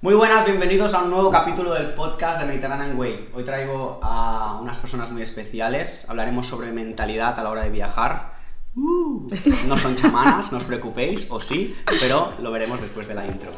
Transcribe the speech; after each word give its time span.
Muy 0.00 0.14
buenas, 0.14 0.46
bienvenidos 0.46 0.94
a 0.94 1.02
un 1.02 1.10
nuevo 1.10 1.28
capítulo 1.28 1.74
del 1.74 1.88
podcast 1.88 2.40
de 2.40 2.46
Mediterranean 2.46 2.96
Way. 2.96 3.30
Hoy 3.34 3.42
traigo 3.42 3.98
a 4.00 4.60
unas 4.62 4.78
personas 4.78 5.10
muy 5.10 5.22
especiales. 5.22 6.08
Hablaremos 6.08 6.46
sobre 6.46 6.70
mentalidad 6.70 7.36
a 7.36 7.42
la 7.42 7.50
hora 7.50 7.62
de 7.62 7.70
viajar. 7.70 8.34
Uh, 8.76 9.28
no 9.66 9.76
son 9.76 9.96
chamanas, 9.96 10.52
no 10.52 10.58
os 10.58 10.64
preocupéis, 10.64 11.26
o 11.30 11.40
sí, 11.40 11.76
pero 11.98 12.32
lo 12.40 12.52
veremos 12.52 12.80
después 12.80 13.08
de 13.08 13.14
la 13.14 13.26
intro. 13.26 13.50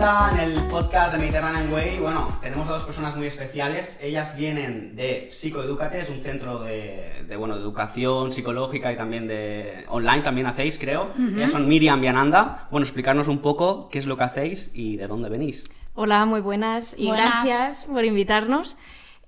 Vuelta 0.00 0.30
en 0.32 0.50
el 0.50 0.62
podcast 0.68 1.12
de 1.12 1.18
Mediterranean 1.18 1.70
Way. 1.70 1.98
Bueno, 1.98 2.38
tenemos 2.40 2.66
a 2.70 2.72
dos 2.72 2.84
personas 2.84 3.16
muy 3.16 3.26
especiales. 3.26 4.00
Ellas 4.02 4.34
vienen 4.34 4.96
de 4.96 5.28
Psicoeducate, 5.30 5.98
es 5.98 6.08
un 6.08 6.20
centro 6.20 6.60
de, 6.60 7.24
de, 7.28 7.36
bueno, 7.36 7.56
de 7.56 7.60
educación 7.60 8.32
psicológica 8.32 8.90
y 8.92 8.96
también 8.96 9.26
de 9.28 9.84
online, 9.88 10.22
también 10.22 10.46
hacéis, 10.46 10.78
creo. 10.78 11.12
Ellas 11.18 11.52
son 11.52 11.68
Miriam 11.68 12.02
y 12.02 12.06
Ananda. 12.06 12.66
Bueno, 12.70 12.84
explicarnos 12.84 13.28
un 13.28 13.40
poco 13.40 13.90
qué 13.90 13.98
es 13.98 14.06
lo 14.06 14.16
que 14.16 14.24
hacéis 14.24 14.70
y 14.74 14.96
de 14.96 15.06
dónde 15.06 15.28
venís. 15.28 15.70
Hola, 15.94 16.24
muy 16.24 16.40
buenas 16.40 16.98
y 16.98 17.08
Buenas. 17.08 17.44
gracias 17.44 17.84
por 17.84 18.02
invitarnos. 18.06 18.78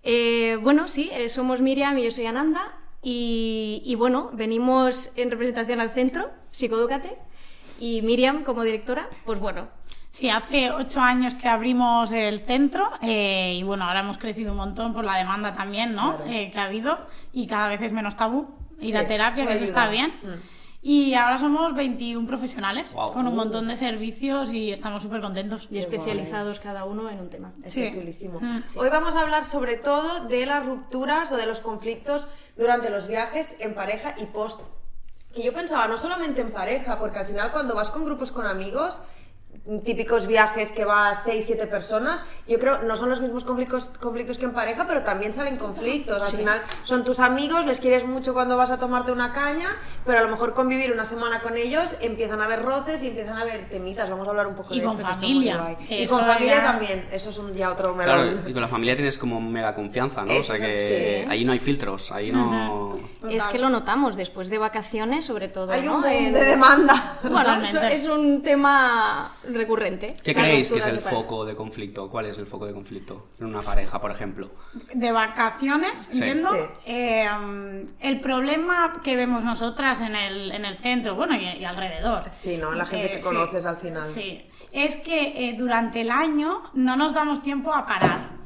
Eh, 0.02 0.56
bueno, 0.62 0.88
sí, 0.88 1.10
eh, 1.12 1.28
somos 1.28 1.60
Miriam 1.60 1.98
y 1.98 2.04
yo 2.04 2.10
soy 2.10 2.24
Ananda 2.24 2.72
y, 3.02 3.82
y 3.84 3.94
bueno, 3.96 4.30
venimos 4.32 5.12
en 5.16 5.30
representación 5.30 5.80
al 5.80 5.90
centro, 5.90 6.30
Psicoedúcate, 6.50 7.18
y 7.78 8.00
Miriam 8.02 8.42
como 8.42 8.62
directora, 8.62 9.10
pues 9.26 9.38
bueno, 9.38 9.68
Sí, 10.12 10.28
hace 10.28 10.70
ocho 10.70 11.00
años 11.00 11.34
que 11.34 11.48
abrimos 11.48 12.12
el 12.12 12.40
centro 12.40 12.90
eh, 13.00 13.54
y 13.56 13.62
bueno, 13.62 13.86
ahora 13.86 14.00
hemos 14.00 14.18
crecido 14.18 14.50
un 14.52 14.58
montón 14.58 14.92
por 14.92 15.04
la 15.04 15.16
demanda 15.16 15.54
también, 15.54 15.94
¿no? 15.94 16.18
Eh, 16.26 16.50
que 16.52 16.58
ha 16.58 16.64
habido 16.64 16.98
y 17.32 17.46
cada 17.46 17.68
vez 17.68 17.80
es 17.80 17.92
menos 17.92 18.14
tabú 18.14 18.46
ir 18.78 18.90
Sí, 18.90 18.96
a 18.96 19.06
terapia, 19.06 19.46
que 19.46 19.54
eso 19.54 19.64
está 19.64 19.88
bien. 19.88 20.12
Mm. 20.22 20.84
Y 20.84 21.14
ahora 21.14 21.38
somos 21.38 21.74
21 21.74 22.26
profesionales 22.26 22.92
Guau. 22.92 23.12
con 23.14 23.26
un 23.26 23.34
montón 23.36 23.68
de 23.68 23.76
servicios 23.76 24.52
y 24.52 24.70
estamos 24.70 25.02
súper 25.02 25.22
contentos. 25.22 25.66
y 25.70 25.78
especializados 25.78 26.60
cada 26.60 26.84
uno 26.84 27.08
en 27.08 27.18
un 27.20 27.30
tema. 27.30 27.52
Es 27.64 27.72
Sí. 27.72 27.88
Mm. 28.28 28.58
Hoy 28.76 28.90
vamos 28.90 29.16
a 29.16 29.20
hablar 29.22 29.46
sobre 29.46 29.76
todo 29.76 30.26
de 30.26 30.44
las 30.44 30.66
rupturas 30.66 31.32
o 31.32 31.38
de 31.38 31.46
los 31.46 31.60
conflictos 31.60 32.26
durante 32.58 32.90
los 32.90 33.06
viajes 33.08 33.56
en 33.60 33.74
pareja 33.74 34.14
y 34.20 34.26
post. 34.26 34.60
Que 35.34 35.42
yo 35.42 35.54
pensaba, 35.54 35.86
no 35.88 35.96
solamente 35.96 36.42
en 36.42 36.50
pareja, 36.50 36.98
porque 36.98 37.20
al 37.20 37.26
final 37.26 37.50
cuando 37.50 37.74
vas 37.74 37.90
con 37.90 38.04
grupos 38.04 38.30
con 38.30 38.46
amigos, 38.46 39.00
típicos 39.84 40.26
viajes 40.26 40.72
que 40.72 40.84
vas 40.84 41.22
6, 41.24 41.44
7 41.46 41.66
personas, 41.68 42.22
yo 42.48 42.58
creo 42.58 42.82
no 42.82 42.96
son 42.96 43.10
los 43.10 43.20
mismos 43.20 43.44
conflictos, 43.44 43.90
conflictos 44.00 44.36
que 44.38 44.44
en 44.44 44.52
pareja, 44.52 44.86
pero 44.88 45.02
también 45.02 45.32
salen 45.32 45.56
conflictos. 45.56 46.20
Al 46.32 46.36
final 46.36 46.62
son 46.84 47.04
tus 47.04 47.20
amigos, 47.20 47.64
les 47.64 47.78
quieres 47.80 48.04
mucho 48.04 48.32
cuando 48.34 48.56
vas 48.56 48.72
a 48.72 48.78
tomarte 48.78 49.12
una 49.12 49.32
caña, 49.32 49.68
pero 50.04 50.18
a 50.18 50.22
lo 50.22 50.28
mejor 50.28 50.52
convivir 50.54 50.90
una 50.92 51.04
semana 51.04 51.40
con 51.42 51.56
ellos 51.56 51.94
empiezan 52.00 52.40
a 52.40 52.46
haber 52.46 52.62
roces 52.62 53.02
y 53.04 53.08
empiezan 53.08 53.36
a 53.38 53.42
haber 53.42 53.68
temitas. 53.68 54.10
Vamos 54.10 54.26
a 54.26 54.30
hablar 54.30 54.48
un 54.48 54.56
poco 54.56 54.74
Y 54.74 54.80
de 54.80 54.86
con 54.86 54.96
esto. 54.96 55.06
que 55.06 55.12
está 55.12 55.20
familia, 55.20 55.76
que 55.88 56.00
Y 56.00 56.02
eso 56.04 56.16
con 56.16 56.26
familia 56.26 56.54
ya- 56.56 56.64
también, 56.64 57.08
eso 57.12 57.30
es 57.30 57.38
un, 57.38 57.54
ya 57.54 57.70
otro 57.70 57.94
melón. 57.94 58.30
Claro, 58.34 58.48
y 58.48 58.52
con 58.52 58.62
la 58.62 58.68
familia 58.68 58.96
tienes 58.96 59.16
como 59.16 59.40
mega 59.40 59.74
confianza, 59.76 60.24
¿no? 60.24 60.36
O 60.36 60.42
sea 60.42 60.56
Eso, 60.56 60.64
que 60.64 61.22
sí. 61.24 61.30
ahí 61.30 61.44
no 61.44 61.52
hay 61.52 61.60
filtros, 61.60 62.10
ahí 62.10 62.32
no... 62.32 62.94
Es 63.30 63.46
que 63.46 63.58
lo 63.58 63.70
notamos 63.70 64.16
después 64.16 64.48
de 64.48 64.58
vacaciones, 64.58 65.24
sobre 65.24 65.46
todo. 65.48 65.70
Hay 65.70 65.82
¿no? 65.82 65.96
un 65.96 66.02
boom 66.02 66.10
En- 66.12 66.32
de 66.32 66.44
demanda. 66.44 67.16
Bueno, 67.22 67.38
eso 67.62 67.74
Totalmente. 67.74 67.94
es 67.94 68.04
un 68.06 68.42
tema 68.42 69.30
recurrente. 69.54 70.14
¿Qué 70.24 70.34
creéis 70.34 70.70
que 70.72 70.78
es 70.78 70.86
el 70.86 71.00
foco 71.00 71.44
de 71.44 71.54
conflicto? 71.54 72.08
¿Cuál 72.10 72.26
es 72.26 72.38
el 72.38 72.46
foco 72.46 72.66
de 72.66 72.72
conflicto 72.72 73.28
en 73.40 73.46
una 73.46 73.60
pareja, 73.60 74.00
por 74.00 74.10
ejemplo? 74.10 74.50
de 74.94 75.12
vacaciones, 75.12 76.08
Sí. 76.10 76.22
entiendo. 76.24 76.52
Sí. 76.54 76.60
Eh, 76.86 77.28
el 78.00 78.20
problema 78.20 79.00
que 79.02 79.16
vemos 79.16 79.44
nosotras 79.44 80.00
en 80.00 80.14
el, 80.16 80.52
en 80.52 80.64
el 80.64 80.76
centro, 80.78 81.14
bueno, 81.14 81.34
y, 81.36 81.44
y 81.44 81.64
alrededor. 81.64 82.24
Sí, 82.32 82.56
¿no? 82.56 82.72
La 82.72 82.84
gente 82.86 83.10
que 83.10 83.16
sí. 83.16 83.22
conoces 83.22 83.66
al 83.66 83.76
final. 83.76 84.04
Sí, 84.04 84.42
es 84.72 84.96
que 84.98 85.48
eh, 85.48 85.54
durante 85.58 86.00
el 86.02 86.10
año 86.10 86.62
no 86.74 86.96
nos 86.96 87.14
damos 87.14 87.42
tiempo 87.42 87.72
a 87.74 87.86
parar. 87.86 88.42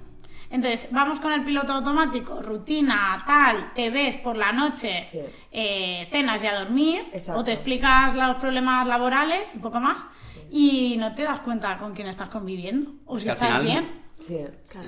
Entonces, 0.48 0.88
vamos 0.92 1.18
con 1.18 1.32
el 1.32 1.42
piloto 1.44 1.72
automático, 1.72 2.40
rutina, 2.40 3.20
tal, 3.26 3.72
te 3.74 3.90
ves 3.90 4.16
por 4.16 4.36
la 4.36 4.52
noche, 4.52 5.02
Sí. 5.04 5.20
eh, 5.50 6.06
cenas 6.10 6.42
y 6.44 6.46
a 6.46 6.60
dormir, 6.60 7.04
Exacto. 7.12 7.40
o 7.40 7.44
te 7.44 7.52
explicas 7.52 8.14
los 8.14 8.36
problemas 8.36 8.86
laborales 8.86 9.52
y 9.56 9.58
poco 9.58 9.80
más, 9.80 10.06
y 10.50 10.96
no 10.98 11.14
te 11.14 11.24
das 11.24 11.40
cuenta 11.40 11.76
con 11.78 11.94
quién 11.94 12.08
estás 12.08 12.28
conviviendo, 12.28 12.92
o 13.06 13.18
si 13.18 13.28
estás 13.28 13.48
final- 13.48 13.62
bien. 13.62 14.02
Sí. 14.18 14.38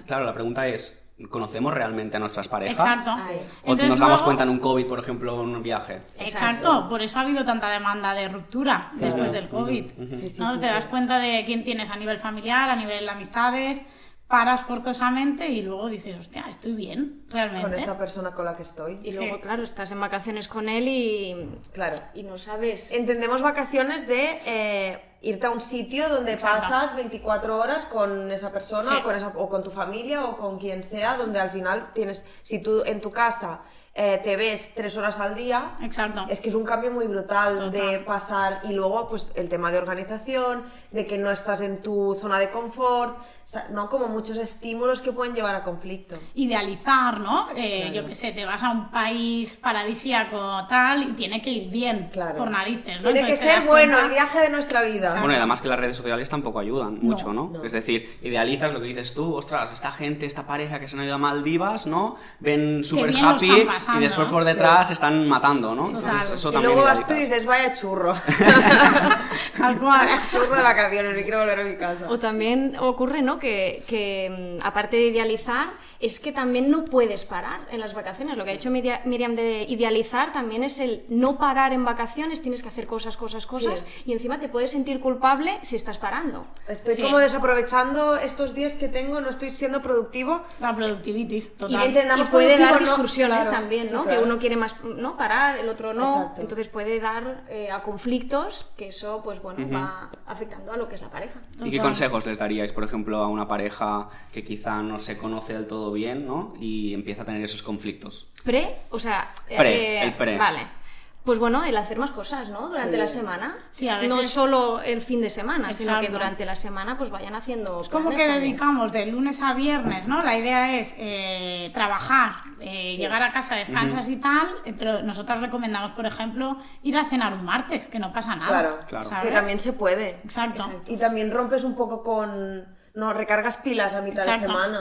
Claro, 0.06 0.24
la 0.24 0.32
pregunta 0.32 0.66
es, 0.66 1.10
¿conocemos 1.30 1.74
realmente 1.74 2.16
a 2.16 2.20
nuestras 2.20 2.48
parejas? 2.48 2.96
Exacto. 2.96 3.22
Sí. 3.28 3.34
¿O 3.64 3.72
Entonces, 3.72 3.88
nos 3.88 3.98
damos 4.00 4.12
luego- 4.14 4.24
cuenta 4.24 4.44
en 4.44 4.48
un 4.50 4.58
COVID, 4.58 4.86
por 4.86 4.98
ejemplo, 5.00 5.34
en 5.42 5.48
un 5.56 5.62
viaje? 5.62 6.00
Exacto, 6.18 6.88
por 6.88 7.02
eso 7.02 7.18
ha 7.18 7.22
habido 7.22 7.44
tanta 7.44 7.68
demanda 7.68 8.14
de 8.14 8.28
ruptura 8.28 8.90
después 8.94 9.32
del 9.32 9.48
COVID. 9.48 9.84
Sí, 10.14 10.30
sí, 10.30 10.40
¿no? 10.40 10.54
sí, 10.54 10.60
Te 10.60 10.66
sí. 10.68 10.72
das 10.72 10.86
cuenta 10.86 11.18
de 11.18 11.44
quién 11.44 11.62
tienes 11.64 11.90
a 11.90 11.96
nivel 11.96 12.18
familiar, 12.18 12.70
a 12.70 12.76
nivel 12.76 13.04
de 13.04 13.10
amistades, 13.10 13.82
paras 14.28 14.62
forzosamente 14.62 15.48
y 15.48 15.62
luego 15.62 15.88
dices, 15.88 16.14
hostia, 16.20 16.44
estoy 16.50 16.72
bien, 16.74 17.22
realmente. 17.30 17.62
Con 17.62 17.74
esta 17.74 17.96
persona 17.98 18.32
con 18.32 18.44
la 18.44 18.54
que 18.56 18.62
estoy. 18.62 18.98
Y 19.02 19.10
Sí. 19.12 19.16
luego, 19.18 19.40
claro, 19.40 19.62
estás 19.62 19.90
en 19.90 20.00
vacaciones 20.00 20.48
con 20.48 20.68
él 20.68 20.86
y, 20.86 21.48
Claro. 21.72 21.96
y 22.14 22.22
no 22.24 22.36
sabes. 22.36 22.92
Entendemos 22.92 23.40
vacaciones 23.40 24.06
de 24.06 24.38
eh, 24.44 25.02
irte 25.22 25.46
a 25.46 25.50
un 25.50 25.62
sitio 25.62 26.08
donde 26.10 26.34
Exacto. 26.34 26.60
pasas 26.68 26.94
24 26.94 27.56
horas 27.56 27.86
con 27.86 28.30
esa 28.30 28.52
persona 28.52 28.84
Sí. 28.84 28.96
o, 29.00 29.02
con 29.02 29.16
esa- 29.16 29.32
o 29.34 29.48
con 29.48 29.64
tu 29.64 29.70
familia 29.70 30.24
o 30.26 30.36
con 30.36 30.58
quien 30.58 30.84
sea, 30.84 31.16
donde 31.16 31.40
al 31.40 31.50
final 31.50 31.92
tienes, 31.94 32.26
si 32.42 32.62
tú 32.62 32.82
en 32.84 33.00
tu 33.00 33.10
casa 33.10 33.60
eh, 34.00 34.20
te 34.22 34.36
ves 34.36 34.74
tres 34.76 34.96
horas 34.96 35.18
al 35.18 35.34
día, 35.34 35.72
Exacto. 35.82 36.24
Es 36.28 36.40
que 36.40 36.50
es 36.50 36.54
un 36.54 36.62
cambio 36.64 36.92
muy 36.92 37.08
brutal 37.08 37.58
Total. 37.58 37.72
de 37.72 37.98
pasar 37.98 38.60
y 38.62 38.68
luego 38.72 39.08
pues 39.08 39.32
el 39.34 39.48
tema 39.48 39.72
de 39.72 39.78
organización, 39.78 40.62
de 40.92 41.04
que 41.04 41.18
no 41.18 41.32
estás 41.32 41.62
en 41.62 41.82
tu 41.82 42.14
zona 42.20 42.38
de 42.38 42.48
confort, 42.50 43.16
o 43.48 43.50
sea, 43.50 43.64
no 43.70 43.88
como 43.88 44.08
muchos 44.08 44.36
estímulos 44.36 45.00
que 45.00 45.10
pueden 45.10 45.34
llevar 45.34 45.54
a 45.54 45.64
conflicto. 45.64 46.18
Idealizar, 46.34 47.18
¿no? 47.18 47.48
Eh, 47.56 47.78
Claro. 47.88 47.94
Yo 47.94 48.06
qué 48.06 48.14
sé, 48.14 48.32
te 48.32 48.44
vas 48.44 48.62
a 48.62 48.70
un 48.70 48.90
país 48.90 49.56
paradisíaco 49.56 50.66
tal 50.68 51.02
y 51.04 51.12
tiene 51.14 51.40
que 51.40 51.48
ir 51.48 51.70
bien, 51.70 52.10
Claro. 52.12 52.36
por 52.36 52.50
narices, 52.50 53.00
¿no? 53.00 53.04
Tiene 53.10 53.26
que 53.26 53.32
Entonces 53.32 53.54
ser 53.54 53.66
bueno 53.66 53.92
cuenta- 53.94 54.02
el 54.02 54.10
viaje 54.10 54.40
de 54.40 54.50
nuestra 54.50 54.82
vida. 54.82 55.14
Bueno, 55.20 55.32
y 55.32 55.36
además 55.36 55.62
que 55.62 55.68
las 55.68 55.78
redes 55.78 55.96
sociales 55.96 56.28
tampoco 56.28 56.58
ayudan 56.58 56.98
mucho, 57.00 57.32
¿no? 57.32 57.48
no. 57.50 57.64
Es 57.64 57.72
decir, 57.72 58.18
idealizas 58.22 58.74
lo 58.74 58.80
que 58.80 58.86
dices 58.88 59.14
tú, 59.14 59.34
ostras, 59.34 59.72
esta 59.72 59.92
gente, 59.92 60.26
esta 60.26 60.46
pareja 60.46 60.78
que 60.78 60.86
se 60.86 60.98
han 60.98 61.04
ido 61.04 61.14
a 61.14 61.18
Maldivas, 61.18 61.86
¿no? 61.86 62.16
Ven 62.40 62.84
súper 62.84 63.16
happy 63.16 63.66
y 63.96 63.98
después 64.00 64.28
por 64.28 64.44
detrás 64.44 64.88
se 64.88 64.92
están 64.92 65.26
matando, 65.26 65.74
¿no? 65.74 65.84
Total. 65.88 66.02
Entonces, 66.04 66.32
eso 66.32 66.50
y 66.50 66.52
también 66.52 66.74
luego 66.74 66.86
vas 66.86 67.06
tú 67.06 67.14
y 67.14 67.20
dices, 67.24 67.46
vaya 67.46 67.72
churro. 67.72 68.14
Tal 69.56 69.78
cual. 69.78 70.00
vaya 70.06 70.22
churro 70.32 70.54
de 70.54 70.62
vacaciones, 70.62 71.14
me 71.14 71.22
quiero 71.22 71.38
volver 71.40 71.60
a 71.60 71.64
mi 71.64 71.76
casa. 71.76 72.06
O 72.10 72.18
también 72.18 72.76
ocurre, 72.78 73.22
¿no? 73.22 73.37
Que, 73.38 73.82
que, 73.88 74.58
mm, 74.60 74.66
aparte 74.66 74.96
de 74.96 75.06
idealizar, 75.06 75.70
es 76.00 76.20
que 76.20 76.32
también 76.32 76.70
no 76.70 76.84
puedes 76.84 77.24
parar 77.24 77.60
en 77.70 77.80
las 77.80 77.94
vacaciones. 77.94 78.36
Lo 78.36 78.44
que 78.44 78.50
ha 78.50 78.54
hecho 78.54 78.70
Miria- 78.70 79.02
Miriam 79.04 79.34
de 79.36 79.62
idealizar 79.68 80.32
también 80.32 80.62
es 80.64 80.78
el 80.78 81.04
no 81.08 81.38
parar 81.38 81.72
en 81.72 81.84
vacaciones, 81.84 82.40
tienes 82.42 82.62
que 82.62 82.68
hacer 82.68 82.86
cosas, 82.86 83.16
cosas, 83.16 83.46
cosas, 83.46 83.84
y 84.06 84.12
encima 84.12 84.38
te 84.40 84.48
puedes 84.48 84.70
sentir 84.70 85.00
culpable 85.00 85.58
si 85.62 85.76
estás 85.76 85.98
parando. 85.98 86.46
Estoy 86.68 86.94
Sí. 86.96 87.02
como 87.02 87.18
desaprovechando 87.18 88.16
estos 88.16 88.54
días 88.54 88.76
que 88.76 88.88
tengo, 88.88 89.20
no 89.20 89.30
estoy 89.30 89.50
siendo 89.50 89.82
productivo. 89.82 90.44
La 90.60 90.74
productivitis, 90.74 91.46
Y, 91.46 91.58
total. 91.58 91.82
entendamos 91.86 92.28
y 92.28 92.30
puede 92.30 92.58
dar 92.58 92.74
¿no? 92.74 92.78
discusiones 92.80 93.38
Claro, 93.38 93.50
también, 93.50 93.84
sí, 93.86 93.92
¿no? 93.94 94.02
claro. 94.02 94.20
Que 94.20 94.24
uno 94.26 94.38
quiere 94.38 94.56
más 94.56 94.76
no 94.84 95.16
parar, 95.16 95.58
el 95.58 95.68
otro 95.68 95.94
no. 95.94 96.04
Exacto. 96.22 96.40
Entonces 96.42 96.68
puede 96.68 97.00
dar 97.00 97.44
eh, 97.48 97.70
a 97.70 97.82
conflictos 97.82 98.66
que 98.76 98.88
eso, 98.88 99.20
pues 99.24 99.40
bueno, 99.42 99.66
va 99.72 100.10
afectando 100.26 100.72
a 100.72 100.76
lo 100.76 100.88
que 100.88 100.94
es 100.96 101.00
la 101.02 101.10
pareja. 101.10 101.40
¿Y 101.64 101.70
qué 101.70 101.78
consejos 101.80 102.26
les 102.26 102.38
daríais, 102.38 102.72
por 102.72 102.84
ejemplo, 102.84 103.18
a 103.18 103.27
una 103.28 103.46
pareja 103.48 104.08
que 104.32 104.44
quizá 104.44 104.82
no 104.82 104.98
se 104.98 105.16
conoce 105.18 105.54
del 105.54 105.66
todo 105.66 105.92
bien, 105.92 106.26
¿no? 106.26 106.54
Y 106.60 106.94
empieza 106.94 107.22
a 107.22 107.24
tener 107.24 107.42
esos 107.42 107.62
conflictos. 107.62 108.28
Pre, 108.44 108.80
o 108.90 108.98
sea, 108.98 109.30
Pre, 109.46 110.02
el 110.02 110.14
pre. 110.14 110.36
Vale. 110.38 110.78
Pues 111.24 111.38
bueno, 111.38 111.62
el 111.62 111.76
hacer 111.76 111.98
más 111.98 112.10
cosas, 112.12 112.48
¿no? 112.48 112.68
Durante 112.70 112.92
Sí. 112.92 112.96
la 112.96 113.08
semana. 113.08 113.56
Sí, 113.70 113.86
a 113.86 114.00
No 114.02 114.16
veces- 114.16 114.30
solo 114.32 114.80
el 114.80 115.02
fin 115.02 115.20
de 115.20 115.28
semana, 115.28 115.74
sino 115.74 116.00
que 116.00 116.08
durante 116.08 116.46
la 116.46 116.56
semana 116.56 116.96
pues 116.96 117.10
vayan 117.10 117.34
haciendo. 117.34 117.82
Es 117.82 117.90
como 117.90 118.08
que 118.08 118.16
también. 118.16 118.40
dedicamos 118.40 118.92
de 118.92 119.04
lunes 119.04 119.42
a 119.42 119.52
viernes, 119.52 120.08
¿no? 120.08 120.22
La 120.22 120.38
idea 120.38 120.78
es 120.78 120.94
eh, 120.96 121.70
trabajar, 121.74 122.36
eh, 122.60 122.96
llegar 122.96 123.22
a 123.22 123.30
casa, 123.30 123.56
descansas 123.56 124.08
y 124.08 124.16
tal, 124.16 124.48
eh, 124.64 124.72
pero 124.78 125.02
nosotras 125.02 125.42
recomendamos, 125.42 125.90
por 125.90 126.06
ejemplo, 126.06 126.56
ir 126.82 126.96
a 126.96 127.04
cenar 127.10 127.34
un 127.34 127.44
martes, 127.44 127.88
que 127.88 127.98
no 127.98 128.10
pasa 128.10 128.34
nada. 128.34 128.48
Claro, 128.48 128.78
Claro. 128.88 129.04
¿sabes? 129.06 129.24
que 129.28 129.34
también 129.34 129.60
se 129.60 129.74
puede. 129.74 130.20
Exacto. 130.24 130.64
Y 130.86 130.96
también 130.96 131.30
rompes 131.30 131.62
un 131.62 131.74
poco 131.76 132.02
con... 132.02 132.77
No, 132.94 133.12
recargas 133.12 133.56
pilas 133.58 133.94
a 133.94 134.02
mitad 134.02 134.24
Exacto. 134.24 134.42
de 134.42 134.46
semana. 134.46 134.80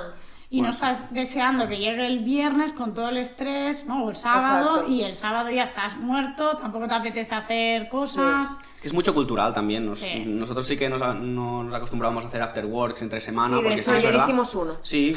Y 0.49 0.61
no 0.61 0.69
estás 0.69 1.13
deseando 1.13 1.67
que 1.67 1.77
llegue 1.77 2.07
el 2.07 2.19
viernes 2.19 2.71
con 2.71 2.93
todo 2.93 3.09
el 3.09 3.17
estrés, 3.17 3.85
¿no? 3.85 4.05
O 4.05 4.09
el 4.09 4.15
sábado, 4.15 4.69
Exacto. 4.75 4.91
y 4.91 5.03
el 5.03 5.15
sábado 5.15 5.49
ya 5.49 5.63
estás 5.63 5.97
muerto, 5.97 6.55
tampoco 6.55 6.87
te 6.87 6.93
apetece 6.95 7.35
hacer 7.35 7.89
cosas. 7.89 8.49
Es 8.77 8.81
que 8.81 8.87
es 8.89 8.93
mucho 8.93 9.13
cultural 9.13 9.53
también. 9.53 9.85
nos- 9.87 9.97
Sí. 9.99 10.23
Nosotros 10.25 10.65
sí 10.65 10.77
que 10.77 10.87
nos, 10.87 11.01
nos 11.19 11.73
acostumbramos 11.73 12.23
a 12.23 12.27
hacer 12.27 12.41
after 12.41 12.65
works 12.65 13.01
entre 13.01 13.19
semana. 13.19 13.49
Sí, 13.57 13.63
de 13.63 13.67
porque 13.69 13.79
hecho, 13.81 13.91
sí 13.91 13.97
es 13.97 13.97
ayer 13.97 14.11
verdad. 14.11 14.25
hicimos 14.27 14.55
uno. 14.55 14.73
Sí, 14.83 15.15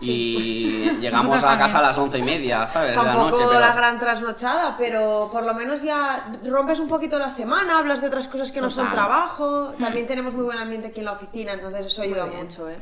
y, 0.00 0.10
y 0.12 0.90
llegamos 1.00 1.42
a 1.44 1.58
casa 1.58 1.80
a 1.80 1.82
las 1.82 1.98
once 1.98 2.18
y 2.18 2.22
media, 2.22 2.68
¿sabes? 2.68 2.90
de 2.96 3.02
la 3.02 3.14
noche. 3.14 3.42
Pero... 3.46 3.58
la 3.60 3.72
gran 3.74 3.98
trasnochada, 3.98 4.76
pero 4.78 5.28
por 5.32 5.42
lo 5.44 5.52
menos 5.54 5.82
ya 5.82 6.32
rompes 6.44 6.78
un 6.78 6.86
poquito 6.88 7.18
la 7.18 7.28
semana, 7.28 7.78
hablas 7.78 8.00
de 8.00 8.06
otras 8.06 8.28
cosas 8.28 8.52
que 8.52 8.60
no 8.60 8.70
son 8.70 8.88
trabajo. 8.90 9.72
También 9.80 10.06
tenemos 10.06 10.34
muy 10.34 10.44
buen 10.44 10.58
ambiente 10.58 10.88
aquí 10.88 11.00
en 11.00 11.06
la 11.06 11.12
oficina, 11.12 11.52
entonces 11.54 11.86
eso 11.86 12.02
ayuda 12.02 12.26
mucho, 12.26 12.68
¿eh? 12.70 12.78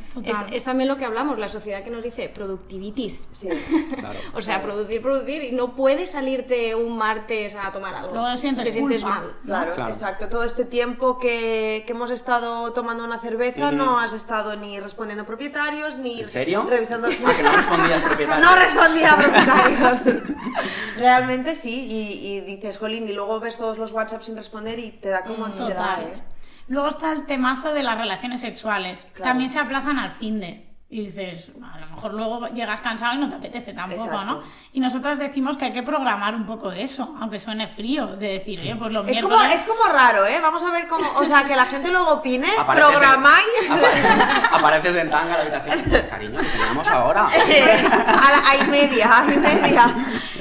Es, 0.53 0.65
también 0.65 0.89
lo 0.89 0.97
que 0.99 1.07
hablamos, 1.07 1.39
la 1.39 1.49
sociedad 1.49 1.83
que 1.83 1.91
nos 1.91 2.05
dice 2.05 2.29
productivitis. 2.29 3.27
Sí. 3.33 3.49
Claro. 4.01 4.19
O 4.35 4.41
sea, 4.43 4.63
producir, 4.63 5.03
producir, 5.03 5.43
y 5.45 5.53
no 5.53 5.75
puedes 5.75 6.11
salirte 6.13 6.75
un 6.75 6.97
martes 6.97 7.55
a 7.55 7.71
tomar 7.73 7.95
algo. 7.95 8.13
Luego 8.15 8.37
sientes 8.37 8.65
te 8.65 8.73
sientes 8.73 9.03
culpa. 9.03 9.19
mal. 9.21 9.33
Claro, 9.45 9.75
Claro. 9.75 9.91
exacto. 9.93 10.10
Todo 10.19 10.45
este 10.45 10.65
tiempo 10.65 11.19
que, 11.19 11.85
que 11.87 11.93
hemos 11.93 12.11
estado 12.11 12.73
tomando 12.73 13.05
una 13.05 13.21
cerveza, 13.21 13.73
no 13.73 13.99
has 13.99 14.13
estado 14.13 14.57
ni 14.57 14.79
respondiendo 14.81 15.25
a 15.25 15.27
propietarios, 15.27 15.99
ni 15.99 16.21
¿En 16.21 16.29
serio? 16.29 16.67
revisando 16.69 17.09
Ah, 17.25 17.33
que 17.37 17.43
no 17.43 17.53
respondías 17.57 18.03
propietario. 18.09 18.45
No 18.45 18.55
respondía 18.57 19.13
a 19.13 19.17
propietarios. 19.17 20.01
Realmente 20.99 21.55
sí, 21.55 21.87
y, 21.89 22.27
y 22.29 22.41
dices, 22.41 22.79
jolín, 22.79 23.09
y 23.09 23.13
luego 23.13 23.41
ves 23.41 23.57
todos 23.57 23.79
los 23.79 23.93
WhatsApp 23.93 24.23
sin 24.23 24.37
responder 24.37 24.79
y 24.79 24.91
te 24.93 25.09
da 25.09 25.25
como 25.25 25.47
ansiedad, 25.47 25.97
Total. 25.97 26.05
¿eh? 26.13 26.23
Luego 26.69 26.89
está 26.89 27.13
el 27.13 27.27
temazo 27.27 27.73
de 27.73 27.83
las 27.83 27.99
relaciones 27.99 28.41
sexuales. 28.43 29.09
Claro. 29.15 29.31
También 29.31 29.51
se 29.51 29.59
aplazan 29.59 29.99
al 29.99 30.13
fin 30.13 30.39
de. 30.41 30.70
Y 30.93 31.05
dices, 31.05 31.53
a 31.73 31.79
lo 31.79 31.87
mejor 31.87 32.15
luego 32.15 32.49
llegas 32.49 32.81
cansado 32.81 33.15
y 33.15 33.19
no 33.19 33.29
te 33.29 33.37
apetece 33.37 33.73
tampoco, 33.73 34.07
Exacto. 34.07 34.25
¿no? 34.25 34.43
Y 34.73 34.81
nosotras 34.81 35.21
decimos 35.21 35.57
que 35.57 35.67
hay 35.67 35.73
que 35.73 35.85
programar 35.85 36.35
un 36.35 36.45
poco 36.47 36.73
eso, 36.73 37.15
aunque 37.21 37.39
suene 37.39 37.69
frío, 37.69 38.09
de 38.17 38.33
decir, 38.33 38.59
oye, 38.59 38.75
pues 38.75 38.91
los 38.91 39.07
Es 39.07 39.21
como, 39.21 39.41
es 39.41 39.63
como 39.63 39.85
raro, 39.93 40.27
¿eh? 40.27 40.41
Vamos 40.43 40.65
a 40.65 40.73
ver 40.73 40.89
cómo, 40.89 41.07
o 41.15 41.25
sea, 41.25 41.45
que 41.45 41.55
la 41.55 41.67
gente 41.67 41.93
luego 41.93 42.15
opine, 42.15 42.49
Apareces 42.59 42.91
en- 42.93 42.99
programáis 42.99 43.71
apa- 43.71 44.57
apareces 44.57 44.97
en 44.97 45.11
tanga 45.11 45.41
en 45.41 45.51
la 45.53 45.57
habitación. 45.59 46.09
Cariño, 46.11 46.41
¿qué 46.41 46.47
teníamos 46.49 46.89
ahora? 46.89 47.29
eh, 47.49 47.87
a 48.09 48.31
la 48.33 48.51
a 48.51 48.57
y 48.57 48.69
media, 48.69 49.19
a 49.21 49.33
y 49.33 49.37
media. 49.39 49.95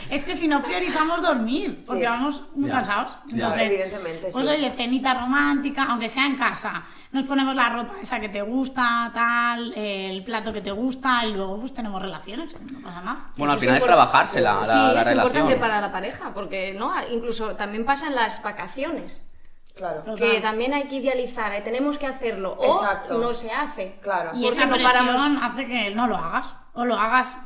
Es 0.09 0.23
que 0.23 0.35
si 0.35 0.47
no 0.47 0.61
priorizamos 0.63 1.21
dormir, 1.21 1.83
porque 1.85 2.01
Sí. 2.01 2.07
vamos 2.07 2.44
muy 2.56 2.67
Ya. 2.69 2.75
cansados. 2.75 3.17
Ya. 3.27 3.45
Entonces, 3.45 3.71
Evidentemente, 3.73 4.29
Pues 4.31 4.45
sí. 4.47 4.51
oye, 4.53 4.71
cenita 4.71 5.13
romántica, 5.13 5.83
aunque 5.89 6.09
sea 6.09 6.25
en 6.25 6.35
casa, 6.35 6.83
nos 7.11 7.25
ponemos 7.25 7.56
la 7.56 7.69
ropa 7.69 7.94
esa 8.01 8.19
que 8.19 8.29
te 8.29 8.41
gusta, 8.41 9.11
tal, 9.13 9.73
el 9.75 10.23
plato 10.23 10.51
que 10.51 10.61
te 10.61 10.71
gusta, 10.71 11.25
y 11.25 11.33
luego 11.33 11.59
pues 11.59 11.73
tenemos 11.73 12.01
relaciones, 12.01 12.51
no 12.73 12.79
pasa 12.81 13.01
nada. 13.01 13.17
Bueno, 13.38 13.53
al 13.53 13.59
final 13.59 13.77
es 13.77 13.85
trabajarse 13.85 14.41
la, 14.41 14.56
la, 14.56 14.65
sí, 14.65 14.71
la 14.75 15.01
es 15.01 15.07
relación. 15.07 15.17
importante 15.27 15.56
para 15.57 15.81
la 15.81 15.91
pareja, 15.91 16.33
porque 16.33 16.73
no, 16.73 16.91
incluso 17.11 17.56
también 17.56 17.85
pasa 17.85 18.07
en 18.07 18.15
las 18.15 18.41
vacaciones. 18.41 19.25
Claro. 19.75 20.01
Total. 20.01 20.15
Que 20.17 20.41
también 20.41 20.73
hay 20.73 20.88
que 20.89 20.95
idealizar, 20.95 21.53
eh, 21.53 21.61
tenemos 21.61 21.97
que 21.97 22.06
hacerlo, 22.07 22.53
o 22.59 22.81
Exacto. 22.83 23.17
no 23.17 23.33
se 23.33 23.50
hace. 23.51 23.97
Claro. 24.01 24.31
Y 24.35 24.47
esa 24.47 24.65
no 24.65 24.73
presión 24.73 24.91
paramos- 25.07 25.39
hace 25.44 25.67
que 25.67 25.91
no 25.95 26.07
lo 26.07 26.17
hagas, 26.17 26.53
o 26.73 26.83
lo 26.83 26.95
hagas 26.95 27.38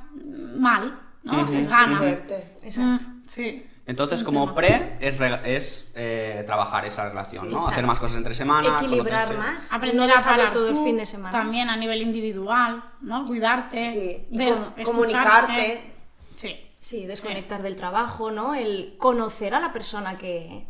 mal, 0.57 0.99
¿no? 1.23 1.47
Se 1.47 1.63
gana. 1.63 1.97
Fuerte. 1.97 2.57
Exacto. 2.63 3.05
Mm, 3.07 3.23
sí. 3.27 3.65
Entonces, 3.85 4.23
como 4.23 4.55
pre, 4.55 4.95
es, 5.01 5.19
es 5.43 5.91
eh, 5.95 6.43
trabajar 6.45 6.85
esa 6.85 7.09
relación, 7.09 7.45
¿no? 7.49 7.57
exacto. 7.57 7.71
Hacer 7.71 7.85
más 7.85 7.99
cosas 7.99 8.17
entre 8.17 8.33
semana. 8.33 8.77
Equilibrar 8.77 9.27
conocerse. 9.27 9.37
más. 9.51 9.73
Aprender 9.73 10.07
no 10.09 10.15
a 10.15 10.23
parar 10.23 10.51
todo 10.53 10.69
el 10.69 10.77
fin 10.85 10.95
de 10.97 11.05
semana. 11.05 11.31
También 11.31 11.69
a 11.69 11.75
nivel 11.75 12.01
individual, 12.01 12.81
¿no? 13.01 13.25
Cuidarte, 13.25 13.91
Sí, 13.91 14.25
ver, 14.37 14.53
com- 14.53 14.83
comunicarte. 14.85 15.91
Sí. 16.35 16.59
Sí, 16.79 17.05
desconectar 17.05 17.61
del 17.61 17.75
trabajo, 17.77 18.29
¿no? 18.31 18.55
El 18.55 18.95
conocer 18.97 19.53
a 19.53 19.59
la 19.59 19.71
persona 19.73 20.17
que. 20.17 20.65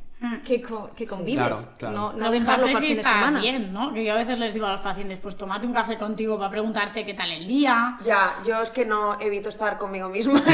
Que, 0.46 0.62
co- 0.62 0.92
que 0.96 1.06
convives. 1.06 1.36
Claro, 1.48 1.60
claro. 1.78 1.96
No, 1.96 2.14
no 2.14 2.32
dejarlo 2.32 2.66
para 2.68 2.80
si 2.80 2.86
fin 2.86 2.96
de 2.96 3.02
estás 3.02 3.14
semana. 3.14 3.40
bien, 3.42 3.74
¿no? 3.74 3.94
Que 3.94 4.06
yo 4.06 4.14
a 4.14 4.18
veces 4.18 4.40
les 4.40 4.54
digo 4.54 4.66
a 4.66 4.72
los 4.74 4.82
pacientes, 4.82 5.20
pues 5.22 5.36
tómate 5.36 5.68
un 5.68 5.74
café 5.74 5.98
contigo 5.98 6.38
para 6.38 6.50
preguntarte 6.50 7.06
qué 7.06 7.14
tal 7.14 7.32
el 7.32 7.48
día. 7.48 7.98
Ya, 8.06 8.36
yo 8.46 8.62
es 8.62 8.72
que 8.72 8.86
no 8.86 9.20
evito 9.20 9.50
estar 9.50 9.78
conmigo 9.78 10.10
misma. 10.10 10.42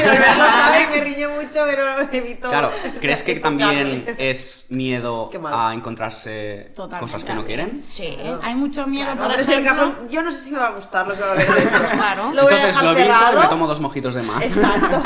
Y 0.80 0.90
me 0.94 1.00
riñe 1.04 1.28
mucho, 1.28 1.60
pero 1.66 2.00
evito. 2.12 2.48
Claro, 2.48 2.70
¿crees 3.00 3.22
que 3.22 3.36
también 3.40 4.14
es 4.18 4.66
miedo 4.70 5.30
a 5.52 5.72
encontrarse 5.74 6.72
Totalmente. 6.74 7.00
cosas 7.00 7.24
que 7.24 7.34
no 7.34 7.44
quieren? 7.44 7.82
Sí. 7.88 8.16
Hay 8.42 8.54
mucho 8.54 8.86
miedo, 8.86 9.12
Claro. 9.12 9.22
por 9.30 9.34
el 9.34 9.40
ejemplo, 9.40 9.72
cajón, 9.74 10.08
yo 10.08 10.22
no 10.22 10.30
sé 10.32 10.40
si 10.40 10.52
me 10.52 10.58
va 10.58 10.68
a 10.68 10.72
gustar 10.72 11.06
lo 11.06 11.14
que 11.14 11.20
va 11.20 11.28
a 11.28 11.32
haber. 11.32 11.46
Claro. 12.00 12.32
Lo 12.32 12.42
voy 12.44 12.52
a 12.52 12.56
Entonces 12.56 12.82
lo 12.82 12.90
abierto 12.90 13.14
y 13.34 13.38
me 13.40 13.46
tomo 13.46 13.66
dos 13.66 13.80
mojitos 13.80 14.14
de 14.14 14.22
más. 14.22 14.44
Exacto. 14.56 15.02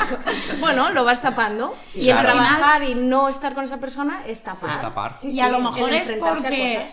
Bueno, 0.60 0.90
lo 0.90 1.04
vas 1.04 1.20
tapando. 1.20 1.74
y 1.94 2.08
el 2.10 2.16
claro. 2.16 2.32
trabajar 2.32 2.82
y 2.84 2.94
no 2.94 3.28
estar 3.28 3.54
con 3.54 3.64
esa 3.64 3.78
persona 3.78 4.22
es 4.26 4.42
tapar. 4.60 4.74
Es 4.74 4.80
tapar. 4.80 5.16
Sí, 5.18 5.30
y 5.30 5.40
a 5.40 5.46
sí. 5.46 5.52
lo 5.52 5.60
mejor 5.60 5.92
es 5.92 6.10
porque 6.18 6.86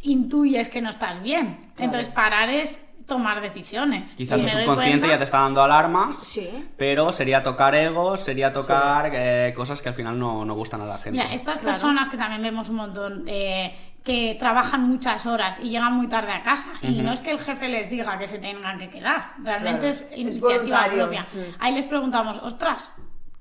intuyes 0.00 0.68
que 0.68 0.80
no 0.80 0.90
estás 0.90 1.22
bien. 1.22 1.60
Entonces 1.78 2.08
parar 2.08 2.48
es 2.50 2.84
tomar 3.06 3.40
decisiones. 3.40 4.14
Quizás 4.16 4.38
Y 4.38 4.42
tu 4.42 4.48
subconsciente 4.48 4.98
cuenta- 5.00 5.14
ya 5.14 5.18
te 5.18 5.24
está 5.24 5.40
dando 5.40 5.62
alarmas, 5.62 6.14
Sí. 6.16 6.68
pero 6.76 7.10
sería 7.10 7.42
tocar 7.42 7.74
egos, 7.74 8.20
sería 8.20 8.52
tocar 8.52 9.10
eh, 9.14 9.54
cosas 9.56 9.80
que 9.80 9.88
al 9.88 9.94
final 9.94 10.18
no, 10.18 10.44
no 10.44 10.54
gustan 10.54 10.82
a 10.82 10.84
la 10.84 10.98
gente. 10.98 11.12
Mira, 11.12 11.32
estas 11.32 11.54
Claro. 11.58 11.68
personas 11.72 12.10
que 12.10 12.18
también 12.18 12.42
vemos 12.42 12.68
un 12.68 12.76
montón, 12.76 13.24
eh, 13.26 13.74
que 14.04 14.36
trabajan 14.38 14.82
muchas 14.88 15.24
horas 15.26 15.58
y 15.60 15.70
llegan 15.70 15.94
muy 15.94 16.06
tarde 16.06 16.32
a 16.32 16.42
casa, 16.42 16.68
y 16.82 17.00
no 17.02 17.12
es 17.12 17.20
que 17.22 17.30
el 17.30 17.40
jefe 17.40 17.68
les 17.68 17.88
diga 17.90 18.18
que 18.18 18.28
se 18.28 18.38
tengan 18.38 18.78
que 18.78 18.88
quedar, 18.90 19.32
realmente 19.42 19.80
Claro. 19.80 19.88
es 19.88 20.00
Es 20.02 20.18
iniciativa 20.18 20.56
voluntario. 20.58 20.98
propia. 21.04 21.22
Mm. 21.32 21.38
Ahí 21.60 21.74
les 21.74 21.86
preguntamos, 21.86 22.38
ostras, 22.38 22.92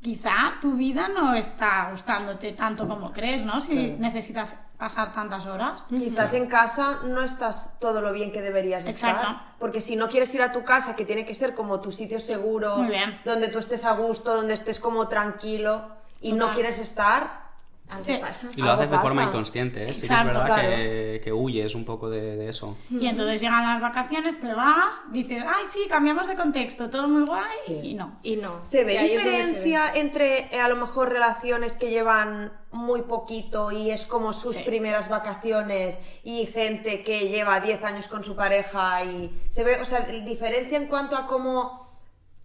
quizá 0.08 0.54
tu 0.62 0.72
vida 0.78 1.10
no 1.10 1.34
está 1.34 1.90
gustándote 1.92 2.54
tanto 2.54 2.88
como 2.88 3.12
crees, 3.12 3.44
¿no? 3.44 3.60
Si 3.60 3.76
necesitas 4.00 4.56
pasar 4.78 5.12
tantas 5.12 5.46
horas. 5.48 5.84
Quizás 5.90 6.34
en 6.34 6.46
casa 6.48 7.00
no 7.04 7.24
estás 7.24 7.78
todo 7.78 8.00
lo 8.00 8.14
bien 8.14 8.32
que 8.32 8.42
deberías 8.42 8.86
Exacto. 8.86 9.22
estar. 9.24 9.42
Porque 9.60 9.82
si 9.82 9.98
no 9.98 10.08
quieres 10.08 10.34
ir 10.34 10.42
a 10.42 10.54
tu 10.54 10.64
casa, 10.64 10.96
que 10.96 11.04
tiene 11.04 11.26
que 11.26 11.36
ser 11.36 11.54
como 11.54 11.82
tu 11.82 11.92
sitio 11.92 12.22
seguro, 12.22 12.78
Muy 12.78 12.88
bien. 12.88 13.20
donde 13.26 13.50
tú 13.50 13.60
estés 13.60 13.84
a 13.84 13.92
gusto, 13.92 14.34
donde 14.34 14.54
estés 14.54 14.80
como 14.80 15.10
tranquilo, 15.10 15.90
y 16.22 16.32
no 16.32 16.54
quieres 16.54 16.80
estar, 16.80 17.47
Algo 17.90 18.04
Sí. 18.04 18.18
pasa. 18.20 18.50
Y 18.56 18.62
lo 18.62 18.72
algo 18.72 18.82
haces 18.84 18.92
de 18.92 19.00
forma 19.00 19.24
inconsciente, 19.24 19.90
¿eh? 19.90 19.94
Sí 19.94 20.02
que 20.02 20.06
es 20.08 20.12
Exacto, 20.12 20.28
verdad 20.40 20.46
claro. 20.46 20.68
que, 20.70 21.22
que 21.24 21.32
huyes 21.34 21.74
un 21.76 21.86
poco 21.86 22.10
de, 22.10 22.36
de 22.36 22.50
eso. 22.50 22.78
Y 22.90 23.08
entonces 23.08 23.40
llegan 23.40 23.64
las 23.66 23.82
vacaciones, 23.82 24.40
te 24.40 24.54
vas, 24.54 25.02
dices, 25.12 25.42
ay, 25.48 25.66
sí, 25.66 25.86
cambiamos 25.90 26.28
de 26.28 26.36
contexto, 26.36 26.90
todo 26.90 27.08
muy 27.08 27.26
guay, 27.26 27.46
y 27.84 27.94
no. 27.94 28.20
Y 28.24 28.36
no. 28.36 28.62
¿Se 28.62 28.84
ve 28.84 28.98
se 29.00 29.08
diferencia 29.08 29.94
entre 29.96 30.54
eh, 30.56 30.60
a 30.60 30.68
lo 30.68 30.76
mejor 30.76 31.10
relaciones 31.12 31.76
que 31.78 31.90
llevan 31.90 32.52
muy 32.72 33.04
poquito 33.04 33.72
y 33.72 33.90
es 33.92 34.06
como 34.06 34.34
sus 34.34 34.56
Sí. 34.56 34.64
primeras 34.66 35.08
vacaciones 35.10 36.02
y 36.24 36.46
gente 36.48 37.04
que 37.04 37.30
lleva 37.30 37.60
10 37.62 37.82
años 37.86 38.08
con 38.10 38.24
su 38.26 38.36
pareja 38.36 39.04
y 39.06 39.32
se 39.50 39.64
ve, 39.64 39.82
o 39.82 39.86
sea, 39.86 40.02
diferencia 40.02 40.78
en 40.78 40.88
cuanto 40.88 41.16
a 41.16 41.26
cómo, 41.28 41.87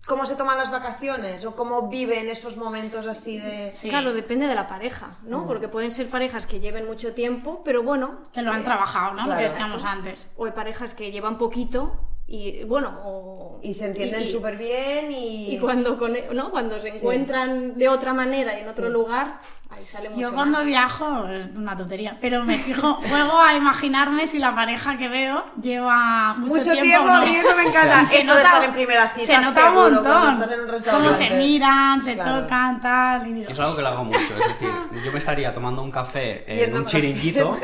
cómo 0.06 0.26
se 0.26 0.36
toman 0.36 0.58
las 0.58 0.70
vacaciones 0.70 1.44
o 1.44 1.54
cómo 1.54 1.88
viven 1.88 2.28
esos 2.28 2.56
momentos 2.56 3.06
así 3.06 3.38
de... 3.38 3.72
Sí. 3.72 3.88
Claro, 3.88 4.12
depende 4.12 4.46
de 4.46 4.54
la 4.54 4.66
pareja, 4.66 5.18
¿no? 5.22 5.46
Porque 5.46 5.68
pueden 5.68 5.92
ser 5.92 6.08
parejas 6.08 6.46
que 6.46 6.60
lleven 6.60 6.86
mucho 6.86 7.14
tiempo, 7.14 7.62
pero 7.64 7.82
bueno. 7.82 8.18
Que 8.32 8.42
lo 8.42 8.52
han 8.52 8.60
eh, 8.60 8.64
trabajado, 8.64 9.14
¿no? 9.14 9.26
Lo 9.26 9.36
que 9.36 9.42
decíamos 9.42 9.84
antes. 9.84 10.28
O 10.36 10.46
hay 10.46 10.52
parejas 10.52 10.94
que 10.94 11.10
llevan 11.10 11.38
poquito 11.38 12.11
y, 12.26 12.64
bueno, 12.64 12.98
o... 13.04 13.60
Y 13.62 13.74
se 13.74 13.86
entienden 13.86 14.22
y- 14.22 14.28
súper 14.28 14.56
bien 14.56 15.10
y... 15.12 15.54
Y 15.54 15.58
cuando, 15.58 15.98
con- 15.98 16.16
¿no? 16.32 16.50
cuando 16.50 16.78
se 16.80 16.88
encuentran 16.88 17.76
de 17.78 17.88
otra 17.88 18.14
manera 18.14 18.58
y 18.58 18.62
en 18.62 18.68
otro 18.68 18.88
lugar, 18.88 19.38
ahí 19.70 19.84
sale 19.84 20.08
mucho 20.10 20.20
Yo 20.22 20.32
cuando 20.34 20.58
más. 20.58 20.66
viajo, 20.66 21.26
es 21.28 21.54
una 21.56 21.76
tontería, 21.76 22.16
pero 22.20 22.42
me 22.44 22.58
fijo, 22.58 22.94
juego 23.08 23.38
a 23.40 23.54
imaginarme 23.54 24.26
si 24.26 24.38
la 24.38 24.54
pareja 24.54 24.96
que 24.96 25.08
veo 25.08 25.44
lleva 25.60 26.34
mucho, 26.38 26.46
Mucho 26.58 26.62
tiempo. 26.72 26.82
tiempo, 26.82 27.06
no. 27.06 27.12
a 27.14 27.20
mí 27.20 27.36
eso 27.36 27.56
me 27.56 27.62
encanta. 27.64 28.02
Y 28.02 28.06
se 28.06 28.18
Esto 28.18 28.32
de 28.32 28.38
nota- 28.38 28.42
estar 28.48 28.64
en 28.64 28.72
primera 28.72 29.08
cita, 29.14 29.26
se 29.26 29.38
nota 29.38 29.62
seguro, 29.62 29.86
un 29.86 29.92
montón. 29.94 30.20
cuando 30.20 30.44
estás 30.44 30.58
en 30.58 30.60
un 30.96 31.02
Cómo 31.02 31.12
se 31.12 31.30
miran, 31.30 32.02
se 32.02 32.14
Claro. 32.14 32.42
tocan, 32.42 32.80
tal. 32.80 33.26
Y 33.28 33.32
digo, 33.34 33.50
Es 33.52 33.60
algo 33.60 33.74
que 33.76 33.82
lo 33.82 33.88
hago 33.88 34.04
mucho, 34.04 34.18
es 34.20 34.48
decir, 34.48 34.70
yo 35.04 35.12
me 35.12 35.18
estaría 35.18 35.52
tomando 35.52 35.82
un 35.82 35.90
café 35.90 36.50
en 36.50 36.56
Viendo 36.56 36.78
un 36.78 36.86
chiringuito, 36.86 37.56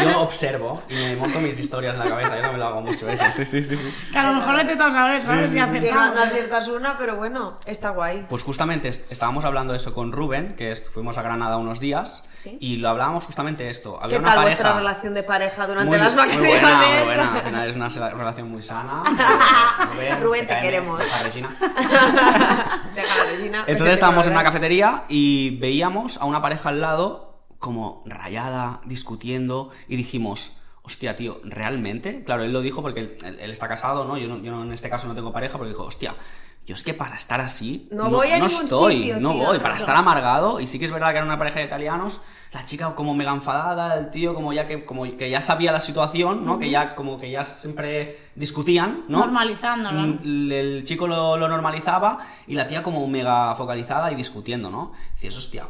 y 0.00 0.04
yo 0.12 0.20
observo 0.20 0.82
y 0.88 0.94
me 0.94 1.16
monto 1.16 1.40
mis 1.40 1.58
historias 1.58 1.94
en 1.96 2.04
la 2.04 2.08
cabeza, 2.10 2.36
yo 2.36 2.42
también 2.42 2.60
lo 2.60 2.66
hago 2.66 2.80
mucho 2.82 3.08
eso. 3.08 3.24
Sí, 3.34 3.44
sí, 3.44 3.62
sí. 3.62 3.76
sí. 3.76 3.91
Que 4.12 4.18
a 4.18 4.22
lo 4.30 4.34
mejor 4.38 4.56
vete 4.56 4.76
tú 4.76 4.82
a 4.82 4.90
saber, 4.92 5.26
¿sabes? 5.26 5.46
Si 5.48 5.54
Que 5.54 5.60
no, 5.60 5.66
acertamos. 5.66 6.14
no 6.14 6.20
aciertas 6.22 6.68
una, 6.68 6.98
pero 6.98 7.16
bueno, 7.16 7.56
está 7.66 7.90
guay. 7.90 8.26
Pues 8.28 8.42
justamente 8.42 8.88
est- 8.88 9.10
estábamos 9.12 9.44
hablando 9.44 9.72
de 9.72 9.78
eso 9.78 9.94
con 9.94 10.12
Rubén, 10.12 10.54
que 10.56 10.70
es- 10.70 10.88
fuimos 10.90 11.18
a 11.18 11.22
Granada 11.22 11.56
unos 11.56 11.80
días, 11.80 12.28
Sí. 12.34 12.56
y 12.60 12.76
lo 12.76 12.88
hablábamos 12.88 13.24
justamente 13.26 13.68
esto. 13.68 13.98
Había 14.02 14.18
¿Qué 14.18 14.22
una 14.24 14.34
tal 14.34 14.42
pareja 14.44 14.62
vuestra 14.62 14.78
relación 14.78 15.14
de 15.14 15.22
pareja 15.22 15.66
durante 15.66 15.88
muy, 15.90 15.98
las 15.98 16.14
muy 16.14 16.16
vacaciones? 16.24 16.60
buena, 16.60 16.76
muy 16.78 17.04
buena. 17.04 17.34
Al 17.34 17.40
final 17.42 17.68
es 17.68 17.76
una 17.76 17.88
relación 18.10 18.50
muy 18.50 18.62
sana. 18.62 19.02
Rubén, 20.20 20.46
te 20.46 20.54
CKM, 20.54 20.60
queremos. 20.62 20.98
deja 20.98 21.22
Regina. 21.22 21.48
Deja, 22.94 23.24
Regina, 23.30 23.58
vete 23.60 23.72
Entonces 23.72 23.94
estábamos 23.94 24.26
en 24.26 24.32
una 24.32 24.42
cafetería 24.44 25.04
y 25.08 25.58
veíamos 25.58 26.18
a 26.20 26.24
una 26.24 26.42
pareja 26.42 26.68
al 26.70 26.80
lado 26.80 27.44
como 27.58 28.02
rayada, 28.06 28.80
discutiendo 28.84 29.70
y 29.88 29.96
dijimos, 29.96 30.58
hostia, 30.82 31.14
tío, 31.16 31.40
¿realmente? 31.44 32.24
Claro, 32.24 32.42
él 32.42 32.52
lo 32.52 32.60
dijo 32.60 32.82
porque 32.82 33.00
él, 33.00 33.16
está 33.50 33.68
casado, 33.68 34.04
¿no? 34.04 34.16
Yo, 34.18 34.28
no- 34.28 34.38
yo 34.38 34.50
no- 34.50 34.62
en 34.64 34.72
este 34.72 34.90
caso 34.90 35.06
no 35.08 35.14
tengo 35.14 35.32
pareja, 35.32 35.58
pero 35.58 35.68
dijo, 35.68 35.84
hostia, 35.84 36.14
yo 36.66 36.74
es 36.74 36.82
que 36.84 36.94
para 36.94 37.16
estar 37.16 37.40
así 37.40 37.88
No 37.90 38.08
voy 38.08 38.28
a 38.28 38.38
ningún 38.38 38.64
estoy, 38.64 38.96
sitio, 38.98 39.20
no 39.20 39.32
tío, 39.32 39.44
voy, 39.46 39.58
para 39.58 39.74
estar 39.76 39.96
amargado. 39.96 40.60
Y 40.60 40.66
sí 40.68 40.78
que 40.78 40.84
es 40.84 40.92
verdad 40.92 41.10
que 41.10 41.16
era 41.16 41.24
una 41.26 41.38
pareja 41.38 41.58
de 41.58 41.64
italianos, 41.66 42.20
la 42.52 42.64
chica 42.64 42.94
como 42.94 43.14
mega 43.14 43.32
enfadada, 43.32 43.98
el 43.98 44.10
tío 44.10 44.32
como 44.34 44.52
ya 44.52 44.66
que, 44.66 44.84
como 44.84 45.02
que 45.16 45.28
ya 45.30 45.40
sabía 45.40 45.72
la 45.72 45.80
situación, 45.80 46.44
¿no? 46.44 46.58
Que 46.60 46.70
ya 46.70 46.94
como 46.94 47.16
que 47.18 47.30
ya 47.30 47.42
siempre 47.42 48.18
discutían, 48.36 49.02
¿no? 49.08 49.20
Normalizándolo. 49.20 49.98
Mm, 50.00 50.18
el, 50.22 50.52
el 50.52 50.84
chico 50.84 51.06
lo, 51.08 51.36
lo 51.36 51.48
normalizaba 51.48 52.18
y 52.46 52.54
la 52.54 52.66
tía 52.68 52.82
como 52.82 53.06
mega 53.08 53.54
focalizada 53.56 54.12
y 54.12 54.14
discutiendo, 54.14 54.70
¿no? 54.70 54.92
Dices, 55.14 55.36
hostia, 55.38 55.66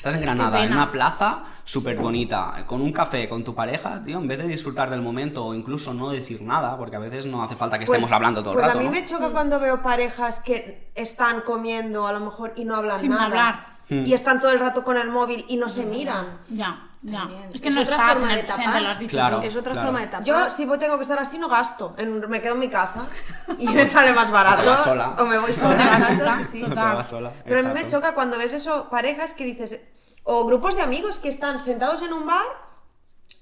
estás 0.00 0.14
en 0.14 0.22
Granada, 0.22 0.64
en 0.64 0.72
una 0.72 0.90
plaza 0.90 1.42
súper 1.62 1.96
bonita, 1.98 2.64
con 2.66 2.80
un 2.80 2.90
café, 2.90 3.28
con 3.28 3.44
tu 3.44 3.54
pareja, 3.54 4.00
tío, 4.02 4.16
en 4.16 4.26
vez 4.26 4.38
de 4.38 4.46
disfrutar 4.48 4.88
del 4.88 5.02
momento 5.02 5.44
o 5.44 5.54
incluso 5.54 5.92
no 5.92 6.08
decir 6.08 6.40
nada, 6.40 6.78
porque 6.78 6.96
a 6.96 6.98
veces 7.00 7.26
no 7.26 7.42
hace 7.42 7.54
falta 7.54 7.78
que 7.78 7.84
Pues- 7.84 7.98
estemos 7.98 8.10
hablando 8.10 8.40
todo 8.42 8.52
el 8.52 8.60
pues 8.60 8.66
rato, 8.66 8.78
a 8.78 8.80
mí 8.82 8.86
¿no? 8.88 8.92
me 8.92 9.04
choca 9.04 9.28
cuando 9.28 9.60
veo 9.60 9.82
parejas 9.82 10.40
que 10.40 10.90
están 10.94 11.42
comiendo 11.42 12.06
a 12.06 12.12
lo 12.14 12.20
mejor 12.20 12.54
y 12.56 12.64
no 12.64 12.76
hablan 12.76 12.98
Sin 12.98 13.10
nada. 13.10 13.24
hablar. 13.26 13.66
Hmm. 13.90 14.04
Y 14.06 14.14
están 14.14 14.40
todo 14.40 14.52
el 14.52 14.60
rato 14.60 14.84
con 14.84 14.96
el 14.96 15.08
móvil 15.08 15.44
y 15.48 15.56
no 15.56 15.68
se 15.68 15.84
miran. 15.84 16.38
Ya, 16.48 16.88
ya. 17.02 17.18
También. 17.20 17.50
Es 17.52 17.60
que 17.60 17.68
Es 17.70 17.74
no 17.74 17.82
otra 17.82 17.96
estás 17.96 18.12
forma 18.18 18.28
en 18.30 18.34
de 18.36 18.40
el 18.40 18.46
presente, 18.46 18.66
tapar. 18.68 18.82
lo 18.82 18.88
has 18.90 18.98
dicho 19.00 19.10
Claro. 19.10 19.42
Es 19.42 19.56
otra 19.56 19.72
claro. 19.72 19.86
forma 19.88 20.00
de 20.00 20.06
tapar. 20.06 20.24
Yo, 20.24 20.50
si 20.50 20.64
voy- 20.64 20.78
tengo 20.78 20.96
que 20.96 21.02
estar 21.02 21.18
así, 21.18 21.38
no 21.38 21.48
gasto. 21.48 21.94
En- 21.98 22.28
me 22.30 22.40
quedo 22.40 22.54
en 22.54 22.60
mi 22.60 22.68
casa 22.70 23.06
y 23.58 23.66
me 23.68 23.84
sale 23.86 24.12
más 24.12 24.30
barato. 24.30 24.70
O 24.72 24.76
sola. 24.76 25.16
O 25.18 25.26
me 25.26 25.38
voy 25.38 25.52
sola. 25.52 26.16
sola. 26.18 26.38
sí, 26.38 26.44
sí. 26.52 26.62
No 26.62 27.02
sola, 27.04 27.32
Pero 27.44 27.60
a 27.60 27.62
mí 27.64 27.70
me 27.74 27.88
choca 27.88 28.14
cuando 28.14 28.38
ves 28.38 28.52
eso, 28.52 28.88
parejas 28.90 29.34
que 29.34 29.44
dices, 29.44 29.80
o 30.22 30.44
grupos 30.46 30.76
de 30.76 30.82
amigos 30.82 31.18
que 31.18 31.28
están 31.28 31.60
sentados 31.60 32.02
en 32.02 32.12
un 32.12 32.26
bar, 32.26 32.44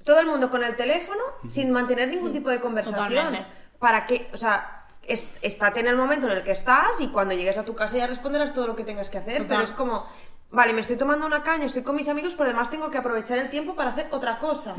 todo 0.05 0.21
el 0.21 0.27
mundo 0.27 0.51
con 0.51 0.65
el 0.65 0.75
teléfono, 0.77 1.21
sin 1.49 1.71
mantener 1.71 2.09
ningún 2.09 2.33
tipo 2.33 2.49
de 2.49 2.61
conversación. 2.61 3.09
Totalmente. 3.09 3.47
¿Para 3.79 4.07
qué? 4.07 4.31
O 4.33 4.39
sea, 4.39 4.87
es- 5.03 5.27
estate 5.43 5.81
en 5.81 5.89
el 5.89 5.97
momento 5.97 6.27
en 6.27 6.33
el 6.33 6.43
que 6.45 6.53
estás 6.53 7.01
y 7.01 7.09
cuando 7.09 7.35
llegues 7.35 7.59
a 7.59 7.65
tu 7.65 7.75
casa 7.75 7.97
ya 7.97 8.07
responderás 8.07 8.55
todo 8.55 8.67
lo 8.67 8.77
que 8.77 8.85
tengas 8.85 9.11
que 9.11 9.19
hacer, 9.19 9.35
Total. 9.43 9.49
pero 9.49 9.63
es 9.63 9.73
como, 9.73 10.07
vale, 10.51 10.73
me 10.73 10.81
estoy 10.81 10.97
tomando 10.97 11.27
una 11.27 11.43
caña, 11.43 11.67
estoy 11.67 11.83
con 11.83 11.97
mis 11.97 12.09
amigos, 12.09 12.35
pero 12.35 12.51
además 12.51 12.71
tengo 12.71 12.91
que 12.91 12.99
aprovechar 12.99 13.39
el 13.39 13.51
tiempo 13.51 13.75
para 13.75 13.91
hacer 13.91 14.09
otra 14.11 14.39
cosa. 14.39 14.75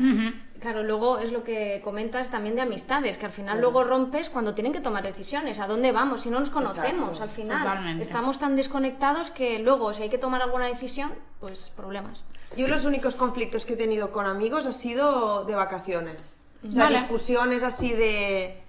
Claro, 0.60 0.82
luego 0.82 1.18
es 1.18 1.32
lo 1.32 1.42
que 1.42 1.80
comentas 1.82 2.28
también 2.28 2.54
de 2.54 2.60
amistades, 2.62 3.16
que 3.16 3.26
al 3.26 3.32
final 3.32 3.60
luego 3.60 3.82
rompes 3.84 4.28
cuando 4.28 4.54
tienen 4.54 4.72
que 4.72 4.80
tomar 4.80 5.02
decisiones. 5.02 5.58
¿A 5.60 5.66
dónde 5.66 5.90
vamos? 5.92 6.22
Si 6.22 6.30
no 6.30 6.38
nos 6.38 6.50
conocemos 6.50 7.08
Exacto, 7.10 7.22
al 7.22 7.30
final. 7.30 7.58
totalmente. 7.58 8.02
Estamos 8.02 8.38
tan 8.38 8.56
desconectados 8.56 9.30
que 9.30 9.58
luego, 9.58 9.94
si 9.94 10.02
hay 10.02 10.10
que 10.10 10.18
tomar 10.18 10.42
alguna 10.42 10.66
decisión, 10.66 11.10
pues 11.38 11.70
problemas. 11.74 12.24
Yo 12.56 12.66
los 12.68 12.84
únicos 12.84 13.14
conflictos 13.14 13.64
que 13.64 13.72
he 13.74 13.76
tenido 13.76 14.12
con 14.12 14.26
amigos 14.26 14.66
ha 14.66 14.72
sido 14.72 15.44
de 15.44 15.54
vacaciones. 15.54 16.36
O 16.68 16.70
sea, 16.70 16.84
Vale. 16.84 16.98
discusiones 16.98 17.62
así 17.62 17.92
de 17.94 18.62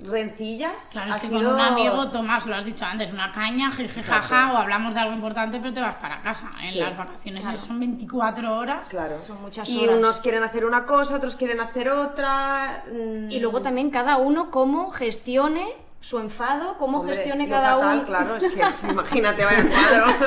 rencillas. 0.00 0.90
Claro, 0.92 1.12
ha 1.12 1.16
es 1.16 1.22
que 1.22 1.28
sido... 1.28 1.42
con 1.42 1.54
un 1.54 1.60
amigo 1.60 2.10
tomas, 2.10 2.46
lo 2.46 2.54
has 2.54 2.64
dicho 2.64 2.84
antes, 2.84 3.12
una 3.12 3.32
caña, 3.32 3.70
jaja, 3.70 4.52
o 4.52 4.56
hablamos 4.56 4.94
de 4.94 5.00
algo 5.00 5.14
importante, 5.14 5.58
pero 5.58 5.72
te 5.72 5.80
vas 5.80 5.96
para 5.96 6.20
casa. 6.22 6.50
En 6.62 6.72
Sí. 6.72 6.78
las 6.78 6.96
vacaciones 6.96 7.42
Claro. 7.42 7.58
son 7.58 7.80
24 7.80 8.56
horas. 8.56 8.88
Claro. 8.88 9.22
Son 9.22 9.40
muchas 9.42 9.68
y 9.68 9.84
horas. 9.84 9.96
unos 9.98 10.20
quieren 10.20 10.42
hacer 10.42 10.64
una 10.64 10.86
cosa, 10.86 11.16
otros 11.16 11.36
quieren 11.36 11.60
hacer 11.60 11.88
otra. 11.90 12.84
mm, 12.92 13.30
Y 13.30 13.40
luego 13.40 13.60
también 13.62 13.90
cada 13.90 14.16
uno 14.18 14.50
cómo 14.50 14.90
gestione 14.90 15.66
su 16.00 16.18
enfado, 16.20 16.76
cómo 16.78 17.00
hombre, 17.00 17.14
gestione 17.16 17.48
cada 17.48 17.74
fatal, 17.74 17.96
uno. 17.98 18.06
claro, 18.06 18.36
es 18.36 18.46
que 18.46 18.62
imagínate, 18.90 19.44
vaya 19.44 19.64
cuadro. 19.68 20.18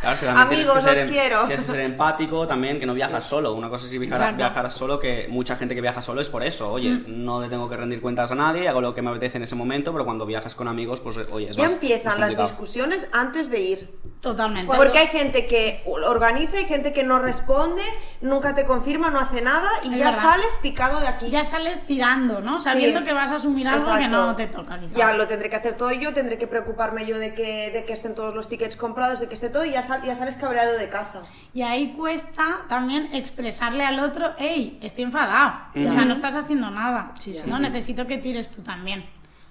Claro, 0.00 0.20
que 0.20 0.28
Amigos, 0.28 0.74
que 0.76 0.80
ser 0.82 0.92
os 0.92 0.98
em- 0.98 1.08
quiero. 1.08 1.46
Tienes 1.46 1.66
que 1.66 1.72
ser 1.72 1.80
empático 1.80 2.46
también, 2.46 2.78
que 2.78 2.86
no 2.86 2.94
viajas 2.94 3.24
solo. 3.24 3.54
Una 3.54 3.68
cosa 3.68 3.86
es 3.86 3.90
si 3.90 3.98
viajar, 3.98 4.70
solo, 4.70 5.00
que 5.00 5.26
mucha 5.28 5.56
gente 5.56 5.74
que 5.74 5.80
viaja 5.80 6.00
solo 6.00 6.20
es 6.20 6.28
por 6.28 6.44
eso. 6.44 6.70
Oye, 6.72 6.90
Mm. 6.90 7.24
no 7.24 7.40
le 7.40 7.48
tengo 7.48 7.68
que 7.68 7.76
rendir 7.76 8.00
cuentas 8.00 8.30
a 8.30 8.34
nadie, 8.36 8.68
hago 8.68 8.80
lo 8.80 8.94
que 8.94 9.02
me 9.02 9.10
apetece 9.10 9.36
en 9.38 9.42
ese 9.42 9.56
momento, 9.56 9.92
pero 9.92 10.04
cuando 10.04 10.26
viajas 10.26 10.54
con 10.54 10.68
amigos, 10.68 11.00
pues 11.00 11.16
oye, 11.32 11.50
es 11.50 11.56
Ya 11.56 11.64
más- 11.64 11.72
empiezan 11.72 12.20
más 12.20 12.34
las 12.34 12.50
discusiones 12.50 13.08
antes 13.12 13.50
de 13.50 13.60
ir. 13.60 14.04
Totalmente. 14.20 14.74
Porque 14.74 14.98
hay 15.00 15.08
gente 15.08 15.46
que 15.46 15.82
organiza, 16.06 16.56
hay 16.56 16.64
gente 16.64 16.94
que 16.94 17.02
no 17.02 17.18
responde, 17.18 17.82
nunca 18.22 18.54
te 18.54 18.64
confirma, 18.64 19.10
no 19.10 19.18
hace 19.20 19.42
nada 19.42 19.68
y 19.82 19.92
Es 19.92 19.98
ya 19.98 20.06
verdad. 20.12 20.22
sales 20.22 20.58
picado 20.62 20.98
de 21.00 21.08
aquí. 21.08 21.28
Ya 21.28 21.44
sales 21.44 21.86
tirando, 21.86 22.40
¿no? 22.40 22.58
Sabiendo 22.58 23.00
Sí. 23.00 23.04
que 23.06 23.12
vas 23.12 23.30
a 23.32 23.34
asumir 23.34 23.68
algo 23.68 23.84
que 23.84 24.04
Exacto. 24.04 24.16
no 24.16 24.34
te 24.36 24.46
toca, 24.46 24.78
Ya 24.96 25.12
lo 25.14 25.26
tendré 25.28 25.48
que 25.50 25.56
hacer 25.56 25.74
todo 25.74 25.90
yo, 25.92 26.12
tendré 26.14 26.38
que 26.38 26.46
preocuparme 26.46 27.06
yo 27.06 27.18
de 27.18 27.34
que, 27.34 27.70
de 27.70 27.84
que 27.84 27.92
estén 27.92 28.14
todos 28.14 28.34
los 28.34 28.48
tickets 28.48 28.76
comprados, 28.76 29.20
de 29.20 29.28
que 29.28 29.34
esté 29.34 29.48
todo 29.50 29.64
y 29.64 29.70
ya, 29.72 29.82
sal- 29.82 30.02
ya 30.02 30.14
sales 30.14 30.36
cabreado 30.36 30.76
de 30.78 30.88
casa. 30.88 31.22
Y 31.52 31.62
ahí 31.62 31.94
cuesta 31.96 32.62
también 32.68 33.14
expresarle 33.14 33.84
al 33.84 33.98
otro, 34.00 34.32
hey, 34.38 34.78
estoy 34.82 35.04
enfadado. 35.04 35.52
O 35.74 35.92
sea, 35.92 36.04
no 36.04 36.12
estás 36.14 36.34
haciendo 36.34 36.70
nada. 36.70 37.12
Sí, 37.18 37.34
sí. 37.34 37.48
No, 37.48 37.58
necesito 37.58 38.06
que 38.06 38.18
tires 38.18 38.50
tú 38.50 38.62
también. 38.62 39.04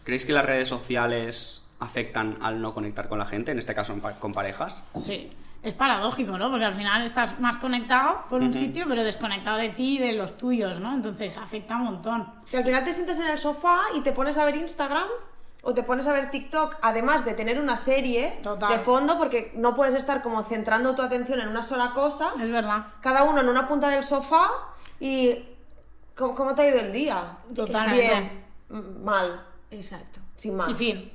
¿Creéis 0.04 0.25
que 0.25 0.34
las 0.34 0.46
redes 0.46 0.68
sociales 0.68 1.70
afectan 1.80 2.38
al 2.42 2.62
no 2.62 2.74
conectar 2.74 3.08
con 3.10 3.20
la 3.20 3.25
gente, 3.25 3.52
en 3.52 3.60
este 3.60 3.74
caso 3.74 3.96
con 4.20 4.34
parejas? 4.34 4.84
Sí. 4.98 5.32
Es 5.63 5.74
paradójico, 5.74 6.38
¿no? 6.38 6.50
Porque 6.51 6.65
al 6.65 6.75
final 6.75 7.05
estás 7.05 7.39
más 7.39 7.55
conectado 7.58 8.25
por 8.29 8.41
un 8.41 8.53
sitio, 8.53 8.86
pero 8.88 9.01
desconectado 9.03 9.58
de 9.58 9.70
ti 9.70 9.96
y 9.96 10.00
de 10.00 10.12
los 10.13 10.38
tuyos, 10.38 10.82
¿no? 10.82 10.93
Entonces 10.93 11.38
afecta 11.38 11.77
un 11.77 11.84
montón. 11.86 12.27
Que 12.51 12.58
al 12.58 12.65
final 12.65 12.84
te 12.84 12.91
sientas 12.91 13.17
en 13.20 13.27
el 13.29 13.39
sofá 13.39 13.79
y 13.96 14.01
te 14.01 14.12
pones 14.12 14.38
a 14.38 14.43
ver 14.43 14.58
Instagram 14.58 15.08
o 15.62 15.74
te 15.74 15.82
pones 15.84 16.05
a 16.08 16.12
ver 16.12 16.29
TikTok, 16.32 16.75
además 16.82 17.24
de 17.24 17.34
tener 17.34 17.58
una 17.62 17.77
serie 17.77 18.38
Total. 18.43 18.70
de 18.70 18.79
fondo, 18.79 19.17
porque 19.17 19.53
no 19.55 19.74
puedes 19.74 19.96
estar 19.96 20.22
como 20.22 20.43
centrando 20.43 20.93
tu 20.93 21.01
atención 21.01 21.39
en 21.39 21.48
una 21.48 21.63
sola 21.63 21.91
cosa, 21.91 22.34
Es 22.41 22.51
verdad. 22.51 22.88
cada 23.00 23.24
uno 23.24 23.39
en 23.39 23.48
una 23.48 23.65
punta 23.67 23.88
del 23.89 24.03
sofá 24.03 24.50
y... 25.00 25.48
¿Cómo, 26.17 26.36
cómo 26.36 26.53
te 26.53 26.62
ha 26.63 26.70
ido 26.70 26.79
el 26.79 26.91
día? 26.91 27.38
Totalmente. 27.55 28.43
Bien, 28.70 29.03
mal, 29.03 29.43
Exacto. 29.72 30.20
sin 30.36 30.55
más. 30.58 30.70
Y 30.72 30.75
fin. 30.75 31.12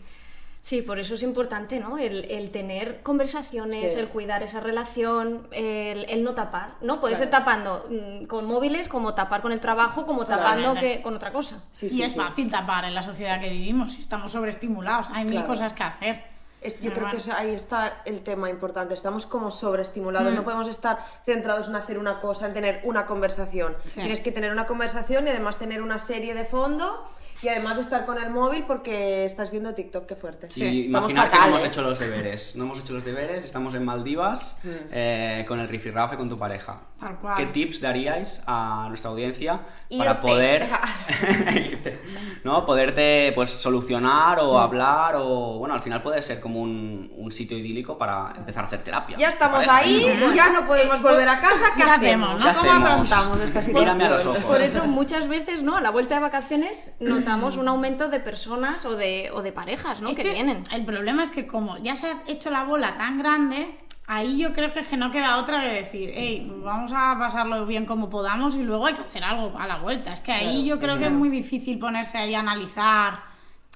Sí, 0.61 0.83
por 0.83 0.99
eso 0.99 1.15
es 1.15 1.23
importante, 1.23 1.79
¿no? 1.81 1.97
El, 1.99 2.25
el 2.31 2.51
tener 2.51 3.01
conversaciones, 3.03 3.95
Sí. 3.95 3.99
el 4.01 4.09
cuidar 4.09 4.43
esa 4.43 4.61
relación, 4.61 5.47
el, 5.53 6.05
el 6.11 6.25
no 6.25 6.35
tapar, 6.35 6.75
¿no? 6.81 7.01
Puedes 7.01 7.19
ser 7.19 7.31
tapando 7.31 7.87
mm, 7.89 8.25
con 8.27 8.45
móviles, 8.45 8.89
como 8.89 9.15
tapar 9.15 9.41
con 9.41 9.53
el 9.53 9.61
trabajo, 9.61 10.05
como 10.05 10.25
tapando 10.25 10.75
que, 10.75 11.01
con 11.01 11.15
otra 11.15 11.33
cosa. 11.33 11.63
Sí, 11.73 11.87
y 11.87 11.91
sí, 11.91 12.03
es 12.03 12.13
sí. 12.13 12.19
fácil 12.19 12.51
tapar 12.51 12.85
en 12.85 12.95
la 12.95 13.03
sociedad 13.03 13.41
que 13.41 13.49
vivimos. 13.51 13.99
Estamos 13.99 14.33
sobreestimulados. 14.33 15.07
Hay 15.13 15.25
mil 15.25 15.35
Claro. 15.35 15.47
cosas 15.49 15.73
que 15.73 15.83
hacer. 15.85 16.25
Es- 16.61 16.81
yo 16.81 16.93
creo 16.93 17.09
que 17.09 17.19
ahí 17.33 17.53
está 17.55 18.03
el 18.05 18.21
tema 18.23 18.51
importante. 18.51 18.93
Estamos 18.93 19.27
como 19.27 19.53
sobreestimulados. 19.53 20.35
No 20.35 20.43
podemos 20.43 20.67
estar 20.69 20.99
centrados 21.25 21.69
en 21.69 21.77
hacer 21.77 21.99
una 21.99 22.19
cosa, 22.19 22.47
en 22.47 22.53
tener 22.53 22.81
una 22.83 23.07
conversación. 23.07 23.77
Sí. 23.85 24.01
Tienes 24.01 24.21
que 24.21 24.33
tener 24.33 24.51
una 24.51 24.67
conversación 24.67 25.25
y 25.29 25.31
además 25.31 25.57
tener 25.57 25.81
una 25.83 25.99
serie 25.99 26.35
de 26.35 26.45
fondo 26.45 27.05
y 27.43 27.49
además 27.49 27.79
estar 27.79 28.05
con 28.05 28.19
el 28.19 28.31
móvil 28.31 28.65
porque 28.67 29.25
estás 29.25 29.51
viendo 29.51 29.75
TikTok. 29.75 30.07
Qué 30.07 30.17
fuerte. 30.17 30.51
Sí, 30.51 30.87
imaginar 30.87 31.31
que 31.31 31.39
no 31.39 31.47
hemos 31.47 31.65
¿eh? 31.65 31.69
hecho 31.69 31.83
los 31.83 31.99
deberes. 31.99 32.57
No 32.57 32.65
hemos 32.65 32.81
hecho 32.81 32.93
los 32.93 33.05
deberes, 33.05 33.45
estamos 33.45 33.75
en 33.75 33.85
Maldivas 33.85 34.59
eh, 34.91 35.45
con 35.47 35.61
el 35.61 35.69
rifirrafe 35.69 36.17
con 36.17 36.29
tu 36.29 36.39
pareja. 36.39 36.81
Tal 36.99 37.17
cual. 37.19 37.37
¿Qué 37.37 37.47
tips 37.47 37.81
daríais 37.81 38.43
a 38.47 38.87
nuestra 38.89 39.11
audiencia 39.11 39.61
Irte. 39.89 39.99
para 40.05 40.21
poder 40.21 40.67
¿no? 42.45 42.67
poderte 42.67 43.33
pues 43.35 43.51
solucionar 43.51 44.41
o 44.41 44.59
hablar 44.59 45.15
o 45.17 45.59
bueno, 45.59 45.75
al 45.75 45.81
final 45.81 46.03
puede 46.03 46.21
ser 46.23 46.41
como 46.41 46.61
un, 46.61 47.13
un 47.17 47.31
sitio 47.31 47.57
idílico 47.57 47.97
para 47.99 48.33
empezar 48.37 48.65
a 48.65 48.67
hacer 48.67 48.83
terapia. 48.83 49.17
Ya 49.17 49.29
estamos 49.29 49.65
Pareja. 49.65 49.77
ahí, 49.77 50.35
ya 50.35 50.51
no 50.51 50.67
podemos 50.67 51.01
volver 51.01 51.29
a 51.29 51.41
casa. 51.41 51.73
¿Qué 51.77 51.85
¿Qué 51.85 51.91
hacemos? 51.91 52.43
¿Qué 52.43 52.53
¿Cómo 52.53 52.71
hacemos? 52.73 52.91
afrontamos 52.91 53.41
esta 53.43 53.63
situación? 53.63 53.97
Mírame 53.97 54.05
a 54.05 54.11
los 54.11 54.27
ojos. 54.27 54.45
Por 54.45 54.61
eso 54.61 54.87
muchas 54.87 55.29
veces, 55.29 55.63
¿no? 55.63 55.77
A 55.77 55.81
la 55.81 55.91
vuelta 55.91 56.17
de 56.17 56.21
vacaciones 56.21 56.93
notamos 57.29 57.57
un 57.57 57.69
aumento 57.69 58.09
de 58.09 58.21
personas 58.21 58.85
o 58.85 58.97
de, 58.97 59.31
o 59.33 59.43
de 59.43 59.53
parejas, 59.53 60.01
¿no? 60.01 60.11
Es 60.11 60.17
Que, 60.17 60.23
que 60.23 60.33
vienen. 60.33 60.65
El 60.73 60.85
problema 60.85 61.23
es 61.23 61.31
que 61.31 61.47
como 61.47 61.79
ya 61.79 61.95
se 61.97 62.09
ha 62.09 62.23
hecho 62.27 62.51
la 62.51 62.65
bola 62.65 62.97
tan 62.97 63.19
grande, 63.19 63.79
ahí 64.07 64.39
yo 64.39 64.53
creo 64.53 64.73
que, 64.73 64.81
es 64.81 64.87
que 64.89 64.97
no 64.97 65.11
queda 65.11 65.39
otra 65.39 65.61
que 65.61 65.69
decir, 65.69 66.11
hey, 66.13 66.51
vamos 66.65 66.93
a 66.95 67.17
pasarlo 67.19 67.67
bien 67.67 67.85
como 67.87 68.09
podamos 68.11 68.57
y 68.57 68.63
luego 68.63 68.87
hay 68.87 68.95
que 68.95 69.03
hacer 69.03 69.23
algo 69.23 69.57
a 69.59 69.67
la 69.67 69.79
vuelta. 69.79 70.13
Es 70.13 70.21
que 70.21 70.33
ahí 70.33 70.65
yo 70.65 70.79
creo 70.79 70.97
que 70.97 71.05
es 71.05 71.13
muy 71.13 71.29
difícil 71.29 71.79
ponerse 71.79 72.19
ahí 72.19 72.35
a 72.35 72.41
analizar, 72.41 73.21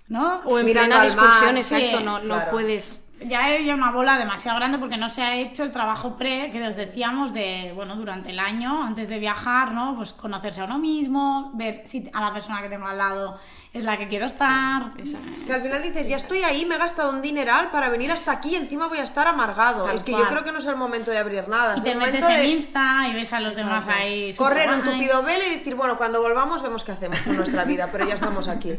¿no? 0.08 0.38
O 0.44 0.58
en 0.58 0.66
Mirando 0.66 0.96
plena 0.96 0.96
mar, 0.96 1.04
discusión, 1.04 1.62
sí, 1.62 1.74
exacto, 1.74 2.00
no, 2.04 2.18
no 2.18 2.34
claro. 2.34 2.50
puedes. 2.50 3.08
Ya 3.26 3.46
había 3.46 3.74
una 3.74 3.90
bola 3.90 4.18
demasiado 4.18 4.58
grande 4.58 4.78
porque 4.78 4.96
no 4.96 5.08
se 5.08 5.22
ha 5.22 5.36
hecho 5.36 5.62
el 5.62 5.70
trabajo 5.70 6.16
pre 6.16 6.50
que 6.50 6.62
os 6.62 6.76
decíamos 6.76 7.32
de, 7.32 7.72
bueno, 7.74 7.96
durante 7.96 8.30
el 8.30 8.38
año, 8.38 8.82
antes 8.82 9.08
de 9.08 9.18
viajar, 9.18 9.72
¿no? 9.72 9.96
Pues 9.96 10.12
conocerse 10.12 10.60
a 10.60 10.64
uno 10.64 10.78
mismo, 10.78 11.50
ver 11.54 11.82
si 11.84 12.08
a 12.12 12.20
la 12.20 12.32
persona 12.32 12.62
que 12.62 12.68
tengo 12.68 12.86
al 12.86 12.98
lado 12.98 13.38
es 13.72 13.84
la 13.84 13.96
que 13.96 14.06
quiero 14.06 14.26
estar. 14.26 14.90
Es 14.98 15.42
que 15.46 15.52
al 15.52 15.62
final 15.62 15.82
dices, 15.82 16.06
ya 16.06 16.16
estoy 16.16 16.42
ahí, 16.42 16.66
me 16.66 16.74
he 16.74 16.78
gastado 16.78 17.10
un 17.10 17.22
dineral 17.22 17.70
para 17.70 17.88
venir 17.88 18.10
hasta 18.10 18.32
aquí 18.32 18.50
y 18.50 18.56
encima 18.56 18.86
voy 18.86 18.98
a 18.98 19.04
estar 19.04 19.26
amargado. 19.26 19.84
Tal 19.84 19.94
es 19.94 20.02
que 20.02 20.12
yo 20.12 20.18
cual. 20.18 20.28
creo 20.28 20.44
que 20.44 20.52
no 20.52 20.58
es 20.58 20.66
el 20.66 20.76
momento 20.76 21.10
de 21.10 21.18
abrir 21.18 21.48
nada. 21.48 21.74
Y 21.74 21.78
es 21.78 21.84
te 21.84 21.92
el 21.92 21.98
metes 21.98 22.20
momento 22.20 22.42
en 22.42 22.42
de 22.42 22.48
Insta 22.48 23.08
y 23.08 23.14
ves 23.14 23.32
a 23.32 23.40
los 23.40 23.56
demás 23.56 23.88
ahí. 23.88 24.34
correr 24.34 24.68
un 24.70 24.82
tupido 24.82 25.22
velo 25.22 25.44
y 25.46 25.56
decir, 25.56 25.74
bueno, 25.74 25.96
cuando 25.96 26.20
volvamos 26.20 26.62
vemos 26.62 26.84
qué 26.84 26.92
hacemos 26.92 27.18
con 27.20 27.36
nuestra 27.36 27.64
vida, 27.64 27.88
pero 27.90 28.06
ya 28.06 28.14
estamos 28.14 28.48
aquí. 28.48 28.72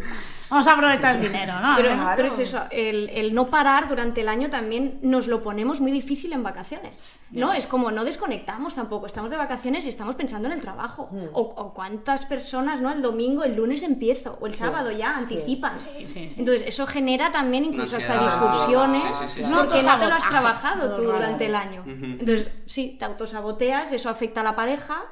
Vamos 0.50 0.68
a 0.68 0.74
aprovechar 0.74 1.16
el 1.16 1.22
dinero, 1.22 1.60
¿no? 1.60 1.76
Pero, 1.76 1.90
claro. 1.90 2.14
pero 2.16 2.28
es 2.28 2.38
eso, 2.38 2.64
el, 2.70 3.10
el 3.10 3.34
no 3.34 3.48
parar 3.48 3.88
durante 3.88 4.22
el 4.22 4.28
año 4.28 4.33
también 4.50 5.00
nos 5.02 5.28
lo 5.28 5.44
ponemos 5.44 5.82
muy 5.82 5.92
difícil 5.92 6.34
en 6.34 6.44
vacaciones, 6.44 7.04
¿no? 7.32 7.54
Es 7.54 7.68
como 7.68 7.92
no 7.92 8.04
desconectamos 8.04 8.76
tampoco, 8.76 9.06
estamos 9.06 9.32
de 9.32 9.38
vacaciones 9.38 9.86
y 9.86 9.90
estamos 9.90 10.16
pensando 10.16 10.48
en 10.48 10.54
el 10.54 10.62
trabajo. 10.62 11.10
Mm. 11.12 11.26
O, 11.34 11.42
o 11.42 11.74
cuántas 11.74 12.26
personas, 12.26 12.82
¿no? 12.82 12.92
El 12.92 13.02
domingo, 13.02 13.44
el 13.44 13.56
lunes 13.56 13.84
empiezo, 13.84 14.38
o 14.42 14.48
el 14.48 14.54
sábado 14.54 14.92
ya, 14.92 15.18
anticipan. 15.18 15.78
Sí, 15.78 16.06
sí, 16.06 16.30
sí. 16.30 16.40
Entonces, 16.40 16.68
eso 16.68 16.86
genera 16.88 17.32
también 17.32 17.66
incluso 17.66 17.98
hasta 17.98 18.22
discusiones, 18.22 19.02
Sí, 19.02 19.08
sí, 19.14 19.28
sí, 19.28 19.46
sí. 19.46 19.54
porque 19.54 19.82
no 19.84 20.00
te 20.00 20.08
lo 20.08 20.14
has 20.14 20.30
trabajado 20.30 20.94
tú 20.94 21.04
durante 21.04 21.46
el 21.46 21.56
año. 21.56 21.84
Entonces, 21.86 22.52
sí, 22.66 22.96
te 23.00 23.06
autosaboteas, 23.06 23.92
eso 23.94 24.10
afecta 24.10 24.42
a 24.42 24.44
la 24.44 24.56
pareja. 24.56 25.04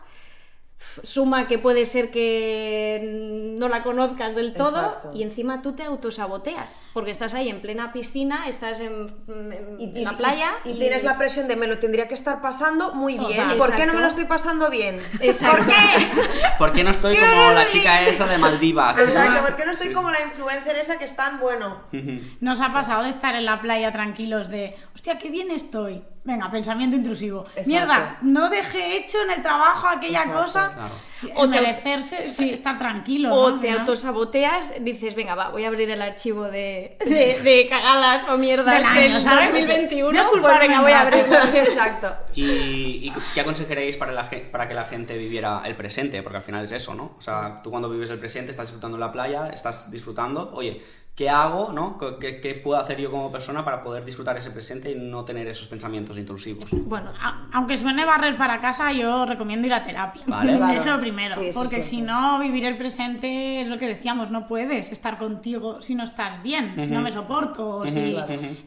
Suma 1.04 1.48
que 1.48 1.58
puede 1.58 1.86
ser 1.86 2.12
que 2.12 3.56
no 3.58 3.70
la 3.70 3.82
conozcas 3.84 4.36
del 4.36 4.54
todo 4.54 4.70
Exacto. 4.78 5.12
y 5.14 5.24
encima 5.24 5.62
tú 5.62 5.74
te 5.74 5.84
autosaboteas 5.84 6.80
porque 6.94 7.12
estás 7.12 7.34
ahí 7.34 7.50
en 7.50 7.62
plena 7.62 7.94
piscina, 7.94 8.48
estás 8.48 8.80
en, 8.80 9.14
en- 9.28 9.76
Y, 9.80 9.86
en 9.86 9.98
y- 9.98 10.04
la 10.04 10.12
playa 10.18 10.52
y, 10.66 10.72
y 10.72 10.80
tienes 10.80 11.04
la 11.04 11.18
presión 11.18 11.48
de 11.48 11.56
me 11.56 11.68
lo 11.68 11.80
tendría 11.80 12.08
que 12.08 12.14
estar 12.16 12.42
pasando 12.42 12.94
muy 12.94 13.16
Total. 13.16 13.32
bien. 13.32 13.58
¿Por 13.58 13.70
qué 13.72 13.86
no 13.86 13.94
Exacto. 13.94 13.96
me 13.96 14.02
lo 14.02 14.08
estoy 14.08 14.26
pasando 14.26 14.70
bien? 14.70 15.00
Exacto. 15.22 15.58
¿Por 15.58 15.66
qué? 15.68 15.76
¿Por 16.58 16.72
qué 16.74 16.84
no 16.84 16.90
estoy 16.92 17.16
¡Qué 17.16 17.22
como 17.22 17.52
la 17.52 17.68
chica 17.68 18.02
esa 18.08 18.28
de 18.28 18.38
Maldivas? 18.38 18.98
Exacto, 19.00 19.42
¿por 19.46 19.56
qué 19.56 19.66
no 19.66 19.72
estoy 19.72 19.94
como 19.94 20.12
la 20.12 20.22
influencer 20.22 20.76
esa 20.78 20.98
que 20.98 21.06
es 21.06 21.16
tan 21.16 21.40
bueno? 21.40 21.82
Nos 22.42 22.60
ha 22.62 22.74
pasado 22.74 23.04
de 23.04 23.10
estar 23.10 23.36
en 23.36 23.46
la 23.46 23.62
playa 23.62 23.92
tranquilos 23.92 24.50
de, 24.50 24.76
hostia, 24.94 25.18
qué 25.18 25.30
bien 25.30 25.52
estoy. 25.52 26.04
Venga, 26.24 26.52
pensamiento 26.52 26.96
intrusivo. 26.96 27.40
Exacto. 27.56 27.68
Mierda, 27.70 28.18
no 28.22 28.48
dejé 28.50 28.98
hecho 28.98 29.18
en 29.24 29.32
el 29.32 29.42
trabajo 29.42 29.88
aquella 29.88 30.20
Exacto. 30.20 30.42
cosa. 30.42 30.72
Claro. 30.76 30.94
O 31.36 31.42
O 31.44 31.50
te- 31.50 31.62
merecerse, 31.62 32.28
sí. 32.30 32.52
estar 32.52 32.78
tranquilo. 32.78 33.34
O 33.34 33.52
¿no? 33.52 33.60
te 33.60 33.72
¿No? 33.72 33.80
autosaboteas, 33.80 34.74
dices, 34.82 35.14
venga, 35.16 35.34
va, 35.36 35.50
voy 35.50 35.66
a 35.66 35.68
abrir 35.68 35.90
el 35.90 36.02
archivo 36.02 36.44
de, 36.46 36.98
de, 37.06 37.40
de 37.42 37.68
cagadas 37.70 38.28
o 38.30 38.38
mierdas 38.38 38.76
Del 38.78 38.86
año, 38.86 39.14
del 39.14 39.22
¿sabes? 39.22 39.50
2021. 39.52 40.10
Voy 40.12 40.18
a 40.18 40.30
Pues 40.42 40.60
venga, 40.60 40.82
voy 40.82 40.92
a 40.92 41.02
abrirlo. 41.02 41.36
Exacto. 41.56 42.16
¿Y, 42.36 42.44
y 43.08 43.14
qué 43.34 43.42
aconsejaréis 43.42 43.98
para, 43.98 44.12
la, 44.12 44.30
para 44.52 44.68
que 44.68 44.74
la 44.76 44.86
gente 44.86 45.18
viviera 45.18 45.62
el 45.66 45.76
presente? 45.76 46.22
Porque 46.24 46.38
al 46.38 46.44
final 46.44 46.64
es 46.66 46.72
eso, 46.72 46.94
¿no? 46.96 47.16
O 47.18 47.22
sea, 47.22 47.62
tú 47.64 47.70
cuando 47.72 47.90
vives 47.90 48.10
el 48.12 48.20
presente 48.20 48.52
estás 48.52 48.68
disfrutando 48.68 48.98
en 48.98 49.02
la 49.02 49.12
playa, 49.12 49.48
estás 49.54 49.92
disfrutando, 49.92 50.52
oye, 50.54 50.82
¿qué 51.16 51.30
hago, 51.30 51.72
no? 51.72 51.98
¿Qué, 52.20 52.40
qué 52.42 52.56
puedo 52.56 52.80
hacer 52.80 53.00
yo 53.00 53.12
como 53.12 53.32
persona 53.32 53.64
para 53.64 53.84
poder 53.84 54.04
disfrutar 54.06 54.38
ese 54.38 54.50
presente 54.50 54.92
y 54.92 54.96
no 54.96 55.24
tener 55.24 55.48
esos 55.48 55.68
pensamientos 55.68 56.18
intrusivos? 56.18 56.66
Bueno, 56.72 57.12
A- 57.22 57.48
Aunque 57.54 57.78
suene 57.78 58.06
barrer 58.06 58.38
para 58.38 58.60
casa, 58.60 58.92
yo 58.92 59.26
recomiendo 59.26 59.68
ir 59.68 59.74
a 59.74 59.84
terapia. 59.84 60.24
Vale. 60.26 60.56
Claro. 60.58 60.74
Eso 60.74 61.00
primero. 61.00 61.36
Sí, 61.36 61.48
eso 61.48 61.60
porque 61.60 61.82
siempre. 61.82 61.90
si 61.90 62.02
no, 62.02 62.40
vivir 62.40 62.66
el 62.66 62.78
presente 62.78 63.62
es 63.62 63.68
lo 63.68 63.78
que 63.78 63.88
decíamos, 63.88 64.32
no 64.32 64.48
puedes 64.48 64.92
estar 64.92 65.18
contigo 65.20 65.82
si 65.82 65.94
no 65.96 66.04
estás 66.06 66.42
bien, 66.42 66.76
si 66.80 66.88
no 66.88 67.02
me 67.02 67.12
soporto, 67.12 67.78
o 67.80 67.86
si 67.86 68.16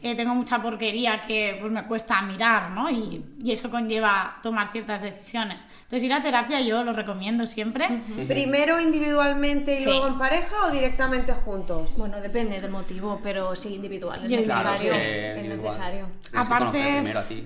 eh, 0.01 0.15
tengo 0.15 0.33
mucha 0.35 0.61
porquería 0.61 1.19
que 1.21 1.57
pues, 1.59 1.71
me 1.71 1.83
cuesta 1.87 2.21
mirar, 2.21 2.71
¿no? 2.71 2.89
Y, 2.89 3.25
y 3.43 3.51
eso 3.51 3.69
conlleva 3.69 4.37
tomar 4.41 4.71
ciertas 4.71 5.01
decisiones. 5.01 5.65
Entonces, 5.83 6.03
ir 6.03 6.13
a 6.13 6.21
terapia 6.21 6.61
yo 6.61 6.83
lo 6.83 6.93
recomiendo 6.93 7.45
siempre. 7.47 8.01
¿Primero 8.27 8.79
individualmente 8.79 9.79
y 9.79 9.83
Sí. 9.83 9.85
luego 9.89 10.07
en 10.07 10.17
pareja 10.17 10.55
o 10.67 10.71
directamente 10.71 11.33
juntos? 11.33 11.95
bueno, 11.97 12.21
depende 12.21 12.34
del 12.43 12.69
motivo, 12.69 13.19
pero 13.23 13.55
sí 13.55 13.75
individual, 13.75 14.19
es 14.25 14.29
Yo- 14.31 14.37
necesario. 14.37 14.77
sí, 14.79 14.87
es 14.91 15.43
necesario. 15.43 16.07
Aparte, 16.33 17.03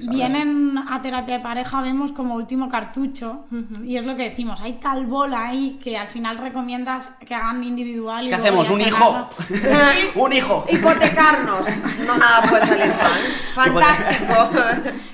vienen 0.10 0.78
a 0.90 1.00
terapia 1.02 1.36
de 1.38 1.44
pareja, 1.44 1.82
vemos 1.82 2.12
como 2.12 2.34
último 2.36 2.68
cartucho, 2.70 3.46
y 3.84 3.98
es 3.98 4.06
lo 4.06 4.16
que 4.16 4.30
decimos, 4.30 4.62
hay 4.62 4.74
tal 4.74 5.06
bola 5.06 5.46
ahí 5.50 5.80
que 5.84 5.96
al 5.98 6.08
final 6.08 6.38
recomiendas 6.40 7.12
que 7.26 7.36
hagan 7.36 7.64
individual. 7.64 8.26
Y 8.26 8.30
¿Qué 8.30 8.36
hacemos? 8.36 8.70
¿Un 8.72 8.82
hijo? 8.82 9.30
¡Un 10.16 10.34
hijo! 10.34 10.66
Hipotecarnos. 10.70 11.68
No 12.08 12.18
nada 12.18 12.42
puede 12.50 12.66
salir 12.66 12.88
mal. 12.88 13.22
Fantástico. 13.56 14.50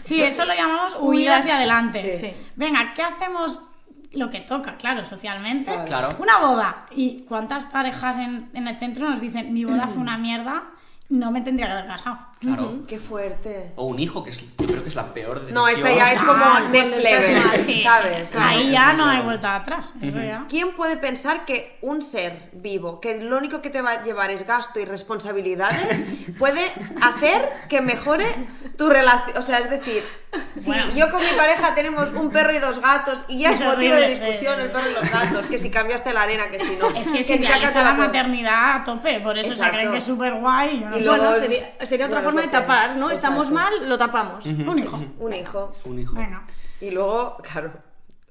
Sí, 0.03 0.21
eso 0.23 0.45
lo 0.45 0.53
llamamos 0.53 0.95
huir 0.99 1.29
hacia 1.31 1.57
adelante. 1.57 2.15
Sí. 2.15 2.31
Venga, 2.55 2.93
¿qué 2.95 3.01
hacemos? 3.03 3.59
Lo 4.15 4.29
que 4.29 4.41
toca, 4.41 4.75
claro, 4.77 5.05
socialmente. 5.05 5.71
Claro. 5.85 6.09
Una 6.19 6.39
boda. 6.39 6.85
¿Y 6.91 7.25
cuántas 7.27 7.65
parejas 7.65 8.17
en, 8.17 8.49
en 8.53 8.67
el 8.67 8.75
centro 8.75 9.09
nos 9.09 9.21
dicen, 9.21 9.53
mi 9.53 9.65
boda 9.65 9.87
fue 9.87 10.01
una 10.01 10.17
mierda, 10.17 10.63
no 11.09 11.31
me 11.31 11.41
tendría 11.41 11.67
que 11.67 11.73
haber 11.73 11.87
casado? 11.87 12.17
Claro. 12.39 12.79
Qué 12.87 12.99
fuerte. 12.99 13.71
O 13.75 13.85
un 13.85 13.99
hijo, 13.99 14.23
que 14.23 14.29
es, 14.29 14.39
yo 14.57 14.67
creo 14.67 14.83
que 14.83 14.89
es 14.89 14.95
la 14.95 15.13
peor 15.13 15.39
decisión. 15.41 15.55
No, 15.55 15.67
esta 15.67 15.93
ya 15.95 16.11
es 16.11 16.19
como 16.21 16.43
Ah, 16.43 16.61
next 16.71 17.01
level, 17.01 17.43
mal, 17.45 17.59
Sí, 17.59 17.81
¿sabes? 17.83 18.29
sí. 18.29 18.37
Ahí 18.39 18.71
ya 18.71 18.93
no 18.93 19.05
hay 19.05 19.21
vuelta 19.21 19.55
atrás. 19.55 19.91
¿Quién 20.49 20.71
puede 20.73 20.97
pensar 20.97 21.45
que 21.45 21.77
un 21.81 22.01
ser 22.01 22.49
vivo, 22.53 22.99
que 22.99 23.19
lo 23.21 23.37
único 23.37 23.61
que 23.61 23.69
te 23.69 23.81
va 23.81 23.91
a 23.91 24.03
llevar 24.03 24.29
es 24.31 24.45
gasto 24.45 24.79
y 24.79 24.85
responsabilidades, 24.85 25.87
puede 26.37 26.61
hacer 27.01 27.49
que 27.69 27.81
mejore 27.81 28.25
tu 28.77 28.89
relación? 28.89 29.37
O 29.37 29.41
sea, 29.41 29.59
es 29.59 29.69
decir, 29.69 30.03
si 30.55 30.65
Bueno. 30.65 30.83
yo 30.95 31.09
con 31.11 31.21
mi 31.21 31.31
pareja 31.37 31.73
tenemos 31.73 32.09
un 32.09 32.29
perro 32.29 32.53
y 32.53 32.59
dos 32.59 32.79
gatos 32.81 33.19
y 33.29 33.39
ya 33.39 33.51
es 33.51 33.61
Es 33.61 33.65
motivo 33.65 33.95
de 33.95 34.09
discusión 34.09 34.59
eh, 34.59 34.63
el 34.65 34.71
perro 34.71 34.89
y 34.89 34.93
los 34.93 35.09
gatos, 35.09 35.45
que 35.45 35.57
si 35.57 35.71
cambiaste 35.71 36.13
la 36.13 36.23
arena, 36.23 36.47
que 36.51 36.59
si 36.59 36.75
no. 36.75 36.89
Es 36.89 37.07
que 37.07 37.23
si 37.23 37.37
se 37.37 37.37
sacas 37.37 37.49
idealiza 37.61 37.71
de 37.71 37.85
la 37.85 37.95
puerta. 37.95 38.05
maternidad 38.07 38.75
a 38.75 38.83
tope, 38.83 39.19
por 39.21 39.37
eso 39.37 39.51
Exacto. 39.51 39.65
se 39.71 39.77
creen 39.79 39.91
que 39.93 39.97
es 39.99 40.03
súper 40.03 40.33
guay. 40.35 40.79
No 40.91 40.97
Y 40.97 41.01
luego- 41.01 41.23
Bueno, 41.23 41.39
sería, 41.39 41.73
sería 41.85 42.05
otra 42.07 42.19
bueno, 42.19 42.24
forma 42.25 42.41
es 42.41 42.47
de 42.47 42.51
tapar, 42.51 42.95
¿no? 42.97 43.09
Estamos 43.09 43.51
mal, 43.51 43.87
lo 43.87 43.97
tapamos. 43.97 44.45
Un 44.45 44.79
hijo. 44.79 44.99
Un 45.19 45.33
hijo. 45.33 45.75
Un 45.85 45.99
hijo. 45.99 46.15
Venga. 46.15 46.43
Y 46.81 46.91
luego, 46.91 47.37
claro, 47.37 47.71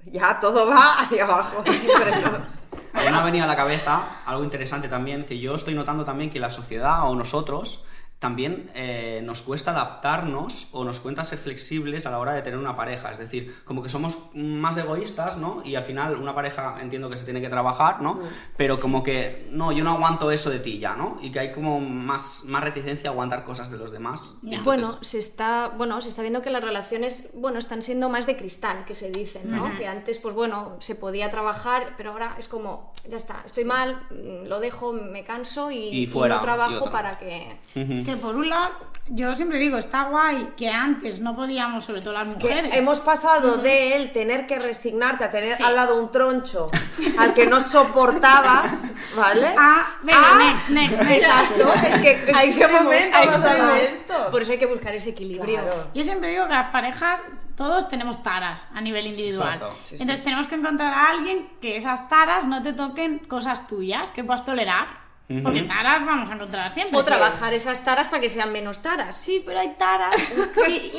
ya 0.05 0.39
todo 0.39 0.69
va 0.69 1.01
hacia 1.01 1.23
abajo, 1.23 1.63
sin 1.71 1.89
frenos. 1.89 2.65
A 2.93 3.01
mí 3.01 3.09
me 3.09 3.15
ha 3.17 3.23
venido 3.23 3.43
a 3.43 3.47
la 3.47 3.55
cabeza 3.55 4.21
algo 4.25 4.43
interesante 4.43 4.87
también, 4.87 5.25
que 5.25 5.39
yo 5.39 5.55
estoy 5.55 5.73
notando 5.73 6.05
también 6.05 6.29
que 6.29 6.39
la 6.39 6.49
sociedad 6.49 7.09
o 7.09 7.15
nosotros 7.15 7.85
también 8.19 8.71
eh, 8.73 9.21
nos 9.23 9.41
cuesta 9.41 9.71
adaptarnos 9.71 10.69
o 10.71 10.83
nos 10.83 10.99
cuesta 10.99 11.23
ser 11.23 11.37
flexibles 11.37 12.05
a 12.05 12.11
la 12.11 12.19
hora 12.19 12.33
de 12.33 12.41
tener 12.41 12.57
una 12.57 12.75
pareja. 12.75 13.11
Es 13.11 13.17
decir, 13.17 13.53
como 13.65 13.83
que 13.83 13.89
somos 13.89 14.17
más 14.33 14.77
egoístas, 14.77 15.37
¿no? 15.37 15.61
Y 15.63 15.75
al 15.75 15.83
final 15.83 16.15
una 16.15 16.33
pareja 16.33 16.77
entiendo 16.81 17.09
que 17.09 17.17
se 17.17 17.25
tiene 17.25 17.41
que 17.41 17.49
trabajar, 17.49 18.01
¿no? 18.01 18.19
Pero 18.57 18.77
como 18.77 19.03
que, 19.03 19.47
no, 19.51 19.71
yo 19.71 19.83
no 19.83 19.91
aguanto 19.91 20.31
eso 20.31 20.49
de 20.49 20.59
ti 20.59 20.79
ya, 20.79 20.95
¿no? 20.95 21.17
Y 21.21 21.31
que 21.31 21.39
hay 21.39 21.51
como 21.51 21.79
más, 21.79 22.43
más 22.45 22.63
reticencia 22.63 23.09
a 23.09 23.13
aguantar 23.13 23.43
cosas 23.43 23.69
de 23.69 23.77
los 23.77 23.91
demás. 23.91 24.37
Entonces, 24.43 24.63
Bueno, 24.63 24.97
se 25.01 25.19
está, 25.19 25.67
bueno, 25.69 26.01
se 26.01 26.09
está 26.09 26.21
viendo 26.21 26.41
que 26.41 26.49
las 26.49 26.63
relaciones, 26.63 27.31
bueno, 27.35 27.59
están 27.59 27.83
siendo 27.83 28.09
más 28.09 28.25
de 28.25 28.37
cristal, 28.37 28.85
que 28.85 28.95
se 28.95 29.11
dicen, 29.11 29.51
¿no? 29.51 29.77
Que 29.77 29.87
antes, 29.87 30.19
pues 30.19 30.33
bueno, 30.33 30.77
se 30.79 30.95
podía 30.95 31.29
trabajar, 31.29 31.93
pero 31.97 32.11
ahora 32.11 32.35
es 32.39 32.47
como, 32.47 32.93
ya 33.09 33.17
está, 33.17 33.43
estoy 33.45 33.65
mal, 33.65 34.07
mm, 34.09 34.47
lo 34.47 34.59
dejo, 34.59 34.93
me 34.93 35.23
canso 35.23 35.69
y, 35.69 35.89
Y 35.89 36.07
fuera, 36.07 36.35
no 36.35 36.41
trabajo 36.41 36.89
para 36.89 37.17
que... 37.17 37.59
Que 38.05 38.15
por 38.17 38.35
un 38.35 38.49
lado, 38.49 38.73
yo 39.07 39.35
siempre 39.35 39.57
digo, 39.59 39.77
está 39.77 40.03
guay 40.03 40.53
que 40.57 40.69
antes 40.69 41.19
no 41.19 41.35
podíamos, 41.35 41.85
sobre 41.85 42.01
todo 42.01 42.13
las 42.13 42.35
Que 42.35 42.47
mujeres. 42.47 42.75
hemos 42.75 42.99
pasado 42.99 43.57
de 43.57 43.95
él 43.95 44.11
tener 44.11 44.45
que 44.47 44.59
resignarte 44.59 45.23
a 45.23 45.31
tener 45.31 45.55
Sí. 45.55 45.63
al 45.63 45.75
lado 45.75 45.99
un 46.01 46.11
troncho 46.11 46.69
al 47.19 47.33
que 47.33 47.47
no 47.47 47.59
soportabas, 47.59 48.93
¿vale? 49.15 49.47
Ah, 49.57 49.95
venga, 50.03 50.19
Ah, 50.23 50.37
next, 50.37 50.69
next, 50.69 50.97
next. 51.01 51.11
Exacto, 51.23 51.73
es 51.73 52.01
que 52.01 52.29
¿en 52.29 52.35
A 52.35 52.41
qué 52.41 52.67
momento 52.67 53.17
a 53.17 53.79
esto? 53.79 54.13
Por 54.31 54.41
eso 54.41 54.51
hay 54.51 54.57
que 54.59 54.65
buscar 54.65 54.93
ese 54.95 55.09
equilibrio. 55.11 55.61
Claro. 55.61 55.87
Yo 55.93 56.03
siempre 56.03 56.29
digo 56.29 56.45
que 56.47 56.53
las 56.53 56.71
parejas, 56.71 57.21
todos 57.55 57.87
tenemos 57.87 58.21
taras 58.21 58.67
a 58.73 58.81
nivel 58.81 59.07
individual. 59.07 59.53
Exacto, 59.53 59.75
sí, 59.83 59.95
Entonces 59.95 60.17
sí. 60.17 60.23
tenemos 60.23 60.47
que 60.47 60.55
encontrar 60.55 60.93
a 60.93 61.07
alguien 61.07 61.47
que 61.61 61.77
esas 61.77 62.07
taras 62.09 62.45
no 62.45 62.61
te 62.61 62.73
toquen 62.73 63.19
cosas 63.19 63.65
tuyas, 63.67 64.11
que 64.11 64.23
puedas 64.23 64.43
tolerar. 64.45 65.04
Porque 65.41 65.63
taras 65.63 66.05
vamos 66.05 66.29
a 66.29 66.33
encontrar 66.35 66.69
siempre. 66.69 66.95
O 66.95 67.01
Sí. 67.01 67.07
trabajar 67.07 67.51
esas 67.51 67.83
taras 67.83 68.07
para 68.09 68.21
que 68.21 68.29
sean 68.29 68.51
menos 68.51 68.83
taras. 68.83 69.17
Sí, 69.17 69.41
pero 69.43 69.59
hay 69.59 69.69
taras 69.75 70.13
Pues, 70.53 70.91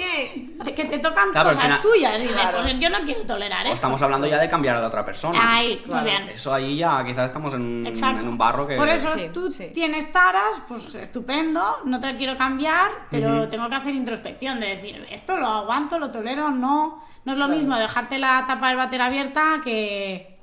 que, 0.64 0.74
que 0.74 0.84
te 0.86 0.98
tocan 0.98 1.30
Claro, 1.30 1.50
cosas 1.50 1.62
final- 1.62 1.80
tuyas. 1.80 2.20
Y 2.22 2.26
Claro. 2.26 2.58
pues 2.60 2.76
yo 2.80 2.90
no 2.90 2.98
quiero 3.04 3.22
tolerar 3.22 3.60
o 3.60 3.68
esto. 3.68 3.74
estamos 3.74 4.02
hablando 4.02 4.26
ya 4.26 4.38
de 4.38 4.48
cambiar 4.48 4.76
a 4.76 4.80
la 4.80 4.88
otra 4.88 5.04
persona. 5.04 5.38
Ahí, 5.56 5.80
muy 5.88 6.04
bien. 6.04 6.28
Eso 6.30 6.52
ahí 6.52 6.76
ya 6.76 7.04
quizás 7.04 7.26
estamos 7.26 7.54
en, 7.54 7.86
en 7.86 8.28
un 8.28 8.36
barro 8.36 8.66
que... 8.66 8.74
Por 8.76 8.88
eso 8.88 9.08
Sí, 9.14 9.28
tú 9.32 9.52
sí. 9.52 9.68
tienes 9.72 10.10
taras, 10.10 10.60
pues 10.66 10.92
estupendo, 10.96 11.78
no 11.84 12.00
te 12.00 12.16
quiero 12.16 12.36
cambiar, 12.36 12.90
pero 13.10 13.46
tengo 13.46 13.68
que 13.68 13.76
hacer 13.76 13.94
introspección 13.94 14.58
de 14.58 14.66
decir, 14.74 15.06
esto 15.08 15.36
lo 15.36 15.46
aguanto, 15.46 16.00
lo 16.00 16.10
tolero, 16.10 16.50
no. 16.50 17.00
No 17.24 17.32
es 17.32 17.38
lo 17.38 17.46
mismo 17.46 17.76
dejarte 17.76 18.18
la 18.18 18.44
tapa 18.46 18.68
del 18.68 18.76
váter 18.76 19.02
abierta 19.02 19.60
que, 19.62 20.38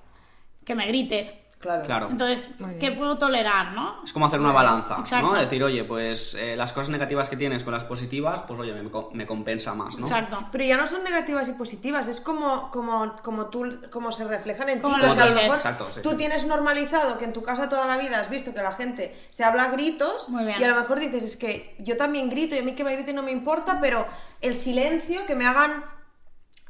que 0.65 0.73
me 0.75 0.85
grites. 0.87 1.33
Claro. 1.63 1.83
Claro. 1.83 2.07
Entonces. 2.11 2.49
¿qué 2.79 2.91
puedo 2.91 3.17
tolerar, 3.17 3.71
no? 3.71 4.03
Es 4.03 4.11
como 4.13 4.25
hacer 4.27 4.39
una 4.39 4.51
balanza, 4.51 4.97
Exacto. 4.99 5.27
¿no? 5.31 5.33
Decir, 5.33 5.63
oye, 5.63 5.83
pues 5.85 6.35
eh, 6.35 6.55
las 6.55 6.73
cosas 6.73 6.89
negativas 6.89 7.29
que 7.29 7.37
tienes 7.37 7.63
con 7.63 7.73
las 7.73 7.85
positivas, 7.85 8.41
pues 8.41 8.59
oye, 8.59 8.73
me, 8.73 8.91
co- 8.91 9.09
me 9.13 9.25
compensa 9.25 9.73
más, 9.73 9.97
¿no? 9.97 10.05
Exacto. 10.05 10.45
Pero 10.51 10.63
ya 10.65 10.75
no 10.77 10.85
son 10.85 11.03
negativas 11.03 11.47
y 11.47 11.53
positivas, 11.53 12.07
es 12.07 12.19
como, 12.21 12.69
como, 12.69 13.15
como 13.23 13.45
tú, 13.47 13.79
como 13.91 14.11
se 14.11 14.25
reflejan 14.25 14.67
en 14.69 14.75
ti. 14.79 14.81
Como 14.81 14.95
a 14.95 14.99
lo 14.99 15.15
mejor 15.15 15.55
Exacto, 15.55 15.87
sí, 15.89 16.01
tú 16.03 16.15
tienes 16.17 16.45
normalizado 16.45 17.17
que 17.17 17.25
en 17.25 17.33
tu 17.33 17.41
casa 17.43 17.69
toda 17.69 17.87
la 17.87 17.97
vida 17.97 18.19
has 18.19 18.29
visto 18.29 18.53
que 18.53 18.61
la 18.61 18.73
gente 18.73 19.17
se 19.29 19.43
habla 19.45 19.63
a 19.63 19.67
gritos 19.69 20.27
Muy 20.29 20.43
bien. 20.43 20.59
y 20.59 20.63
a 20.63 20.67
lo 20.67 20.75
mejor 20.75 20.99
dices, 20.99 21.23
es 21.23 21.37
que 21.37 21.75
yo 21.79 21.95
también 21.95 22.29
grito 22.29 22.55
y 22.55 22.59
a 22.59 22.63
mí 22.63 22.75
que 22.75 22.83
me 22.83 22.93
griten 22.93 23.15
no 23.15 23.23
me 23.23 23.31
importa, 23.31 23.79
pero 23.79 24.05
el 24.41 24.55
silencio, 24.55 25.25
que 25.25 25.35
me 25.35 25.45
hagan 25.45 25.83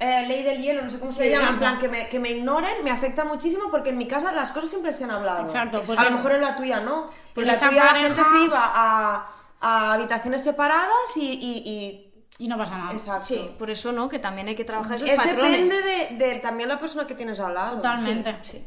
eh, 0.03 0.27
ley 0.27 0.43
del 0.43 0.61
hielo, 0.61 0.81
no 0.83 0.89
sé 0.89 0.99
cómo 0.99 1.11
se 1.11 1.23
Sí, 1.23 1.29
llama, 1.29 1.49
en 1.49 1.59
plan, 1.59 1.79
que 1.79 1.87
me, 1.89 2.07
que 2.09 2.19
me 2.19 2.31
ignoren, 2.31 2.83
me 2.83 2.91
afecta 2.91 3.23
muchísimo 3.25 3.65
porque 3.71 3.89
en 3.91 3.97
mi 3.97 4.07
casa 4.07 4.31
las 4.31 4.51
cosas 4.51 4.69
siempre 4.69 4.91
se 4.93 5.03
han 5.05 5.11
hablado. 5.11 5.43
Exacto, 5.43 5.81
pues 5.85 5.97
a 5.97 6.03
lo 6.03 6.11
mejor 6.17 6.31
en 6.33 6.41
la 6.41 6.55
tuya 6.57 6.79
no. 6.81 7.09
pues 7.33 7.47
en 7.47 7.53
la 7.53 7.59
tuya 7.69 7.83
la 7.83 7.89
pareja- 7.91 8.07
gente 8.07 8.23
se 8.23 8.45
iba 8.45 8.59
a, 8.61 9.27
a 9.61 9.93
habitaciones 9.93 10.43
separadas 10.43 11.15
y... 11.15 11.21
y- 11.21 11.69
y- 11.71 12.09
Y 12.39 12.47
no 12.47 12.57
pasa 12.57 12.77
nada. 12.77 12.91
Exacto. 12.93 13.27
Sí, 13.27 13.55
por 13.59 13.69
eso 13.69 13.91
no, 13.91 14.09
que 14.09 14.17
también 14.19 14.47
hay 14.47 14.55
que 14.55 14.65
trabajar 14.65 14.97
esos 14.97 15.07
Es 15.09 15.15
patrones. 15.15 15.51
depende 15.51 15.75
de, 15.81 16.17
de 16.33 16.39
también 16.39 16.67
la 16.67 16.79
persona 16.79 17.05
que 17.05 17.13
tienes 17.15 17.39
al 17.39 17.53
lado. 17.53 17.75
Totalmente. 17.77 18.39
Sí. 18.41 18.65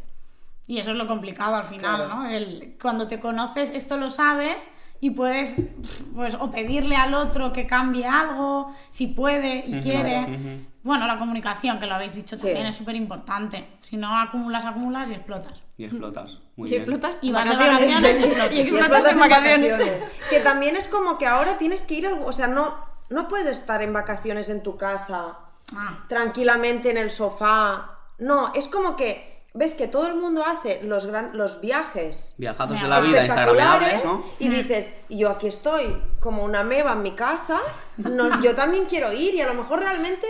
Y 0.68 0.78
eso 0.78 0.90
es 0.92 0.96
lo 0.96 1.06
complicado 1.06 1.56
al 1.56 1.64
final, 1.64 1.96
Claro. 2.06 2.14
¿no? 2.14 2.28
El- 2.28 2.78
cuando 2.80 3.06
te 3.08 3.18
conoces, 3.20 3.70
esto 3.70 3.96
lo 3.96 4.08
sabes 4.08 4.68
y 5.00 5.10
puedes, 5.10 5.54
pues, 6.14 6.34
o 6.34 6.50
pedirle 6.50 6.96
al 6.96 7.14
otro 7.14 7.52
que 7.52 7.66
cambie 7.66 8.06
algo, 8.06 8.74
si 8.90 9.08
puede 9.08 9.64
y 9.66 9.80
quiere. 9.82 10.66
Bueno, 10.82 11.06
la 11.06 11.18
comunicación, 11.18 11.80
que 11.80 11.86
lo 11.86 11.94
habéis 11.96 12.14
dicho 12.14 12.36
Sí. 12.36 12.42
también, 12.46 12.66
es 12.66 12.76
súper 12.76 12.94
importante. 12.94 13.66
Si 13.80 13.96
no 13.96 14.16
acumulas, 14.18 14.64
acumulas 14.64 15.10
y 15.10 15.14
explotas. 15.14 15.62
Y 15.76 15.84
explotas. 15.84 16.38
Muy 16.56 16.68
Y 16.68 16.70
bien. 16.70 16.82
explotas 16.82 17.16
Y 17.20 17.32
vas 17.32 17.44
de 17.48 17.56
vacaciones. 17.56 18.02
vacaciones 18.02 18.20
y 18.20 18.24
Y 18.24 18.26
explotas. 18.28 18.52
Y 18.54 18.60
explotas 18.60 19.12
en 19.12 19.18
vacaciones. 19.18 19.72
vacaciones. 19.72 20.10
Que 20.30 20.40
también 20.40 20.76
es 20.76 20.86
como 20.88 21.18
que 21.18 21.26
ahora 21.26 21.58
tienes 21.58 21.84
que 21.84 21.94
ir, 21.94 22.06
al- 22.06 22.20
o 22.24 22.32
sea, 22.32 22.46
no, 22.46 22.72
no 23.10 23.26
puedes 23.28 23.46
estar 23.48 23.82
en 23.82 23.92
vacaciones 23.92 24.48
en 24.48 24.62
tu 24.62 24.76
casa, 24.76 25.38
Ah. 25.76 26.04
tranquilamente 26.08 26.90
en 26.90 26.98
el 26.98 27.10
sofá. 27.10 27.90
No, 28.18 28.52
es 28.54 28.68
como 28.68 28.96
que 28.96 29.35
ves 29.56 29.74
que 29.74 29.88
todo 29.88 30.06
el 30.06 30.14
mundo 30.14 30.44
hace 30.44 30.80
los, 30.82 31.06
gran, 31.06 31.36
los 31.36 31.60
viajes 31.60 32.34
Viajazos 32.38 32.80
de 32.80 32.88
la 32.88 33.00
vida 33.00 33.24
instagramables, 33.24 33.88
espectaculares 33.94 34.04
¿no? 34.04 34.24
y 34.38 34.48
dices, 34.48 34.92
y 35.08 35.18
yo 35.18 35.30
aquí 35.30 35.48
estoy 35.48 36.00
como 36.20 36.44
una 36.44 36.62
meba 36.62 36.92
en 36.92 37.02
mi 37.02 37.12
casa, 37.14 37.58
no, 37.96 38.40
yo 38.42 38.54
también 38.54 38.84
quiero 38.86 39.12
ir 39.12 39.34
y 39.34 39.40
a 39.40 39.46
lo 39.46 39.54
mejor 39.54 39.80
realmente 39.80 40.26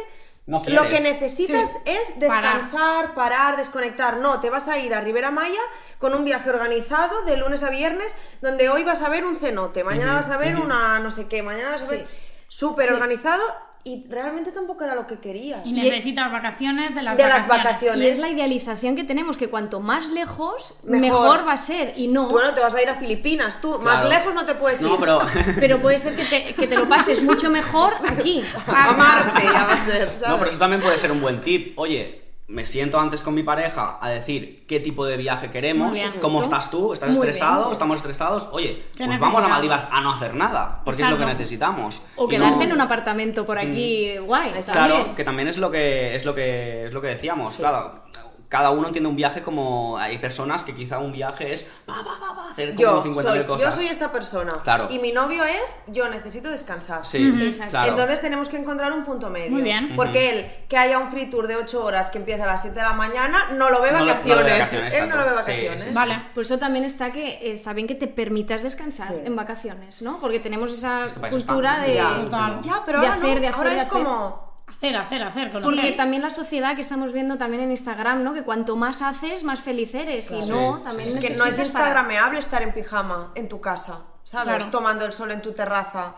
No 0.47 0.63
lo 0.67 0.89
que 0.89 1.01
necesitas 1.01 1.71
Sí. 1.73 1.79
es 1.87 2.21
descansar, 2.21 3.15
parar, 3.15 3.57
desconectar. 3.57 4.19
No, 4.19 4.39
te 4.41 4.49
vas 4.49 4.69
a 4.69 4.79
ir 4.79 4.95
a 4.95 5.01
Rivera 5.01 5.31
Maya 5.33 5.61
con 5.99 6.15
un 6.15 6.25
viaje 6.25 6.49
organizado 6.51 7.23
de 7.23 7.37
lunes 7.37 7.63
a 7.65 7.71
viernes 7.71 8.15
donde 8.43 8.69
hoy 8.69 8.85
vas 8.85 9.03
a 9.03 9.09
ver 9.09 9.25
un 9.25 9.37
cenote, 9.37 9.83
mañana 9.83 10.15
vas 10.15 10.31
a 10.31 10.37
ver 10.37 10.57
una 10.57 11.01
no 11.01 11.11
sé 11.11 11.27
qué, 11.27 11.43
mañana 11.43 11.71
vas 11.73 11.89
a 11.89 11.91
ver 11.91 12.07
súper 12.49 12.87
Sí. 12.89 12.93
organizado 12.95 13.43
y 13.87 14.05
realmente 14.09 14.51
tampoco 14.51 14.83
era 14.83 14.97
lo 14.97 15.07
que 15.07 15.21
quería. 15.21 15.63
Y 15.65 15.73
necesitas 15.73 16.33
vacaciones 16.33 16.93
de 16.93 17.03
las 17.03 17.17
De 17.17 17.23
las 17.23 17.47
vacaciones. 17.47 17.65
vacaciones. 17.65 18.05
Y 18.05 18.11
es 18.11 18.19
la 18.19 18.29
idealización 18.31 18.97
que 18.97 19.05
tenemos, 19.05 19.37
que 19.37 19.49
cuanto 19.49 19.79
más 19.79 20.09
lejos, 20.09 20.77
Mejor. 20.83 21.01
mejor, 21.01 21.47
va 21.47 21.53
a 21.53 21.57
ser. 21.57 21.93
Y 21.97 22.09
no. 22.09 22.29
Bueno, 22.29 22.53
te 22.53 22.61
vas 22.61 22.75
a 22.75 22.83
ir 22.83 22.89
a 22.89 22.97
Filipinas, 22.97 23.61
tú, 23.61 23.79
más 23.79 24.05
lejos 24.09 24.35
no 24.35 24.45
te 24.45 24.55
puedes 24.57 24.81
ir. 24.83 24.89
No, 24.89 24.99
pero... 24.99 25.21
Pero 25.61 25.81
puede 25.81 26.01
ser 26.01 26.17
que 26.17 26.25
te, 26.25 26.55
que 26.55 26.67
te 26.67 26.75
lo 26.75 26.89
pases 26.89 27.23
mucho 27.23 27.49
mejor 27.49 27.95
aquí. 28.09 28.43
A 28.67 28.93
Marte 28.93 29.43
ya 29.45 29.65
va 29.67 29.75
a 29.75 29.85
ser, 29.85 30.09
¿sabes? 30.09 30.29
No, 30.29 30.37
pero 30.39 30.51
eso 30.51 30.59
también 30.59 30.83
puede 30.83 30.97
ser 30.97 31.13
un 31.13 31.21
buen 31.21 31.41
tip. 31.41 31.79
Oye, 31.79 32.26
me 32.49 32.65
siento 32.65 33.01
antes 33.01 33.23
con 33.25 33.35
mi 33.35 33.43
pareja 33.43 33.99
a 34.01 34.09
decir 34.11 34.65
qué 34.69 34.79
tipo 34.79 35.05
de 35.05 35.17
viaje 35.17 35.51
queremos, 35.51 35.91
bien. 35.93 36.09
cómo 36.21 36.43
estás 36.43 36.71
tú, 36.71 36.93
estás 36.93 37.09
Muy 37.11 37.19
estresado, 37.19 37.63
bien. 37.63 37.73
estamos 37.73 37.97
estresados. 37.99 38.49
Oye, 38.53 38.85
¿Qué 38.97 39.05
pues 39.05 39.19
vamos 39.19 39.43
a? 39.43 39.49
Maldivas 39.49 39.89
a 39.91 40.01
no 40.01 40.13
hacer 40.13 40.35
nada, 40.35 40.81
porque 40.85 41.03
es 41.03 41.11
lo 41.11 41.19
que 41.19 41.27
necesitamos. 41.27 42.03
O 42.15 42.29
quedarte 42.29 42.51
no- 42.57 42.59
Mm. 42.59 42.63
en 42.63 42.73
un 42.73 42.81
apartamento 42.83 43.45
por 43.45 43.59
aquí, 43.59 44.17
guay. 44.19 44.53
Claro, 44.53 44.95
también. 44.95 45.15
que 45.17 45.25
también 45.25 45.49
es 45.49 45.57
lo 45.59 45.71
que 45.73 46.15
es 46.15 46.25
lo 46.25 46.35
que 46.37 46.85
es 46.87 46.93
lo 46.93 47.01
que 47.01 47.09
decíamos, 47.09 47.57
claro. 47.57 48.05
Cada 48.49 48.71
uno 48.71 48.87
entiende 48.87 49.09
un 49.11 49.17
viaje 49.17 49.43
como 49.43 49.99
hay 49.99 50.19
personas 50.19 50.63
que 50.63 50.75
quizá 50.75 50.99
un 51.01 51.11
viaje 51.13 51.53
es 51.53 51.69
va, 51.89 51.97
va, 52.03 52.19
va, 52.19 52.33
va, 52.33 52.51
hacer 52.51 52.71
como 52.77 52.81
yo 52.81 53.03
50.000 53.05 53.23
soy, 53.23 53.39
yo 53.41 53.47
cosas. 53.47 53.75
soy 53.75 53.87
esta 53.87 54.13
persona. 54.13 54.53
Claro. 54.63 54.87
Y 54.91 55.01
mi 55.01 55.11
novio 55.13 55.43
es, 55.43 55.83
yo 55.89 56.09
necesito 56.09 56.49
descansar. 56.49 57.05
Sí, 57.05 57.35
Exacto. 57.41 57.71
claro. 57.71 57.91
Entonces 57.91 58.21
tenemos 58.21 58.49
que 58.49 58.57
encontrar 58.57 58.93
un 58.93 59.05
punto 59.05 59.31
medio. 59.31 59.51
Muy 59.51 59.63
bien. 59.63 59.95
Porque 59.97 60.31
él, 60.31 60.51
que 60.69 60.77
haya 60.77 60.99
un 60.99 61.11
free 61.11 61.27
tour 61.27 61.49
de 61.49 61.57
8 61.57 61.85
horas 61.85 62.11
que 62.11 62.19
empieza 62.19 62.45
a 62.45 62.47
las 62.47 62.63
7 62.63 62.77
de 62.79 62.83
la 62.87 62.93
mañana, 62.93 63.39
no 63.55 63.69
lo 63.71 63.83
ve 63.83 63.91
No 63.91 63.99
lo- 64.01 64.07
no 64.07 64.13
lo 64.15 64.15
ve 64.15 64.23
vacaciones. 64.23 64.53
vacaciones, 64.59 64.95
él 64.95 65.09
no 65.09 65.17
lo 65.17 65.25
ve 65.25 65.31
vacaciones. 65.33 65.83
sí, 65.83 65.89
sí. 65.89 65.95
Vale. 65.95 66.23
Por 66.35 66.45
eso 66.45 66.59
también 66.59 66.85
está 66.85 67.11
que 67.11 67.51
está 67.51 67.73
bien 67.73 67.87
que 67.89 67.95
te 67.97 68.07
permitas 68.07 68.63
descansar 68.63 69.09
Sí. 69.09 69.15
en 69.25 69.35
vacaciones, 69.35 70.03
¿no? 70.03 70.21
Porque 70.21 70.39
tenemos 70.41 70.73
esa 70.73 71.05
Es 71.05 71.13
que 71.15 71.21
cultura 71.31 71.81
de, 71.81 71.95
Ya, 71.95 72.83
pero 72.87 73.01
de 73.01 73.07
ahora 73.09 73.15
hacer, 73.19 73.35
no. 73.35 73.41
de 73.41 73.47
hacer, 73.49 73.55
ahora 73.55 73.71
de 73.71 73.77
es 73.77 73.83
hacer. 73.83 73.93
como... 73.93 74.47
Hacer, 74.95 75.23
hacer, 75.23 75.47
hacer. 75.49 75.63
Porque 75.63 75.93
también 75.93 76.23
la 76.23 76.31
sociedad 76.31 76.75
que 76.75 76.83
estamos 76.83 77.13
viendo 77.13 77.37
también 77.39 77.63
en 77.63 77.71
Instagram, 77.71 78.23
¿no? 78.23 78.35
Que 78.35 78.43
cuanto 78.43 78.77
más 78.77 79.03
haces, 79.03 79.43
más 79.43 79.61
feliz 79.61 79.95
eres. 79.95 80.31
Y 80.31 80.43
Sí, 80.43 80.51
no, 80.53 80.77
sí, 80.77 80.83
también 80.85 81.09
sí. 81.09 81.19
Es 81.19 81.25
que 81.25 81.35
no 81.35 81.47
es 81.47 81.59
instagrameable 81.59 82.39
estar 82.39 82.63
en 82.63 82.73
pijama 82.73 83.33
en 83.35 83.49
tu 83.49 83.61
casa, 83.61 84.03
¿sabes? 84.23 84.57
Claro. 84.57 84.71
Tomando 84.71 85.05
el 85.05 85.13
sol 85.13 85.33
en 85.33 85.43
tu 85.43 85.53
terraza. 85.53 86.15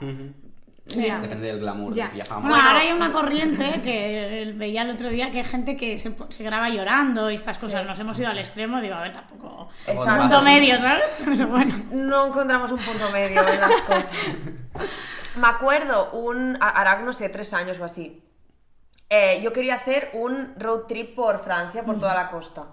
Sí. 0.87 1.03
Depende 1.03 1.49
del 1.49 1.61
glamour 1.61 1.93
pijama. 1.93 2.41
Bueno, 2.41 2.49
Bueno, 2.49 2.69
ahora 2.69 2.81
hay 2.81 2.93
una 2.93 3.13
corriente 3.13 3.81
que 3.85 4.55
veía 4.57 4.83
el 4.83 4.91
otro 4.91 5.11
día 5.11 5.31
que 5.31 5.39
hay 5.39 5.45
gente 5.45 5.77
que 5.77 5.99
se, 5.99 6.15
se 6.31 6.43
graba 6.43 6.71
llorando 6.71 7.31
y 7.31 7.35
estas 7.35 7.59
cosas. 7.59 7.85
Nos 7.87 7.99
hemos 8.01 8.19
ido 8.19 8.31
al 8.31 8.39
extremo, 8.39 8.81
digo, 8.81 8.95
a 8.95 9.03
ver, 9.03 9.13
tampoco. 9.13 9.69
Exacto. 9.87 10.23
Punto 10.23 10.43
medio, 10.43 10.81
¿sabes? 10.81 11.21
Pero 11.25 11.47
bueno. 11.49 11.75
No 11.93 12.29
encontramos 12.29 12.73
un 12.73 12.79
punto 12.79 13.11
medio 13.13 13.47
en 13.47 13.61
las 13.61 13.81
cosas. 13.83 14.13
Me 15.37 15.47
acuerdo, 15.47 16.11
un, 16.13 16.57
hará, 16.61 17.01
no 17.01 17.13
sé, 17.13 17.29
tres 17.29 17.53
años 17.53 17.79
o 17.79 17.85
así. 17.85 18.23
Eh, 19.11 19.41
yo 19.43 19.55
quería 19.55 19.77
hacer 19.77 20.11
un 20.13 20.55
road 20.59 20.81
trip 20.83 21.15
por 21.17 21.43
Francia, 21.43 21.83
por 21.83 21.99
toda 21.99 22.15
la 22.15 22.29
costa. 22.31 22.67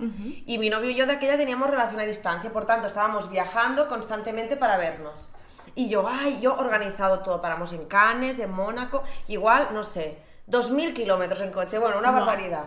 Y 0.46 0.58
mi 0.58 0.70
novio 0.70 0.90
y 0.90 0.96
yo 0.96 1.06
de 1.08 1.14
aquella 1.14 1.38
teníamos 1.38 1.70
relación 1.70 2.00
a 2.02 2.04
distancia, 2.04 2.52
por 2.52 2.66
tanto 2.66 2.88
estábamos 2.88 3.30
viajando 3.30 3.88
constantemente 3.88 4.58
para 4.58 4.76
vernos. 4.78 5.30
Y 5.76 5.88
yo, 5.90 6.06
ay, 6.08 6.40
yo 6.42 6.56
organizado 6.56 7.20
todo, 7.20 7.42
paramos 7.42 7.72
en 7.74 7.86
Cannes, 7.86 8.40
en 8.40 8.52
Mónaco, 8.52 9.04
igual, 9.28 9.70
no 9.74 9.84
sé, 9.84 10.20
2.000 10.48 10.94
kilómetros 10.94 11.40
en 11.42 11.52
coche, 11.52 11.78
bueno, 11.80 11.98
una 12.00 12.12
barbaridad. 12.12 12.66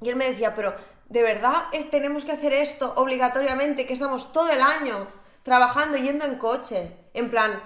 Y 0.00 0.08
él 0.08 0.16
me 0.16 0.28
decía, 0.30 0.54
pero 0.56 0.74
¿de 1.08 1.22
verdad 1.22 1.54
es- 1.72 1.88
tenemos 1.90 2.24
que 2.24 2.32
hacer 2.32 2.52
esto 2.52 2.94
obligatoriamente? 2.96 3.86
Que 3.86 3.92
estamos 3.94 4.32
todo 4.32 4.50
el 4.50 4.60
año 4.60 5.06
trabajando 5.44 5.96
yendo 5.98 6.24
en 6.24 6.36
coche. 6.36 6.96
En 7.14 7.30
plan, 7.30 7.60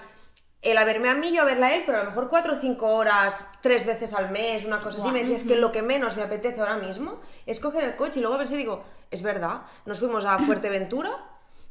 él 0.71 0.77
a 0.77 0.85
verme 0.85 1.09
a 1.09 1.15
mí, 1.15 1.33
yo 1.33 1.41
a 1.41 1.45
verla 1.45 1.67
a 1.67 1.75
él, 1.75 1.83
pero 1.85 1.99
a 1.99 2.03
lo 2.03 2.09
mejor 2.09 2.29
cuatro 2.29 2.53
o 2.53 2.59
cinco 2.59 2.93
horas, 2.95 3.45
tres 3.61 3.85
veces 3.85 4.13
al 4.13 4.31
mes, 4.31 4.65
una 4.65 4.81
cosa 4.81 4.99
así. 4.99 5.11
Me 5.11 5.19
decía, 5.19 5.35
es 5.35 5.43
que 5.43 5.55
lo 5.55 5.71
que 5.71 5.81
menos 5.81 6.17
me 6.17 6.23
apetece 6.23 6.59
ahora 6.59 6.77
mismo 6.77 7.19
es 7.45 7.59
coger 7.59 7.83
el 7.83 7.95
coche. 7.95 8.19
Y 8.19 8.21
luego 8.21 8.37
pensé, 8.37 8.55
digo, 8.55 8.83
es 9.09 9.21
verdad, 9.21 9.61
nos 9.85 9.99
fuimos 9.99 10.25
a 10.25 10.37
Fuerteventura, 10.39 11.11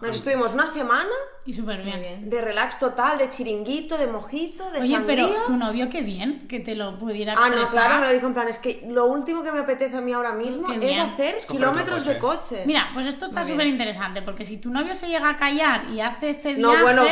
nos 0.00 0.16
estuvimos 0.16 0.52
una 0.54 0.66
semana 0.66 1.08
Y 1.46 1.52
súper 1.54 1.82
bien. 1.82 2.28
De 2.28 2.40
relax 2.42 2.78
total, 2.78 3.16
de 3.18 3.30
chiringuito, 3.30 3.96
de 3.96 4.06
mojito, 4.08 4.68
de 4.72 4.80
Oye, 4.80 4.92
sangría. 4.92 5.26
pero 5.26 5.44
tu 5.46 5.56
novio, 5.56 5.88
qué 5.88 6.02
bien 6.02 6.46
que 6.48 6.60
te 6.60 6.74
lo 6.74 6.98
pudiera 6.98 7.32
Ah, 7.32 7.46
expresar. 7.46 7.64
no, 7.64 7.70
claro, 7.70 8.00
me 8.00 8.06
lo 8.08 8.12
dijo 8.12 8.26
en 8.26 8.34
plan, 8.34 8.48
es 8.48 8.58
que 8.58 8.84
lo 8.88 9.06
último 9.06 9.42
que 9.42 9.52
me 9.52 9.60
apetece 9.60 9.96
a 9.96 10.00
mí 10.00 10.12
ahora 10.12 10.32
mismo 10.32 10.66
Qué 10.66 10.74
es 10.74 10.80
bien. 10.80 11.00
hacer 11.00 11.36
Es 11.36 11.46
kilómetros 11.46 12.00
otro 12.02 12.12
de 12.14 12.18
coche. 12.18 12.62
Mira, 12.66 12.90
pues 12.94 13.06
esto 13.06 13.26
está 13.26 13.44
súper 13.46 13.66
interesante, 13.68 14.22
porque 14.22 14.44
si 14.44 14.58
tu 14.58 14.70
novio 14.70 14.94
se 14.94 15.08
llega 15.08 15.30
a 15.30 15.36
callar 15.36 15.88
y 15.90 16.00
hace 16.00 16.30
este 16.30 16.54
No, 16.54 16.70
viaje, 16.70 16.82
bueno, 16.82 17.02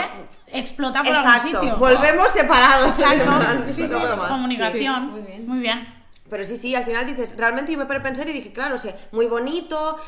explota 0.49 1.03
por 1.03 1.15
algún 1.15 1.33
Exacto, 1.33 1.61
sitio. 1.61 1.77
volvemos 1.79 2.29
separados. 2.33 2.87
Exacto, 2.99 3.73
sí, 3.73 3.83
no 3.83 3.89
sí, 3.89 3.95
puedo 3.95 4.17
más. 4.17 4.31
comunicación. 4.31 5.05
Sí, 5.05 5.11
muy 5.11 5.21
bien. 5.23 5.49
Muy 5.49 5.59
bien. 5.61 6.04
Pero 6.31 6.43
sí, 6.43 6.57
sí, 6.57 6.75
al 6.75 6.85
final 6.87 7.07
dices, 7.07 7.37
realmente 7.37 7.71
yo 7.71 7.77
me 7.79 7.85
paré 7.85 8.01
a 8.01 8.03
pensar 8.03 8.27
y 8.29 8.33
dije, 8.33 8.51
claro, 8.53 8.77
o 8.77 8.79
sea, 8.79 8.97
muy 9.13 9.27
bonito, 9.27 9.99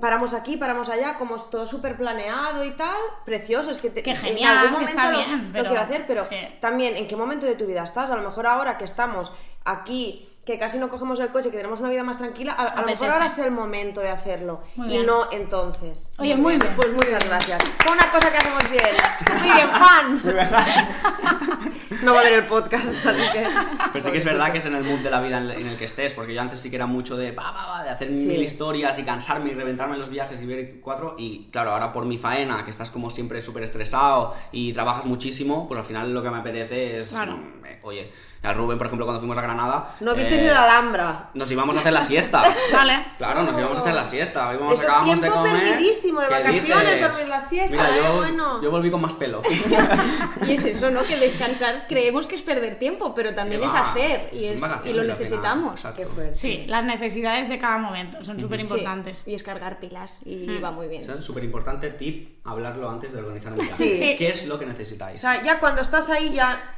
paramos 0.00 0.32
aquí, 0.32 0.56
paramos 0.56 0.88
allá, 0.88 1.18
como 1.18 1.36
es 1.36 1.50
todo 1.50 1.66
súper 1.66 1.96
planeado 1.98 2.64
y 2.64 2.70
tal, 2.70 2.96
precioso, 3.26 3.70
es 3.70 3.82
que 3.82 3.90
te- 3.90 4.02
Qué 4.02 4.12
en 4.12 4.16
genial, 4.16 4.56
algún 4.58 4.72
momento 4.72 4.90
está 4.90 5.10
lo, 5.10 5.18
bien, 5.18 5.46
lo 5.48 5.52
pero- 5.52 5.66
quiero 5.66 5.82
hacer, 5.82 6.04
pero 6.08 6.24
sí. 6.24 6.36
también 6.60 6.96
en 6.96 7.06
qué 7.06 7.14
momento 7.14 7.44
de 7.44 7.56
tu 7.56 7.66
vida 7.66 7.84
estás, 7.84 8.10
a 8.10 8.16
lo 8.16 8.22
mejor 8.22 8.46
ahora 8.46 8.78
que 8.78 8.84
estamos 8.84 9.32
aquí, 9.66 10.26
que 10.46 10.58
casi 10.60 10.78
no 10.78 10.88
cogemos 10.88 11.18
el 11.20 11.28
coche, 11.30 11.50
que 11.50 11.56
tenemos 11.56 11.80
una 11.80 11.88
vida 11.90 12.04
más 12.04 12.18
tranquila, 12.18 12.52
a, 12.52 12.66
a 12.68 12.80
lo 12.80 12.86
mejor 12.86 13.10
ahora 13.10 13.26
es 13.26 13.36
el 13.38 13.50
momento 13.50 14.00
de 14.00 14.10
hacerlo 14.10 14.62
Muy 14.76 14.86
y 14.86 14.90
bien. 14.92 15.06
no 15.06 15.30
entonces. 15.32 16.10
Oye, 16.18 16.36
muy 16.36 16.56
bien. 16.56 16.72
Pues 16.76 16.92
muchas 16.92 17.28
gracias. 17.28 17.62
Fue 17.80 17.92
una 17.92 18.06
cosa 18.12 18.30
que 18.30 18.38
hacemos 18.38 18.70
bien. 18.70 18.94
Muy 19.40 19.50
bien, 19.50 19.68
fan. 19.70 21.72
No 22.02 22.14
va 22.14 22.20
a 22.20 22.22
ver 22.24 22.32
el 22.32 22.46
podcast, 22.46 22.86
así 23.06 23.32
que... 23.32 23.46
Pero 23.92 24.04
sí 24.04 24.10
que 24.10 24.18
es 24.18 24.24
verdad 24.24 24.52
que 24.52 24.58
es 24.58 24.66
en 24.66 24.74
el 24.74 24.84
mood 24.84 24.98
de 25.00 25.10
la 25.10 25.20
vida 25.20 25.38
en 25.38 25.66
el 25.66 25.76
que 25.76 25.84
estés, 25.84 26.14
porque 26.14 26.34
yo 26.34 26.40
antes 26.40 26.58
sí 26.60 26.70
que 26.70 26.76
era 26.76 26.86
mucho 26.86 27.16
de, 27.16 27.32
va, 27.32 27.50
va, 27.52 27.66
va, 27.66 27.84
de 27.84 27.90
hacer 27.90 28.08
Sí. 28.16 28.24
mil 28.26 28.42
historias 28.42 28.98
y 28.98 29.02
cansarme 29.04 29.50
y 29.50 29.54
reventarme 29.54 29.94
en 29.94 30.00
los 30.00 30.10
viajes 30.10 30.40
y 30.42 30.46
ver 30.46 30.80
cuatro. 30.80 31.14
Y 31.18 31.48
claro, 31.50 31.72
ahora 31.72 31.92
por 31.92 32.04
mi 32.06 32.18
faena, 32.18 32.64
que 32.64 32.70
estás 32.70 32.90
como 32.90 33.10
siempre 33.10 33.40
súper 33.40 33.62
estresado 33.62 34.34
y 34.52 34.72
trabajas 34.72 35.06
muchísimo, 35.06 35.66
pues 35.68 35.78
al 35.80 35.86
final 35.86 36.12
lo 36.14 36.22
que 36.22 36.30
me 36.30 36.38
apetece 36.38 36.98
es, 36.98 37.08
Claro. 37.10 37.38
Eh, 37.68 37.78
oye, 37.82 38.12
a 38.42 38.52
Rubén, 38.52 38.78
por 38.78 38.86
ejemplo, 38.86 39.04
cuando 39.06 39.20
fuimos 39.20 39.36
a 39.38 39.42
Granada, 39.42 39.94
No 40.00 40.14
visteis 40.14 40.40
eh, 40.42 40.46
en 40.48 40.52
la 40.54 40.64
Alhambra. 40.64 41.30
nos 41.34 41.50
íbamos 41.50 41.76
a 41.76 41.80
hacer 41.80 41.92
la 41.92 42.02
siesta. 42.02 42.42
Vale. 42.72 43.06
Claro, 43.16 43.42
nos 43.42 43.58
íbamos 43.58 43.78
a 43.78 43.80
hacer 43.80 43.94
la 43.94 44.06
siesta. 44.06 44.54
Íbamos, 44.54 44.78
Eso 44.78 44.86
es 44.86 44.94
de 44.98 45.04
tiempo 45.16 45.38
comer. 45.38 45.52
perdidísimo 45.62 46.20
de 46.20 46.26
¿qué 46.28 46.32
vacaciones, 46.34 46.62
dices? 46.94 47.00
dormir 47.00 47.28
la 47.28 47.40
siesta, 47.40 47.70
Mira, 47.72 47.96
¿eh? 47.96 48.00
yo, 48.04 48.16
Bueno. 48.18 48.62
yo 48.62 48.70
volví 48.70 48.90
con 48.90 49.00
más 49.00 49.14
pelo. 49.14 49.42
Y 50.46 50.52
es 50.52 50.64
eso, 50.64 50.90
¿no? 50.90 51.02
Que 51.02 51.16
descansar 51.16 51.86
creemos 51.88 52.26
que 52.26 52.34
es 52.36 52.42
perder 52.42 52.78
tiempo, 52.78 53.14
pero 53.14 53.34
también 53.34 53.62
es 53.62 53.74
hacer 53.74 54.28
y, 54.32 54.44
es, 54.46 54.62
y 54.84 54.92
lo 54.92 55.02
necesitamos. 55.02 55.84
Qué 55.96 56.06
fuerte. 56.06 56.34
Sí, 56.34 56.64
las 56.68 56.84
necesidades 56.84 57.48
de 57.48 57.58
cada 57.58 57.78
momento 57.78 58.22
son 58.24 58.38
súper 58.38 58.60
importantes. 58.60 59.22
Sí, 59.24 59.32
y 59.32 59.34
es 59.34 59.42
cargar 59.42 59.80
pilas 59.80 60.20
y 60.24 60.58
va 60.60 60.70
muy 60.70 60.86
bien. 60.88 61.02
Es 61.02 61.24
súper 61.24 61.42
importante 61.44 61.90
tip 61.90 62.38
hablarlo 62.44 62.88
antes 62.88 63.12
de 63.12 63.20
organizar 63.20 63.52
un 63.52 63.58
viaje. 63.58 63.74
Sí. 63.76 63.96
Sí. 63.96 64.14
¿Qué 64.16 64.28
es 64.28 64.46
lo 64.46 64.58
que 64.58 64.66
necesitáis? 64.66 65.16
O 65.16 65.22
sea, 65.22 65.42
ya 65.42 65.58
cuando 65.58 65.82
estás 65.82 66.08
ahí 66.10 66.32
ya, 66.32 66.75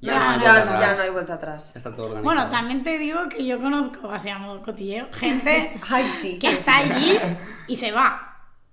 Ya 0.00 0.12
Ya, 0.12 0.18
no 0.18 0.30
hay 0.30 0.38
ya, 0.40 0.52
vuelta 0.52 0.70
ya, 0.70 0.76
atrás. 0.76 0.96
no 0.98 1.02
hay 1.04 1.10
vuelta 1.10 1.34
atrás. 1.34 1.76
Está 1.76 1.90
todo 1.90 2.06
organizado. 2.06 2.24
Bueno, 2.24 2.48
también 2.48 2.82
te 2.84 2.98
digo 2.98 3.28
que 3.28 3.44
yo 3.44 3.60
conozco, 3.60 4.10
así 4.10 4.28
a 4.28 4.38
modo 4.38 4.62
cotilleo, 4.62 5.08
gente 5.12 5.80
Ay, 5.90 6.08
sí. 6.08 6.38
que 6.38 6.50
está 6.50 6.76
allí 6.78 7.18
y 7.66 7.74
se 7.76 7.90
va. 7.92 8.24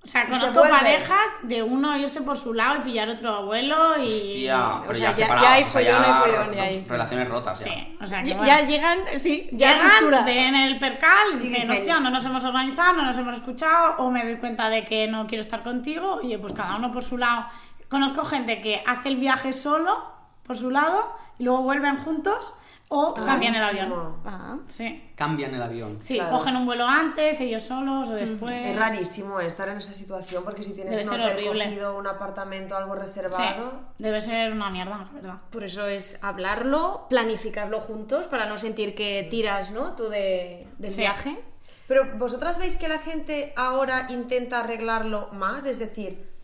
O 0.04 0.08
sea, 0.08 0.22
se 0.22 0.28
conozco 0.40 0.62
parejas 0.70 1.32
de 1.42 1.64
uno 1.64 1.98
irse 1.98 2.22
por 2.22 2.38
su 2.38 2.54
lado 2.54 2.76
y 2.78 2.80
pillar 2.82 3.10
otro 3.10 3.34
abuelo 3.34 3.98
y... 3.98 4.06
Hostia, 4.06 4.82
pero 4.84 4.92
o 4.92 4.94
ya 4.94 5.12
sea, 5.14 5.28
ya- 5.42 5.54
hay 5.54 5.64
o 5.64 5.66
sea, 5.66 5.72
follón, 5.72 6.04
ya 6.04 6.06
hay 6.06 6.22
follón, 6.32 6.54
ya 6.54 6.62
hay. 6.62 6.86
relaciones 6.88 7.28
rotas, 7.30 7.60
ya. 7.66 7.66
Sí, 7.74 7.98
o 8.00 8.06
sea, 8.06 8.22
que 8.22 8.30
Ya, 8.30 8.38
bueno. 8.38 8.48
ya 8.54 8.68
llegan, 8.68 9.00
sí, 9.16 9.50
ya 9.54 9.74
Llegan, 9.74 9.92
ruptura. 9.94 10.22
ven 10.22 10.56
el 10.56 10.78
percal 10.78 11.30
y 11.32 11.34
Y 11.34 11.40
dicen, 11.40 11.62
dicen- 11.64 11.72
hostia, 11.72 12.00
no 12.02 12.12
nos 12.12 12.24
hemos 12.24 12.44
organizado, 12.44 12.94
no 12.98 13.02
nos 13.04 13.18
hemos 13.18 13.34
escuchado, 13.34 13.96
o 13.98 14.12
me 14.12 14.24
doy 14.24 14.36
cuenta 14.38 14.70
de 14.70 14.86
que 14.86 15.08
no 15.08 15.26
quiero 15.26 15.42
estar 15.42 15.64
contigo, 15.64 16.20
oye, 16.22 16.38
pues 16.38 16.54
cada 16.54 16.76
uno 16.76 16.92
por 16.92 17.04
su 17.04 17.18
lado. 17.18 17.48
Conozco 17.90 18.26
gente 18.26 18.62
que 18.62 18.84
hace 18.86 19.10
el 19.10 19.16
viaje 19.18 19.54
solo, 19.54 20.14
por 20.46 20.58
su 20.58 20.70
lado, 20.70 21.10
y 21.38 21.44
luego 21.44 21.64
vuelven 21.64 21.98
juntos, 22.04 22.54
o 22.88 23.16
cambian 23.16 23.56
el 23.56 23.64
avión. 23.64 24.16
Ah. 24.26 24.58
Sí, 24.68 25.02
Cambian 25.16 25.56
el 25.56 25.62
avión. 25.64 25.98
sí 26.02 26.16
Claro. 26.16 26.38
cogen 26.38 26.56
un 26.56 26.68
vuelo 26.68 26.86
antes, 26.88 27.40
ellos 27.42 27.64
solos, 27.64 28.10
o 28.10 28.12
después. 28.14 28.54
Es 28.62 28.76
rarísimo 28.76 29.40
estar 29.40 29.68
en 29.70 29.78
esa 29.80 29.94
situación 29.94 30.44
porque 30.44 30.64
si 30.64 30.74
tienes 30.74 30.92
Debe 30.92 31.04
un 31.04 31.10
ser 31.10 31.20
hotel 31.22 31.34
horrible. 31.48 31.66
cogido, 31.66 31.98
un 31.98 32.06
apartamento, 32.06 32.78
algo 32.78 32.94
Sí, 32.94 33.00
reservado. 33.00 33.72
debe 33.98 34.22
ser 34.22 34.52
una 34.52 34.70
mierda, 34.70 34.98
la 35.00 35.10
verdad. 35.14 35.36
Por 35.50 35.64
eso 35.64 35.88
es 35.88 36.20
hablarlo, 36.24 37.08
planificarlo 37.10 37.82
juntos 37.82 38.28
para 38.28 38.46
no 38.46 38.60
sentir 38.60 38.94
que 38.94 39.28
tiras, 39.32 39.72
¿no? 39.72 39.94
Tú 39.96 40.10
de, 40.10 40.68
del 40.78 40.92
Sí. 40.92 40.98
viaje. 41.02 41.40
Pero 41.88 42.18
vosotras 42.18 42.60
veis 42.60 42.78
que 42.78 42.88
la 42.88 43.00
gente 43.00 43.52
ahora 43.56 44.06
intenta 44.10 44.60
arreglarlo 44.60 45.30
más, 45.34 45.66
es 45.66 45.80
decir, 45.80 46.35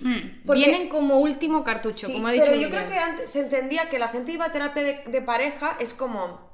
Mm. 0.00 0.46
Porque- 0.46 0.64
Vienen 0.64 0.88
como 0.88 1.18
último 1.18 1.62
cartucho, 1.64 2.06
Sí, 2.06 2.14
como 2.14 2.28
ha 2.28 2.32
dicho 2.32 2.44
pero 2.46 2.56
yo 2.60 2.70
creo 2.70 2.88
que 2.88 2.98
antes 2.98 3.30
se 3.30 3.40
entendía 3.40 3.88
que 3.88 3.98
la 3.98 4.08
gente 4.08 4.32
iba 4.32 4.46
a 4.46 4.52
terapia 4.52 4.82
de, 4.82 5.02
de 5.06 5.22
pareja 5.22 5.76
es 5.80 5.92
como 5.92 6.52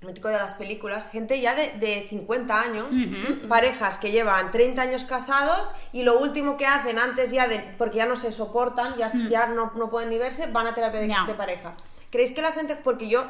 mítico 0.00 0.28
de 0.28 0.34
las 0.36 0.52
películas, 0.54 1.08
gente 1.08 1.40
ya 1.40 1.54
de, 1.54 1.72
de 1.78 2.06
50 2.10 2.60
años, 2.60 2.84
parejas 3.48 3.96
que 3.96 4.10
llevan 4.10 4.50
30 4.50 4.82
años 4.82 5.04
casados 5.04 5.72
y 5.94 6.02
lo 6.02 6.18
último 6.18 6.58
que 6.58 6.66
hacen 6.66 6.98
antes 6.98 7.30
ya 7.30 7.48
de, 7.48 7.58
porque 7.78 7.96
ya 7.98 8.06
no 8.06 8.14
se 8.14 8.30
soportan, 8.30 8.96
ya, 8.96 9.10
ya 9.30 9.46
no, 9.46 9.72
no 9.76 9.88
pueden 9.90 10.10
ni 10.10 10.18
verse, 10.18 10.46
van 10.46 10.66
a 10.66 10.74
terapia 10.74 11.00
de, 11.00 11.34
pareja. 11.34 11.72
¿Creéis 12.10 12.32
que 12.32 12.42
la 12.42 12.52
gente, 12.52 12.76
porque 12.76 13.08
yo 13.08 13.24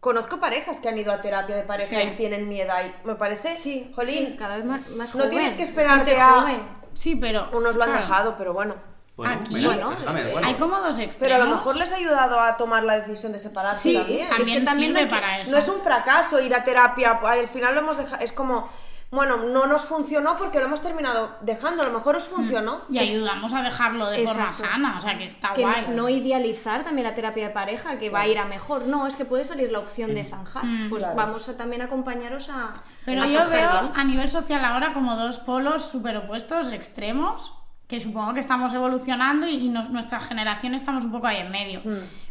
conozco 0.00 0.40
parejas 0.40 0.80
que 0.80 0.88
han 0.88 0.98
ido 0.98 1.12
a 1.12 1.20
terapia 1.20 1.54
de 1.56 1.62
pareja 1.62 2.00
Sí. 2.00 2.08
y 2.08 2.16
tienen 2.16 2.48
miedo 2.48 2.72
ahí, 2.72 2.92
me 3.04 3.14
parece, 3.14 3.56
Sí, 3.56 3.92
jolín, 3.94 4.26
sí, 4.32 4.36
cada 4.36 4.56
vez 4.56 4.64
más, 4.64 4.88
más 4.90 5.14
no 5.14 5.20
joven. 5.24 5.30
tienes 5.30 5.52
que 5.52 5.62
esperarte 5.62 6.16
a- 6.20 6.40
joven. 6.40 6.79
Sí, 6.94 7.16
pero. 7.16 7.48
unos 7.52 7.74
lo 7.74 7.82
han 7.84 7.90
claro, 7.90 8.04
dejado, 8.06 8.34
pero 8.36 8.52
bueno. 8.52 8.74
Bueno, 9.16 9.34
Aquí, 9.34 9.64
bueno, 9.66 9.92
también. 10.02 10.44
Hay 10.44 10.54
como 10.54 10.78
dos 10.78 10.98
extremos. 10.98 11.16
Pero 11.18 11.34
a 11.34 11.38
lo 11.38 11.46
mejor 11.54 11.76
les 11.76 11.92
ha 11.92 11.96
ayudado 11.96 12.40
a 12.40 12.56
tomar 12.56 12.84
la 12.84 12.98
decisión 13.00 13.32
de 13.32 13.38
separarse 13.38 13.90
Sí, 13.90 13.94
también. 13.96 14.20
es 14.22 14.28
También 14.30 14.58
que 14.60 14.64
también 14.64 14.96
sirve 14.96 15.06
para 15.08 15.40
eso. 15.40 15.50
No 15.50 15.58
es 15.58 15.68
un 15.68 15.80
fracaso 15.82 16.40
ir 16.40 16.54
a 16.54 16.64
terapia, 16.64 17.20
al 17.22 17.48
final 17.48 17.74
lo 17.74 17.80
hemos 17.80 17.98
dejado, 17.98 18.22
es 18.22 18.32
como, 18.32 18.70
bueno, 19.10 19.38
no 19.38 19.66
nos 19.66 19.82
funcionó 19.86 20.36
porque 20.36 20.60
lo 20.60 20.66
hemos 20.66 20.80
terminado 20.82 21.36
dejando, 21.40 21.82
a 21.82 21.86
lo 21.86 21.92
mejor 21.92 22.14
os 22.16 22.28
funcionó. 22.28 22.82
Y 22.88 22.98
ayudamos 22.98 23.52
a 23.54 23.62
dejarlo 23.62 24.08
de 24.08 24.26
forma 24.26 24.52
sana, 24.52 24.98
o 24.98 25.00
sea 25.00 25.18
que 25.18 25.24
está 25.24 25.52
que 25.54 25.62
guay. 25.62 25.86
no 25.88 26.08
idealizar 26.08 26.84
también 26.84 27.08
la 27.08 27.14
terapia 27.14 27.48
de 27.48 27.54
pareja, 27.54 27.98
que 27.98 28.08
va 28.08 28.20
a 28.20 28.28
ir 28.28 28.38
a 28.38 28.44
mejor. 28.44 28.86
No, 28.86 29.06
es 29.08 29.16
que 29.16 29.24
puede 29.24 29.44
salir 29.44 29.72
la 29.72 29.80
opción 29.80 30.14
de 30.14 30.24
zanjar. 30.24 30.62
pues 30.88 31.00
Claro. 31.02 31.16
vamos 31.16 31.48
a 31.48 31.56
también 31.56 31.82
acompañaros 31.82 32.48
a. 32.50 32.72
Pero 33.04 33.22
a 33.22 33.26
yo 33.26 33.48
veo 33.48 33.70
bien. 33.80 33.92
a 33.96 34.04
nivel 34.04 34.28
social 34.28 34.64
ahora 34.64 34.92
como 34.92 35.16
dos 35.16 35.38
polos 35.38 35.84
súper 35.84 36.16
opuestos, 36.16 36.68
extremos, 36.70 37.52
que 37.90 37.98
supongo 37.98 38.32
que 38.34 38.38
estamos 38.40 38.72
evolucionando 38.72 39.48
y, 39.48 39.66
y 39.66 39.68
nos- 39.68 39.90
nuestra 39.90 40.20
generación 40.20 40.74
estamos 40.74 41.04
un 41.04 41.10
poco 41.10 41.26
ahí 41.26 41.38
en 41.38 41.50
medio. 41.50 41.82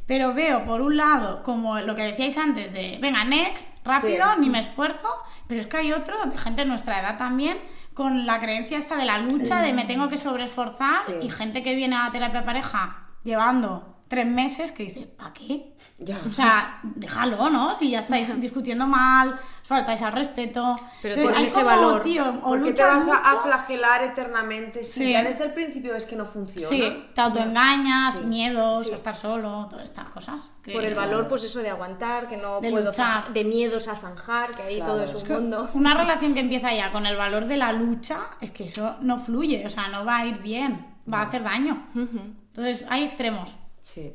Pero 0.07 0.33
veo, 0.33 0.63
por 0.63 0.79
un 0.79 0.95
lado, 0.95 1.43
como 1.43 1.77
lo 1.81 1.95
que 1.95 2.03
decíais 2.03 2.37
antes 2.37 2.71
de, 2.71 2.97
venga, 3.01 3.25
next, 3.25 3.67
rápido, 3.85 4.25
Sí. 4.35 4.39
ni 4.39 4.49
me 4.49 4.59
esfuerzo, 4.59 5.09
pero 5.47 5.59
es 5.59 5.67
que 5.67 5.75
hay 5.77 5.91
otro, 5.91 6.15
de 6.27 6.37
gente 6.37 6.61
de 6.61 6.67
nuestra 6.69 7.01
edad 7.01 7.17
también, 7.17 7.57
con 7.93 8.25
la 8.25 8.39
creencia 8.39 8.77
esta 8.77 8.95
de 8.95 9.03
la 9.05 9.17
lucha, 9.17 9.61
de 9.61 9.73
me 9.73 9.83
tengo 9.83 10.07
que 10.07 10.15
sobreesforzar, 10.17 10.99
Sí. 11.05 11.13
y 11.21 11.29
gente 11.29 11.61
que 11.61 11.75
viene 11.75 11.97
a 11.97 12.09
terapia 12.09 12.45
pareja 12.45 13.09
llevando 13.23 13.98
tres 14.09 14.25
meses 14.25 14.71
que 14.71 14.83
dice, 14.83 15.01
¿para 15.05 15.31
qué? 15.31 15.71
Ya. 15.99 16.19
O 16.27 16.33
sea, 16.33 16.79
déjalo, 16.83 17.49
¿no? 17.51 17.75
Si 17.75 17.91
ya 17.91 17.99
estáis 17.99 18.37
discutiendo 18.41 18.87
mal, 18.87 19.33
os 19.61 19.67
faltáis 19.67 20.01
al 20.01 20.13
respeto. 20.13 20.75
Pero 21.01 21.13
Entonces, 21.13 21.37
hay 21.37 21.45
ese 21.45 21.55
como, 21.63 21.65
valor. 21.67 22.01
tío, 22.01 22.27
o 22.27 22.41
¿Por 22.41 22.57
qué 22.63 22.73
te 22.73 22.83
luchas 22.83 23.05
vas 23.05 23.19
a, 23.23 23.41
flagelar 23.43 24.03
eternamente 24.03 24.83
si 24.83 25.03
Sí. 25.05 25.11
ya 25.11 25.23
desde 25.23 25.45
el 25.45 25.53
principio 25.53 25.93
ves 25.93 26.07
que 26.07 26.15
no 26.15 26.25
funciona? 26.25 26.67
Sí, 26.67 27.05
te 27.13 27.21
autoengañas, 27.21 28.15
Sí. 28.15 28.21
miedos, 28.25 28.87
Sí. 28.87 28.91
a 28.93 28.95
estar 28.95 29.15
solo, 29.15 29.67
todas 29.69 29.85
estas 29.85 30.09
cosas. 30.09 30.51
que- 30.63 30.73
Por 30.73 30.83
el 30.85 30.93
valor, 30.95 31.27
pues 31.27 31.43
eso 31.43 31.59
de 31.59 31.69
aguantar, 31.69 32.27
que 32.27 32.37
no 32.37 32.59
De 32.61 32.69
puedo 32.71 32.85
luchar. 32.87 33.05
zanjar, 33.13 33.33
de 33.33 33.43
miedos 33.43 33.87
a 33.87 33.95
zanjar, 33.95 34.51
que 34.51 34.63
ahí 34.63 34.75
Claro, 34.77 34.93
todo 34.93 35.03
es 35.03 35.09
es 35.13 35.21
un 35.21 35.27
que 35.27 35.33
mundo. 35.33 35.69
Una 35.73 35.93
relación 35.93 36.33
que 36.33 36.39
empieza 36.41 36.73
ya 36.73 36.91
con 36.91 37.05
el 37.05 37.15
valor 37.15 37.45
de 37.45 37.57
la 37.57 37.71
lucha, 37.73 38.17
es 38.41 38.51
que 38.51 38.63
eso 38.65 38.97
no 39.01 39.17
fluye, 39.19 39.63
o 39.65 39.69
sea, 39.69 39.87
no 39.89 40.03
va 40.03 40.17
a 40.17 40.25
ir 40.25 40.39
bien, 40.39 40.95
va 41.11 41.19
a 41.19 41.23
hacer 41.23 41.43
daño. 41.43 41.87
Entonces, 41.95 42.85
hay 42.89 43.03
extremos. 43.03 43.55
Sí. 43.81 44.13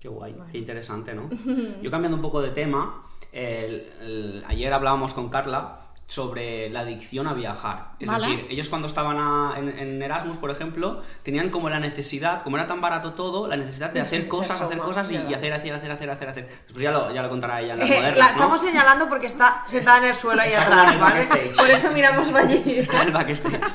Qué 0.00 0.08
guay, 0.08 0.34
qué 0.52 0.58
interesante, 0.58 1.14
¿no? 1.14 1.30
Yo 1.82 1.90
cambiando 1.90 2.16
un 2.16 2.22
poco 2.22 2.42
de 2.42 2.50
tema, 2.50 3.02
el- 3.32 3.92
el- 4.00 4.44
ayer 4.46 4.72
hablábamos 4.72 5.14
con 5.14 5.28
Carla 5.30 5.80
sobre 6.06 6.68
la 6.70 6.80
adicción 6.80 7.26
a 7.26 7.32
viajar. 7.32 7.92
Es 7.98 8.08
Vale. 8.10 8.26
decir, 8.26 8.46
ellos 8.50 8.68
cuando 8.68 8.86
estaban 8.86 9.16
a- 9.18 9.54
en, 9.56 9.68
en 9.70 10.02
Erasmus, 10.02 10.36
por 10.38 10.50
ejemplo, 10.50 11.02
tenían 11.22 11.48
como 11.48 11.70
la 11.70 11.80
necesidad, 11.80 12.42
como 12.42 12.56
era 12.58 12.66
tan 12.66 12.80
barato 12.82 13.14
todo, 13.14 13.48
la 13.48 13.56
necesidad 13.56 13.88
de 13.90 14.00
Sí, 14.00 14.06
hacer 14.06 14.20
ser 14.20 14.28
cosas, 14.28 14.60
hacer 14.60 14.78
cosas 14.78 15.10
y, 15.10 15.14
y 15.16 15.32
hacer, 15.34 15.52
hacer, 15.54 15.72
hacer, 15.74 15.90
hacer, 15.90 16.10
hacer, 16.10 16.28
hacer. 16.28 16.46
Después 16.64 16.82
ya 16.82 16.90
lo, 16.90 17.12
ya 17.14 17.22
lo 17.22 17.30
contará 17.30 17.60
ella 17.62 17.72
en 17.72 17.78
las 17.80 17.88
modernas, 17.96 18.18
la 18.18 18.24
¿no? 18.26 18.30
estamos 18.32 18.60
señalando 18.60 19.08
porque 19.08 19.26
está 19.28 19.62
sentada 19.66 19.98
en 19.98 20.04
el 20.04 20.16
suelo 20.16 20.42
ahí 20.42 20.52
atrás, 20.52 20.98
¿vale? 21.00 21.24
Por 21.56 21.70
eso 21.70 21.90
miramos 21.92 22.28
para 22.28 22.44
allí. 22.46 22.62
Está 22.66 23.00
en 23.02 23.08
el 23.08 23.12
backstage. 23.14 23.74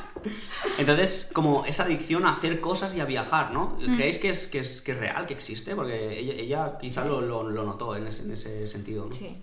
Entonces, 0.78 1.30
como 1.32 1.64
esa 1.66 1.82
adicción 1.84 2.26
a 2.26 2.32
hacer 2.32 2.60
cosas 2.60 2.94
y 2.96 3.00
a 3.00 3.04
viajar, 3.04 3.52
¿no? 3.52 3.76
Mm. 3.80 3.96
¿Creéis 3.96 4.18
que 4.18 4.28
es, 4.30 4.46
que 4.46 4.60
es, 4.60 4.80
que 4.80 4.92
es 4.92 4.98
real, 5.00 5.26
que 5.26 5.34
existe? 5.34 5.74
Porque 5.74 6.18
ella, 6.18 6.34
ella 6.34 6.78
quizá 6.80 7.04
lo, 7.04 7.20
lo, 7.20 7.42
lo 7.48 7.64
notó 7.64 7.96
en 7.96 8.06
ese, 8.06 8.22
en 8.22 8.32
ese 8.32 8.66
sentido, 8.66 9.06
¿no? 9.06 9.12
Sí. 9.12 9.42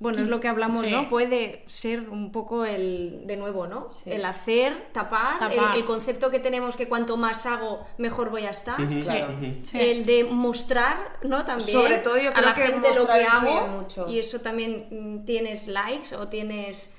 Bueno, 0.00 0.22
es 0.22 0.28
lo 0.28 0.38
que 0.38 0.46
hablamos, 0.46 0.86
Sí. 0.86 0.92
¿no? 0.92 1.08
Puede 1.08 1.64
ser 1.66 2.08
un 2.08 2.30
poco 2.30 2.64
el, 2.64 3.22
de 3.26 3.36
nuevo, 3.36 3.66
¿no? 3.66 3.90
Sí. 3.90 4.12
El 4.12 4.24
hacer, 4.24 4.90
tapar, 4.92 5.40
Tapar. 5.40 5.74
El, 5.74 5.80
el 5.80 5.84
concepto 5.84 6.30
que 6.30 6.38
tenemos 6.38 6.76
que 6.76 6.86
cuanto 6.86 7.16
más 7.16 7.46
hago, 7.46 7.84
mejor 7.98 8.30
voy 8.30 8.44
a 8.46 8.50
estar. 8.50 8.76
Claro. 8.76 9.34
El 9.74 10.06
de 10.06 10.22
mostrar, 10.24 11.18
¿no? 11.24 11.44
También 11.44 11.68
Sobre 11.70 11.98
todo 11.98 12.16
yo 12.16 12.30
a 12.30 12.32
creo 12.32 12.46
la 12.46 12.54
que 12.54 12.62
gente 12.62 12.94
lo 12.94 13.06
que 13.08 13.24
hago 13.24 13.66
mucho. 13.66 14.06
y 14.08 14.20
eso 14.20 14.40
también 14.40 14.86
mm, 14.90 15.24
tienes 15.24 15.66
likes 15.66 16.14
o 16.14 16.28
tienes 16.28 16.94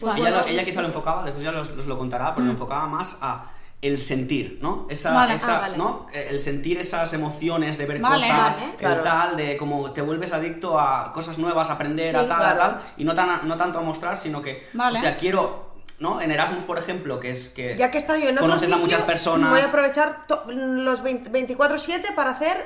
pues 0.00 0.14
ella, 0.14 0.22
bueno, 0.22 0.40
lo- 0.40 0.46
ella 0.46 0.64
quizá 0.64 0.80
lo 0.80 0.88
enfocaba, 0.88 1.22
después 1.24 1.42
ya 1.44 1.50
os, 1.60 1.70
os 1.70 1.86
lo 1.86 1.96
contará, 1.98 2.34
pero 2.34 2.46
lo 2.46 2.52
enfocaba 2.52 2.86
más 2.88 3.18
a 3.20 3.50
el 3.80 4.00
sentir, 4.00 4.58
¿no? 4.60 4.86
Esa, 4.90 5.12
Vale. 5.14 5.34
esa- 5.34 5.58
Ah, 5.58 5.60
vale. 5.60 5.76
¿no? 5.76 6.08
El 6.12 6.40
sentir 6.40 6.78
esas 6.78 7.12
emociones 7.12 7.78
de 7.78 7.86
ver 7.86 8.00
Vale, 8.00 8.16
cosas, 8.16 8.58
vale. 8.60 8.72
el 8.72 8.76
Claro. 8.78 9.02
tal, 9.02 9.36
de 9.36 9.56
como 9.56 9.92
te 9.92 10.02
vuelves 10.02 10.32
adicto 10.32 10.80
a 10.80 11.12
cosas 11.12 11.38
nuevas, 11.38 11.70
a 11.70 11.74
aprender, 11.74 12.10
Sí, 12.10 12.16
a 12.16 12.26
tal, 12.26 12.38
claro. 12.38 12.44
a 12.62 12.68
tal, 12.80 12.82
y 12.96 13.04
no, 13.04 13.14
tan, 13.14 13.46
no 13.46 13.56
tanto 13.56 13.78
a 13.78 13.82
mostrar, 13.82 14.16
sino 14.16 14.42
que, 14.42 14.66
Vale. 14.72 14.96
hostia, 14.96 15.16
quiero, 15.16 15.74
¿no? 16.00 16.20
En 16.20 16.32
Erasmus, 16.32 16.64
por 16.64 16.76
ejemplo, 16.78 17.20
que 17.20 17.30
es 17.30 17.50
que 17.50 17.76
Ya 17.76 17.90
que 17.92 17.98
está 17.98 18.16
yo 18.18 18.28
en 18.30 18.34
otro 18.38 18.48
conoces 18.48 18.64
a 18.64 18.74
sitio, 18.74 18.84
muchas 18.84 19.04
personas, 19.04 19.50
voy 19.50 19.60
a 19.60 19.66
aprovechar 19.66 20.24
los 20.48 21.02
20 21.02 21.30
24-7 21.30 22.14
para 22.16 22.30
hacer 22.30 22.56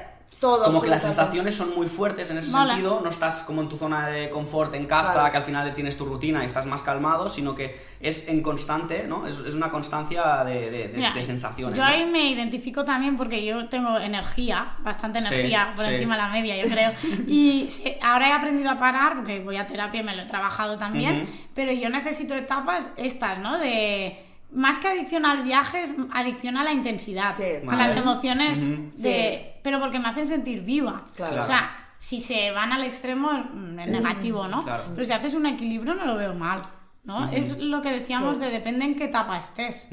todo. 0.42 0.64
como 0.64 0.82
que 0.82 0.90
las 0.90 1.00
sensaciones 1.02 1.54
son 1.54 1.74
muy 1.74 1.86
fuertes 1.86 2.30
en 2.30 2.36
ese 2.36 2.50
sentido, 2.50 3.00
no 3.02 3.08
estás 3.08 3.42
como 3.44 3.62
en 3.62 3.70
tu 3.70 3.76
zona 3.78 4.08
de 4.08 4.28
confort 4.28 4.74
en 4.74 4.84
casa, 4.84 5.12
Claro. 5.14 5.30
que 5.30 5.36
al 5.38 5.42
final 5.44 5.72
tienes 5.74 5.96
tu 5.96 6.04
rutina 6.04 6.42
y 6.42 6.44
estás 6.46 6.66
más 6.66 6.82
calmado, 6.82 7.30
sino 7.30 7.54
que 7.54 7.80
es 8.00 8.28
en 8.28 8.42
constante, 8.42 9.06
¿no? 9.08 9.26
Es, 9.26 9.38
es 9.38 9.54
una 9.54 9.70
constancia 9.70 10.44
de, 10.44 10.70
de- 10.70 10.88
de- 10.88 10.96
Mira, 10.98 11.12
de 11.14 11.22
sensaciones. 11.22 11.78
Yo 11.78 11.82
¿no? 11.84 11.88
ahí 11.88 12.04
me 12.04 12.28
identifico 12.28 12.84
también 12.84 13.16
porque 13.16 13.42
yo 13.42 13.68
tengo 13.68 13.96
energía, 13.96 14.74
bastante 14.80 15.20
Sí, 15.22 15.32
energía 15.32 15.72
por 15.74 15.86
sí. 15.86 15.92
encima 15.94 16.16
de 16.16 16.22
la 16.22 16.28
media, 16.28 16.56
yo 16.62 16.68
creo. 16.68 16.90
Y 17.26 17.68
sí, 17.70 17.84
ahora 18.02 18.28
he 18.28 18.32
aprendido 18.32 18.68
a 18.70 18.76
parar 18.78 19.14
porque 19.16 19.40
voy 19.40 19.56
a 19.56 19.66
terapia 19.66 20.00
y 20.00 20.04
me 20.04 20.14
lo 20.14 20.22
he 20.22 20.26
trabajado 20.26 20.76
también, 20.76 21.28
pero 21.54 21.72
yo 21.72 21.88
necesito 21.88 22.34
etapas 22.34 22.90
estas, 22.96 23.38
¿no? 23.38 23.58
De 23.58 24.26
más 24.52 24.78
que 24.78 24.88
adicción 24.88 25.24
al 25.26 25.42
viaje, 25.42 25.82
es 25.82 25.94
adicción 26.12 26.56
a 26.56 26.64
la 26.64 26.72
intensidad, 26.72 27.34
Sí. 27.36 27.42
a 27.62 27.66
Vale. 27.66 27.78
las 27.78 27.96
emociones 27.96 28.60
de 29.02 29.54
pero 29.62 29.78
porque 29.80 29.98
me 29.98 30.08
hacen 30.08 30.26
sentir 30.26 30.62
viva. 30.62 31.04
Claro. 31.14 31.40
O 31.40 31.44
sea, 31.44 31.70
si 31.98 32.20
se 32.20 32.50
van 32.50 32.72
al 32.72 32.82
extremo 32.82 33.30
mm, 33.32 33.78
es 33.78 33.88
negativo, 33.88 34.48
¿no? 34.48 34.62
Claro. 34.64 34.84
Pero 34.92 35.04
si 35.04 35.12
haces 35.12 35.34
un 35.34 35.46
equilibrio 35.46 35.94
no 35.94 36.04
lo 36.04 36.16
veo 36.16 36.34
mal, 36.34 36.64
¿no? 37.04 37.30
Es 37.30 37.58
lo 37.58 37.80
que 37.80 37.92
decíamos 37.92 38.36
Sí. 38.36 38.40
de 38.42 38.50
depende 38.50 38.84
en 38.84 38.96
qué 38.96 39.04
etapa 39.04 39.38
estés. 39.38 39.88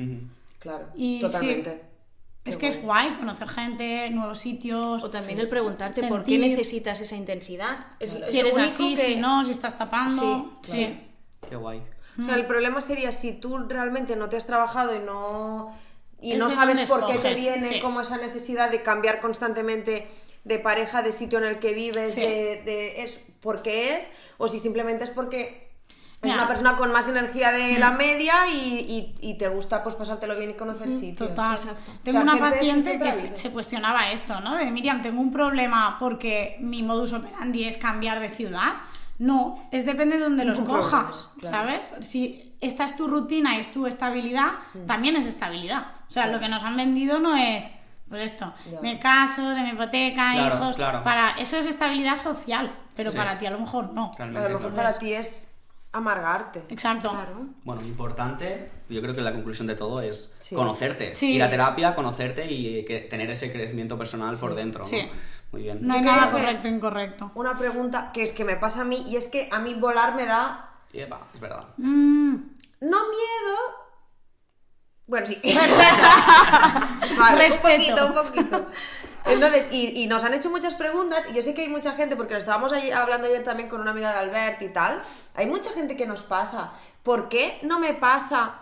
Claro, 0.60 0.88
Y 0.96 1.22
totalmente. 1.22 1.84
Es 2.46 2.58
que 2.58 2.68
es 2.68 2.82
guay 2.82 3.14
conocer 3.20 3.48
gente, 3.48 4.10
nuevos 4.10 4.40
sitios. 4.40 5.04
o 5.04 5.10
también 5.12 5.40
el 5.40 5.48
preguntarte 5.50 6.08
por 6.08 6.24
qué 6.24 6.40
necesitas 6.40 7.00
esa 7.00 7.16
intensidad. 7.16 7.86
Es, 8.00 8.18
si 8.28 8.40
eres 8.40 8.58
así, 8.58 8.96
que- 8.96 9.02
si 9.04 9.16
no, 9.18 9.46
si 9.46 9.52
estás 9.52 9.78
tapando. 9.78 10.54
Sí, 10.64 10.72
sí. 10.74 11.00
Qué 11.48 11.56
guay. 11.56 11.82
O 12.20 12.24
sea, 12.24 12.36
el 12.36 12.46
problema 12.46 12.82
sería 12.82 13.12
si 13.12 13.34
tú 13.34 13.58
realmente 13.60 14.16
no 14.16 14.30
te 14.30 14.38
has 14.38 14.46
trabajado 14.46 14.96
y 14.96 15.00
no 15.00 15.74
y 16.22 16.34
no 16.36 16.50
sabes 16.50 16.88
por 16.90 17.06
qué 17.06 17.18
te 17.18 17.34
viene 17.34 17.66
sí. 17.68 17.80
como 17.80 18.02
esa 18.02 18.18
necesidad 18.18 18.70
de 18.72 18.82
cambiar 18.82 19.22
constantemente 19.22 20.08
de 20.44 20.60
pareja, 20.60 21.02
de 21.02 21.12
sitio 21.14 21.38
en 21.40 21.46
el 21.46 21.60
que 21.60 21.74
vives, 21.74 22.14
Sí. 22.14 22.20
de, 22.22 22.62
de- 22.66 23.04
es 23.04 23.20
por 23.42 23.62
qué 23.62 23.96
es, 23.98 24.12
o 24.38 24.48
si 24.50 24.60
simplemente 24.60 25.04
es 25.06 25.10
porque 25.12 25.70
Es 26.22 26.34
una 26.34 26.50
persona 26.50 26.76
con 26.76 26.92
más 26.92 27.08
energía 27.08 27.54
de 27.54 27.80
la 27.80 27.92
media 27.92 28.34
y, 28.54 29.16
y- 29.22 29.30
y 29.30 29.38
te 29.38 29.48
gusta 29.48 29.82
pues 29.82 29.96
pasártelo 29.96 30.36
bien 30.36 30.50
y 30.52 30.54
conocer 30.56 30.90
sitios. 30.90 31.30
Total. 31.30 31.56
Exacto. 31.56 31.92
Tengo 32.04 32.20
O 32.20 32.24
sea, 32.26 32.34
una 32.34 32.50
paciente 32.50 33.00
que 33.00 33.14
se, 33.14 33.38
se 33.38 33.52
cuestionaba 33.52 34.12
esto, 34.12 34.42
¿no? 34.42 34.58
De 34.58 34.66
Miriam, 34.66 35.02
tengo 35.02 35.22
un 35.22 35.32
problema 35.32 35.96
porque 35.98 36.58
mi 36.60 36.84
modus 36.84 37.14
operandi 37.14 37.64
es 37.64 37.78
cambiar 37.78 38.20
de 38.20 38.28
ciudad. 38.28 38.74
No, 39.20 39.56
es 39.72 39.86
depende 39.86 40.18
de 40.18 40.24
donde 40.24 40.46
los 40.46 40.60
problema, 40.60 40.80
cojas, 40.80 41.30
claro. 41.40 41.58
¿sabes? 41.58 41.94
Si 42.06 42.56
esta 42.62 42.86
es 42.86 42.96
tu 42.96 43.08
rutina 43.08 43.56
y 43.56 43.60
es 43.60 43.72
tu 43.72 43.86
estabilidad, 43.86 44.52
Mm. 44.74 44.86
también 44.86 45.16
es 45.18 45.26
estabilidad. 45.26 45.88
O 46.08 46.12
sea, 46.12 46.28
lo 46.28 46.40
que 46.40 46.48
nos 46.48 46.64
han 46.64 46.76
vendido 46.78 47.20
no 47.20 47.36
es, 47.36 47.70
pues 48.08 48.32
esto, 48.32 48.54
Ya. 48.72 48.80
me 48.82 48.98
caso, 48.98 49.50
de 49.50 49.62
mi 49.62 49.70
hipoteca, 49.70 50.32
Claro, 50.34 50.56
hijos. 50.56 50.76
claro. 50.78 51.04
Para 51.04 51.32
eso 51.32 51.58
es 51.58 51.66
estabilidad 51.68 52.16
social, 52.16 52.74
pero 52.96 53.12
Sí. 53.12 53.18
para 53.18 53.38
ti 53.38 53.46
a 53.46 53.52
lo 53.52 53.60
mejor 53.60 53.94
no. 53.94 54.12
A 54.14 54.18
Realmente, 54.18 54.50
lo 54.50 54.58
mejor 54.60 54.74
para 54.74 54.98
ti 54.98 55.14
es 55.14 55.46
amargarte. 55.92 56.64
Exacto. 56.70 57.10
Claro. 57.10 57.48
Bueno, 57.64 57.82
importante, 57.82 58.72
yo 58.90 59.02
creo 59.02 59.16
que 59.16 59.22
la 59.22 59.34
conclusión 59.34 59.68
de 59.68 59.76
todo 59.76 60.02
es 60.02 60.36
Sí. 60.40 60.56
conocerte. 60.56 61.16
Sí. 61.16 61.34
Ir 61.34 61.44
a 61.44 61.50
terapia, 61.50 61.96
conocerte 61.96 62.50
y 62.52 62.86
que 62.86 63.00
tener 63.02 63.30
ese 63.32 63.52
crecimiento 63.52 63.98
personal 63.98 64.38
por 64.38 64.56
dentro. 64.56 64.84
¿no? 64.84 64.98
Muy 65.52 65.64
bien. 65.64 65.80
No 65.82 65.94
hay 65.94 66.02
nada 66.02 66.32
correcto 66.32 66.68
e 66.68 66.72
incorrecto. 66.72 67.32
Una 67.36 67.58
pregunta 67.58 68.12
que 68.14 68.24
es 68.24 68.32
que 68.34 68.46
me 68.46 68.56
pasa 68.56 68.82
a 68.82 68.86
mí 68.86 69.04
y 69.08 69.16
es 69.18 69.28
que 69.28 69.50
a 69.52 69.60
mí 69.60 69.74
volar 69.74 70.16
me 70.16 70.26
da 70.26 70.70
Y 70.94 71.00
epa, 71.02 71.22
es 71.34 71.40
verdad. 71.40 71.66
Mm, 71.78 72.36
no 72.82 72.98
miedo. 73.10 73.58
Bueno, 75.08 75.26
sí. 75.26 75.42
vale, 77.18 77.38
Respeto. 77.48 78.06
un 78.06 78.14
poquito, 78.14 78.22
un 78.22 78.26
poquito. 78.26 78.68
Entonces, 79.26 79.74
y, 79.74 80.04
y 80.04 80.08
nos 80.08 80.24
han 80.24 80.34
hecho 80.34 80.50
muchas 80.50 80.76
preguntas, 80.76 81.26
y 81.30 81.34
yo 81.34 81.42
sé 81.42 81.54
que 81.54 81.64
hay 81.64 81.68
mucha 81.68 81.94
gente, 81.94 82.16
porque 82.16 82.34
lo 82.34 82.40
estábamos 82.40 82.72
ahí 82.74 82.90
hablando 82.92 83.28
ayer 83.28 83.44
también 83.44 83.68
con 83.70 83.82
una 83.82 83.92
amiga 83.92 84.12
de 84.14 84.20
Albert 84.20 84.62
y 84.62 84.70
tal, 84.70 85.02
hay 85.36 85.46
mucha 85.46 85.72
gente 85.72 85.98
que 85.98 86.06
nos 86.08 86.24
pasa. 86.24 86.72
¿Por 87.04 87.28
qué 87.28 87.60
no 87.64 87.80
me 87.80 87.94
pasa 87.94 88.62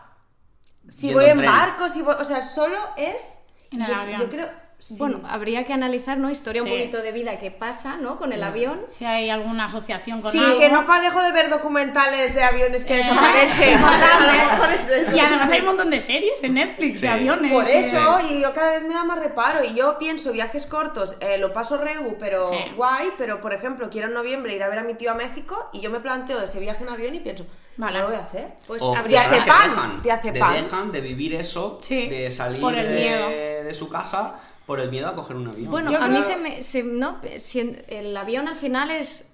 si 0.89 1.07
Yendo 1.07 1.19
voy 1.19 1.25
en 1.25 1.31
en 1.31 1.37
tren. 1.37 1.51
barco, 1.51 1.89
si 1.89 2.01
voy, 2.01 2.15
o 2.19 2.23
sea, 2.23 2.41
solo 2.41 2.77
es... 2.95 3.41
En 3.71 3.81
el 3.81 3.87
yo, 3.87 3.95
avión. 3.95 4.21
yo 4.21 4.29
creo... 4.29 4.66
sí. 4.79 4.95
Bueno, 4.99 5.21
habría 5.27 5.63
que 5.65 5.73
analizar, 5.73 6.17
¿no? 6.17 6.29
Historia 6.29 6.61
Sí. 6.61 6.67
un 6.69 6.77
poquito 6.77 7.01
de 7.01 7.11
vida 7.11 7.39
que 7.39 7.51
pasa, 7.51 7.97
¿no? 7.97 8.17
Con 8.17 8.31
el 8.33 8.43
avión. 8.43 8.81
si 8.87 9.05
hay 9.05 9.29
alguna 9.29 9.65
asociación 9.65 10.21
con 10.21 10.31
Sí, 10.31 10.37
algo. 10.43 10.59
que 10.59 10.69
no 10.69 10.85
pa- 10.85 11.01
dejo 11.01 11.21
de 11.23 11.31
ver 11.31 11.49
documentales 11.49 12.33
de 12.35 12.43
aviones 12.43 12.85
que 12.85 12.93
Eh, 12.95 12.97
desaparecen. 12.97 13.77
a 13.83 14.19
lo 14.19 14.51
mejor 14.51 14.69
es 14.73 14.87
eso. 14.87 15.15
Y 15.15 15.19
además 15.19 15.51
hay 15.51 15.59
un 15.59 15.65
montón 15.65 15.89
de 15.89 15.99
series 15.99 16.43
en 16.43 16.53
Netflix 16.55 16.99
Sí. 16.99 17.07
de 17.07 17.11
aviones. 17.13 17.51
Por 17.51 17.67
eh, 17.67 17.79
eso, 17.79 18.19
y 18.29 18.41
yo 18.41 18.53
cada 18.53 18.71
vez 18.79 18.83
me 18.87 18.93
da 18.93 19.03
más 19.03 19.19
reparo. 19.19 19.63
Y 19.63 19.73
yo 19.73 19.97
pienso, 19.97 20.31
viajes 20.31 20.65
cortos, 20.65 21.15
eh, 21.21 21.37
lo 21.37 21.53
paso 21.53 21.77
regu, 21.77 22.15
pero 22.19 22.49
Sí. 22.51 22.57
guay. 22.75 23.07
Pero 23.17 23.41
por 23.41 23.53
ejemplo, 23.53 23.89
quiero 23.89 24.07
en 24.07 24.13
noviembre 24.13 24.55
ir 24.55 24.63
a 24.63 24.69
ver 24.69 24.79
a 24.79 24.83
mi 24.83 24.93
tío 24.93 25.11
a 25.11 25.15
México 25.15 25.69
y 25.73 25.81
yo 25.81 25.89
me 25.89 25.99
planteo 25.99 26.41
ese 26.41 26.59
viaje 26.59 26.83
en 26.83 26.89
avión 26.89 27.15
y 27.15 27.19
pienso, 27.19 27.45
Vale. 27.77 27.99
lo 27.99 28.07
voy 28.07 28.15
a 28.15 28.19
hacer. 28.19 28.53
Pues 28.67 28.81
o 28.81 28.95
habría 28.95 29.27
te 29.29 29.35
hace 29.35 29.45
pan, 29.47 29.69
dejan, 29.69 30.01
te 30.01 30.11
hace 30.11 30.31
pan. 30.33 30.53
dejan 30.63 30.91
de 30.91 31.01
vivir 31.01 31.35
eso, 31.35 31.79
Sí, 31.81 32.07
de 32.07 32.29
salir 32.31 32.61
por 32.61 32.75
el 32.75 32.87
de, 32.87 32.95
miedo. 32.95 33.27
de 33.29 33.73
su 33.73 33.89
casa 33.89 34.35
por 34.67 34.79
el 34.79 34.91
miedo 34.91 35.07
a 35.07 35.15
coger 35.15 35.35
un 35.37 35.47
avión. 35.47 35.71
Bueno, 35.71 35.91
Yo 35.91 35.97
a 35.97 36.07
mí 36.07 36.19
creo- 36.19 36.23
se 36.23 36.37
me. 36.37 36.61
se- 36.61 36.83
no, 36.83 37.17
si 37.39 37.77
el 37.87 38.15
avión 38.15 38.47
al 38.47 38.55
final 38.55 38.91
es 38.91 39.27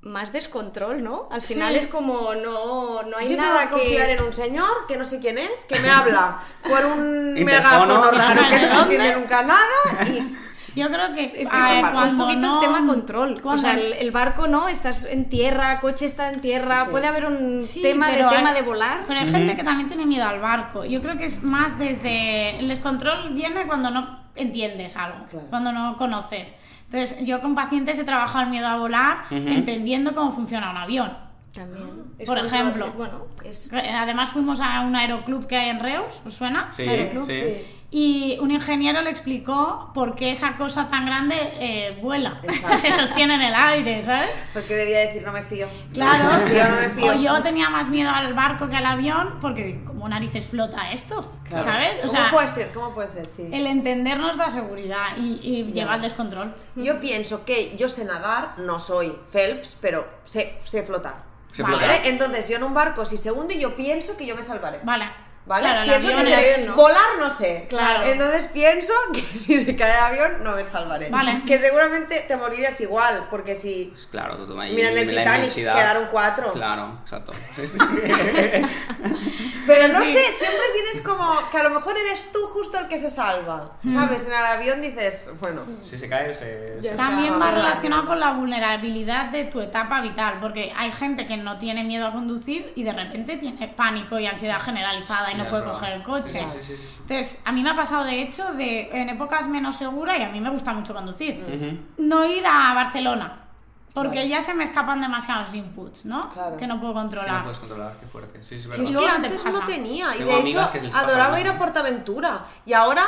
más 0.00 0.32
descontrol, 0.32 1.02
¿no? 1.02 1.28
Al 1.30 1.40
final 1.42 1.72
Sí. 1.72 1.78
es 1.80 1.86
como 1.86 2.34
no, 2.34 3.02
no 3.02 3.16
hay 3.16 3.28
Yo 3.30 3.36
tengo 3.36 3.42
nada 3.48 3.64
que 3.68 3.70
confiar 3.70 4.10
en 4.10 4.22
un 4.22 4.32
señor 4.34 4.86
que 4.86 4.96
no 4.98 5.04
sé 5.04 5.18
quién 5.18 5.38
es, 5.38 5.64
que 5.64 5.80
me 5.80 5.88
habla 5.90 6.38
por 6.62 6.84
un 6.84 7.34
megáfono 7.44 8.02
raro 8.10 8.40
que 8.50 8.58
no 8.60 8.68
se 8.68 8.80
entiende 8.82 9.14
nunca 9.16 9.42
nada. 9.42 10.06
Y 10.08 10.36
Yo 10.80 10.88
creo 10.88 11.14
que 11.14 11.32
Es 11.40 11.48
que 11.48 11.56
a 11.56 11.70
ver, 11.70 11.84
un, 12.10 12.18
poquito 12.18 12.40
no- 12.46 12.54
el 12.54 12.60
tema 12.60 12.86
control. 12.86 13.34
O 13.44 13.56
sea, 13.58 13.74
el, 13.74 13.92
el 13.94 14.10
barco 14.10 14.46
no, 14.48 14.68
estás 14.68 15.04
en 15.04 15.28
tierra, 15.30 15.80
coche 15.80 16.04
está 16.04 16.28
en 16.30 16.40
tierra, 16.40 16.84
Sí. 16.84 16.90
puede 16.90 17.06
haber 17.06 17.24
un 17.26 17.62
Sí, 17.62 17.80
tema 17.80 18.08
de 18.08 18.16
pero 18.16 18.28
tema 18.28 18.50
hay- 18.50 18.56
de 18.56 18.62
volar. 18.62 19.04
Pero 19.06 19.20
hay 19.20 19.30
gente 19.30 19.54
que 19.56 19.62
también 19.64 19.88
tiene 19.88 20.04
miedo 20.04 20.26
al 20.26 20.40
barco. 20.40 20.84
Yo 20.84 21.00
creo 21.00 21.16
que 21.16 21.24
es 21.26 21.42
más 21.42 21.78
desde. 21.78 22.58
El 22.58 22.68
descontrol 22.68 23.30
viene 23.32 23.66
cuando 23.66 23.90
no 23.90 24.23
entiendes 24.36 24.96
algo, 24.96 25.24
Claro. 25.30 25.46
cuando 25.50 25.72
no 25.72 25.96
conoces. 25.96 26.54
Entonces, 26.90 27.24
yo 27.24 27.40
con 27.40 27.54
pacientes 27.54 27.98
he 27.98 28.04
trabajado 28.04 28.44
el 28.44 28.50
miedo 28.50 28.66
a 28.66 28.76
volar 28.76 29.24
entendiendo 29.30 30.14
cómo 30.14 30.32
funciona 30.32 30.70
un 30.70 30.76
avión. 30.76 31.16
También. 31.54 31.86
Es 32.18 32.26
Por 32.26 32.38
ejemplo. 32.38 32.92
Bueno, 32.96 33.26
es. 33.44 33.70
Además, 33.72 34.30
fuimos 34.30 34.60
a 34.60 34.80
un 34.80 34.96
aeroclub 34.96 35.46
que 35.46 35.56
hay 35.56 35.68
en 35.70 35.78
Reus, 35.80 36.20
¿os 36.26 36.34
suena? 36.34 36.68
sí, 36.72 36.82
Aeroclub, 36.82 37.22
sí. 37.24 37.64
Y 37.96 38.36
un 38.40 38.50
ingeniero 38.50 39.02
le 39.02 39.10
explicó 39.10 39.92
por 39.94 40.16
qué 40.16 40.32
esa 40.32 40.56
cosa 40.56 40.88
tan 40.88 41.06
grande 41.06 41.36
eh, 41.38 41.96
vuela, 42.02 42.40
se 42.76 42.90
sostiene 42.90 43.36
en 43.36 43.42
el 43.42 43.54
aire, 43.54 44.02
¿sabes? 44.02 44.30
porque 44.52 44.74
debía 44.74 44.98
decir, 44.98 45.22
no 45.22 45.30
me 45.30 45.44
fío. 45.44 45.68
Claro. 45.92 46.24
No 46.24 46.38
me 46.40 46.50
fío, 46.50 46.68
no 46.68 46.74
me 46.74 46.88
fío. 46.88 47.12
O 47.12 47.14
yo 47.14 47.42
tenía 47.44 47.70
más 47.70 47.90
miedo 47.90 48.10
al 48.10 48.34
barco 48.34 48.68
que 48.68 48.74
al 48.74 48.86
avión 48.86 49.38
porque 49.40 49.80
¿cómo 49.86 50.08
narices 50.08 50.44
flota 50.44 50.90
esto? 50.90 51.20
Claro. 51.44 51.62
¿Sabes? 51.70 51.98
O 51.98 52.00
¿Cómo 52.00 52.12
sea, 52.12 52.30
puede 52.32 52.48
ser? 52.48 52.72
¿Cómo 52.72 52.94
puede 52.94 53.06
ser? 53.06 53.26
Sí. 53.26 53.48
el 53.52 53.64
entender 53.68 54.18
nos 54.18 54.36
da 54.36 54.48
seguridad 54.50 55.16
y, 55.16 55.38
y 55.40 55.72
lleva 55.72 55.92
al 55.92 56.02
descontrol. 56.02 56.52
Yo 56.74 56.98
pienso 56.98 57.44
que 57.44 57.76
yo 57.76 57.88
sé 57.88 58.04
nadar, 58.04 58.54
no 58.58 58.80
soy 58.80 59.16
Phelps, 59.32 59.76
pero 59.80 60.04
sé, 60.24 60.58
sé 60.64 60.82
flotar. 60.82 61.22
Se 61.52 61.62
Vale. 61.62 61.76
flota. 61.76 61.92
¿Vale? 61.92 62.08
Entonces 62.08 62.48
yo 62.48 62.56
en 62.56 62.64
un 62.64 62.74
barco, 62.74 63.04
si 63.04 63.16
se 63.16 63.30
hunde, 63.30 63.56
yo 63.56 63.76
pienso 63.76 64.16
que 64.16 64.26
yo 64.26 64.34
me 64.34 64.42
salvaré. 64.42 64.80
Vale. 64.82 65.22
¿Vale? 65.46 65.62
Claro, 65.62 66.00
pienso 66.00 66.20
avión 66.20 66.38
que 66.38 66.54
es- 66.54 66.66
no. 66.66 66.74
volar 66.74 67.02
no 67.18 67.30
sé. 67.30 67.66
Claro. 67.68 68.02
Entonces 68.04 68.46
pienso 68.52 68.92
que 69.12 69.20
si 69.38 69.60
se 69.60 69.76
cae 69.76 69.92
el 69.92 69.98
avión 70.04 70.42
no 70.42 70.52
me 70.56 70.64
salvaré. 70.64 71.10
Vale. 71.10 71.42
Que 71.46 71.58
seguramente 71.58 72.24
te 72.26 72.36
morirías 72.36 72.80
igual, 72.80 73.26
porque 73.30 73.54
si 73.54 73.90
Pues 73.92 74.06
claro, 74.06 74.36
tú, 74.46 74.58
ahí 74.58 74.74
Mira 74.74 74.88
en 74.90 74.98
el 74.98 75.08
Titanic, 75.10 75.54
quedaron 75.54 76.08
cuatro. 76.10 76.52
Claro, 76.52 76.98
exacto. 77.02 77.32
Sí, 79.64 79.72
sí. 79.72 79.78
Pero 79.80 79.88
no 79.92 79.98
sé, 80.04 80.18
siempre 80.32 80.66
tienes 80.74 81.00
como 81.04 81.50
que 81.50 81.58
a 81.58 81.62
lo 81.62 81.70
mejor 81.70 81.94
eres 81.96 82.30
tú 82.32 82.38
justo 82.48 82.78
el 82.78 82.88
que 82.88 82.98
se 82.98 83.10
salva. 83.10 83.72
¿Sabes? 83.90 84.22
En 84.26 84.32
el 84.32 84.44
avión 84.44 84.80
dices, 84.82 85.30
bueno, 85.40 85.62
si 85.80 85.96
se 85.98 86.08
cae, 86.08 86.32
se. 86.34 86.82
se- 86.82 86.90
También 86.96 87.40
va 87.40 87.50
relacionado 87.50 88.06
con 88.06 88.20
la 88.20 88.32
vulnerabilidad 88.32 89.26
de 89.30 89.44
tu 89.44 89.60
etapa 89.60 90.00
vital, 90.00 90.38
porque 90.40 90.72
hay 90.76 90.92
gente 90.92 91.26
que 91.26 91.36
no 91.36 91.58
tiene 91.58 91.84
miedo 91.84 92.06
a 92.06 92.12
conducir 92.12 92.72
y 92.76 92.82
de 92.82 92.92
repente 92.92 93.36
tiene 93.36 93.68
pánico 93.68 94.18
y 94.18 94.26
ansiedad 94.26 94.60
generalizada 94.60 95.28
y 95.30 95.32
Sí, 95.32 95.38
no 95.38 95.44
es 95.44 95.48
puede 95.50 95.62
verdad. 95.62 95.74
coger 95.78 95.92
el 95.94 96.02
coche. 96.02 96.28
Sí, 96.28 96.38
sí, 96.48 96.58
sí, 96.62 96.76
sí, 96.76 96.88
sí. 96.90 96.96
Entonces, 97.00 97.40
a 97.44 97.52
mí 97.52 97.62
me 97.62 97.70
ha 97.70 97.76
pasado 97.76 98.04
de 98.04 98.22
hecho 98.22 98.52
de 98.54 98.90
en 98.92 99.08
épocas 99.08 99.48
menos 99.48 99.76
seguras 99.76 100.18
y 100.18 100.22
a 100.22 100.28
mí 100.28 100.40
me 100.40 100.50
gusta 100.50 100.72
mucho 100.72 100.92
conducir, 100.94 101.42
Ujú. 101.42 101.78
no 101.98 102.24
ir 102.26 102.44
a 102.46 102.74
Barcelona. 102.74 103.40
Porque 103.94 104.10
Claro. 104.26 104.28
ya 104.28 104.42
se 104.42 104.54
me 104.54 104.64
escapan 104.64 105.00
demasiados 105.00 105.54
inputs, 105.54 106.04
¿no? 106.04 106.28
Claro. 106.30 106.56
Que 106.56 106.66
no 106.66 106.80
puedo 106.80 106.92
Que 106.92 106.96
no 106.96 107.02
controlar. 107.02 107.42
puedes 107.44 107.58
controlar, 107.60 107.96
qué 108.00 108.06
fuerte. 108.06 108.42
Sí, 108.42 108.58
sí, 108.58 108.66
verdad. 108.68 108.84
Y 108.86 108.92
luego 108.92 109.06
que 109.06 109.12
no 109.14 109.20
te 109.20 109.26
antes 109.28 109.44
no 109.44 109.52
pasa. 109.60 109.66
tenía. 109.66 110.14
Y 110.14 110.18
Tengo 110.18 110.32
de 110.32 110.48
hecho, 110.50 110.72
que 110.72 110.90
adoraba 110.92 111.40
ir 111.40 111.46
a 111.46 111.52
mismo. 111.52 111.64
Portaventura. 111.64 112.44
Y 112.66 112.72
ahora 112.72 113.06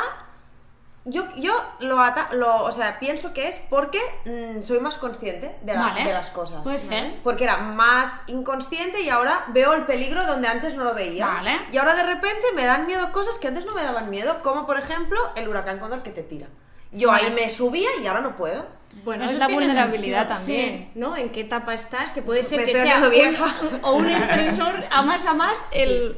yo, 1.03 1.23
yo 1.37 1.53
lo, 1.79 1.99
ata- 2.01 2.29
lo, 2.33 2.63
o 2.63 2.71
sea, 2.71 2.99
pienso 2.99 3.33
que 3.33 3.47
es 3.49 3.59
porque 3.69 3.99
mm, 4.25 4.61
soy 4.63 4.79
más 4.79 4.97
consciente 4.97 5.57
de, 5.61 5.73
la- 5.73 5.81
Vale. 5.81 6.03
de 6.05 6.13
las 6.13 6.29
cosas. 6.31 6.63
Puede 6.63 6.79
ser. 6.79 7.21
Porque 7.21 7.43
era 7.45 7.57
más 7.57 8.21
inconsciente 8.27 9.01
y 9.01 9.09
ahora 9.09 9.43
veo 9.49 9.73
el 9.73 9.83
peligro 9.85 10.25
donde 10.25 10.47
antes 10.47 10.75
no 10.75 10.83
lo 10.85 10.93
veía. 10.93 11.27
Vale. 11.27 11.59
Y 11.71 11.77
ahora 11.77 11.95
de 11.95 12.03
repente 12.03 12.43
me 12.55 12.65
dan 12.65 12.87
miedo 12.87 13.11
cosas 13.11 13.37
que 13.39 13.47
antes 13.49 13.65
no 13.65 13.73
me 13.73 13.83
daban 13.83 14.09
miedo, 14.09 14.41
como 14.41 14.65
por 14.65 14.77
ejemplo 14.77 15.17
el 15.35 15.47
huracán 15.49 15.79
Cóndor 15.79 16.01
que 16.03 16.11
te 16.11 16.23
tira. 16.23 16.47
Yo 16.93 17.09
Vale. 17.09 17.27
ahí 17.27 17.33
me 17.33 17.49
subía 17.49 17.89
y 18.01 18.07
ahora 18.07 18.21
no 18.21 18.37
puedo. 18.37 18.76
Bueno, 19.03 19.23
Eso 19.25 19.33
es 19.33 19.39
la 19.39 19.47
vulnerabilidad 19.47 20.27
sentido, 20.27 20.57
también, 20.57 20.91
¿no? 20.95 21.15
¿En 21.17 21.29
qué 21.29 21.41
etapa 21.41 21.73
estás? 21.73 22.11
Que 22.11 22.21
puede 22.21 22.43
ser 22.43 22.59
Me 22.59 22.65
que 22.65 22.71
estoy 22.73 22.89
sea 22.91 23.09
vieja. 23.09 23.45
un- 23.61 23.79
o 23.83 23.93
un 23.95 24.09
estresor 24.09 24.83
a 24.91 25.01
más 25.01 25.25
a 25.25 25.33
más 25.33 25.67
el... 25.71 26.17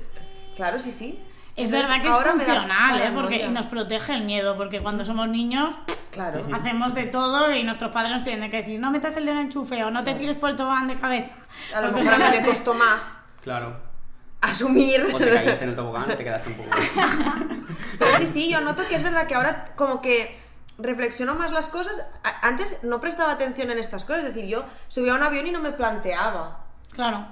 Claro, 0.55 0.77
sí, 0.79 0.91
sí. 0.91 1.19
Es 1.55 1.65
Entonces, 1.65 1.89
verdad 1.89 2.01
que 2.01 2.07
es 2.07 2.13
ahora 2.13 2.31
funcional, 2.31 3.01
¿eh? 3.01 3.11
Porque 3.13 3.47
nos 3.49 3.65
protege 3.65 4.13
el 4.13 4.23
miedo, 4.23 4.55
porque 4.57 4.81
cuando 4.81 5.03
somos 5.05 5.27
niños 5.27 5.75
Claro. 6.11 6.41
hacemos 6.53 6.93
de 6.95 7.03
todo 7.03 7.53
y 7.53 7.63
nuestros 7.63 7.91
padres 7.91 8.11
nos 8.13 8.23
tienen 8.23 8.49
que 8.49 8.57
decir 8.57 8.79
no 8.79 8.89
metas 8.91 9.15
el 9.17 9.25
dedo 9.25 9.33
en 9.35 9.39
el 9.41 9.45
enchufe 9.45 9.83
o 9.83 9.91
no 9.91 10.03
te 10.03 10.15
tires 10.15 10.35
por 10.37 10.49
el 10.49 10.55
tobogán 10.55 10.87
de 10.87 10.95
cabeza. 10.95 11.29
A 11.75 11.81
lo 11.81 11.91
Pues 11.91 12.03
mejor 12.05 12.21
a 12.23 12.29
mí 12.31 12.37
me 12.39 12.45
costó 12.45 12.73
más 12.73 13.17
Claro. 13.43 13.75
asumir. 14.41 15.01
O 15.13 15.17
te 15.17 15.29
caíste 15.29 15.63
en 15.65 15.69
el 15.71 15.75
tobogán 15.75 16.05
y 16.09 16.15
te 16.15 16.23
quedaste 16.23 16.49
un 16.49 16.55
poco. 16.55 16.69
Pero 17.99 18.17
sí, 18.19 18.25
sí, 18.27 18.49
yo 18.51 18.61
noto 18.61 18.87
que 18.87 18.95
es 18.95 19.03
verdad 19.03 19.27
que 19.27 19.35
ahora 19.35 19.73
como 19.75 20.01
que 20.01 20.37
reflexiono 20.79 21.35
más 21.35 21.51
las 21.51 21.67
cosas. 21.67 22.03
Antes 22.41 22.83
no 22.83 22.99
prestaba 22.99 23.33
atención 23.33 23.69
en 23.71 23.77
estas 23.79 24.05
cosas, 24.05 24.25
es 24.25 24.33
decir, 24.33 24.49
yo 24.49 24.65
subía 24.87 25.13
a 25.13 25.15
un 25.15 25.23
avión 25.23 25.45
y 25.47 25.51
no 25.51 25.59
me 25.59 25.71
planteaba 25.71 26.65
Claro. 26.91 27.27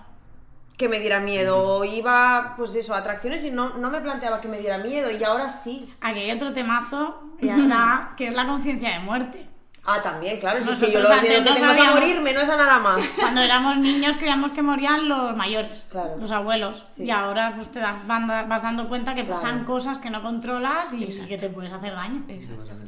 que 0.77 0.87
me 0.89 0.99
diera 0.99 1.19
miedo. 1.19 1.57
O 1.59 1.83
iba, 1.85 2.53
pues 2.57 2.75
eso, 2.75 2.93
a 2.93 2.99
atracciones 2.99 3.43
y 3.43 3.51
no, 3.51 3.69
no 3.77 3.89
me 3.89 3.99
planteaba 4.01 4.39
que 4.41 4.47
me 4.47 4.59
diera 4.59 4.77
miedo. 4.77 5.09
Y 5.11 5.23
ahora 5.23 5.49
sí. 5.49 5.93
Aquí 6.01 6.19
hay 6.19 6.31
otro 6.31 6.53
temazo 6.53 7.23
y 7.39 7.49
ahora, 7.49 8.13
que 8.17 8.27
es 8.27 8.35
la 8.35 8.45
conciencia 8.45 8.91
de 8.91 8.99
muerte. 8.99 9.47
Ah, 9.89 10.01
también, 10.01 10.37
claro. 10.39 10.61
Sí, 10.61 10.69
sí, 10.73 10.91
yo 10.91 10.99
lo 10.99 11.07
miedo 11.09 11.21
que 11.21 11.39
no 11.39 11.53
tengo 11.55 11.71
es 11.71 11.79
a 11.79 11.91
no 12.33 12.41
es 12.41 12.49
a 12.49 12.57
nada 12.57 12.79
más. 12.79 13.07
Cuando 13.19 13.41
éramos 13.41 13.77
niños 13.77 14.17
creíamos 14.17 14.51
que 14.51 14.61
morían 14.61 15.07
los 15.07 15.33
mayores, 15.37 15.85
Claro. 15.89 16.17
los 16.17 16.29
abuelos. 16.31 16.83
Sí. 16.93 17.03
Y 17.05 17.11
ahora 17.11 17.53
pues 17.55 17.71
te 17.71 17.79
das- 17.79 18.05
van 18.05 18.27
da- 18.27 18.43
vas 18.43 18.61
dando 18.63 18.89
cuenta 18.89 19.13
que 19.13 19.23
Claro. 19.23 19.41
pasan 19.41 19.63
cosas 19.63 19.99
que 19.99 20.09
no 20.09 20.21
controlas 20.21 20.91
y 20.91 21.07
que 21.27 21.37
te 21.37 21.47
puedes 21.49 21.71
hacer 21.71 21.93
daño. 21.93 22.25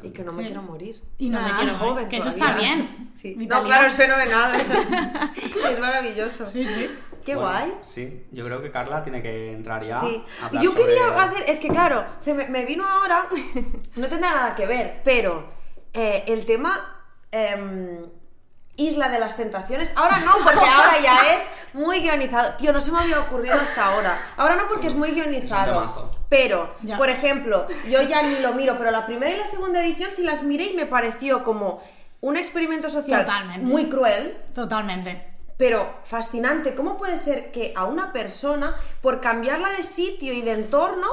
Y 0.02 0.10
que 0.10 0.22
no 0.24 0.32
me 0.34 0.42
Sí. 0.42 0.46
quiero 0.48 0.62
morir. 0.62 1.00
Y 1.16 1.30
no 1.30 1.38
te 1.42 1.50
quiero 1.52 1.74
joven 1.74 1.94
morir, 1.94 2.08
que 2.08 2.16
eso 2.18 2.28
está 2.28 2.52
bien. 2.54 2.98
Sí. 3.14 3.34
No, 3.34 3.62
claro, 3.64 3.86
es 3.86 3.94
fenomenal. 3.94 4.52
es 5.70 5.80
maravilloso. 5.80 6.48
Sí, 6.48 6.66
sí. 6.66 6.86
Qué 7.24 7.34
Bueno, 7.34 7.50
guay. 7.50 7.72
Sí, 7.82 8.26
yo 8.32 8.44
creo 8.44 8.62
que 8.62 8.70
Carla 8.70 9.02
tiene 9.02 9.22
que 9.22 9.52
entrar 9.52 9.84
ya. 9.86 10.00
Sí, 10.00 10.22
a 10.42 10.50
yo 10.60 10.74
quería 10.74 11.08
sobre- 11.08 11.20
hacer, 11.20 11.44
es 11.50 11.60
que 11.60 11.68
claro, 11.68 12.04
se 12.20 12.32
me, 12.34 12.46
me 12.48 12.64
vino 12.64 12.86
ahora, 12.86 13.26
no 13.96 14.06
tendrá 14.06 14.32
nada 14.34 14.54
que 14.54 14.66
ver, 14.66 15.00
pero 15.04 15.59
eh, 15.94 16.24
el 16.28 16.44
tema 16.44 17.02
em, 17.32 18.06
Isla 18.76 19.08
de 19.08 19.18
las 19.18 19.36
Tentaciones, 19.36 19.92
ahora 19.96 20.18
no, 20.20 20.32
porque 20.42 20.60
ahora 20.68 21.00
ya 21.02 21.34
es 21.34 21.42
muy 21.74 22.00
guionizado. 22.00 22.54
Tío, 22.56 22.72
no 22.72 22.80
se 22.80 22.90
me 22.90 23.00
había 23.00 23.20
ocurrido 23.20 23.54
hasta 23.54 23.86
ahora. 23.86 24.20
Ahora 24.36 24.56
no 24.56 24.66
porque 24.68 24.86
es 24.88 24.94
muy 24.94 25.10
guionizado. 25.10 26.10
Pero, 26.28 26.74
Ya 26.82 26.96
por 26.96 27.10
ejemplo, 27.10 27.66
yo 27.88 28.02
ya 28.02 28.22
ni 28.22 28.38
lo 28.38 28.54
miro, 28.54 28.76
pero 28.78 28.90
la 28.90 29.04
primera 29.06 29.32
y 29.34 29.38
la 29.38 29.46
segunda 29.46 29.80
edición 29.84 30.10
sí 30.14 30.22
las 30.22 30.42
miré 30.42 30.66
y 30.66 30.74
me 30.74 30.86
pareció 30.86 31.42
como 31.44 31.82
un 32.20 32.36
experimento 32.36 32.88
social 32.88 33.24
Totalmente. 33.24 33.66
muy 33.66 33.88
cruel, 33.88 34.36
Totalmente. 34.54 35.26
pero 35.56 35.92
fascinante, 36.04 36.74
¿cómo 36.74 36.96
puede 36.96 37.18
ser 37.18 37.50
que 37.50 37.72
a 37.74 37.84
una 37.84 38.12
persona, 38.12 38.74
por 39.00 39.20
cambiarla 39.20 39.70
de 39.70 39.82
sitio 39.82 40.32
y 40.32 40.42
de 40.42 40.52
entorno, 40.52 41.08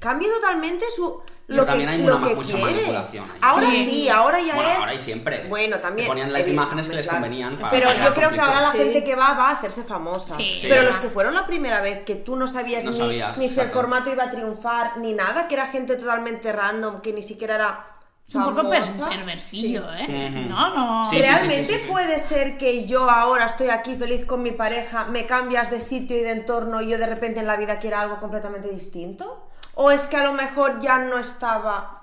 cambie 0.00 0.28
totalmente 0.28 0.84
su 0.96 1.22
Pero 1.46 1.56
lo 1.58 1.62
que, 1.64 1.68
también 1.70 1.88
hay 1.90 1.98
lo 2.02 2.16
una 2.16 2.28
que 2.28 2.34
mucha 2.34 2.54
quiere? 2.56 2.72
manipulación 2.72 3.24
ahí. 3.30 3.38
Ahora 3.42 3.66
Sí. 3.70 3.90
sí, 3.90 4.08
ahora 4.08 4.38
ya 4.40 4.54
Bueno, 4.54 4.70
es. 4.70 4.78
ahora 4.78 4.94
y 4.94 4.98
siempre. 4.98 5.46
Bueno, 5.48 5.78
también. 5.78 6.06
Te 6.06 6.10
ponían 6.10 6.32
las 6.32 6.48
imágenes 6.48 6.88
que 6.88 6.96
les 6.96 7.06
convenían 7.08 7.56
para 7.58 7.70
Pero 7.70 7.92
yo 7.92 8.14
creo 8.14 8.30
que 8.30 8.40
ahora 8.40 8.60
la 8.62 8.70
gente 8.70 9.04
que 9.04 9.14
va 9.14 9.34
va 9.34 9.48
a 9.50 9.52
hacerse 9.52 9.84
famosa. 9.84 10.34
Sí. 10.34 10.54
Sí. 10.58 10.66
Pero 10.68 10.82
los 10.84 10.96
que 10.96 11.08
fueron 11.10 11.34
la 11.34 11.46
primera 11.46 11.80
vez 11.80 12.02
que 12.04 12.14
tú 12.16 12.34
no 12.36 12.46
sabías 12.46 12.82
No 12.84 12.90
ni, 12.90 12.96
sabías, 12.96 13.38
ni 13.38 13.48
si 13.48 13.60
el 13.60 13.70
formato 13.70 14.10
iba 14.10 14.24
a 14.24 14.30
triunfar 14.30 14.98
ni 14.98 15.12
nada, 15.12 15.46
que 15.48 15.54
era 15.54 15.66
gente 15.68 15.96
totalmente 15.96 16.52
random, 16.52 17.00
que 17.00 17.12
ni 17.12 17.22
siquiera 17.22 17.54
era. 17.56 17.86
Es 18.28 18.36
un 18.36 18.44
poco 18.44 18.70
perversillo, 18.70 19.82
Sí. 19.98 20.04
¿eh? 20.08 20.46
No, 20.48 20.72
no. 20.72 21.04
Sí, 21.04 21.16
sí, 21.16 21.22
sí, 21.24 21.28
¿Realmente 21.28 21.64
sí, 21.74 21.78
sí. 21.80 21.88
puede 21.90 22.20
ser 22.20 22.58
que 22.58 22.86
yo 22.86 23.10
ahora 23.10 23.46
estoy 23.46 23.70
aquí 23.70 23.96
feliz 23.96 24.24
con 24.24 24.40
mi 24.42 24.52
pareja, 24.52 25.06
me 25.06 25.26
cambias 25.26 25.68
de 25.72 25.80
sitio 25.80 26.16
y 26.16 26.20
de 26.20 26.30
entorno 26.30 26.80
y 26.80 26.90
yo 26.90 26.98
de 26.98 27.06
repente 27.06 27.40
en 27.40 27.48
la 27.48 27.56
vida 27.56 27.80
quiera 27.80 28.02
algo 28.02 28.20
completamente 28.20 28.68
distinto? 28.68 29.48
¿O 29.82 29.90
es 29.90 30.06
que 30.06 30.16
a 30.18 30.24
lo 30.24 30.34
mejor 30.34 30.78
ya 30.78 30.98
no 30.98 31.18
estaba... 31.18 31.94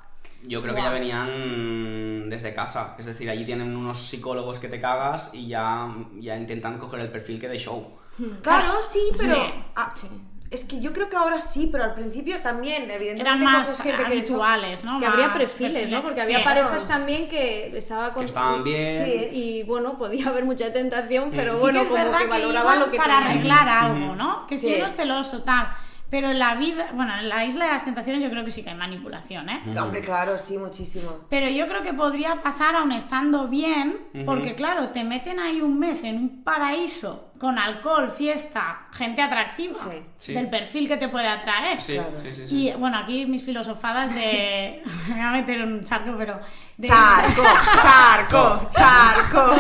Yo 0.42 0.64
creo 0.64 0.74
que 0.74 0.82
Guau. 0.82 0.94
ya 0.94 1.00
venían 1.00 2.28
desde 2.28 2.52
casa. 2.56 2.96
Es 2.98 3.06
decir, 3.06 3.30
allí 3.30 3.46
tienen 3.46 3.76
unos 3.76 4.00
psicólogos 4.00 4.60
que 4.60 4.68
te 4.68 4.82
cagas 4.82 5.30
y 5.32 5.48
ya, 5.48 5.88
ya 6.20 6.36
intentan 6.36 6.80
coger 6.80 7.02
el 7.02 7.12
perfil 7.12 7.40
que 7.40 7.48
de 7.48 7.60
show. 7.60 8.00
Claro, 8.42 8.72
sí, 8.82 9.12
pero... 9.16 9.36
Sí, 9.36 9.42
ah, 9.76 9.94
sí. 9.96 10.08
Es 10.50 10.64
que 10.64 10.80
yo 10.80 10.92
creo 10.92 11.08
que 11.08 11.18
ahora 11.18 11.40
sí, 11.40 11.70
pero 11.72 11.84
al 11.84 11.94
principio 11.94 12.40
también, 12.42 12.90
evidentemente 12.90 13.22
Eran 13.22 13.44
más 13.44 13.80
gente 13.80 14.04
que 14.06 14.12
habituales, 14.12 14.84
¿no? 14.84 15.00
Que 15.00 15.06
habría 15.06 15.28
Más 15.28 15.38
perfiles, 15.38 15.90
¿no? 15.90 16.02
Porque 16.02 16.22
había 16.22 16.40
sí. 16.40 16.44
parejas 16.46 16.88
también 16.88 17.30
que 17.30 17.78
estaba 17.78 18.12
con... 18.12 18.22
Que 18.22 18.26
estaban 18.26 18.64
bien. 18.64 19.06
Sí. 19.06 19.30
Y 19.34 19.64
bueno, 19.64 20.00
podía 20.00 20.30
haber 20.30 20.46
mucha 20.46 20.74
tentación, 20.74 21.30
pero 21.30 21.52
Sí 21.52 21.58
Sí 21.58 21.62
bueno, 21.62 21.80
que 21.80 21.84
es 21.84 21.92
como 21.92 22.04
verdad 22.04 22.18
que 22.20 22.24
que 22.24 22.30
valoraban 22.32 22.80
lo 22.80 22.90
que 22.90 22.98
para 22.98 23.18
tenían. 23.18 23.32
arreglar 23.34 23.70
algo, 23.70 24.16
¿no? 24.16 24.48
Que 24.48 24.58
si 24.58 24.74
uno 24.74 24.86
es 24.88 24.96
celoso, 24.96 25.44
tal. 25.44 25.68
Pero 26.10 26.32
en 26.32 26.40
la 26.40 26.56
vida, 26.56 26.88
bueno, 26.94 27.14
en 27.20 27.28
la 27.28 27.44
isla 27.44 27.66
de 27.66 27.72
las 27.74 27.84
tentaciones 27.84 28.24
yo 28.24 28.30
creo 28.30 28.46
que 28.46 28.52
sí 28.52 28.64
que 28.64 28.70
hay 28.70 28.78
manipulación, 28.78 29.50
¿eh? 29.50 29.62
Hombre, 29.78 30.00
claro, 30.02 30.38
sí, 30.38 30.58
muchísimo. 30.58 31.10
Pero 31.30 31.50
yo 31.50 31.68
creo 31.68 31.84
que 31.84 31.94
podría 31.94 32.42
pasar 32.42 32.76
aún 32.78 32.94
estando 32.94 33.50
bien, 33.50 33.98
porque 34.26 34.56
claro, 34.56 34.90
te 34.90 35.04
meten 35.04 35.40
ahí 35.40 35.60
un 35.62 35.78
mes 35.78 36.04
en 36.06 36.16
un 36.16 36.44
paraíso 36.46 37.26
con 37.40 37.60
alcohol, 37.60 38.10
fiesta, 38.10 38.88
gente 38.94 39.22
atractiva, 39.22 39.76
Sí. 39.78 40.02
Sí. 40.18 40.34
del 40.34 40.50
perfil 40.50 40.88
que 40.88 40.98
te 40.98 41.08
puede 41.10 41.28
atraer. 41.28 41.80
Sí, 41.82 41.94
Claro. 41.94 42.20
sí, 42.20 42.34
sí. 42.34 42.48
sí. 42.48 42.68
Y 42.70 42.74
bueno, 42.74 42.98
aquí 42.98 43.26
mis 43.28 43.44
filosofadas 43.44 44.16
de. 44.16 44.82
Me 45.10 45.14
voy 45.14 45.22
a 45.24 45.32
meter 45.32 45.60
en 45.60 45.74
un 45.74 45.84
charco, 45.84 46.16
pero. 46.18 46.40
De, 46.78 46.88
Charco, 46.88 47.44
charco, 47.82 48.70
charco. 48.76 49.52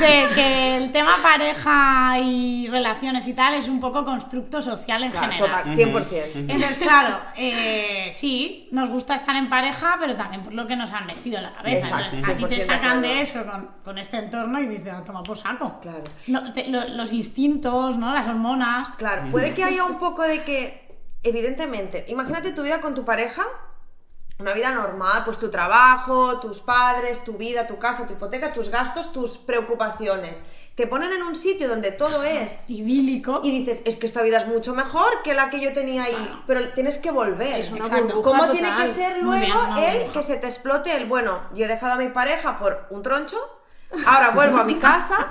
de 0.00 0.28
que 0.34 0.65
el 0.86 0.92
tema 0.92 1.16
pareja 1.20 2.18
y 2.20 2.68
relaciones 2.68 3.26
y 3.26 3.34
tal 3.34 3.54
es 3.54 3.66
un 3.68 3.80
poco 3.80 4.04
constructo 4.04 4.62
social 4.62 5.02
en 5.02 5.10
Claro, 5.10 5.32
general. 5.32 5.50
total, 5.62 5.76
100%. 5.76 6.30
Entonces, 6.48 6.78
claro, 6.78 7.18
eh, 7.36 8.08
sí, 8.12 8.68
nos 8.70 8.88
gusta 8.88 9.16
estar 9.16 9.34
en 9.34 9.48
pareja, 9.48 9.96
pero 9.98 10.14
también 10.14 10.42
por 10.44 10.52
lo 10.54 10.66
que 10.66 10.76
nos 10.76 10.92
han 10.92 11.06
metido 11.06 11.38
en 11.38 11.42
la 11.42 11.52
cabeza. 11.52 11.88
Exacto, 11.88 12.16
Entonces, 12.16 12.24
a 12.24 12.36
ti 12.36 12.44
100% 12.44 12.48
te 12.48 12.60
sacan 12.60 13.02
de 13.02 13.20
eso 13.20 13.44
con, 13.44 13.70
con 13.84 13.98
este 13.98 14.16
entorno 14.18 14.60
y 14.60 14.68
dices, 14.68 14.92
"Ah, 14.94 15.02
toma 15.04 15.22
por 15.24 15.36
saco. 15.36 15.80
Claro. 15.80 16.04
No, 16.28 16.52
te- 16.52 16.68
lo- 16.68 16.86
los 16.88 17.12
instintos, 17.12 17.96
¿no? 17.98 18.14
Las 18.14 18.26
hormonas. 18.28 18.90
Claro, 18.96 19.24
puede 19.30 19.54
que 19.54 19.64
haya 19.64 19.84
un 19.84 19.98
poco 19.98 20.22
de 20.22 20.44
que, 20.44 20.86
evidentemente, 21.24 22.04
imagínate 22.08 22.52
tu 22.52 22.62
vida 22.62 22.80
con 22.80 22.94
tu 22.94 23.04
pareja, 23.04 23.42
una 24.38 24.52
vida 24.52 24.70
normal, 24.70 25.22
pues 25.24 25.38
tu 25.38 25.48
trabajo, 25.50 26.38
tus 26.40 26.60
padres, 26.60 27.24
tu 27.24 27.38
vida, 27.38 27.66
tu 27.66 27.78
casa, 27.78 28.06
tu 28.06 28.12
hipoteca, 28.12 28.52
tus 28.52 28.68
gastos, 28.68 29.10
tus 29.10 29.38
preocupaciones. 29.38 30.42
Te 30.76 30.86
ponen 30.86 31.10
en 31.10 31.22
un 31.22 31.34
sitio 31.34 31.68
donde 31.68 31.90
todo 31.90 32.22
es 32.22 32.64
Idílico. 32.68 33.40
y 33.42 33.50
dices, 33.50 33.80
es 33.86 33.96
que 33.96 34.04
esta 34.04 34.20
vida 34.20 34.36
es 34.40 34.46
mucho 34.46 34.74
mejor 34.74 35.08
que 35.24 35.32
la 35.32 35.48
que 35.48 35.58
yo 35.60 35.72
tenía 35.72 36.04
ahí, 36.04 36.42
pero 36.46 36.68
tienes 36.74 36.98
que 36.98 37.10
volver. 37.10 37.58
Es 37.58 37.70
una 37.72 37.88
burbuja 37.88 38.22
¿Cómo 38.22 38.40
total. 38.46 38.52
tiene 38.52 38.76
que 38.76 38.86
ser 38.88 39.22
luego 39.22 39.58
bien, 39.74 40.02
el 40.06 40.12
que 40.12 40.22
se 40.22 40.36
te 40.36 40.46
explote 40.46 40.94
el, 40.94 41.06
bueno, 41.06 41.40
yo 41.54 41.64
he 41.64 41.68
dejado 41.68 41.94
a 41.94 41.96
mi 41.96 42.08
pareja 42.10 42.58
por 42.58 42.86
un 42.90 43.02
troncho, 43.02 43.38
ahora 44.04 44.30
vuelvo 44.30 44.58
a 44.58 44.64
mi 44.64 44.74
casa, 44.74 45.28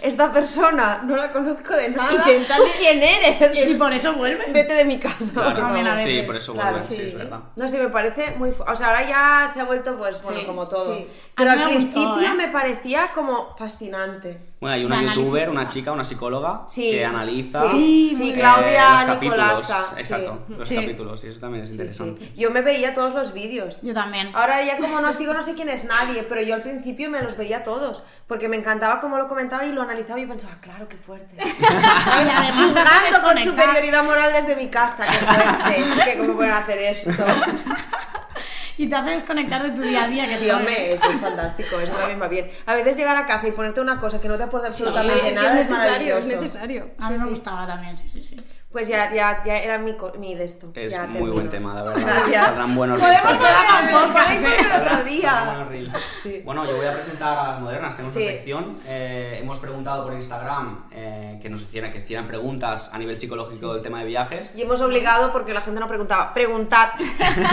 esta 0.00 0.32
persona 0.32 1.02
no 1.04 1.16
la 1.16 1.32
conozco 1.32 1.74
de 1.74 1.90
nada, 1.90 2.10
¿tú 2.56 2.62
quién 2.78 3.02
eres? 3.02 3.68
Y 3.68 3.74
por 3.74 3.92
eso 3.92 4.14
vuelven. 4.14 4.52
Vete 4.54 4.72
de 4.72 4.84
mi 4.86 4.98
casa. 4.98 5.32
Claro, 5.34 5.58
También 5.60 5.86
a 5.88 5.98
sí, 6.02 6.22
por 6.22 6.36
eso 6.36 6.54
Claro, 6.54 6.78
vuelven, 6.78 6.88
sí, 6.88 6.94
sí. 6.94 7.08
es 7.08 7.14
verdad. 7.14 7.40
No 7.56 7.68
sé, 7.68 7.78
me 7.78 7.88
parece 7.88 8.36
muy... 8.38 8.50
O 8.66 8.76
sea, 8.76 8.86
ahora 8.88 9.06
ya 9.06 9.50
se 9.52 9.60
ha 9.60 9.64
vuelto, 9.64 9.98
pues, 9.98 10.22
bueno, 10.22 10.40
Sí, 10.40 10.46
como 10.46 10.68
todo. 10.68 10.94
sí. 10.94 11.08
Pero 11.36 11.50
al 11.50 11.58
gustó, 11.58 11.74
principio 11.76 12.20
¿eh? 12.22 12.34
me 12.36 12.48
parecía 12.48 13.08
como 13.14 13.56
fascinante. 13.56 14.40
Bueno, 14.60 14.74
hay 14.74 14.84
una 14.84 15.14
youtuber, 15.14 15.50
una 15.50 15.68
chica, 15.68 15.92
una 15.92 16.02
psicóloga, 16.02 16.64
Sí, 16.68 16.90
que 16.90 17.04
analiza 17.04 17.70
Sí, 17.70 18.12
sí, 18.16 18.22
bien. 18.24 18.38
Claudia 18.40 18.90
los 18.94 19.02
capítulos. 19.04 19.38
Nicolasa. 19.46 19.86
sí. 19.94 19.94
Exacto, 20.00 20.38
los 20.48 20.66
Sí. 20.66 20.74
capítulos, 20.74 21.22
y 21.24 21.28
eso 21.28 21.40
también 21.40 21.62
es 21.62 21.70
interesante. 21.70 22.24
sí. 22.24 22.32
Yo 22.36 22.50
me 22.50 22.60
veía 22.62 22.92
todos 22.92 23.14
los 23.14 23.32
vídeos. 23.32 23.78
Yo 23.82 23.94
también. 23.94 24.30
Ahora 24.34 24.64
ya 24.64 24.78
como 24.78 25.00
no 25.00 25.12
sigo, 25.12 25.32
no 25.32 25.42
sé 25.42 25.54
quién 25.54 25.68
es 25.68 25.84
nadie, 25.84 26.24
pero 26.24 26.42
yo 26.42 26.54
al 26.56 26.62
principio 26.62 27.08
me 27.08 27.22
los 27.22 27.36
veía 27.36 27.62
todos, 27.62 28.02
porque 28.26 28.48
me 28.48 28.56
encantaba 28.56 29.00
cómo 29.00 29.16
lo 29.16 29.28
comentaba 29.28 29.64
y 29.64 29.70
lo 29.70 29.82
analizaba 29.82 30.18
y 30.18 30.26
pensaba, 30.26 30.58
claro, 30.60 30.88
qué 30.88 30.96
fuerte. 30.96 31.36
¿Sabes? 31.60 32.28
además 32.34 32.66
Juzgando 32.72 33.22
con 33.28 33.38
superioridad 33.38 34.02
moral 34.04 34.32
desde 34.32 34.56
mi 34.56 34.66
casa, 34.68 35.06
qué 35.06 35.12
fuerte, 35.24 35.80
es 36.00 36.04
que 36.04 36.18
cómo 36.18 36.34
pueden 36.34 36.52
hacer 36.52 36.78
esto. 36.80 37.10
Y 38.78 38.88
te 38.88 38.94
hace 38.94 39.10
desconectar 39.10 39.62
de 39.62 39.70
tu 39.70 39.82
día 39.82 40.04
a 40.04 40.08
día. 40.08 40.26
Que 40.26 40.38
Sí, 40.38 40.50
hombre, 40.50 40.92
eso 40.92 41.10
es 41.10 41.20
fantástico, 41.20 41.80
eso 41.80 41.92
también 41.92 42.22
va 42.22 42.28
bien. 42.28 42.48
A 42.64 42.74
veces 42.74 42.96
llegar 42.96 43.16
a 43.16 43.26
casa 43.26 43.48
y 43.48 43.52
ponerte 43.52 43.80
una 43.80 43.98
cosa 43.98 44.20
que 44.20 44.28
no 44.28 44.36
te 44.38 44.44
aporta 44.44 44.68
absolutamente 44.68 45.16
es 45.16 45.28
que 45.30 45.34
nada 45.34 45.54
es 45.54 45.60
es 45.62 45.70
necesario, 45.70 46.18
es 46.18 46.24
maravilloso. 46.24 46.42
necesario. 46.42 46.90
A 46.98 47.10
mí 47.10 47.18
me 47.18 47.26
gustaba 47.26 47.66
también, 47.66 47.98
sí, 47.98 48.08
sí, 48.08 48.22
sí. 48.22 48.36
Pues 48.70 48.86
ya, 48.86 49.10
ya, 49.14 49.42
ya 49.46 49.56
era 49.56 49.78
mi, 49.78 49.96
mi 50.18 50.34
de 50.34 50.44
esto. 50.44 50.70
Es 50.74 50.92
ya 50.92 51.04
muy 51.06 51.12
termino. 51.14 51.34
buen 51.34 51.48
tema, 51.48 51.74
la 51.74 51.82
verdad. 51.84 52.02
Gracias. 52.06 52.44
Saldrán 52.44 52.74
buenos 52.76 53.00
reels. 53.00 53.20
Podemos 53.22 53.38
volver, 53.40 53.92
volver 54.42 54.60
otro 54.60 54.68
Saldrán 54.68 55.04
día. 55.06 55.42
buenos 55.46 55.68
reels. 55.68 55.94
Sí. 56.22 56.42
Bueno, 56.44 56.66
yo 56.66 56.76
voy 56.76 56.86
a 56.86 56.92
presentar 56.92 57.38
a 57.38 57.48
las 57.48 57.60
modernas. 57.60 57.96
Tenemos 57.96 58.14
Sí. 58.14 58.22
una 58.22 58.32
sección. 58.32 58.76
eh, 58.86 59.38
hemos 59.40 59.58
preguntado 59.58 60.04
por 60.04 60.12
Instagram 60.12 60.84
eh, 60.92 61.38
que 61.40 61.48
nos 61.48 61.62
hicieran, 61.62 61.90
que 61.92 61.98
hicieran 61.98 62.26
preguntas 62.28 62.90
a 62.92 62.98
nivel 62.98 63.18
psicológico 63.18 63.72
del 63.72 63.82
tema 63.82 64.00
de 64.00 64.04
viajes. 64.04 64.54
Y 64.54 64.60
hemos 64.60 64.82
obligado 64.82 65.32
porque 65.32 65.54
la 65.54 65.62
gente 65.62 65.80
no 65.80 65.88
preguntaba. 65.88 66.34
Preguntad. 66.34 66.90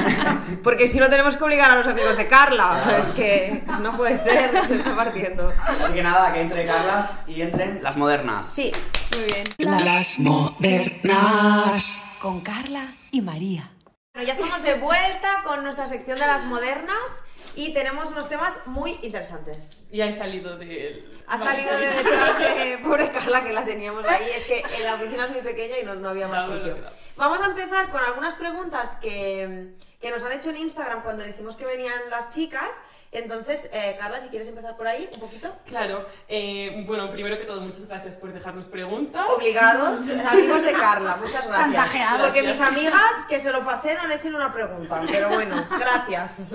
porque 0.63 0.89
si 0.89 0.99
no 0.99 1.07
tenemos 1.09 1.38
que 1.38 1.43
obligar 1.45 1.72
a 1.72 1.76
los 1.78 1.88
amigos 1.88 2.18
de 2.18 2.28
Carla. 2.28 2.78
Es 2.99 3.13
que 3.16 3.63
no 3.82 3.95
puede 3.95 4.18
ser, 4.18 4.51
se 4.68 4.76
está 4.76 4.93
partiendo. 4.95 5.51
Así 5.66 5.93
que 5.93 6.03
nada, 6.03 6.34
que 6.34 6.41
entre 6.41 6.66
Carlas 6.66 7.24
y 7.26 7.41
entren 7.41 7.80
las 7.82 7.95
modernas. 7.95 8.47
Sí. 8.47 8.74
Muy 9.16 9.26
bien. 9.26 9.45
Las 9.86 10.20
modernas. 10.20 12.01
con 12.22 12.41
Carla 12.41 12.93
y 13.11 13.22
María. 13.22 13.72
Bueno, 14.13 14.28
ya 14.28 14.34
estamos 14.34 14.61
de 14.63 14.74
vuelta 14.76 15.41
con 15.45 15.63
nuestra 15.63 15.88
sección 15.88 16.20
de 16.20 16.26
las 16.28 16.43
modernas 16.45 17.24
y 17.55 17.74
tenemos 17.74 18.05
unos 18.07 18.28
temas 18.28 18.53
muy 18.66 18.91
interesantes. 19.03 19.84
Y 19.91 20.01
ha 20.01 20.11
salido 20.18 20.57
de... 20.57 21.05
Ha 21.28 21.38
salido 21.38 21.78
de 21.78 21.88
detrás 21.88 22.39
de 22.57 22.78
pobre 22.80 23.09
Carla 23.11 23.43
que 23.43 23.53
la 23.53 23.63
teníamos 23.63 24.03
ahí. 24.05 24.26
Es 24.36 24.43
que 24.45 24.63
en 24.78 24.84
la 24.84 24.95
oficina 24.95 25.26
es 25.26 25.32
muy 25.32 25.41
pequeña 25.41 25.80
y 25.82 25.86
no, 25.86 25.95
no 25.95 26.09
había 26.09 26.28
más 26.28 26.45
Claro, 26.45 26.66
sitio. 26.66 26.78
Vamos 27.16 27.41
a 27.41 27.45
empezar 27.45 27.89
con 27.91 28.03
algunas 28.03 28.36
preguntas 28.36 28.97
que, 28.97 29.74
que 30.01 30.11
nos 30.11 30.24
han 30.24 30.34
hecho 30.34 30.49
en 30.49 30.57
Instagram 30.57 31.03
cuando 31.03 31.24
dijimos 31.24 31.55
que 31.55 31.66
venían 31.66 31.99
las 32.09 32.32
chicas. 32.34 32.70
Entonces, 33.16 33.70
eh, 33.74 33.95
Carla, 33.99 34.20
si 34.20 34.30
quieres 34.30 34.47
empezar 34.49 34.76
por 34.76 34.88
ahí 34.88 35.09
un 35.13 35.20
poquito. 35.20 35.55
Claro, 35.66 36.05
eh, 36.28 36.84
bueno, 36.86 37.09
primero 37.11 37.38
que 37.38 37.45
todo, 37.45 37.61
muchas 37.61 37.88
gracias 37.88 38.18
por 38.18 38.34
dejarnos 38.34 38.68
preguntas. 38.68 39.26
Obligados, 39.36 40.01
amigos 40.01 40.63
de 40.63 40.74
Carla, 40.74 41.18
muchas 41.18 41.47
gracias. 41.47 42.22
Porque 42.22 42.43
mis 42.43 42.59
amigas 42.59 43.26
que 43.30 43.39
se 43.39 43.51
lo 43.51 43.63
pasé 43.63 43.95
no 43.95 44.01
han 44.01 44.11
hecho 44.11 44.28
una 44.28 44.51
pregunta, 44.51 45.01
pero 45.09 45.30
bueno, 45.30 45.66
gracias. 45.80 46.53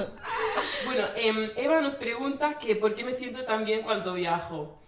Bueno, 0.84 1.06
em, 1.16 1.50
Eva 1.56 1.80
nos 1.80 1.94
pregunta 1.94 2.58
que 2.58 2.76
por 2.76 2.94
qué 2.94 3.04
me 3.04 3.12
siento 3.12 3.44
tan 3.44 3.64
bien 3.64 3.82
cuando 3.82 4.14
viajo. 4.14 4.79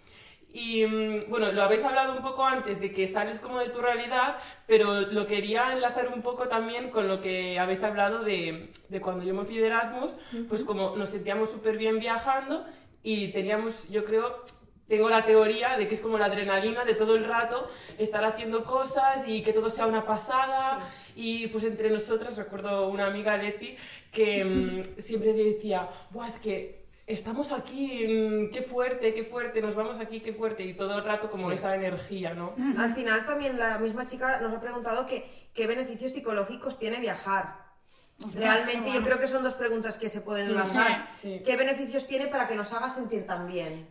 Y 0.53 0.85
mm, 0.85 1.29
bueno, 1.29 1.51
lo 1.51 1.63
habéis 1.63 1.83
hablado 1.83 2.13
un 2.13 2.21
poco 2.21 2.45
antes 2.45 2.79
de 2.79 2.93
que 2.93 3.07
sales 3.07 3.39
como 3.39 3.59
de 3.59 3.69
tu 3.69 3.81
realidad, 3.81 4.37
pero 4.67 5.01
lo 5.01 5.25
quería 5.25 5.73
enlazar 5.73 6.09
un 6.09 6.21
poco 6.21 6.47
también 6.47 6.91
con 6.91 7.07
lo 7.07 7.21
que 7.21 7.57
habéis 7.59 7.81
hablado 7.81 8.23
de, 8.23 8.69
de 8.87 9.01
cuando 9.01 9.23
yo 9.23 9.33
me 9.33 9.45
fui 9.45 9.57
de 9.57 9.65
Erasmus, 9.65 10.13
pues 10.47 10.63
como 10.63 10.95
nos 10.95 11.09
sentíamos 11.09 11.49
súper 11.49 11.77
bien 11.77 11.97
viajando 11.99 12.65
y 13.01 13.29
teníamos, 13.29 13.89
yo 13.89 14.05
creo, 14.05 14.41
tengo 14.87 15.09
la 15.09 15.25
teoría 15.25 15.75
de 15.75 15.87
que 15.87 15.95
es 15.95 15.99
como 15.99 16.19
la 16.19 16.25
adrenalina 16.25 16.85
de 16.85 16.93
todo 16.93 17.15
el 17.15 17.25
rato 17.25 17.67
estar 17.97 18.23
haciendo 18.23 18.63
cosas 18.63 19.27
y 19.27 19.41
que 19.41 19.53
todo 19.53 19.71
sea 19.71 19.87
una 19.87 20.05
pasada. 20.05 20.87
Y 21.15 21.47
pues 21.47 21.63
entre 21.63 21.89
nosotras, 21.89 22.37
recuerdo 22.37 22.87
una 22.89 23.07
amiga, 23.07 23.37
Leti, 23.37 23.75
que 24.11 24.45
mm, 24.97 25.01
siempre 25.01 25.33
decía, 25.33 25.89
Buah, 26.11 26.27
es 26.27 26.37
que 26.37 26.82
estamos 27.05 27.51
aquí, 27.51 28.07
mm, 28.07 28.51
qué 28.51 28.61
fuerte, 28.61 29.13
qué 29.13 29.23
fuerte, 29.23 29.61
nos 29.61 29.75
vamos 29.75 29.99
aquí, 29.99 30.21
qué 30.21 30.33
fuerte. 30.33 30.63
Y 30.63 30.73
todo 30.73 30.97
el 30.97 31.03
rato 31.03 31.29
como 31.29 31.49
Sí. 31.49 31.55
esa 31.55 31.75
energía, 31.75 32.33
¿no? 32.33 32.53
Al 32.77 32.93
final 32.95 33.25
también 33.25 33.57
la 33.59 33.77
misma 33.79 34.05
chica 34.05 34.39
nos 34.41 34.53
ha 34.53 34.59
preguntado 34.61 35.05
que, 35.07 35.25
qué 35.53 35.67
beneficios 35.67 36.11
psicológicos 36.13 36.79
tiene 36.79 36.99
viajar. 36.99 37.61
Realmente 38.35 38.91
yo 38.91 39.01
creo 39.03 39.19
que 39.19 39.27
son 39.27 39.43
dos 39.43 39.55
preguntas 39.55 39.97
que 39.97 40.07
se 40.07 40.21
pueden 40.21 40.47
enlazar. 40.49 41.09
Sí. 41.15 41.41
¿Qué 41.45 41.55
beneficios 41.57 42.07
tiene 42.07 42.27
para 42.27 42.47
que 42.47 42.55
nos 42.55 42.71
haga 42.71 42.87
sentir 42.87 43.25
tan 43.25 43.47
bien? 43.47 43.87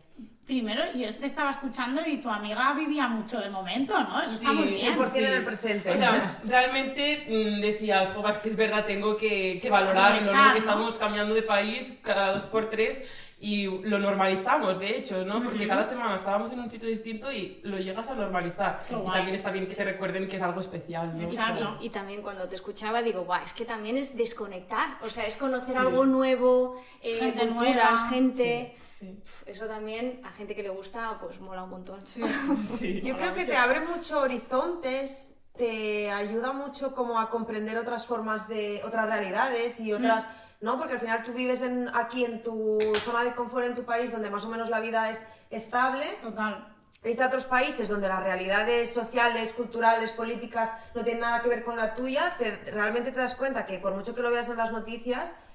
Primero, 0.46 0.82
yo 0.94 1.06
te 1.14 1.26
estaba 1.26 1.52
escuchando 1.52 2.02
y 2.04 2.16
tu 2.16 2.28
amiga 2.28 2.74
vivía 2.74 3.06
mucho 3.06 3.40
el 3.40 3.50
momento, 3.52 3.96
¿no? 4.02 4.20
Eso 4.20 4.34
está 4.34 4.50
Sí, 4.50 4.54
muy 4.56 4.68
bien. 4.68 4.98
100% 4.98 5.16
en 5.16 5.24
el 5.34 5.44
presente. 5.44 5.90
O 5.90 5.94
sea, 5.94 6.38
realmente 6.44 7.24
mm, 7.28 7.60
decías, 7.60 8.10
"Jovas, 8.12 8.38
que 8.38 8.48
es 8.48 8.56
verdad, 8.56 8.84
tengo 8.84 9.16
que, 9.16 9.60
que 9.62 9.68
Aprovechar, 9.68 10.22
¿no? 10.22 10.52
Que 10.52 10.58
estamos 10.58 10.98
cambiando 10.98 11.32
de 11.34 11.42
país 11.42 11.94
cada 12.02 12.32
dos 12.32 12.44
por 12.46 12.68
tres 12.70 13.00
y 13.38 13.66
lo 13.66 13.98
normalizamos, 13.98 14.78
de 14.78 14.96
hecho, 14.98 15.24
¿no? 15.24 15.42
Porque 15.42 15.66
cada 15.66 15.88
semana 15.88 16.14
estábamos 16.16 16.52
en 16.52 16.60
un 16.60 16.70
sitio 16.70 16.88
distinto 16.88 17.30
y 17.32 17.60
lo 17.62 17.78
llegas 17.78 18.08
a 18.08 18.14
normalizar. 18.14 18.80
Qué 18.86 18.94
y 18.94 18.96
guay. 18.96 19.12
también 19.12 19.34
está 19.36 19.50
bien 19.52 19.66
que 19.68 19.74
se 19.74 19.84
recuerden 19.84 20.28
que 20.28 20.36
es 20.36 20.42
algo 20.42 20.60
especial, 20.60 21.16
¿no? 21.16 21.24
Exacto. 21.24 21.78
Y, 21.80 21.86
y 21.86 21.90
también 21.90 22.20
cuando 22.20 22.48
te 22.48 22.56
escuchaba 22.56 23.00
digo, 23.02 23.24
Buah, 23.24 23.42
es 23.44 23.52
que 23.52 23.64
también 23.64 23.96
es 23.96 24.16
desconectar, 24.16 24.98
o 25.02 25.06
sea, 25.06 25.24
es 25.26 25.36
conocer 25.36 25.76
algo 25.76 26.04
nuevo, 26.04 26.80
eh, 27.00 27.18
Gente 27.20 27.46
culturas, 27.48 27.74
nueva. 27.74 28.08
gente... 28.08 28.72
Sí. 28.76 28.81
Pf, 29.22 29.48
Eso 29.50 29.66
también 29.66 30.20
a 30.24 30.30
gente 30.30 30.54
que 30.54 30.62
le 30.62 30.68
gusta, 30.68 31.18
pues 31.20 31.40
mola 31.40 31.64
un 31.64 31.70
montón. 31.70 32.06
Sí. 32.06 32.20
Yo 33.04 33.16
creo 33.16 33.34
que 33.34 33.44
te 33.44 33.56
abre 33.56 33.80
mucho 33.80 34.20
horizontes, 34.20 35.36
te 35.56 36.10
ayuda 36.10 36.52
mucho 36.52 36.94
como 36.94 37.18
a 37.18 37.28
comprender 37.30 37.76
otras 37.78 38.06
formas 38.06 38.48
de 38.48 38.80
otras 38.84 39.06
realidades 39.06 39.78
y 39.80 39.92
otras, 39.92 40.26
¿no? 40.60 40.78
Porque 40.78 40.94
al 40.94 41.00
final 41.00 41.24
tú 41.24 41.32
vives 41.32 41.62
en, 41.62 41.90
aquí 41.94 42.24
en 42.24 42.42
tu 42.42 42.78
zona 43.04 43.24
de 43.24 43.34
confort 43.34 43.66
en 43.66 43.74
tu 43.74 43.84
país 43.84 44.12
donde 44.12 44.30
más 44.30 44.44
o 44.44 44.48
menos 44.48 44.70
la 44.70 44.80
vida 44.80 45.10
es 45.10 45.22
estable. 45.50 46.04
Total. 46.22 46.68
Irte 47.04 47.20
a 47.24 47.26
otros 47.26 47.46
países 47.46 47.88
donde 47.88 48.06
las 48.06 48.22
realidades 48.22 48.94
sociales, 48.94 49.52
culturales, 49.52 50.12
políticas 50.12 50.72
no 50.94 51.02
tienen 51.02 51.22
nada 51.22 51.42
que 51.42 51.48
ver 51.48 51.64
con 51.64 51.76
la 51.76 51.96
tuya, 51.96 52.36
te- 52.38 52.56
realmente 52.70 53.10
te 53.10 53.18
das 53.18 53.34
cuenta 53.34 53.66
que 53.66 53.78
por 53.80 53.92
mucho 53.92 54.14
que 54.14 54.22
lo 54.22 54.30
veas 54.30 54.48
en 54.50 54.56
las 54.56 54.70
noticias, 54.70 55.34
mm, 55.34 55.51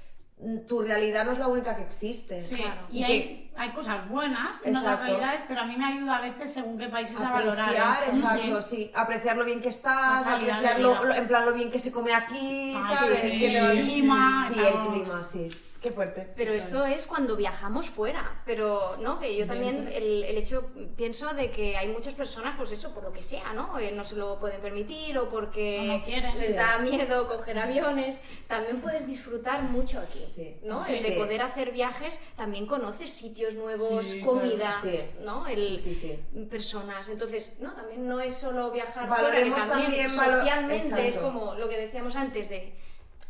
tu 0.68 0.82
realidad 0.82 1.26
no 1.26 1.32
es 1.32 1.40
la 1.40 1.48
única 1.48 1.76
que 1.76 1.82
existe. 1.84 2.44
Sí, 2.44 2.56
Claro. 2.56 2.82
y 2.92 3.00
Y 3.00 3.04
hay, 3.04 3.52
hay 3.58 3.72
cosas 3.72 4.08
buenas 4.08 4.62
en 4.64 4.76
otras 4.76 5.00
realidades, 5.00 5.42
pero 5.48 5.62
a 5.62 5.66
mí 5.66 5.76
me 5.76 5.86
ayuda 5.86 6.18
a 6.18 6.22
veces 6.22 6.54
según 6.54 6.78
qué 6.78 6.88
países 6.90 7.20
a 7.20 7.32
valorar 7.32 7.70
Apreciar, 7.76 8.04
esto. 8.04 8.16
exacto, 8.18 8.62
Sí. 8.62 8.76
sí. 8.76 8.92
Apreciar 8.94 9.36
lo 9.38 9.46
bien 9.46 9.62
que 9.62 9.70
estás, 9.70 10.26
La 10.26 10.32
calidad 10.34 10.56
apreciar 10.58 10.78
de 10.78 10.84
lo- 10.84 10.90
vida. 10.92 11.04
lo- 11.06 11.14
en 11.16 11.28
plan 11.28 11.46
lo 11.46 11.54
bien 11.54 11.72
que 11.72 11.80
se 11.80 11.92
come 11.92 12.14
aquí, 12.14 12.74
Ah, 12.78 13.00
el 13.24 13.84
clima, 13.84 14.48
Sí, 14.54 14.60
es 14.60 14.66
el 14.68 14.74
clima, 14.92 15.24
sí. 15.24 15.48
Qué 15.82 15.92
fuerte. 15.92 16.28
Pero 16.36 16.54
esto 16.54 16.86
es 16.86 17.06
cuando 17.06 17.36
viajamos 17.36 17.88
fuera, 17.90 18.42
pero 18.46 18.98
no, 19.00 19.20
que 19.20 19.36
yo 19.38 19.46
también 19.46 19.88
el, 19.94 20.24
el 20.24 20.38
hecho 20.38 20.72
pienso 20.96 21.34
de 21.36 21.52
que 21.52 21.78
hay 21.78 21.88
muchas 21.88 22.16
personas, 22.16 22.56
pues 22.58 22.72
eso, 22.72 22.94
por 22.96 23.04
lo 23.04 23.14
que 23.14 23.22
sea, 23.22 23.54
¿no? 23.54 23.78
Eh, 23.78 23.92
no 23.92 24.04
se 24.04 24.16
lo 24.16 24.40
pueden 24.40 24.60
permitir 24.60 25.18
o 25.20 25.30
porque 25.30 25.80
O 25.80 25.84
no 26.00 26.04
quieren, 26.04 26.36
les 26.38 26.48
sí. 26.48 26.54
da 26.54 26.80
miedo 26.80 27.28
coger 27.28 27.60
aviones. 27.60 28.24
También 28.48 28.82
puedes 28.82 29.06
disfrutar 29.06 29.62
mucho 29.64 30.00
aquí, 30.00 30.24
Sí. 30.26 30.58
¿no? 30.64 30.84
Sí, 30.84 30.94
el 30.96 31.04
de 31.04 31.10
sí. 31.14 31.20
poder 31.20 31.42
hacer 31.44 31.72
viajes, 31.72 32.20
también 32.36 32.66
conoces 32.66 33.14
sitios 33.14 33.54
nuevos, 33.54 34.08
Sí, 34.08 34.22
comida. 34.22 34.82
¿no? 35.24 35.46
El, 35.46 35.64
Sí, 35.64 35.78
sí, 35.78 35.96
sí. 35.96 36.20
personas. 36.50 37.08
Entonces, 37.08 37.58
no, 37.60 37.74
también 37.74 38.08
no 38.08 38.20
es 38.20 38.36
solo 38.36 38.72
viajar 38.72 39.08
Valoremos 39.08 39.60
fuera, 39.60 39.64
que 39.64 39.70
también, 39.70 40.08
también 40.08 40.18
valo- 40.18 40.40
socialmente 40.40 41.08
es 41.08 41.18
como 41.18 41.54
lo 41.54 41.70
que 41.70 41.78
decíamos 41.78 42.16
antes 42.16 42.50
de 42.50 42.74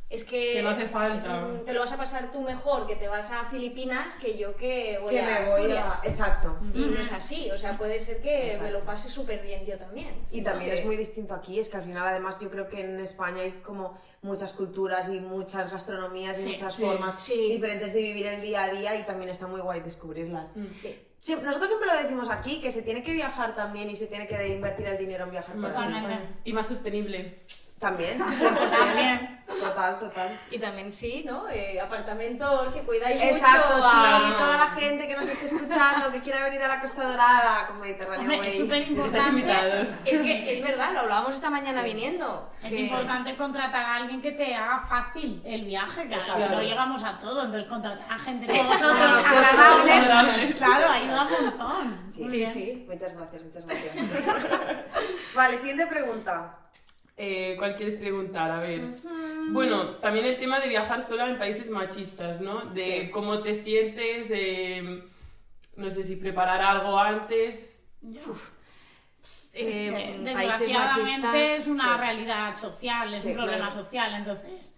es 0.10 0.24
que, 0.24 0.54
Que 0.54 0.62
no 0.62 0.70
hace 0.70 0.86
falta. 0.86 1.42
mm, 1.42 1.66
te 1.66 1.74
lo 1.74 1.82
vas 1.82 1.92
a 1.92 1.98
pasar 1.98 2.32
tú 2.32 2.40
mejor 2.42 2.88
que 2.88 2.96
te 2.96 3.10
vas 3.10 3.30
a 3.30 3.44
Filipinas 3.46 4.16
que 4.16 4.38
yo 4.38 4.56
que 4.56 4.98
voy 5.02 5.16
que 5.16 5.20
a 5.22 5.40
me 5.42 5.50
voy 5.50 5.72
a... 5.74 5.92
Exacto. 6.06 6.58
Y 6.74 6.80
no 6.80 7.02
es 7.02 7.12
así, 7.12 7.52
o 7.52 7.58
sea, 7.58 7.78
puede 7.78 8.00
ser 8.00 8.22
que 8.22 8.46
Exacto. 8.46 8.64
me 8.64 8.72
lo 8.72 8.86
pase 8.86 9.10
súper 9.10 9.42
bien 9.42 9.66
yo 9.66 9.78
también. 9.78 10.16
Y 10.32 10.42
también 10.44 10.72
Que- 10.72 10.80
es 10.80 10.86
muy 10.86 10.96
distinto 10.96 11.34
aquí, 11.36 11.60
es 11.60 11.68
que 11.68 11.76
al 11.78 11.84
final 11.84 12.08
además 12.08 12.40
yo 12.40 12.50
creo 12.50 12.70
que 12.70 12.80
en 12.80 13.00
España 13.02 13.42
hay 13.42 13.52
como 13.64 13.98
muchas 14.22 14.54
culturas 14.54 15.10
y 15.10 15.20
muchas 15.20 15.70
gastronomías 15.72 16.40
y 16.40 16.44
Sí, 16.44 16.50
muchas 16.54 16.74
sí, 16.76 16.82
formas 16.84 17.22
sí. 17.22 17.50
diferentes 17.52 17.94
de 17.94 18.02
vivir 18.02 18.28
el 18.28 18.42
día 18.42 18.64
a 18.64 18.70
día 18.70 18.96
y 18.96 19.04
también 19.04 19.30
está 19.30 19.46
muy 19.48 19.60
guay 19.60 19.82
descubrirlas. 19.82 20.54
Sí. 20.74 20.98
Siem- 21.22 21.42
nosotros 21.42 21.68
siempre 21.68 21.90
lo 21.94 22.02
decimos 22.04 22.30
aquí, 22.30 22.62
que 22.62 22.72
se 22.72 22.82
tiene 22.82 23.04
que 23.04 23.12
viajar 23.12 23.56
también 23.56 23.90
y 23.90 23.98
se 23.98 24.06
tiene 24.08 24.26
que 24.26 24.48
invertir 24.48 24.86
el 24.88 24.98
dinero 24.98 25.26
en 25.26 25.32
viajar. 25.32 25.56
Totalmente. 25.58 26.18
Y 26.46 26.54
más 26.54 26.68
sostenible. 26.68 27.40
También, 27.80 28.18
También. 28.20 29.38
Total, 29.48 29.98
total. 29.98 30.40
Y 30.52 30.60
también 30.60 30.92
sí, 30.92 31.24
¿no? 31.26 31.48
Eh, 31.48 31.80
apartamentos 31.80 32.74
que 32.74 32.82
cuidáis 32.82 33.22
Exacto, 33.22 33.76
mucho. 33.78 33.90
sí, 33.90 34.34
a- 34.34 34.38
toda 34.38 34.58
la 34.58 34.68
gente 34.72 35.08
que 35.08 35.16
nos 35.16 35.26
esté 35.28 35.46
escuchando, 35.46 36.12
que 36.12 36.20
quiera 36.22 36.44
venir 36.44 36.62
a 36.64 36.68
la 36.68 36.82
Costa 36.82 37.04
Dorada 37.10 37.68
con 37.68 37.80
Mediterráneo 37.80 38.22
Hombre, 38.24 38.40
Way. 38.40 38.50
es 38.50 38.58
súper 38.58 38.82
importante. 38.82 39.88
Es 40.06 40.20
que 40.20 40.58
es 40.58 40.62
verdad, 40.64 40.92
lo 40.94 41.00
hablábamos 41.02 41.34
esta 41.36 41.50
mañana 41.50 41.82
viniendo. 41.82 42.52
Es 42.62 42.74
que- 42.74 42.82
importante 42.82 43.38
contratar 43.38 43.86
a 43.86 43.96
alguien 43.96 44.22
que 44.22 44.32
te 44.34 44.54
haga 44.54 44.80
fácil 44.80 45.42
el 45.46 45.64
viaje, 45.64 46.08
que 46.10 46.16
Exacto. 46.16 46.50
no 46.50 46.62
llegamos 46.62 47.04
a 47.06 47.18
todo, 47.18 47.46
entonces 47.46 47.70
contratar 47.70 48.06
a 48.10 48.20
gente 48.20 48.48
como 48.48 48.58
como 48.60 48.70
vosotros, 48.72 49.00
nosotros, 49.00 49.38
agradable, 49.38 49.94
agradable. 49.94 50.54
claro, 50.56 50.90
ayuda 50.92 51.28
un 51.40 51.46
montón. 51.46 52.12
Sí, 52.12 52.20
Muy 52.22 52.30
Sí, 52.30 52.38
bien. 52.38 52.52
sí. 52.52 52.86
Muchas 52.90 53.16
gracias, 53.16 53.42
muchas 53.44 53.66
gracias. 53.66 53.96
vale, 55.36 55.58
siguiente 55.58 55.88
pregunta. 55.88 56.58
Eh, 57.20 57.56
¿Cuál 57.58 57.76
quieres 57.76 57.96
preguntar? 57.96 58.52
A 58.52 58.60
ver. 58.60 58.82
Bueno, 59.50 59.96
también 59.96 60.26
el 60.26 60.38
tema 60.38 60.60
de 60.60 60.68
viajar 60.68 61.02
sola 61.02 61.28
en 61.28 61.40
países 61.40 61.68
machistas, 61.70 62.42
¿no? 62.42 62.66
De 62.66 63.06
Sí. 63.06 63.10
cómo 63.12 63.42
te 63.42 63.56
sientes, 63.56 64.28
eh, 64.32 65.04
no 65.76 65.90
sé 65.90 66.04
si 66.04 66.16
preparar 66.16 66.62
algo 66.62 67.00
antes. 67.00 67.80
Es 69.54 69.74
que, 69.74 69.88
Eh, 69.88 69.92
países 69.92 70.24
desgraciadamente 70.60 71.28
machistas. 71.28 71.60
es 71.62 71.68
una 71.68 71.94
sí. 71.96 72.00
realidad 72.02 72.56
social, 72.56 73.14
es 73.14 73.22
Sí, 73.24 73.30
un 73.30 73.34
problema 73.36 73.68
claro. 73.70 73.84
social, 73.84 74.14
entonces 74.14 74.77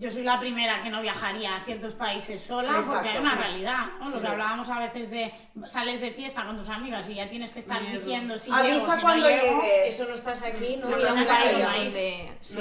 yo 0.00 0.10
soy 0.12 0.22
la 0.22 0.38
primera 0.38 0.80
que 0.80 0.90
no 0.90 1.02
viajaría 1.02 1.56
a 1.56 1.64
ciertos 1.64 1.94
países 1.94 2.40
sola 2.40 2.68
Exacto, 2.78 2.92
porque 2.92 3.08
hay 3.10 3.18
una 3.18 3.32
sí. 3.32 3.36
realidad, 3.38 3.86
¿no? 3.98 4.08
Lo 4.08 4.16
Sí. 4.16 4.22
que 4.22 4.28
hablábamos 4.28 4.70
a 4.70 4.78
veces 4.78 5.10
de 5.10 5.34
sales 5.66 6.00
de 6.00 6.12
fiesta 6.12 6.46
con 6.46 6.56
tus 6.56 6.68
amigas 6.70 7.08
y 7.10 7.16
ya 7.16 7.28
tienes 7.28 7.50
que 7.50 7.58
estar 7.58 7.82
diciendo 7.84 8.38
si 8.38 8.50
Avisa 8.52 8.74
llego, 8.78 8.92
si 8.94 9.00
cuando 9.00 9.28
no 9.28 9.34
llego. 9.36 9.60
llegues. 9.62 10.00
Eso 10.00 10.08
nos 10.10 10.20
pasa 10.20 10.46
aquí, 10.46 10.76
¿no? 10.76 10.88
No, 10.88 10.96
no, 10.96 11.02
no, 11.02 11.14
no. 11.16 11.24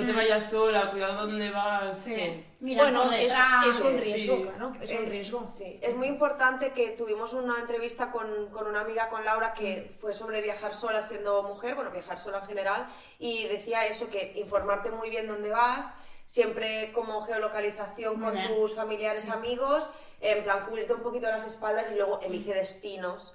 No 0.02 0.06
te 0.06 0.14
vayas 0.14 0.50
sola, 0.50 0.90
cuidado 0.92 1.28
dónde 1.28 1.50
vas. 1.52 2.02
Sí. 2.02 2.44
Mira 2.60 2.82
Bueno, 2.84 3.12
es, 3.12 3.38
es 3.70 3.80
un 3.82 4.00
sí. 4.00 4.00
riesgo, 4.00 4.42
claro, 4.42 4.74
es 4.82 4.92
un 5.00 5.06
riesgo. 5.06 5.46
sí. 5.48 5.80
Es 5.80 5.96
muy 5.96 6.08
importante 6.08 6.72
que 6.72 6.90
tuvimos 6.90 7.34
una 7.34 7.60
entrevista 7.60 8.10
con, 8.12 8.50
con 8.50 8.66
una 8.66 8.82
amiga, 8.82 9.10
con 9.10 9.24
Laura, 9.24 9.54
que 9.54 9.96
fue 10.02 10.12
sobre 10.12 10.42
viajar 10.42 10.74
sola 10.74 11.04
siendo 11.04 11.44
mujer, 11.44 11.76
bueno, 11.76 11.92
viajar 11.92 12.18
sola 12.18 12.40
en 12.40 12.46
general, 12.48 12.88
y 13.20 13.44
decía 13.46 13.86
eso, 13.86 14.10
que 14.10 14.34
informarte 14.38 14.90
muy 14.90 15.12
bien 15.12 15.28
dónde 15.28 15.52
vas, 15.52 15.94
siempre 16.28 16.92
como 16.94 17.24
geolocalización 17.24 18.20
con 18.22 18.34
bien. 18.34 18.48
tus 18.48 18.76
familiares, 18.76 19.30
amigos, 19.30 19.90
en 20.22 20.44
plan 20.44 20.66
cubrirte 20.68 20.94
un 20.94 21.02
poquito 21.02 21.28
las 21.28 21.48
espaldas 21.48 21.90
y 21.92 21.96
luego 21.96 22.20
elige 22.22 22.54
destinos 22.54 23.34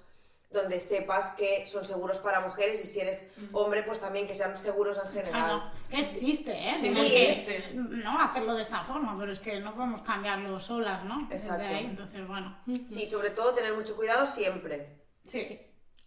donde 0.50 0.80
sepas 0.80 1.30
que 1.30 1.66
son 1.66 1.86
seguros 1.86 2.18
para 2.18 2.40
mujeres 2.40 2.84
y 2.84 2.86
si 2.86 3.00
eres 3.00 3.26
hombre, 3.52 3.82
pues 3.84 3.98
también 3.98 4.26
que 4.26 4.34
sean 4.34 4.56
seguros 4.58 5.00
en 5.02 5.10
general. 5.10 5.56
Exacto. 5.56 5.88
Que 5.88 6.00
es 6.00 6.12
triste, 6.12 6.52
¿eh? 6.52 6.74
Sí, 6.74 6.92
que, 6.92 7.44
triste. 7.46 7.70
no 7.74 8.20
hacerlo 8.20 8.54
de 8.54 8.60
esta 8.60 8.82
forma, 8.82 9.16
pero 9.18 9.32
es 9.32 9.40
que 9.40 9.60
no 9.60 9.74
podemos 9.74 10.02
cambiarlo 10.02 10.60
solas, 10.60 11.04
¿no? 11.04 11.26
Desde 11.30 11.48
Exacto. 11.48 11.64
ahí, 11.64 11.86
entonces, 11.86 12.28
bueno. 12.28 12.54
Sí, 12.86 13.06
sobre 13.06 13.30
todo 13.30 13.54
tener 13.54 13.72
mucho 13.72 13.96
cuidado 13.96 14.26
siempre. 14.26 14.98
Sí. 15.24 15.58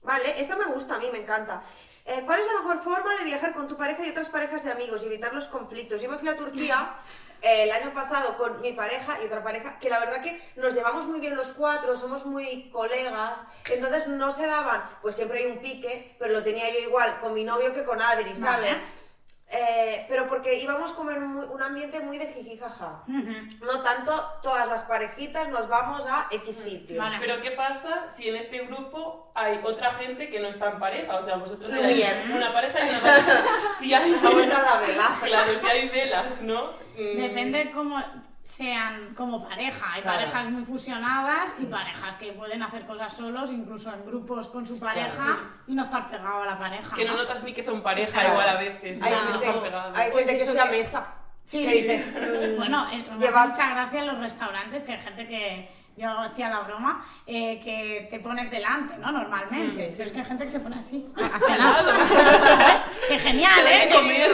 Vale, 0.03 0.39
esta 0.39 0.55
me 0.55 0.65
gusta 0.65 0.95
a 0.95 0.99
mí, 0.99 1.07
me 1.11 1.19
encanta. 1.19 1.63
Eh, 2.05 2.21
¿Cuál 2.23 2.39
es 2.39 2.45
la 2.45 2.61
mejor 2.61 2.83
forma 2.83 3.15
de 3.17 3.25
viajar 3.25 3.55
con 3.55 3.67
tu 3.67 3.77
pareja 3.77 4.05
y 4.05 4.11
otras 4.11 4.29
parejas 4.29 4.63
de 4.63 4.71
amigos 4.71 5.01
y 5.03 5.07
evitar 5.07 5.33
los 5.33 5.47
conflictos? 5.47 6.03
Yo 6.03 6.09
me 6.09 6.19
fui 6.19 6.27
a 6.27 6.37
Turquía 6.37 6.97
eh, 7.41 7.63
el 7.63 7.71
año 7.71 7.95
pasado 7.95 8.37
con 8.37 8.61
mi 8.61 8.73
pareja 8.73 9.17
y 9.23 9.25
otra 9.25 9.43
pareja, 9.43 9.79
que 9.79 9.89
la 9.89 9.99
verdad 9.99 10.21
que 10.21 10.39
nos 10.55 10.75
llevamos 10.75 11.07
muy 11.07 11.19
bien 11.19 11.35
los 11.35 11.51
cuatro, 11.51 11.95
somos 11.95 12.27
muy 12.27 12.69
colegas, 12.69 13.41
entonces 13.71 14.07
no 14.07 14.31
se 14.31 14.45
daban, 14.45 14.87
pues 15.01 15.15
siempre 15.15 15.39
hay 15.39 15.45
un 15.47 15.57
pique, 15.57 16.15
pero 16.19 16.33
lo 16.33 16.43
tenía 16.43 16.71
yo 16.71 16.79
igual 16.79 17.19
con 17.21 17.33
mi 17.33 17.43
novio 17.43 17.73
que 17.73 17.83
con 17.83 17.99
Adri, 17.99 18.35
¿sabes? 18.35 18.73
Vale. 18.73 19.04
Eh, 19.47 20.05
pero 20.09 20.27
porque 20.27 20.55
íbamos 20.59 20.91
como 20.93 21.11
en 21.11 21.23
un 21.23 21.61
ambiente 21.61 21.99
muy 21.99 22.17
de 22.17 22.27
jijijaja. 22.33 23.03
No 23.07 23.81
tanto 23.83 24.11
todas 24.41 24.67
las 24.67 24.83
parejitas 24.83 25.49
nos 25.49 25.67
vamos 25.67 26.05
a 26.07 26.27
X 26.31 26.55
sitio. 26.55 26.99
Vale. 26.99 27.17
Pero 27.19 27.41
¿qué 27.41 27.51
pasa 27.51 28.09
si 28.09 28.27
en 28.27 28.35
este 28.37 28.65
grupo 28.65 29.31
hay 29.35 29.59
otra 29.63 29.91
gente 29.93 30.29
que 30.29 30.39
no 30.39 30.47
está 30.47 30.71
en 30.71 30.79
pareja? 30.79 31.15
O 31.15 31.21
sea, 31.23 31.37
vosotros 31.37 31.71
bien. 31.71 32.31
una 32.33 32.51
pareja 32.51 32.85
y 32.85 32.89
una 32.89 33.01
pareja. 33.01 33.43
Si 33.79 33.93
hay, 33.93 34.13
Ahora 34.13 34.45
la 34.47 34.77
vela. 34.79 35.17
claro, 35.21 35.51
si 35.59 35.67
hay 35.67 35.89
velas, 35.89 36.41
¿no? 36.41 36.71
Mm, 36.97 37.17
Depende 37.17 37.71
cómo... 37.71 38.01
sean 38.45 39.15
como 39.15 39.43
pareja. 39.43 39.87
Hay 39.91 40.01
Claro. 40.03 40.19
parejas 40.19 40.49
muy 40.51 40.63
fusionadas 40.63 41.55
y 41.59 41.65
parejas 41.65 42.15
que 42.15 42.31
pueden 42.33 42.61
hacer 42.61 42.85
cosas 42.85 43.11
solos, 43.11 43.51
incluso 43.51 43.91
en 43.91 44.05
grupos 44.05 44.47
con 44.49 44.65
su 44.67 44.79
pareja 44.79 45.39
y 45.67 45.73
no 45.73 45.81
estar 45.81 46.07
pegado 46.09 46.43
a 46.43 46.45
la 46.45 46.57
pareja. 46.59 46.95
Que 46.95 47.05
no 47.05 47.15
notas 47.17 47.43
ni 47.43 47.53
que 47.53 47.63
son 47.63 47.81
pareja 47.81 48.13
Claro. 48.13 48.29
igual 48.29 48.49
a 48.49 48.55
veces. 48.59 49.01
Hay 49.01 49.11
no 49.11 49.17
gente, 49.31 49.45
están 49.47 49.63
pegados. 49.63 49.97
hay 49.97 50.11
Pues 50.11 50.27
gente 50.27 50.37
que 50.37 50.49
es 50.49 50.55
una 50.55 50.63
que- 50.69 50.77
mesa. 50.77 51.07
Sí. 51.43 51.63
Que 51.65 51.71
dices, 51.81 52.07
mm, 52.07 52.55
Bueno, 52.57 52.87
eh, 52.91 53.05
me 53.17 53.25
Llevas- 53.25 53.49
mucha 53.51 53.69
gracia 53.71 53.99
en 53.99 54.07
los 54.07 54.19
restaurantes 54.19 54.83
que 54.83 54.91
hay 54.93 54.99
gente 55.01 55.27
que 55.27 55.69
yo 55.97 56.09
hacía 56.19 56.49
la 56.49 56.59
broma 56.61 57.05
eh, 57.25 57.59
que 57.63 58.07
te 58.11 58.19
pones 58.19 58.51
delante, 58.51 58.97
¿no? 58.97 59.11
Normalmente. 59.11 59.91
Pero 59.95 60.03
es 60.05 60.11
que 60.11 60.19
hay 60.19 60.25
gente 60.25 60.43
que 60.43 60.49
se 60.51 60.59
pone 60.59 60.75
así. 60.77 61.05
Hacia 61.33 61.57
lado. 61.57 61.91
que 63.07 63.19
genial, 63.19 63.61
Se 63.63 63.83
¿eh? 63.85 63.89
comer, 63.93 64.31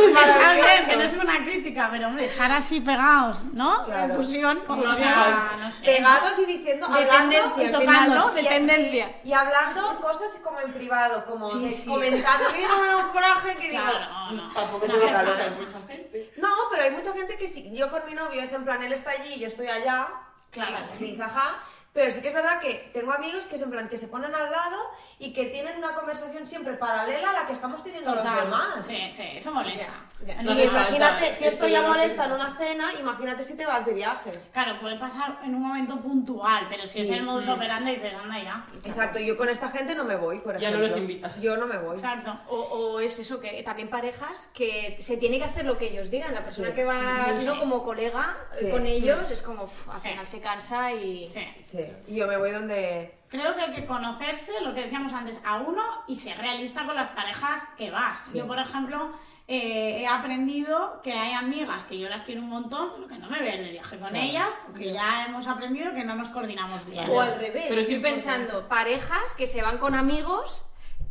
Que- 0.85 0.95
no 0.95 1.03
es 1.03 1.13
una 1.13 1.43
crítica, 1.43 1.87
pero 1.91 2.07
hombre, 2.07 2.25
estar 2.25 2.51
así 2.51 2.79
pegados, 2.81 3.43
¿no? 3.53 3.83
Claro. 3.85 4.05
En 4.05 4.15
fusión, 4.15 4.59
como 4.65 4.81
Fusión. 4.83 4.97
sea, 4.97 5.51
no 5.59 5.71
sé. 5.71 5.85
pegados 5.85 6.33
y 6.39 6.45
diciendo, 6.45 6.87
De 6.87 6.93
hablando, 7.03 7.17
tendencia, 7.35 7.65
al 7.65 7.71
tocando. 7.71 7.91
final, 7.91 8.09
¿no? 8.15 8.31
y- 8.31 8.35
De 8.35 8.41
sí, 8.41 8.47
tendencia. 8.47 9.15
y 9.23 9.33
hablando 9.33 9.99
cosas 10.01 10.39
como 10.43 10.59
en 10.59 10.73
privado, 10.73 11.25
como 11.25 11.47
Sí, 11.47 11.59
de- 11.65 11.71
sí. 11.71 11.89
comentando. 11.89 12.49
A 12.49 12.51
mí 12.51 12.59
no 12.67 12.77
me 12.79 12.87
da 12.87 12.97
un 12.97 13.09
coraje 13.11 13.55
que 13.57 13.69
digo, 13.71 13.83
Claro, 13.83 14.31
no. 14.31 14.53
Tampoco 14.53 14.85
No, 14.87 14.93
se 14.93 14.99
lo 14.99 15.07
claro. 15.07 15.31
escucha 15.31 15.49
mucha 15.57 15.87
gente. 15.87 16.33
No, 16.37 16.49
pero 16.71 16.83
hay 16.83 16.91
mucha 16.91 17.13
gente 17.13 17.37
que 17.37 17.47
sí. 17.49 17.71
Yo 17.73 17.89
con 17.89 18.05
mi 18.05 18.13
novio 18.13 18.41
es 18.41 18.51
en 18.53 18.63
plan, 18.65 18.81
él 18.83 18.93
está 18.93 19.11
allí, 19.11 19.39
yo 19.39 19.47
estoy 19.47 19.67
allá. 19.67 20.07
Claro. 20.51 20.75
jaja. 21.17 21.59
Pero 21.93 22.09
sí 22.09 22.21
que 22.21 22.29
es 22.29 22.33
verdad 22.33 22.61
que 22.61 22.89
tengo 22.93 23.11
amigos 23.11 23.47
que 23.47 23.55
es 23.57 23.61
en 23.61 23.69
plan 23.69 23.89
que 23.89 23.97
se 23.97 24.07
ponen 24.07 24.33
al 24.33 24.49
lado 24.49 24.77
y 25.19 25.33
que 25.33 25.47
tienen 25.47 25.77
una 25.77 25.93
conversación 25.93 26.47
siempre 26.47 26.73
paralela 26.75 27.31
a 27.31 27.33
la 27.33 27.47
que 27.47 27.51
estamos 27.53 27.83
teniendo 27.83 28.15
los 28.15 28.23
demás. 28.23 28.85
Sí, 28.87 29.09
sí, 29.11 29.23
eso 29.35 29.51
molesta. 29.51 29.91
Ya, 30.25 30.35
ya. 30.35 30.41
Y 30.41 30.45
No 30.45 30.51
imagínate, 30.63 31.19
falta, 31.25 31.33
si 31.33 31.45
esto 31.45 31.67
ya 31.67 31.81
molesta 31.81 32.25
en 32.25 32.31
una 32.31 32.57
cena, 32.57 32.85
imagínate 32.97 33.43
si 33.43 33.57
te 33.57 33.65
vas 33.65 33.85
de 33.85 33.93
viaje. 33.93 34.31
Claro, 34.53 34.79
puede 34.79 34.97
pasar 34.97 35.39
en 35.43 35.53
un 35.53 35.61
momento 35.63 35.99
puntual, 35.99 36.67
pero 36.69 36.87
si 36.87 37.01
es 37.01 37.07
Sí. 37.09 37.13
el 37.13 37.23
modus 37.23 37.49
operandi, 37.49 37.91
dices, 37.95 38.13
anda 38.13 38.41
ya. 38.41 38.65
Exacto, 38.85 39.19
yo 39.19 39.35
con 39.35 39.49
esta 39.49 39.67
gente 39.69 39.93
no 39.93 40.05
me 40.05 40.15
voy, 40.15 40.39
por 40.39 40.57
Ya 40.59 40.69
no 40.71 40.77
ejemplo. 40.77 40.87
los 40.87 40.97
invitas. 40.97 41.41
Yo 41.41 41.57
no 41.57 41.67
me 41.67 41.77
voy. 41.77 41.95
Exacto. 41.95 42.39
O, 42.47 42.55
o 42.55 42.99
es 43.01 43.19
eso, 43.19 43.41
que 43.41 43.61
también 43.63 43.89
parejas 43.89 44.49
que 44.53 44.95
se 45.01 45.17
tiene 45.17 45.39
que 45.39 45.43
hacer 45.45 45.65
lo 45.65 45.77
que 45.77 45.89
ellos 45.89 46.09
digan. 46.09 46.33
La 46.33 46.43
persona 46.43 46.69
Sí. 46.69 46.73
que 46.75 46.85
va. 46.85 47.27
¿no? 47.45 47.59
como 47.59 47.83
colega 47.83 48.37
eh, 48.53 48.57
Sí. 48.61 48.69
con 48.71 48.85
ellos 48.87 49.29
es 49.29 49.41
como, 49.41 49.69
al 49.89 49.97
Sí. 49.97 50.07
final 50.09 50.25
se 50.27 50.39
cansa 50.41 50.91
y... 50.93 51.27
Sí. 51.27 51.39
Sí, 52.05 52.13
y 52.13 52.15
yo 52.17 52.27
me 52.27 52.37
voy 52.37 52.51
donde... 52.51 53.17
Creo 53.29 53.55
que 53.55 53.61
hay 53.61 53.71
que 53.71 53.85
conocerse, 53.85 54.51
lo 54.61 54.73
que 54.73 54.83
decíamos 54.83 55.13
antes, 55.13 55.39
a 55.45 55.57
uno 55.61 55.81
y 56.07 56.15
ser 56.17 56.37
realista 56.37 56.85
con 56.85 56.95
las 56.95 57.09
parejas 57.11 57.63
que 57.77 57.89
vas. 57.89 58.33
Yo, 58.33 58.45
por 58.45 58.59
ejemplo, 58.59 59.09
eh, 59.47 60.01
he 60.01 60.07
aprendido 60.07 61.01
que 61.01 61.13
hay 61.13 61.31
amigas 61.33 61.85
que 61.85 61.97
yo 61.97 62.09
las 62.09 62.23
quiero 62.23 62.41
un 62.41 62.49
montón, 62.49 62.89
pero 62.95 63.07
que 63.07 63.17
no 63.17 63.29
me 63.29 63.39
voy 63.39 63.47
a 63.47 63.55
ir 63.55 63.63
de 63.63 63.71
viaje 63.71 63.97
con 63.99 64.09
Claro. 64.09 64.25
ellas, 64.25 64.49
porque 64.65 64.91
ya 64.93 65.25
hemos 65.27 65.47
aprendido 65.47 65.93
que 65.93 66.03
no 66.03 66.15
nos 66.15 66.29
coordinamos 66.29 66.85
bien. 66.85 67.09
O 67.09 67.21
al 67.21 67.39
revés, 67.39 67.65
Pero 67.69 67.79
estoy 67.81 67.95
sí, 67.95 68.01
pensando, 68.01 68.67
parejas 68.67 69.33
que 69.35 69.47
se 69.47 69.61
van 69.61 69.77
con 69.77 69.95
amigos 69.95 70.63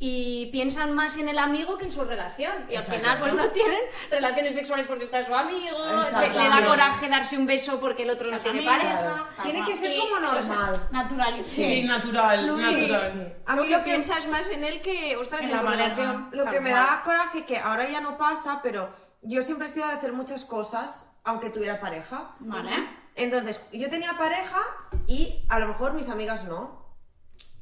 y 0.03 0.47
piensan 0.47 0.95
más 0.95 1.19
en 1.19 1.29
el 1.29 1.39
amigo 1.39 1.77
que 1.77 1.85
en 1.85 1.93
su 1.93 2.03
relación. 2.05 2.53
Y 2.71 2.75
al 2.75 2.83
final 2.83 3.19
pues 3.21 3.35
no 3.35 3.49
tienen 3.51 3.79
relaciones 4.11 4.55
sexuales 4.55 4.87
porque 4.87 5.05
está 5.05 5.23
su 5.23 5.35
amigo, 5.35 5.77
se- 6.11 6.31
le 6.31 6.49
da 6.49 6.65
coraje 6.67 7.09
darse 7.11 7.37
un 7.37 7.45
beso 7.47 7.79
porque 7.79 8.05
el 8.05 8.11
otro 8.11 8.31
no 8.31 8.39
tiene 8.39 8.63
pareja. 8.63 9.27
Tiene 9.43 9.63
que 9.67 9.77
ser 9.77 9.99
como 9.99 10.15
o 10.27 10.43
sea, 10.43 10.55
normal. 10.57 10.89
naturalizar. 10.91 11.55
Sí, 11.55 11.83
natural, 11.85 12.47
natural. 12.47 13.13
Sí. 13.13 13.33
A 13.47 13.57
mí 13.57 13.69
lo 13.69 13.77
que, 13.79 13.85
piensas 13.85 14.27
más 14.29 14.49
en 14.49 14.65
él 14.65 14.81
que, 14.81 15.17
ostras, 15.19 15.43
En 15.43 15.51
en 15.51 15.57
la 15.57 15.71
relación. 15.71 16.29
lo 16.33 16.47
que 16.47 16.61
me 16.61 16.71
da 16.71 17.03
coraje, 17.05 17.45
que 17.45 17.59
ahora 17.59 17.87
ya 17.87 18.01
no 18.01 18.17
pasa, 18.17 18.61
pero 18.63 18.89
yo 19.21 19.43
siempre 19.43 19.67
he 19.69 19.71
sido 19.71 19.87
de 19.87 19.93
hacer 19.93 20.15
muchas 20.15 20.47
cosas, 20.47 21.05
aunque 21.25 21.51
tuviera 21.51 21.79
pareja. 21.79 22.31
Vale. 22.41 22.71
Entonces, 23.17 23.61
yo 23.71 23.91
tenía 23.91 24.15
pareja 24.15 24.61
y 25.07 25.45
a 25.51 25.59
lo 25.59 25.69
mejor 25.69 25.93
mis 25.93 26.09
amigas 26.09 26.45
no. 26.45 26.80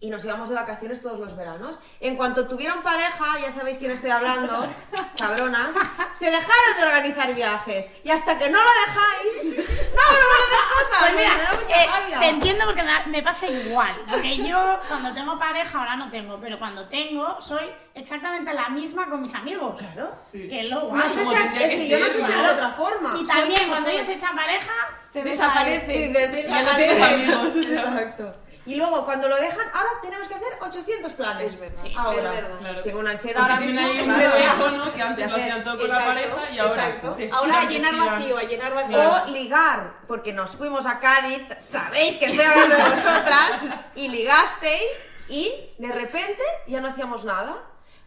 Y 0.00 0.10
nos 0.10 0.24
íbamos 0.24 0.48
de 0.48 0.54
vacaciones 0.54 1.02
todos 1.02 1.18
los 1.18 1.36
veranos. 1.36 1.80
En 1.98 2.16
cuanto 2.16 2.46
tuvieron 2.46 2.82
pareja, 2.82 3.24
ya 3.42 3.50
sabéis 3.50 3.78
quién 3.78 3.90
estoy 3.90 4.10
hablando, 4.10 4.68
cabronas, 5.18 5.74
se 6.12 6.26
dejaron 6.26 6.76
de 6.76 6.82
organizar 6.84 7.34
viajes. 7.34 7.90
Y 8.04 8.10
hasta 8.10 8.38
que 8.38 8.48
no 8.48 8.58
lo 8.60 8.70
dejáis, 8.86 9.56
no, 9.56 10.02
no 10.20 10.24
van 10.30 10.40
a 10.40 10.46
hacer 10.46 10.64
cosas. 10.70 10.98
Pues 11.00 11.16
mira, 11.16 11.34
me 11.34 11.42
da 11.42 11.52
mucha 11.52 11.82
eh, 11.82 11.86
rabia. 11.86 12.20
te 12.20 12.28
entiendo 12.28 12.64
porque 12.66 12.82
me, 12.84 13.06
me 13.08 13.22
pasa 13.24 13.48
igual. 13.48 13.96
Porque 14.08 14.36
yo 14.36 14.78
cuando 14.86 15.12
tengo 15.12 15.36
pareja, 15.36 15.78
ahora 15.80 15.96
no 15.96 16.10
tengo, 16.10 16.38
pero 16.40 16.60
cuando 16.60 16.86
tengo, 16.88 17.40
soy 17.40 17.68
exactamente 17.94 18.52
la 18.54 18.68
misma 18.68 19.08
con 19.08 19.20
mis 19.20 19.34
amigos. 19.34 19.74
Claro. 19.78 20.14
Que 20.30 20.60
es 20.60 20.66
lo 20.66 20.82
guay. 20.90 21.02
No 21.02 21.08
sé 21.08 21.24
tendría 21.24 21.66
es 21.66 21.72
que 21.72 21.76
que 21.76 21.88
yo 21.88 21.98
no 21.98 22.06
sé 22.06 22.20
¿no? 22.20 22.42
de 22.44 22.50
otra 22.50 22.70
forma. 22.70 23.14
Y 23.18 23.26
también 23.26 23.68
cuando 23.68 23.90
ellos 23.90 24.06
se 24.06 24.12
echan 24.14 24.36
pareja, 24.36 24.72
te 25.12 25.24
Desaparece. 25.24 25.96
Y 25.96 26.12
de- 26.12 26.42
Ya 26.42 26.62
no 26.62 26.76
tienes 26.76 27.02
amigos. 27.02 27.56
Exacto. 27.56 28.32
Y 28.68 28.76
luego, 28.76 29.04
cuando 29.06 29.28
lo 29.28 29.36
dejan, 29.36 29.66
ahora 29.72 29.88
tenemos 30.02 30.28
que 30.28 30.34
hacer 30.34 30.48
800 30.60 31.12
planes. 31.12 31.54
Es 31.54 31.60
verdad, 31.60 31.82
Sí, 31.82 31.94
ahora. 31.96 32.18
es 32.18 32.42
verdad. 32.42 32.58
Claro. 32.58 32.82
Tengo 32.82 32.98
una 33.00 33.10
ansiedad 33.12 33.42
ahora 33.42 33.60
mismo. 33.60 33.80
ahí 33.80 33.98
un 33.98 34.04
claro. 34.04 34.32
teléfono 34.32 34.92
que 34.92 35.02
antes 35.02 35.30
lo 35.30 35.36
hacían 35.36 35.64
todo 35.64 35.78
con 35.78 35.88
la 35.88 35.94
Exacto, 35.94 36.14
pareja 36.36 36.52
y 36.52 36.58
ahora 36.58 36.74
exacto. 36.74 37.12
te 37.12 37.30
Ahora 37.32 37.58
a 37.58 37.62
estiran, 37.62 37.68
llenar 37.70 37.94
estiran. 37.94 38.18
vacío, 38.18 38.36
a 38.38 38.42
llenar 38.42 38.74
vacío. 38.74 38.98
O 39.12 39.30
ligar, 39.32 39.92
porque 40.06 40.32
nos 40.34 40.50
fuimos 40.50 40.84
a 40.86 40.98
Cádiz, 41.00 41.42
sabéis 41.60 42.18
que 42.18 42.26
estoy 42.26 42.44
hablando 42.44 42.76
de 42.76 42.82
vosotras, 42.82 43.62
y 43.94 44.08
ligasteis, 44.08 45.10
y 45.28 45.74
de 45.78 45.88
repente 45.92 46.42
ya 46.66 46.80
no 46.82 46.88
hacíamos 46.88 47.24
nada. 47.24 47.56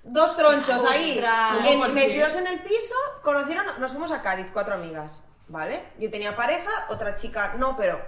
Dos 0.04 0.38
tronchos 0.38 0.84
ahí, 0.86 1.24
en- 1.66 1.94
metidos 1.96 2.36
en 2.36 2.46
el 2.46 2.60
piso, 2.62 2.96
conocieron, 3.24 3.66
nos 3.80 3.90
fuimos 3.92 4.12
a 4.12 4.22
Cádiz, 4.22 4.46
cuatro 4.54 4.76
amigas, 4.76 5.24
¿vale? 5.48 5.82
Yo 5.98 6.12
tenía 6.12 6.36
pareja, 6.36 6.70
otra 6.90 7.16
chica 7.16 7.54
no, 7.58 7.76
pero 7.76 8.00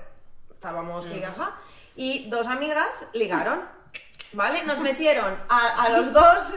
estábamos 0.51 1.05
ligaja, 1.05 1.51
y 1.95 2.29
dos 2.29 2.47
amigas 2.47 3.07
ligaron, 3.13 3.61
¿vale? 4.33 4.63
Nos 4.63 4.79
metieron 4.79 5.37
a, 5.49 5.83
a 5.83 5.89
los 5.89 6.11
dos... 6.13 6.55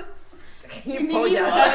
gilipollas. 0.85 1.73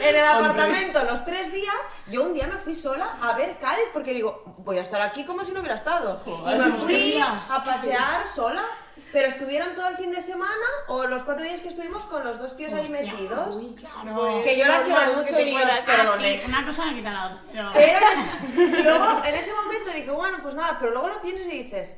En 0.00 0.14
el 0.14 0.24
apartamento 0.24 1.02
los 1.04 1.24
tres 1.24 1.52
días, 1.52 1.74
yo 2.06 2.22
un 2.22 2.32
día 2.32 2.46
me 2.46 2.56
fui 2.58 2.76
sola 2.76 3.16
a 3.20 3.32
ver 3.32 3.58
Cádiz 3.58 3.88
porque 3.92 4.14
digo, 4.14 4.54
voy 4.58 4.78
a 4.78 4.82
estar 4.82 5.00
aquí 5.00 5.24
como 5.24 5.44
si 5.44 5.50
no 5.50 5.58
hubiera 5.58 5.74
estado. 5.74 6.20
Joder, 6.24 6.54
y 6.54 6.58
me 6.60 6.70
fui 6.78 7.18
a 7.20 7.64
pasear 7.64 8.28
sola. 8.32 8.64
Pero 9.12 9.28
estuvieron 9.28 9.74
todo 9.74 9.88
el 9.88 9.96
fin 9.96 10.10
de 10.10 10.20
semana 10.20 10.66
o 10.88 11.06
los 11.06 11.22
cuatro 11.22 11.42
días 11.44 11.60
que 11.60 11.68
estuvimos 11.68 12.04
con 12.04 12.24
los 12.24 12.38
dos 12.38 12.56
tíos 12.56 12.72
ahí 12.74 12.80
Hostia, 12.80 13.00
metidos. 13.02 13.56
uy, 13.56 13.74
claro. 13.74 14.20
Pues, 14.20 14.44
Que 14.46 14.58
yo 14.58 14.66
las 14.66 14.82
quiero 14.82 15.00
normal, 15.00 15.16
mucho 15.16 15.36
que 15.36 15.44
te 15.44 15.50
y 15.50 15.54
os. 15.54 15.62
Ah, 15.64 16.18
sí, 16.20 16.40
una 16.46 16.66
cosa 16.66 16.84
no 16.86 16.94
quita 16.94 17.10
la 17.12 17.26
otra. 17.26 17.42
Pero... 17.52 17.70
Pero 17.72 18.78
y 18.78 18.82
luego 18.82 19.22
en 19.24 19.34
ese 19.34 19.52
momento 19.54 19.90
dije, 19.94 20.10
bueno, 20.10 20.38
pues 20.42 20.54
nada, 20.54 20.76
pero 20.78 20.92
luego 20.92 21.08
lo 21.08 21.22
piensas 21.22 21.46
y 21.46 21.62
dices, 21.64 21.96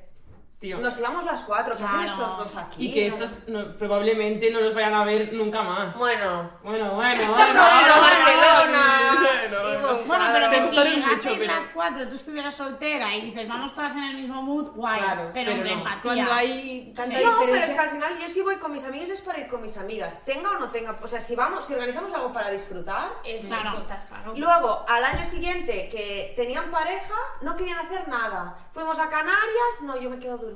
Tío. 0.60 0.76
nos 0.78 0.98
íbamos 1.00 1.24
las 1.24 1.40
cuatro, 1.42 1.74
¿qué 1.74 1.82
hacen 1.84 2.00
Claro. 2.00 2.22
estos 2.22 2.36
dos 2.38 2.56
aquí? 2.56 2.86
Y 2.88 2.92
que 2.92 3.06
estos 3.06 3.30
no- 3.46 3.72
probablemente 3.78 4.50
no 4.50 4.60
los 4.60 4.74
vayan 4.74 4.92
a 4.92 5.04
ver 5.04 5.32
nunca 5.32 5.62
más. 5.62 5.96
Bueno, 5.96 6.50
Bueno, 6.62 6.94
bueno, 6.96 7.24
no, 7.26 7.32
bueno. 7.34 7.54
no, 7.54 8.00
Barcelona. 8.02 8.82
Bueno, 9.20 9.60
bueno. 9.62 10.04
Bueno, 10.06 10.24
pero 10.34 10.50
que 10.50 10.68
si 10.68 10.76
llegaseis 10.76 11.38
pero- 11.38 11.54
las 11.54 11.66
cuatro, 11.68 12.06
tú 12.08 12.16
estuvieras 12.16 12.54
soltera 12.54 13.14
y 13.16 13.22
dices, 13.22 13.48
vamos 13.48 13.72
todas 13.72 13.94
en 13.96 14.04
el 14.04 14.16
mismo 14.16 14.42
mood, 14.42 14.70
guay. 14.72 15.00
Claro, 15.00 15.30
pero, 15.32 15.52
hombre, 15.52 15.70
no. 15.72 15.78
empatía. 15.78 16.02
Cuando 16.02 16.32
hay 16.34 16.92
tanta 16.94 17.18
Sí. 17.18 17.24
No, 17.24 17.32
pero 17.40 17.54
es 17.54 17.70
que 17.70 17.78
al 17.78 17.90
final 17.92 18.12
yo 18.20 18.28
si 18.28 18.42
voy 18.42 18.56
con 18.56 18.72
mis 18.72 18.84
amigos 18.84 19.08
es 19.10 19.20
para 19.22 19.38
ir 19.38 19.48
con 19.48 19.62
mis 19.62 19.78
amigas, 19.78 20.24
tenga 20.26 20.50
o 20.50 20.58
no 20.58 20.68
tenga, 20.68 20.98
o 21.02 21.08
sea, 21.08 21.20
si 21.22 21.34
vamos, 21.34 21.66
si 21.66 21.72
organizamos 21.72 22.12
algo 22.12 22.34
para 22.34 22.50
disfrutar, 22.50 23.12
disfrutas, 23.24 24.04
claro. 24.06 24.34
luego 24.36 24.84
al 24.86 25.04
año 25.04 25.24
siguiente 25.24 25.88
que 25.90 26.34
tenían 26.36 26.70
pareja, 26.70 27.14
no 27.40 27.56
querían 27.56 27.78
hacer 27.78 28.06
nada. 28.08 28.58
Fuimos 28.74 28.98
a 29.00 29.08
Canarias, 29.08 29.82
no, 29.84 29.96
yo 29.98 30.10
me 30.10 30.18
quedo 30.18 30.36
durmiendo 30.36 30.49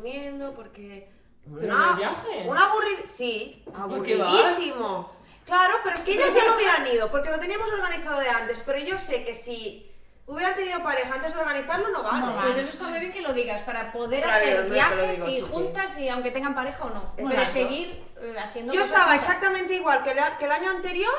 porque 0.55 1.09
¿Pero 1.45 1.75
en 1.77 1.89
el 1.91 1.97
viaje? 1.97 2.45
un 2.49 2.59
aburrido, 2.59 3.03
sí, 3.07 3.63
aburridísimo. 3.75 5.11
Claro, 5.45 5.75
pero 5.85 5.97
es 5.97 6.03
que 6.03 6.13
ellas 6.15 6.35
ya 6.35 6.47
no 6.47 6.57
hubieran 6.57 6.87
ido 6.87 7.11
porque 7.11 7.31
lo 7.31 7.39
teníamos 7.39 7.71
organizado 7.71 8.21
de 8.21 8.29
antes, 8.31 8.63
pero 8.65 8.79
yo 8.79 8.99
sé 8.99 9.25
que 9.25 9.35
si 9.35 9.91
hubieran 10.27 10.55
tenido 10.55 10.83
pareja 10.83 11.15
antes 11.15 11.35
de 11.35 11.41
organizarlo 11.41 11.91
no 11.91 12.03
van. 12.03 12.21
No. 12.21 12.43
Pues 12.43 12.57
eso 12.57 12.71
está 12.71 12.85
muy 12.89 12.99
bien 12.99 13.13
que 13.13 13.21
lo 13.21 13.35
digas, 13.35 13.61
para 13.63 13.93
poder 13.93 14.23
Claro, 14.23 14.43
yo 14.45 14.51
hacer 14.53 14.65
no 14.69 14.73
viajes 14.73 15.17
digo, 15.17 15.29
y 15.29 15.33
sí, 15.33 15.37
sí. 15.41 15.53
juntas 15.53 15.99
y 15.99 16.09
aunque 16.09 16.31
tengan 16.31 16.55
pareja 16.55 16.85
o 16.85 16.91
no. 16.91 17.13
Pero 17.17 17.29
Exacto. 17.29 17.53
seguir 17.53 18.03
eh, 18.21 18.35
haciendo 18.39 18.73
Yo 18.73 18.83
estaba 18.85 19.15
exactamente 19.15 19.75
igual 19.75 20.03
que 20.03 20.13
el, 20.13 20.19
que 20.39 20.45
el 20.47 20.53
año 20.53 20.71
anterior 20.71 21.13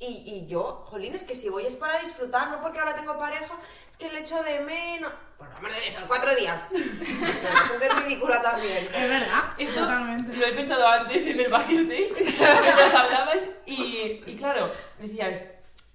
y, 0.00 0.06
y 0.26 0.46
yo, 0.46 0.84
jolín, 0.90 1.14
es 1.14 1.22
que 1.22 1.34
si 1.34 1.48
voy 1.48 1.66
es 1.66 1.76
para 1.76 1.98
disfrutar, 2.00 2.48
no 2.50 2.60
porque 2.60 2.78
ahora 2.80 2.94
tengo 2.96 3.18
pareja, 3.18 3.54
es 3.88 3.96
que 3.96 4.06
el 4.08 4.16
hecho 4.16 4.42
de 4.42 4.60
menos... 4.60 5.10
Por 5.38 5.48
lo 5.50 5.60
menos 5.60 5.76
de 5.78 5.90
son 5.90 6.04
cuatro 6.06 6.34
días. 6.34 6.62
La 6.72 7.56
gente 7.68 7.86
es 7.86 8.02
ridícula 8.04 8.42
también. 8.42 8.86
Es 8.92 9.08
verdad, 9.08 9.44
Esto 9.58 9.80
totalmente. 9.80 10.36
lo 10.36 10.46
he 10.46 10.52
pensado 10.52 10.86
antes 10.88 11.26
en 11.26 11.40
el 11.40 11.50
backstage, 11.50 12.12
mientras 12.20 12.94
hablabas, 12.94 13.38
y, 13.66 14.22
y 14.26 14.36
claro, 14.38 14.70
decías, 14.98 15.40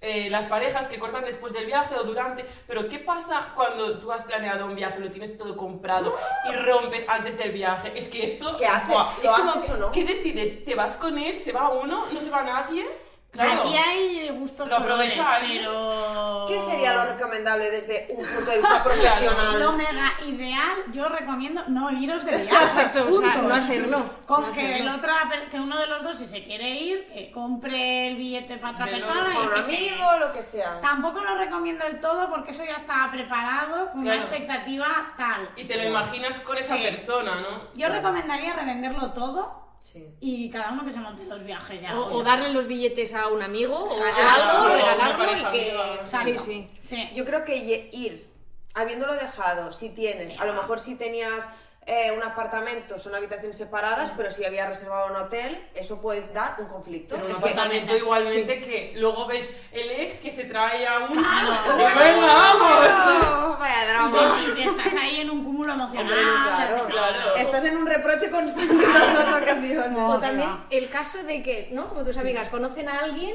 eh, 0.02 0.30
las 0.30 0.46
parejas 0.46 0.86
que 0.86 0.98
cortan 0.98 1.24
después 1.24 1.52
del 1.52 1.66
viaje 1.66 1.94
o 1.94 2.02
durante, 2.04 2.46
pero 2.66 2.88
¿qué 2.88 2.98
pasa 3.00 3.52
cuando 3.54 3.98
tú 3.98 4.10
has 4.12 4.24
planeado 4.24 4.64
un 4.64 4.74
viaje, 4.74 4.98
lo 4.98 5.10
tienes 5.10 5.36
todo 5.36 5.56
comprado 5.56 6.18
y 6.50 6.54
rompes 6.56 7.04
antes 7.06 7.36
del 7.36 7.52
viaje? 7.52 7.92
Es 7.96 8.08
que 8.08 8.24
esto... 8.24 8.56
¿Qué 8.56 8.66
haces? 8.66 8.88
¿Lo 8.88 9.10
es 9.22 9.30
como 9.32 9.50
haces 9.52 9.64
que- 9.66 9.72
o 9.72 9.76
no? 9.76 9.92
¿Qué 9.92 10.04
decides? 10.04 10.64
¿Te 10.64 10.74
vas 10.74 10.96
con 10.96 11.18
él? 11.18 11.38
¿Se 11.38 11.52
va 11.52 11.68
uno? 11.70 12.06
¿No 12.10 12.20
se 12.20 12.30
va 12.30 12.42
nadie? 12.42 12.86
Claro. 13.30 13.62
Aquí 13.62 13.76
hay 13.76 14.28
gustos 14.30 14.68
Lo 14.68 14.76
aprovecha 14.76 15.34
alguien. 15.36 15.58
pero... 15.64 16.46
¿Qué 16.48 16.60
sería 16.60 16.94
lo 16.94 17.04
recomendable 17.04 17.70
desde 17.70 18.08
un 18.10 18.26
punto 18.26 18.50
de 18.50 18.58
vista 18.58 18.82
profesional? 18.84 19.60
Lo 19.62 19.72
mega 19.74 20.12
ideal, 20.26 20.78
yo 20.92 21.08
recomiendo 21.08 21.62
no 21.68 21.90
iros 21.92 22.24
de 22.24 22.36
viaje. 22.38 22.64
Exacto, 22.64 23.06
o 23.08 23.12
sea, 23.12 23.32
punto. 23.32 23.48
no 23.48 23.54
hacerlo. 23.54 24.10
Con 24.26 24.46
no 24.46 24.52
que, 24.52 24.66
el 24.66 24.72
hacerlo. 24.88 24.94
otra, 24.96 25.28
per- 25.30 25.48
que 25.48 25.60
uno 25.60 25.78
de 25.78 25.86
los 25.86 26.02
dos, 26.02 26.18
si 26.18 26.26
se 26.26 26.42
quiere 26.42 26.70
ir, 26.70 27.06
que 27.12 27.30
compre 27.30 28.08
el 28.08 28.16
billete 28.16 28.56
para 28.56 28.72
otra 28.72 28.86
persona. 28.86 29.32
Con 29.32 29.46
un 29.46 29.54
amigo, 29.54 30.04
lo 30.18 30.32
que 30.32 30.42
sea. 30.42 30.80
Tampoco 30.80 31.20
lo 31.20 31.36
recomiendo 31.38 31.84
del 31.84 32.00
todo 32.00 32.28
porque 32.30 32.50
eso 32.50 32.64
ya 32.64 32.76
estaba 32.76 33.12
preparado 33.12 33.90
con 33.92 34.00
una 34.00 34.14
Claro. 34.14 34.22
expectativa 34.22 34.86
tal. 35.16 35.48
Y 35.54 35.64
te 35.64 35.76
lo 35.76 35.84
imaginas 35.84 36.40
con 36.40 36.58
esa 36.58 36.76
Sí. 36.76 36.82
persona, 36.82 37.36
¿no? 37.36 37.68
Yo 37.74 37.88
recomendaría 37.88 38.54
revenderlo 38.54 39.12
todo 39.12 39.69
Sí. 39.80 40.06
y 40.20 40.50
cada 40.50 40.72
uno 40.72 40.84
que 40.84 40.92
se 40.92 41.00
monte 41.00 41.24
los 41.24 41.42
viajes 41.42 41.80
ya. 41.80 41.98
O, 41.98 42.18
o 42.18 42.22
darle 42.22 42.52
los 42.52 42.66
billetes 42.66 43.12
a 43.14 43.28
un 43.28 43.42
amigo 43.42 43.76
o 43.76 44.02
Regalarlo, 44.02 44.50
algo, 44.50 44.68
sí, 44.68 44.74
regalarlo 44.74 45.24
y 45.24 45.26
pareja 45.26 45.52
que. 45.52 46.00
Sí, 46.04 46.38
sí. 46.38 46.70
Sí. 46.84 47.08
Yo 47.14 47.24
creo 47.24 47.44
que 47.44 47.56
ir, 47.92 48.30
habiéndolo 48.74 49.14
dejado, 49.14 49.72
si 49.72 49.88
tienes, 49.88 50.38
a 50.38 50.44
lo 50.44 50.54
mejor 50.54 50.78
si 50.80 50.94
tenías 50.96 51.48
eh, 51.86 52.12
un 52.16 52.22
apartamento, 52.22 52.98
son 52.98 53.14
habitaciones 53.14 53.56
separadas, 53.56 54.12
pero 54.16 54.30
si 54.30 54.44
habías 54.44 54.68
reservado 54.68 55.08
un 55.08 55.16
hotel, 55.16 55.66
eso 55.74 56.00
puede 56.00 56.28
dar 56.32 56.56
un 56.58 56.66
conflicto. 56.66 57.16
Pero 57.16 57.26
un 57.26 57.32
Es 57.32 57.38
que- 57.38 57.44
apartamento 57.50 57.96
igualmente 57.96 58.60
que 58.60 58.92
luego 58.96 59.26
ves 59.26 59.48
el 59.72 59.90
ex 59.92 60.18
que 60.18 60.30
se 60.30 60.44
trae 60.44 60.86
a 60.86 60.98
un... 61.00 61.12
Claro. 61.12 61.76
¡Venga, 61.76 62.26
vamos! 62.34 62.88
¡Oh, 63.24 63.56
vaya 63.58 63.86
drama! 63.88 64.38
Y 64.56 64.62
estás 64.62 64.94
ahí 64.94 65.20
en 65.20 65.30
un 65.30 65.42
cúmulo 65.44 65.72
emocional. 65.72 66.02
Hombre, 66.06 66.24
no, 66.24 66.44
claro. 66.46 66.86
Claro. 66.86 67.34
Estás 67.36 67.64
en 67.64 67.76
un 67.76 67.86
reproche 67.86 68.30
constante 68.30 68.76
todas 68.76 69.14
las 69.14 69.30
vacaciones. 69.40 69.98
O 69.98 70.18
también 70.20 70.50
el 70.70 70.88
caso 70.90 71.22
de 71.24 71.42
que, 71.42 71.70
¿no? 71.72 71.88
Como 71.88 72.04
tus 72.04 72.16
amigas 72.18 72.48
conocen 72.50 72.88
a 72.88 73.00
alguien 73.00 73.34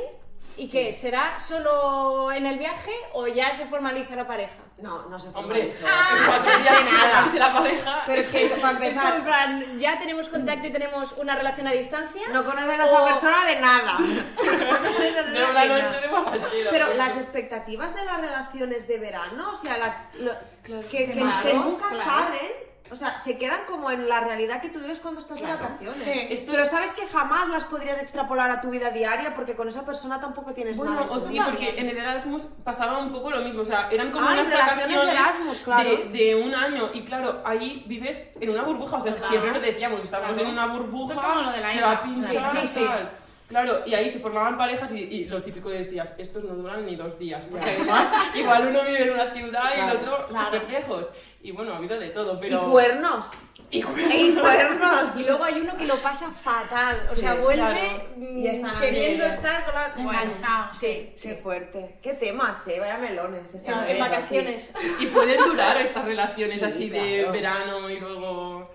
y 0.57 0.69
que 0.69 0.93
será 0.93 1.37
solo 1.37 2.31
en 2.31 2.45
el 2.45 2.57
viaje 2.57 2.93
o 3.13 3.27
ya 3.27 3.53
se 3.53 3.65
formaliza 3.65 4.15
la 4.15 4.25
pareja. 4.25 4.55
No, 4.77 5.07
no 5.09 5.19
se 5.19 5.27
Hombre, 5.33 5.73
formaliza. 5.79 6.17
en 6.17 6.25
cuatro 6.25 6.59
días 6.61 6.77
de 6.85 6.91
nada. 6.91 7.29
de 7.33 7.39
la 7.39 7.53
pareja... 7.53 8.03
Pero 8.05 8.21
es 8.21 8.27
que 8.29 8.39
para 8.39 8.45
Es 8.47 8.59
como 8.61 8.67
en 8.69 8.75
empezar, 8.83 9.23
plan, 9.23 9.79
ya 9.79 9.99
tenemos 9.99 10.27
contacto 10.29 10.67
y 10.67 10.71
tenemos 10.71 11.11
una 11.13 11.35
relación 11.35 11.67
a 11.67 11.71
distancia. 11.71 12.21
no 12.31 12.45
conoces 12.45 12.79
a 12.79 12.85
esa 12.85 13.01
o- 13.03 13.05
persona 13.05 13.45
de 13.45 13.55
nada. 13.59 13.97
No 13.99 15.39
esa 15.39 15.53
nada. 15.53 15.65
noche 15.65 16.55
de. 16.61 16.69
Pero 16.71 16.93
las 16.93 17.17
expectativas 17.17 17.93
de 17.95 18.05
las 18.05 18.21
relaciones 18.21 18.87
de 18.87 18.97
verano, 18.99 19.49
o 19.51 19.55
sea, 19.55 19.77
la- 19.77 20.07
lo- 20.19 20.37
que, 20.63 21.05
que- 21.05 21.11
Claro, 21.13 21.41
que 21.47 21.53
nunca 21.53 21.89
claro. 21.89 22.03
salen, 22.05 22.51
o 22.91 22.95
sea, 22.95 23.17
se 23.17 23.37
quedan 23.37 23.61
como 23.67 23.89
en 23.89 24.07
la 24.07 24.19
realidad 24.21 24.61
que 24.61 24.69
tú 24.69 24.79
vives 24.79 24.99
cuando 24.99 25.19
estás 25.19 25.39
de 25.39 25.47
vacaciones. 25.47 26.03
Sí. 26.03 26.43
Pero 26.45 26.65
sabes 26.65 26.91
que 26.91 27.07
jamás 27.07 27.49
las 27.49 27.65
podrías 27.65 27.97
extrapolar 27.99 28.51
a 28.51 28.61
tu 28.61 28.69
vida 28.69 28.91
diaria 28.91 29.33
porque 29.35 29.55
con 29.55 29.67
esa 29.67 29.83
persona 29.85 30.21
tampoco 30.21 30.53
tienes 30.53 30.77
Bueno, 30.77 30.93
nada. 30.93 31.07
o 31.09 31.19
sí, 31.19 31.39
porque 31.43 31.79
en 31.79 31.89
el 31.89 31.97
Erasmus 31.97 32.47
pasaba 32.63 32.99
un 32.99 33.11
poco 33.11 33.31
lo 33.31 33.41
mismo, 33.41 33.63
o 33.63 33.65
sea, 33.65 33.89
eran 33.91 34.11
como 34.11 34.27
Ah, 34.29 34.33
unas 34.33 34.51
vacaciones 34.51 34.97
Erasmus, 35.03 35.59
claro. 35.61 35.89
de, 35.89 36.09
de 36.09 36.35
un 36.35 36.53
año, 36.53 36.89
y 36.93 37.01
claro, 37.03 37.41
ahí 37.43 37.83
vives 37.87 38.23
en 38.39 38.49
una 38.51 38.61
burbuja, 38.63 38.97
o 38.97 39.01
sea, 39.01 39.11
Claro. 39.13 39.27
siempre 39.29 39.51
lo 39.51 39.59
decíamos, 39.59 40.03
estamos 40.03 40.29
Claro. 40.29 40.43
en 40.43 40.53
una 40.53 40.67
burbuja, 40.67 41.13
Esto 41.13 41.25
es 41.25 41.27
como 41.33 41.41
lo 41.43 41.51
de 41.51 41.61
la 41.61 41.69
se 41.69 41.81
va 41.81 41.91
a 41.91 42.01
pinchar, 42.03 42.49
Sí, 42.51 42.57
sí, 42.59 42.67
sí. 42.67 42.85
tal. 42.85 43.11
Claro, 43.47 43.81
y 43.85 43.93
ahí 43.93 44.09
se 44.09 44.17
formaban 44.19 44.57
parejas 44.57 44.91
y, 44.91 44.97
y 45.01 45.25
lo 45.25 45.43
típico 45.43 45.69
decías, 45.69 46.13
estos 46.17 46.43
no 46.43 46.55
duran 46.55 46.83
ni 46.83 46.95
dos 46.95 47.19
días, 47.19 47.45
porque 47.49 47.69
además 47.69 48.07
igual 48.33 48.67
uno 48.69 48.83
vive 48.83 49.03
en 49.03 49.13
una 49.13 49.31
ciudad 49.33 49.69
y 49.77 49.81
el 49.81 49.97
otro 49.97 50.27
claro. 50.27 50.45
súper 50.45 50.69
lejos. 50.69 51.09
Y 51.45 51.51
bueno, 51.51 51.73
ha 51.73 51.77
habido 51.77 51.99
de 51.99 52.09
todo, 52.09 52.37
Y 52.37 52.39
pero... 52.41 52.71
cuernos. 52.71 53.29
Y 53.69 53.83
cuernos. 53.83 54.13
Y 54.13 54.33
cuernos. 54.33 55.15
Y 55.17 55.23
luego 55.25 55.43
hay 55.43 55.61
uno 55.61 55.77
que 55.77 55.85
lo 55.85 56.01
pasa 56.01 56.31
fatal, 56.31 57.03
o 57.11 57.13
Sí, 57.13 57.21
sea, 57.21 57.35
vuelve 57.35 57.55
claro. 57.55 58.03
mm, 58.17 58.37
Y 58.39 58.47
están 58.47 58.79
queriendo 58.79 59.25
estar 59.25 59.63
con 59.65 59.75
la... 59.75 59.93
Enganchado. 59.95 60.73
sí, 60.73 61.13
Qué 61.21 61.35
fuerte. 61.35 61.99
Qué 62.01 62.13
temas, 62.15 62.67
eh. 62.67 62.79
Vaya 62.79 62.97
melones. 62.97 63.63
En, 63.63 63.99
vacaciones. 63.99 64.71
Y 64.99 65.05
pueden 65.07 65.37
durar 65.43 65.77
estas 65.77 66.05
relaciones 66.05 66.59
Sí, 66.59 66.65
así 66.65 66.89
de 66.89 67.25
verano 67.31 67.89
y 67.91 67.99
luego... 67.99 68.74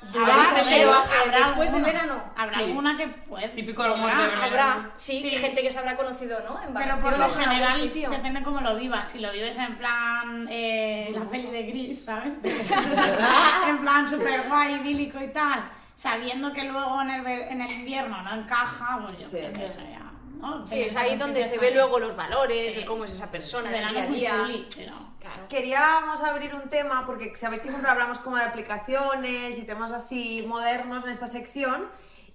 Habrá, 0.00 0.34
Habrá, 0.34 0.50
pero 0.54 0.66
pero 0.68 0.92
habrá 0.94 1.38
después 1.38 1.72
de 1.72 1.80
verano. 1.80 2.22
Habrá 2.36 2.54
Sí. 2.58 2.64
alguna 2.64 2.96
que 2.96 3.08
puede. 3.08 3.48
Típico 3.48 3.82
amor 3.82 4.10
de 4.10 4.16
verano. 4.16 4.42
Habrá, 4.42 4.90
sí, 4.96 5.18
Sí. 5.20 5.30
gente 5.36 5.62
que 5.62 5.70
se 5.70 5.78
habrá 5.78 5.96
conocido, 5.96 6.38
¿no? 6.48 6.62
En 6.62 6.72
Pero 6.72 6.96
por 7.00 7.18
lo 7.18 7.28
general 7.28 7.72
sitio. 7.72 8.10
depende 8.10 8.42
cómo 8.42 8.60
lo 8.60 8.76
vivas. 8.76 9.08
Si 9.08 9.18
lo 9.18 9.30
vives 9.32 9.58
en 9.58 9.76
plan 9.76 10.46
eh, 10.50 11.10
la 11.14 11.24
peli 11.28 11.50
de 11.50 11.62
Gris, 11.64 12.04
¿sabes? 12.04 12.32
en 13.68 13.78
plan 13.78 14.06
super 14.08 14.48
guay, 14.48 14.74
idílico 14.76 15.20
y 15.22 15.28
tal, 15.28 15.64
sabiendo 15.94 16.52
que 16.52 16.64
luego 16.64 17.02
en 17.02 17.10
el, 17.10 17.22
ver- 17.22 17.48
en 17.52 17.60
el 17.62 17.70
invierno 17.72 18.22
no 18.22 18.34
encaja, 18.34 18.98
pues 19.02 19.18
yo 19.18 19.24
Sí. 19.24 19.36
creo 19.36 19.52
que 19.52 19.66
eso 19.66 19.80
ya. 19.80 20.07
¿No? 20.38 20.66
Sí, 20.68 20.82
es 20.82 20.96
ahí 20.96 21.16
donde 21.16 21.42
se 21.44 21.58
ve 21.58 21.70
luego 21.72 21.98
los 21.98 22.16
valores, 22.16 22.72
Sí. 22.74 22.80
el 22.80 22.86
cómo 22.86 23.04
es 23.04 23.12
esa 23.12 23.30
persona, 23.30 23.70
El 23.70 23.90
día 23.90 24.00
es 24.00 24.06
a 24.06 24.08
muy 24.08 24.18
día. 24.18 24.30
chuli, 24.30 24.68
pero- 24.76 25.08
Claro. 25.18 25.48
Queríamos 25.48 26.20
abrir 26.22 26.54
un 26.54 26.70
tema 26.70 27.04
porque 27.04 27.36
sabéis 27.36 27.60
que 27.60 27.68
siempre 27.68 27.90
hablamos 27.90 28.18
como 28.20 28.36
de 28.36 28.44
aplicaciones 28.44 29.58
y 29.58 29.66
temas 29.66 29.92
así 29.92 30.44
modernos 30.48 31.04
en 31.04 31.10
esta 31.10 31.26
sección 31.26 31.86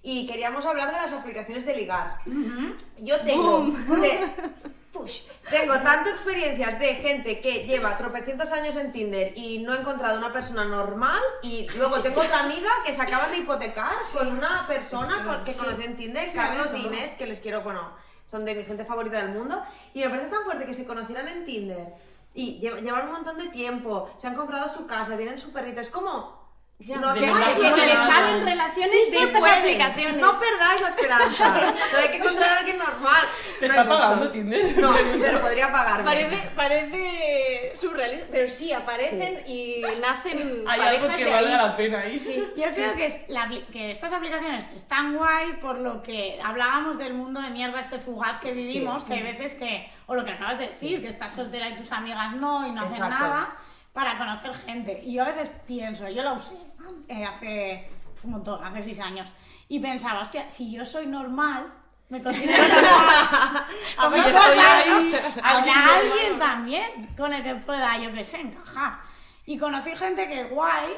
y 0.02 0.26
queríamos 0.28 0.64
hablar 0.66 0.92
de 0.92 0.98
las 0.98 1.12
aplicaciones 1.12 1.66
de 1.66 1.74
ligar. 1.76 2.18
Yo 2.98 3.20
tengo, 3.22 3.72
te- 4.00 4.34
push, 4.94 5.22
tengo 5.50 5.74
tanto 5.80 6.08
experiencias 6.10 6.78
de 6.78 6.94
gente 6.94 7.40
que 7.40 7.66
lleva 7.66 7.98
tropecientos 7.98 8.50
años 8.52 8.76
en 8.76 8.92
Tinder 8.92 9.32
y 9.36 9.58
no 9.58 9.72
ha 9.72 9.76
encontrado 9.76 10.16
una 10.18 10.32
persona 10.32 10.64
normal 10.64 11.20
y 11.42 11.68
luego 11.76 12.00
tengo 12.00 12.20
otra 12.22 12.40
amiga 12.44 12.70
que 12.86 12.92
se 12.94 13.02
acaban 13.02 13.30
de 13.32 13.38
hipotecar 13.38 13.92
con 14.12 14.28
una 14.28 14.66
persona 14.68 15.24
con- 15.24 15.44
que 15.44 15.52
conocí 15.54 15.82
en 15.84 15.96
Tinder, 15.96 16.32
Carlos 16.32 16.72
e 16.72 16.78
Inés, 16.78 17.12
que 17.14 17.26
les 17.26 17.40
quiero, 17.40 17.62
bueno, 17.62 17.82
son 18.26 18.44
de 18.44 18.54
mi 18.54 18.64
gente 18.64 18.84
favorita 18.84 19.18
del 19.18 19.30
mundo. 19.30 19.62
Y 19.92 20.00
me 20.00 20.08
parece 20.10 20.28
tan 20.28 20.44
fuerte 20.44 20.64
que 20.64 20.72
se 20.74 20.86
conocieran 20.86 21.28
en 21.28 21.44
Tinder 21.44 21.88
y 22.32 22.60
lle- 22.60 22.80
llevan 22.80 23.06
un 23.06 23.12
montón 23.12 23.36
de 23.36 23.48
tiempo, 23.48 24.08
se 24.16 24.28
han 24.28 24.34
comprado 24.36 24.72
su 24.72 24.86
casa, 24.86 25.16
tienen 25.16 25.38
su 25.38 25.52
perrito, 25.52 25.80
es 25.80 25.90
como... 25.90 26.43
Ya, 26.80 26.96
no, 26.96 27.14
que, 27.14 27.20
que 27.20 27.26
que 27.26 27.80
te 27.80 27.94
no. 27.94 28.06
salen 28.06 28.44
relaciones 28.44 28.90
Sí 29.06 29.12
de 29.12 29.22
estas 29.22 29.40
puede. 29.40 29.52
aplicaciones. 29.54 30.16
No 30.16 30.38
perdáis 30.38 30.80
la 30.80 30.88
esperanza. 30.88 31.54
Pero 31.90 32.02
hay 32.02 32.08
que 32.08 32.16
encontrar 32.16 32.48
a 32.48 32.58
alguien 32.58 32.78
normal. 32.78 33.22
¿Te 33.60 33.68
No 33.68 33.74
está 33.74 33.88
pagando 33.88 34.30
Tinder? 34.30 34.78
No, 34.78 34.92
pero 35.20 35.40
podría 35.40 35.70
pagarme. 35.72 36.04
Parece, 36.04 36.50
parece 36.56 37.72
surrealista, 37.76 38.26
pero 38.30 38.48
sí, 38.48 38.72
aparecen 38.72 39.44
y 39.46 39.82
nacen 40.00 40.64
Hay 40.68 40.80
algo 40.80 41.08
que 41.16 41.32
ahí. 41.32 41.48
la 41.48 41.76
pena 41.76 42.00
ahí. 42.00 42.18
Yo 42.56 42.64
creo 42.70 42.94
que, 42.96 43.06
es 43.06 43.16
la 43.28 43.48
que 43.72 43.92
estas 43.92 44.12
aplicaciones 44.12 44.64
están 44.74 45.16
guay 45.16 45.54
por 45.60 45.78
lo 45.78 46.02
que 46.02 46.40
hablábamos 46.42 46.98
del 46.98 47.14
mundo 47.14 47.40
de 47.40 47.50
mierda 47.50 47.78
este 47.80 48.00
fugaz 48.00 48.40
que 48.40 48.52
vivimos, 48.52 49.04
que 49.04 49.14
hay 49.14 49.22
veces 49.22 49.54
que, 49.54 49.88
o 50.06 50.14
lo 50.16 50.24
que 50.24 50.32
acabas 50.32 50.58
de 50.58 50.66
decir, 50.66 51.00
que 51.00 51.08
estás 51.08 51.32
soltera 51.34 51.68
y 51.70 51.76
tus 51.76 51.92
amigas 51.92 52.34
no 52.34 52.66
y 52.66 52.72
no 52.72 52.82
hacen 52.82 52.96
Exacto. 52.96 53.24
nada 53.24 53.56
para 53.94 54.18
conocer 54.18 54.54
gente. 54.56 55.00
Y 55.04 55.14
yo 55.14 55.22
a 55.22 55.30
veces 55.30 55.50
pienso, 55.66 56.06
yo 56.10 56.22
la 56.22 56.34
usé 56.34 56.56
eh, 57.08 57.24
hace 57.24 57.88
un 58.24 58.32
montón, 58.32 58.62
hace 58.62 58.82
seis 58.82 59.00
años, 59.00 59.32
y 59.68 59.78
pensaba, 59.78 60.20
hostia, 60.20 60.50
si 60.50 60.70
yo 60.70 60.84
soy 60.84 61.06
normal, 61.06 61.72
me 62.08 62.20
considero 62.22 62.62
normal. 62.68 63.64
Ahí, 63.98 64.12
alguien 64.82 65.14
Habrá 65.42 65.96
alguien 65.96 66.38
también 66.38 67.14
con 67.16 67.32
el 67.32 67.42
que 67.42 67.54
pueda, 67.54 67.96
yo 67.98 68.12
que 68.12 68.24
sé, 68.24 68.40
encajar. 68.40 68.98
Y 69.46 69.58
conocí 69.58 69.94
gente 69.96 70.28
que 70.28 70.44
guay, 70.44 70.92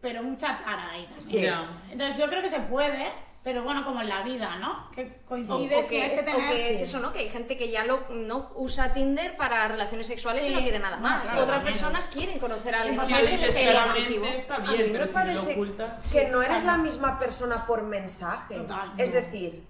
pero 0.00 0.22
mucha 0.22 0.58
tara 0.58 0.90
ahí 0.92 1.06
también. 1.06 1.54
Sí. 1.54 1.92
Entonces 1.92 2.18
yo 2.18 2.28
creo 2.28 2.40
que 2.40 2.48
se 2.48 2.60
puede, 2.60 3.12
pero 3.48 3.62
bueno, 3.62 3.82
como 3.82 4.02
en 4.02 4.10
la 4.10 4.22
vida, 4.24 4.56
¿no? 4.56 4.90
Que 4.90 5.20
O, 5.24 5.26
coincides, 5.26 5.82
o 5.86 5.88
que, 5.88 6.04
es, 6.04 6.12
que 6.12 6.22
tener... 6.22 6.50
que 6.50 6.70
es 6.70 6.76
sí. 6.80 6.84
eso, 6.84 7.00
¿no? 7.00 7.14
Que 7.14 7.20
hay 7.20 7.30
gente 7.30 7.56
que 7.56 7.70
ya 7.70 7.82
lo, 7.82 8.04
no 8.10 8.50
usa 8.56 8.92
Tinder 8.92 9.38
para 9.38 9.66
relaciones 9.68 10.06
sexuales 10.06 10.44
Sí. 10.44 10.52
y 10.52 10.54
no 10.54 10.60
quiere 10.60 10.78
nada 10.78 10.98
más. 10.98 11.22
claro, 11.22 11.44
Otras 11.44 11.56
también. 11.56 11.72
personas 11.72 12.08
quieren 12.08 12.38
conocer 12.38 12.74
a 12.74 12.80
alguien. 12.82 12.96
Pues 13.00 13.10
ese 13.10 13.38
dices 13.38 13.56
es 13.56 13.56
el 13.56 13.76
objetivo. 13.78 14.26
está 14.26 14.56
A 14.56 14.58
mí 14.58 14.66
me 14.76 14.84
pero 14.84 15.06
si 15.06 15.12
lo 15.12 15.14
parece 15.14 15.52
ocultas... 15.52 16.10
que 16.12 16.28
no 16.28 16.42
eres 16.42 16.62
la 16.64 16.76
misma 16.76 17.18
persona 17.18 17.64
por 17.66 17.82
mensaje. 17.84 18.54
Total. 18.54 18.92
Es 18.98 19.14
decir, 19.14 19.64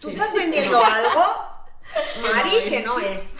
tú 0.00 0.08
estás 0.10 0.32
vendiendo 0.32 0.78
algo, 0.84 1.24
Mari, 2.22 2.68
que 2.68 2.80
no 2.86 3.00
es. 3.00 3.38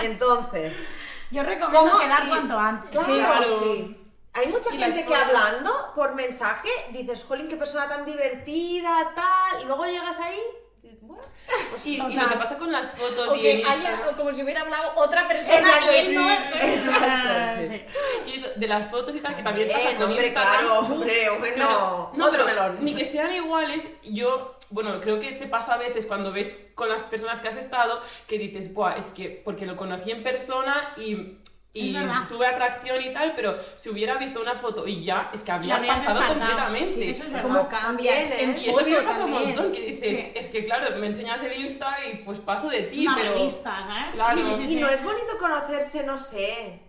Entonces, 0.00 0.84
Yo 1.30 1.44
recomiendo 1.44 1.90
¿Cómo? 1.92 2.00
quedar 2.00 2.28
cuanto 2.28 2.58
antes. 2.58 2.90
Claro, 2.90 3.22
claro. 3.24 3.58
sí. 3.62 3.98
Hay 4.34 4.48
mucha 4.48 4.74
Y 4.74 4.78
gente 4.78 5.04
que 5.04 5.14
hablando 5.14 5.92
por 5.94 6.14
mensaje 6.14 6.68
dices, 6.90 7.24
jolín, 7.24 7.48
qué 7.48 7.56
persona 7.56 7.88
tan 7.88 8.04
divertida, 8.06 9.12
tal, 9.14 9.62
y 9.62 9.64
luego 9.64 9.84
llegas 9.84 10.18
ahí, 10.20 10.40
y 10.82 10.88
dices, 10.88 10.98
bueno, 11.02 11.22
pues 11.70 11.86
Y, 11.86 11.94
y 12.00 12.14
lo 12.16 12.28
que 12.28 12.36
pasa 12.36 12.56
con 12.58 12.72
las 12.72 12.92
fotos 12.92 13.28
O 13.28 13.34
y 13.36 13.40
que 13.42 13.64
haya, 13.68 14.08
o 14.10 14.16
como 14.16 14.32
si 14.32 14.42
hubiera 14.42 14.62
hablado 14.62 14.92
otra 14.96 15.28
persona 15.28 15.58
Exacto, 15.58 15.92
y 15.92 15.96
él 15.96 16.06
sí, 16.06 16.14
no. 16.14 16.32
exacto, 16.72 17.04
Ah, 17.04 17.56
sí. 17.68 17.82
y 18.26 18.38
eso, 18.38 18.48
de 18.56 18.66
las 18.66 18.90
fotos 18.90 19.14
y 19.14 19.20
tal, 19.20 19.36
que 19.36 19.42
también 19.42 19.68
pasa 19.68 19.80
Bien, 19.82 19.96
con 19.96 20.10
hombre, 20.10 20.26
Instagram. 20.28 20.58
claro, 20.58 20.78
hombre, 20.80 21.12
Pero- 21.54 22.10
no, 22.14 22.26
otro 22.26 22.44
pero 22.44 22.44
melón. 22.46 22.84
ni 22.84 22.94
que 22.94 23.04
sean 23.04 23.32
iguales, 23.32 23.82
yo, 24.02 24.56
bueno, 24.70 24.98
creo 25.02 25.20
que 25.20 25.32
te 25.32 25.46
pasa 25.46 25.74
a 25.74 25.76
veces 25.76 26.06
cuando 26.06 26.32
ves 26.32 26.58
con 26.74 26.88
las 26.88 27.02
personas 27.02 27.42
que 27.42 27.48
has 27.48 27.56
estado 27.58 28.00
que 28.26 28.38
dices, 28.38 28.72
buah, 28.72 28.94
es 28.96 29.06
que 29.10 29.42
porque 29.44 29.66
lo 29.66 29.76
conocí 29.76 30.10
en 30.10 30.22
persona 30.24 30.94
y 30.96 31.36
Y 31.74 31.96
tuve 32.28 32.46
atracción 32.46 33.00
y 33.02 33.12
tal, 33.14 33.34
pero 33.34 33.56
si 33.76 33.88
hubiera 33.88 34.16
visto 34.16 34.42
una 34.42 34.56
foto 34.56 34.86
y 34.86 35.04
ya, 35.04 35.30
es 35.32 35.42
que 35.42 35.52
había 35.52 35.76
pasado 35.78 36.20
descartado. 36.20 36.38
completamente. 36.38 36.86
Sí, 36.86 37.10
eso 37.10 37.24
es. 37.24 37.42
Como 37.42 37.66
cambias 37.68 38.30
¿eh? 38.30 38.56
Y 38.62 38.68
mí 38.68 38.90
me 38.90 39.02
pasa 39.02 39.24
un 39.24 39.30
montón, 39.30 39.72
que 39.72 39.80
dices, 39.80 40.06
Sí. 40.18 40.32
es 40.34 40.48
que 40.50 40.64
claro, 40.66 40.98
me 40.98 41.06
enseñas 41.06 41.40
el 41.42 41.52
Insta 41.60 41.96
y 42.04 42.18
pues 42.24 42.40
paso 42.40 42.68
de 42.68 42.82
ti, 42.82 43.06
una 43.06 43.16
pero... 43.16 43.32
revista, 43.32 43.80
¿sabes? 43.80 44.14
Claro. 44.14 44.56
Sí, 44.56 44.66
sí, 44.68 44.76
Y 44.76 44.80
no 44.80 44.88
es 44.88 45.02
bonito 45.02 45.38
conocerse, 45.40 46.02
no 46.04 46.18
sé, 46.18 46.82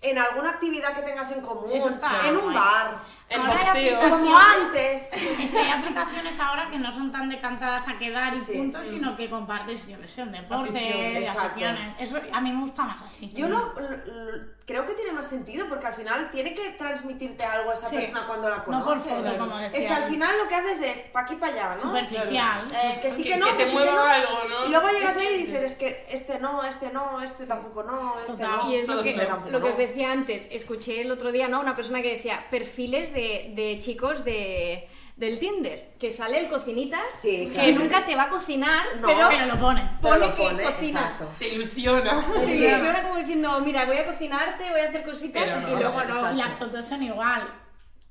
en 0.00 0.18
alguna 0.18 0.50
actividad 0.50 0.94
que 0.94 1.02
tengas 1.02 1.30
en 1.32 1.42
común, 1.42 1.72
Eso 1.74 1.90
está 1.90 2.26
en 2.26 2.36
un 2.38 2.54
bar, 2.54 2.96
El 3.30 3.40
Ahora 3.42 3.60
boxeo. 3.64 4.10
como 4.10 4.36
antes. 4.36 5.12
Es 5.12 5.50
que 5.52 5.58
hay 5.58 5.70
aplicaciones 5.70 6.38
ahora 6.40 6.68
que 6.68 6.78
no 6.80 6.90
son 6.90 7.12
tan 7.12 7.28
decantadas 7.28 7.86
a 7.86 7.96
quedar 7.96 8.34
y 8.34 8.40
Sí. 8.40 8.52
puntos, 8.54 8.86
sino 8.88 9.14
que 9.16 9.30
compartes, 9.30 9.86
yo 9.86 10.00
que 10.00 10.08
sé, 10.08 10.22
un 10.24 10.32
deporte, 10.32 10.72
de 10.80 11.28
aficiones. 11.28 11.94
Eso 12.00 12.18
a 12.32 12.40
mí 12.40 12.50
me 12.52 12.60
gusta 12.62 12.82
más 12.82 13.00
así. 13.02 13.30
Yo 13.32 13.48
lo, 13.48 13.72
lo- 13.74 13.88
lo- 13.88 14.60
creo 14.66 14.84
que 14.86 14.94
tiene 14.94 15.12
más 15.12 15.26
sentido 15.28 15.66
porque 15.68 15.86
al 15.86 15.94
final 15.94 16.30
tiene 16.32 16.54
que 16.54 16.70
transmitirte 16.70 17.44
algo 17.44 17.70
a 17.70 17.74
esa 17.74 17.86
Sí. 17.88 17.96
persona 17.96 18.24
cuando 18.26 18.48
la 18.50 18.56
No 18.58 18.64
conoces. 18.64 19.12
por 19.12 19.24
foto, 19.24 19.38
como 19.38 19.58
Es 19.60 19.72
decías. 19.72 19.96
que 19.98 20.04
al 20.04 20.10
final 20.10 20.38
lo 20.38 20.48
que 20.48 20.54
haces 20.56 20.80
es 20.80 20.98
pa' 21.10 21.20
aquí 21.20 21.36
para 21.36 21.52
allá, 21.52 21.70
¿no? 21.70 21.78
Superficial. 21.82 22.66
Eh, 22.82 22.98
que 23.02 23.10
sí 23.12 23.22
Que- 23.22 23.28
que 23.30 23.36
no, 23.36 23.46
que 23.46 23.52
que, 23.52 23.58
te 23.58 23.64
sí 23.64 23.70
que 23.70 23.76
mueva 23.76 23.92
no. 23.94 24.02
algo, 24.04 24.38
¿no? 24.48 24.66
Y 24.66 24.70
luego 24.70 24.88
llegas 24.90 25.14
Sí, 25.14 25.20
ahí 25.20 25.34
y 25.34 25.38
sí. 25.38 25.46
dices, 25.46 25.62
es 25.72 25.74
que 25.78 26.06
este 26.10 26.38
no, 26.40 26.64
este 26.64 26.92
no, 26.92 27.20
este 27.20 27.46
tampoco 27.46 27.82
no, 27.84 28.14
este 28.18 28.32
Total. 28.32 28.56
no. 28.58 28.70
Y 28.72 28.76
es 28.76 28.88
lo 28.88 29.02
que, 29.02 29.14
no. 29.16 29.22
tampoco 29.26 29.50
lo 29.50 29.58
que 29.60 29.66
no. 29.66 29.72
os 29.72 29.78
decía 29.78 30.10
antes, 30.12 30.48
escuché 30.50 31.00
el 31.00 31.10
otro 31.12 31.30
día, 31.32 31.46
¿no? 31.48 31.60
Una 31.60 31.74
persona 31.76 32.02
que 32.02 32.12
decía 32.12 32.44
perfiles 32.50 33.12
de, 33.12 33.19
de 33.54 33.78
chicos 33.78 34.24
de, 34.24 34.88
del 35.16 35.38
Tinder, 35.38 35.92
que 35.98 36.10
sale 36.10 36.38
el 36.38 36.48
cocinitas, 36.48 37.00
Sí, 37.14 37.50
que 37.54 37.72
nunca 37.72 38.04
te 38.04 38.14
va 38.16 38.24
a 38.24 38.28
cocinar, 38.28 38.84
No, 39.00 39.06
pero, 39.08 39.28
Pero 39.28 39.46
lo 39.46 39.58
pone. 39.58 39.82
Pero 40.00 40.14
pone 40.14 40.26
lo 40.28 40.34
que 40.34 40.42
pone, 40.42 40.62
cocina. 40.64 41.00
exacto. 41.00 41.28
Te 41.38 41.48
ilusiona. 41.48 42.24
Te 42.46 42.54
ilusiona 42.56 43.02
como 43.02 43.16
diciendo, 43.16 43.60
mira, 43.60 43.84
voy 43.84 43.98
a 43.98 44.06
cocinarte, 44.06 44.70
voy 44.70 44.80
a 44.80 44.88
hacer 44.88 45.02
cositas 45.02 45.42
Pero 45.44 45.58
y 45.68 45.70
no, 45.72 45.78
luego 45.78 46.04
no. 46.04 46.14
exacto. 46.14 46.36
Las 46.36 46.52
fotos 46.54 46.84
son 46.86 47.02
igual. 47.02 47.48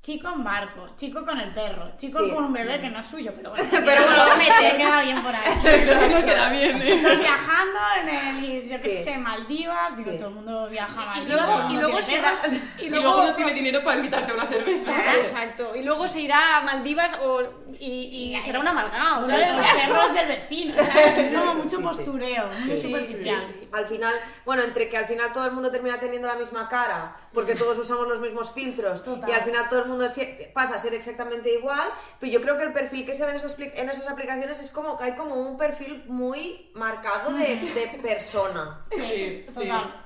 Chico 0.02 0.30
en 0.34 0.46
barco, 0.46 0.88
chico 0.96 1.26
con 1.26 1.38
el 1.42 1.54
perro, 1.54 1.86
chico 1.98 2.24
Sí. 2.24 2.32
con 2.32 2.46
un 2.46 2.54
bebé 2.54 2.80
que 2.80 2.90
no 2.90 3.02
es 3.02 3.06
suyo, 3.06 3.34
pero 3.36 3.50
bueno. 3.50 3.66
Pero 3.70 3.84
bueno, 4.06 4.26
lo 4.30 4.36
metes. 4.38 4.56
Se 4.72 4.76
queda 4.78 5.02
bien 5.02 5.22
por 5.22 5.36
ahí. 5.36 5.44
no 6.16 6.26
queda 6.26 6.50
bien, 6.50 6.82
¿eh? 6.82 7.18
Viajando 7.20 7.80
en 8.02 8.10
el, 8.10 8.70
yo 8.70 8.82
qué 8.82 8.90
Sí. 8.90 9.04
sé, 9.04 9.18
Maldivas, 9.18 9.98
digo, 9.98 10.12
Sí. 10.12 10.18
todo 10.18 10.30
el 10.30 10.36
mundo 10.36 10.70
viaja 10.70 11.02
a 11.02 11.18
Y 11.18 11.28
Maldivas. 11.28 11.72
y 11.72 11.76
luego 11.76 12.02
será. 12.02 12.34
perros. 12.42 12.60
Y 12.80 12.90
luego 12.90 13.24
no 13.24 13.34
tiene 13.34 13.54
dinero 13.54 13.84
para 13.84 13.98
invitarte 13.98 14.32
a 14.32 14.36
una 14.36 14.46
cerveza. 14.48 15.16
Exacto. 15.18 15.76
Y 15.76 15.84
luego 15.84 16.08
se 16.08 16.22
irá 16.22 16.58
a 16.58 16.62
Maldivas 16.62 17.16
o, 17.22 17.42
y, 17.80 18.36
y 18.36 18.42
será 18.42 18.60
un 18.60 18.68
amalgado, 18.68 19.26
¿Sabes? 19.26 19.52
Los 19.52 19.66
perros 19.66 20.14
del 20.14 20.28
vecino, 20.28 20.76
¿sabes? 20.76 21.18
Es 21.18 21.38
como 21.40 21.56
mucho 21.56 21.82
postureo, 21.82 22.48
muy 22.48 22.76
Sí, 22.76 22.82
superficial. 22.92 23.40
sí, 23.42 23.54
sí. 23.62 23.70
Al 23.72 23.88
final, 23.88 24.14
bueno, 24.46 24.64
entre 24.64 24.90
que 24.90 24.98
al 24.98 25.06
final 25.06 25.32
todo 25.34 25.46
el 25.46 25.52
mundo 25.52 25.72
termina 25.72 26.00
teniendo 26.00 26.28
la 26.28 26.36
misma 26.36 26.68
cara, 26.68 27.16
porque 27.34 27.56
todos 27.56 27.78
usamos 27.78 28.08
los 28.08 28.20
mismos 28.20 28.52
filtros, 28.52 29.04
Total. 29.04 29.30
y 29.30 29.34
al 29.34 29.42
final 29.42 29.70
todo 29.70 29.84
el 29.84 29.90
mundo 29.90 30.06
pasa 30.54 30.76
a 30.76 30.80
ser 30.80 30.94
exactamente 30.94 31.54
igual, 31.54 31.88
pero 32.20 32.32
yo 32.32 32.42
creo 32.42 32.58
que 32.58 32.64
el 32.64 32.74
perfil 32.74 33.06
que 33.06 33.16
se 33.16 33.24
ve 33.26 33.32
en 33.32 33.38
esas, 33.38 33.56
en 33.60 33.90
esas 33.90 34.08
aplicaciones 34.08 34.60
es 34.60 34.70
como 34.72 34.98
que 34.98 35.06
hay 35.06 35.14
como 35.16 35.36
un 35.36 35.58
perfil 35.58 36.04
muy 36.08 36.72
marcado 36.76 37.32
de, 37.34 37.56
de 37.76 38.00
persona. 38.02 38.86
Sí, 38.92 39.00
sí. 39.02 39.46
Total. 39.54 40.06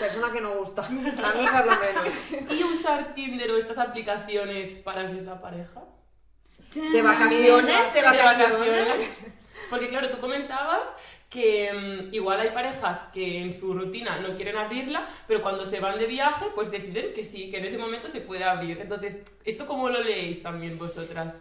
Persona 0.00 0.32
que 0.32 0.40
no 0.40 0.50
gusta. 0.54 0.82
A 0.86 0.88
mí 0.88 1.02
por 1.12 1.66
lo 1.66 1.76
menos. 1.78 2.50
¿Y 2.50 2.64
usar 2.64 3.12
Tinder 3.12 3.50
o 3.50 3.58
estas 3.58 3.76
aplicaciones 3.76 4.70
para 4.76 5.02
abrir 5.02 5.22
la 5.24 5.38
pareja? 5.40 5.82
De 6.74 7.02
vacaciones, 7.02 7.94
de 7.94 8.02
vacaciones. 8.02 9.24
Porque 9.70 9.88
claro, 9.88 10.10
tú 10.10 10.18
comentabas 10.18 10.82
que 11.30 11.72
mm, 11.72 12.14
igual 12.14 12.40
hay 12.40 12.50
parejas 12.50 13.02
que 13.12 13.40
en 13.40 13.52
su 13.52 13.74
rutina 13.74 14.20
no 14.20 14.36
quieren 14.36 14.56
abrirla, 14.56 15.06
pero 15.26 15.42
cuando 15.42 15.64
se 15.64 15.80
van 15.80 15.98
de 15.98 16.06
viaje, 16.06 16.46
pues 16.54 16.70
deciden 16.70 17.12
que 17.12 17.24
sí, 17.24 17.50
que 17.50 17.58
en 17.58 17.64
ese 17.64 17.78
momento 17.78 18.08
se 18.08 18.20
puede 18.20 18.44
abrir. 18.44 18.80
Entonces, 18.80 19.22
¿esto 19.44 19.66
cómo 19.66 19.88
lo 19.88 20.00
leéis 20.00 20.42
también 20.42 20.78
vosotras? 20.78 21.34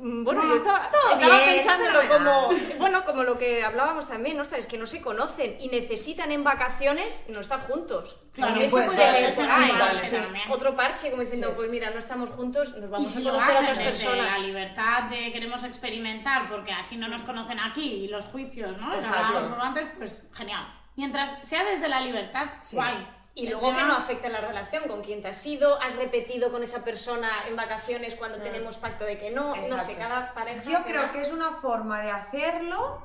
Mm, 0.00 0.24
Bueno, 0.24 0.42
yo 0.42 0.56
estaba, 0.56 0.90
estaba 1.12 1.38
bien, 1.38 1.60
fenomenal. 1.60 2.08
como, 2.08 2.48
bueno, 2.78 3.04
como 3.04 3.22
lo 3.22 3.38
que 3.38 3.62
hablábamos 3.64 4.06
también, 4.08 4.38
ostras, 4.40 4.60
es 4.60 4.66
que 4.66 4.76
no 4.78 4.86
se 4.86 5.00
conocen 5.00 5.56
y 5.60 5.68
necesitan 5.68 6.30
en 6.30 6.44
vacaciones 6.44 7.22
no 7.28 7.40
estar 7.40 7.60
juntos. 7.60 8.18
Claro, 8.32 8.52
también 8.52 8.70
puede 8.70 8.88
se 8.88 8.94
puede 8.96 9.32
ser, 9.32 9.46
ver 9.46 9.72
un 9.72 9.78
parche 9.78 10.08
sí, 10.10 10.16
otro 10.50 10.76
parche 10.76 11.10
como 11.10 11.22
diciendo, 11.22 11.48
Sí. 11.48 11.54
pues 11.56 11.70
mira, 11.70 11.90
no 11.90 11.98
estamos 11.98 12.30
juntos, 12.30 12.76
nos 12.76 12.90
vamos 12.90 13.10
si 13.10 13.20
a 13.26 13.30
conocer 13.30 13.56
a 13.56 13.60
otras 13.60 13.78
personas. 13.80 14.38
la 14.40 14.46
libertad 14.46 15.02
de 15.04 15.32
queremos 15.32 15.64
experimentar, 15.64 16.48
porque 16.50 16.72
así 16.72 16.96
no 16.96 17.08
nos 17.08 17.22
conocen 17.22 17.58
aquí, 17.60 18.04
y 18.04 18.08
los 18.08 18.24
juicios, 18.26 18.76
¿no? 18.78 18.86
Lo 18.88 18.92
que 18.92 18.98
Exacto. 18.98 19.18
hablábamos 19.18 19.44
un 19.44 19.50
poco 19.54 19.62
antes, 19.66 19.84
pues 19.98 20.28
genial. 20.34 20.66
Mientras 20.96 21.46
sea 21.46 21.64
desde 21.64 21.88
la 21.88 22.00
libertad, 22.00 22.46
Sí. 22.60 22.76
guay. 22.76 23.06
Y 23.34 23.48
luego 23.48 23.74
que 23.74 23.82
no 23.82 23.94
afecte 23.94 24.28
la 24.28 24.40
relación 24.42 24.86
con 24.88 25.02
quien 25.02 25.22
te 25.22 25.28
has 25.28 25.46
ido, 25.46 25.80
has 25.80 25.96
repetido 25.96 26.52
con 26.52 26.62
esa 26.62 26.84
persona 26.84 27.30
en 27.48 27.56
vacaciones 27.56 28.14
cuando 28.14 28.38
tenemos 28.42 28.76
pacto 28.76 29.04
de 29.04 29.18
que 29.18 29.30
no, 29.30 29.54
no 29.56 29.80
sé, 29.80 29.94
cada 29.94 30.34
pareja. 30.34 30.62
Yo 30.70 30.82
creo 30.84 31.10
que 31.12 31.22
es 31.22 31.30
una 31.30 31.52
forma 31.52 32.02
de 32.02 32.10
hacerlo 32.10 33.02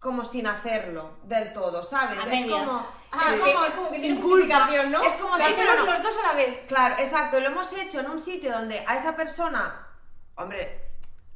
como 0.00 0.24
sin 0.24 0.46
hacerlo 0.46 1.18
del 1.22 1.52
todo, 1.52 1.82
¿sabes? 1.82 2.18
A 2.18 2.34
Es 2.34 2.50
como, 2.50 2.86
Ah, 3.16 3.32
es 3.32 3.40
como, 3.40 3.64
es 3.64 3.74
como 3.74 3.90
que 3.92 4.00
sin 4.00 4.20
justificación, 4.20 4.90
¿no? 4.90 5.02
Es 5.02 5.12
como 5.14 5.36
si 5.36 5.42
no. 5.42 5.84
los 5.86 6.02
dos 6.02 6.18
a 6.18 6.28
la 6.28 6.34
vez. 6.34 6.66
Claro, 6.66 6.96
exacto, 6.98 7.38
lo 7.38 7.46
hemos 7.46 7.72
hecho 7.72 8.00
en 8.00 8.10
un 8.10 8.18
sitio 8.18 8.52
donde 8.52 8.84
a 8.86 8.96
esa 8.96 9.14
persona, 9.14 9.86
hombre, 10.34 10.83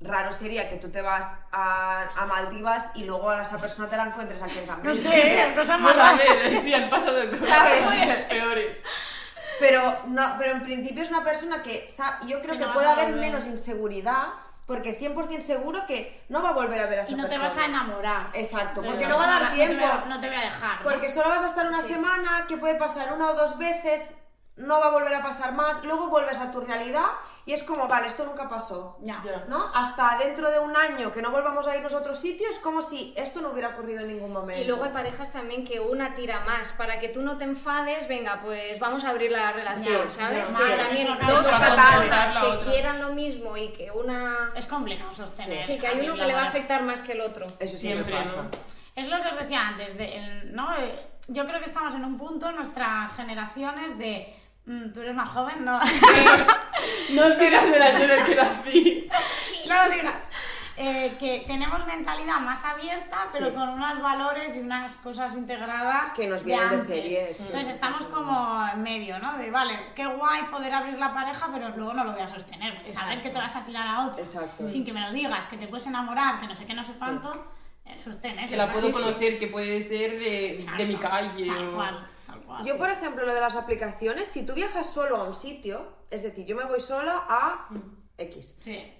raro 0.01 0.31
sería 0.33 0.69
que 0.71 0.77
tú 0.77 0.91
te 0.91 1.03
vas 1.03 1.27
a, 1.51 2.05
a 2.17 2.27
Maldivas 2.27 2.91
y 2.95 3.05
luego 3.05 3.31
a 3.31 3.43
esa 3.43 3.59
persona 3.59 3.89
te 3.89 3.97
la 3.97 4.05
encuentres 4.05 4.41
aquí 4.43 4.59
en 4.59 4.67
No 4.67 4.73
Cambrils. 4.75 5.03
sé, 5.03 5.53
cosas 5.57 5.81
más 5.81 5.97
raras. 5.97 6.21
sí, 6.63 6.73
han 6.75 6.89
pasado 6.89 7.29
cosas 7.31 7.49
¿Sabes? 7.49 8.21
peores. 8.29 8.77
Pero, 9.59 9.83
no, 10.07 10.35
pero 10.39 10.53
en 10.53 10.63
principio 10.63 11.03
es 11.03 11.11
una 11.11 11.25
persona 11.25 11.63
que 11.63 11.87
yo 12.27 12.41
creo 12.41 12.53
Que 12.55 12.59
que, 12.61 12.67
no 12.67 12.73
puede 12.75 12.87
haber 12.89 13.07
volver. 13.07 13.21
menos 13.21 13.47
inseguridad 13.47 14.27
porque 14.67 15.01
100% 15.01 15.41
seguro 15.41 15.85
que 15.87 16.23
no 16.29 16.43
va 16.43 16.51
a 16.51 16.53
volver 16.53 16.79
a 16.81 16.87
ver 16.87 16.99
a 17.01 17.03
esa 17.03 17.13
Y 17.13 17.15
no 17.17 17.25
te 17.25 17.31
persona. 17.31 17.49
vas 17.49 17.57
a 17.59 17.65
enamorar. 17.65 18.27
Exacto, 18.35 18.81
Entonces, 18.83 18.91
porque 18.93 19.07
no 19.09 19.19
va 19.19 19.25
a 19.25 19.29
dar 19.31 19.43
no 19.43 19.49
te 19.49 19.55
tiempo. 19.57 19.81
voy 19.81 19.91
a- 19.91 20.05
No 20.05 20.21
te 20.21 20.27
voy 20.29 20.37
a 20.37 20.41
dejar. 20.43 20.77
¿no? 20.85 20.91
Porque 20.91 21.09
solo 21.09 21.29
vas 21.31 21.43
a 21.43 21.47
estar 21.49 21.67
una 21.67 21.81
semana, 21.83 22.45
que 22.47 22.57
puede 22.59 22.75
pasar 22.77 23.13
una 23.15 23.31
o 23.31 23.35
dos 23.35 23.57
veces, 23.59 24.19
no 24.59 24.81
va 24.81 24.87
a 24.87 24.91
volver 24.91 25.15
a 25.15 25.23
pasar 25.23 25.53
más, 25.53 25.85
luego 25.85 26.09
vuelves 26.09 26.39
a 26.39 26.51
tu 26.53 26.61
realidad 26.61 27.07
y 27.47 27.53
es 27.55 27.63
como, 27.63 27.89
vale, 27.89 28.09
esto 28.09 28.27
nunca 28.27 28.47
pasó. 28.49 28.99
Ya. 29.01 29.23
¿No? 29.49 29.71
Hasta 29.75 30.19
dentro 30.19 30.51
de 30.51 30.59
un 30.59 30.77
año 30.77 31.11
que 31.13 31.23
no 31.23 31.31
volvamos 31.31 31.67
a 31.67 31.75
irnos 31.77 31.95
a 31.95 31.99
otros 31.99 32.19
sitios, 32.19 32.59
como 32.59 32.83
si 32.83 33.15
esto 33.17 33.41
no 33.41 33.51
hubiera 33.51 33.71
ocurrido 33.71 34.01
en 34.01 34.09
ningún 34.09 34.33
momento. 34.33 34.61
Y 34.61 34.67
luego 34.67 34.85
hay 34.85 34.91
parejas 34.91 35.33
también 35.33 35.65
que 35.65 35.81
una 35.81 36.15
tira 36.15 36.41
más, 36.41 36.73
para 36.73 37.01
que 37.01 37.09
tú 37.09 37.23
no 37.23 37.39
te 37.39 37.45
enfades, 37.45 38.07
venga, 38.07 38.41
pues 38.43 38.79
vamos 38.79 39.05
a 39.05 39.11
abrir 39.11 39.31
la 39.33 39.53
relación, 39.53 40.05
Ya, 40.05 40.11
¿sabes? 40.11 40.51
ya, 40.51 40.59
que 40.59 40.77
también 40.77 41.09
dos 41.27 41.47
personas 41.47 42.33
que 42.37 42.47
otra. 42.47 42.71
quieran 42.71 43.01
lo 43.01 43.15
mismo 43.15 43.57
y 43.57 43.69
que 43.73 43.91
una... 43.91 44.51
Es 44.55 44.67
complejo 44.67 45.15
sostener. 45.15 45.63
Sí, 45.65 45.79
que 45.79 45.87
hay 45.87 46.01
uno 46.01 46.17
que 46.17 46.27
le 46.27 46.35
va 46.35 46.43
a 46.43 46.49
afectar 46.49 46.83
más 46.83 47.01
que 47.03 47.13
el 47.13 47.23
otro. 47.23 47.47
Eso 47.61 47.77
siempre, 47.79 48.05
Siempre, 48.13 48.15
pasa. 48.15 48.43
¿no? 48.43 48.51
Es 48.95 49.07
lo 49.09 49.23
que 49.23 49.29
os 49.29 49.37
decía 49.39 49.69
antes, 49.69 49.97
de, 49.97 50.17
el- 50.19 50.55
¿no? 50.55 50.77
Eh, 50.77 51.07
Yo 51.29 51.47
creo 51.47 51.61
que 51.61 51.67
estamos 51.67 51.95
en 51.95 52.05
un 52.05 52.19
punto 52.19 52.51
nuestras 52.53 53.13
generaciones 53.13 53.97
de. 53.99 54.35
Mm, 54.69 54.93
tú 54.93 55.01
eres 55.01 55.15
más 55.15 55.29
joven, 55.29 55.65
no. 55.65 55.81
No 57.11 57.31
digas 57.37 57.65
del 57.71 57.83
año 57.83 58.05
en 58.05 58.11
el 58.11 58.25
que 58.25 58.35
nací. 58.35 59.09
no 59.69 59.85
lo 59.85 59.91
digas. 59.95 60.31
Eh, 60.81 61.17
que 61.19 61.43
tenemos 61.47 61.85
mentalidad 61.87 62.39
más 62.39 62.65
abierta, 62.65 63.27
pero 63.33 63.49
Sí. 63.49 63.53
con 63.53 63.69
unos 63.71 64.01
valores 64.01 64.55
y 64.55 64.61
unas 64.61 64.97
cosas 64.99 65.35
integradas 65.37 66.13
Que 66.13 66.29
nos 66.29 66.45
vienen 66.45 66.69
de 66.69 66.75
antes. 66.77 66.87
serie, 66.87 67.31
eso. 67.31 67.43
Entonces 67.45 67.75
estamos 67.75 68.07
como 68.07 68.65
en 68.73 68.81
medio, 68.83 69.19
¿no? 69.19 69.37
De 69.39 69.51
vale, 69.51 69.77
qué 69.97 70.07
guay 70.07 70.43
poder 70.53 70.73
abrir 70.73 70.97
la 70.97 71.13
pareja, 71.13 71.49
pero 71.53 71.71
luego 71.71 71.95
no 71.95 72.05
lo 72.05 72.13
voy 72.13 72.21
a 72.21 72.29
sostener. 72.29 72.75
porque 72.77 72.91
Saber 72.93 73.21
que 73.23 73.31
te 73.31 73.39
vas 73.39 73.57
a 73.57 73.65
tirar 73.65 73.89
a 73.89 74.05
otro 74.07 74.21
Exacto. 74.23 74.69
sin 74.69 74.85
que 74.85 74.93
me 74.93 75.01
lo 75.01 75.11
digas, 75.13 75.49
que 75.49 75.57
te 75.57 75.67
puedes 75.67 75.87
enamorar, 75.89 76.39
que 76.41 76.47
no 76.47 76.55
sé 76.55 76.65
qué, 76.65 76.75
no 76.75 76.85
sé 76.85 76.93
cuánto, 76.97 77.33
eh, 77.85 77.99
sostén 77.99 78.39
eso. 78.39 78.51
Que 78.51 78.57
la 78.57 78.71
puedo 78.71 78.87
Sí, 78.87 78.93
sí. 78.95 79.03
conocer, 79.03 79.39
que 79.41 79.49
puede 79.49 79.83
ser 79.83 80.17
de, 80.21 80.65
de 80.77 80.85
mi 80.87 80.95
calle. 80.95 81.45
Tal 81.49 81.69
o- 81.71 81.75
cual, 81.75 82.07
Yo, 82.65 82.77
por 82.77 82.91
ejemplo, 82.91 83.25
lo 83.27 83.35
de 83.35 83.41
las 83.41 83.57
aplicaciones, 83.57 84.29
si 84.29 84.45
tú 84.45 84.55
viajas 84.55 84.87
solo 84.93 85.17
a 85.17 85.25
un 85.25 85.35
sitio, 85.35 85.87
es 86.11 86.23
decir, 86.23 86.47
yo 86.47 86.57
me 86.57 86.65
voy 86.65 86.81
sola 86.81 87.25
a 87.29 87.69
X. 88.19 88.57
Sí. 88.61 88.95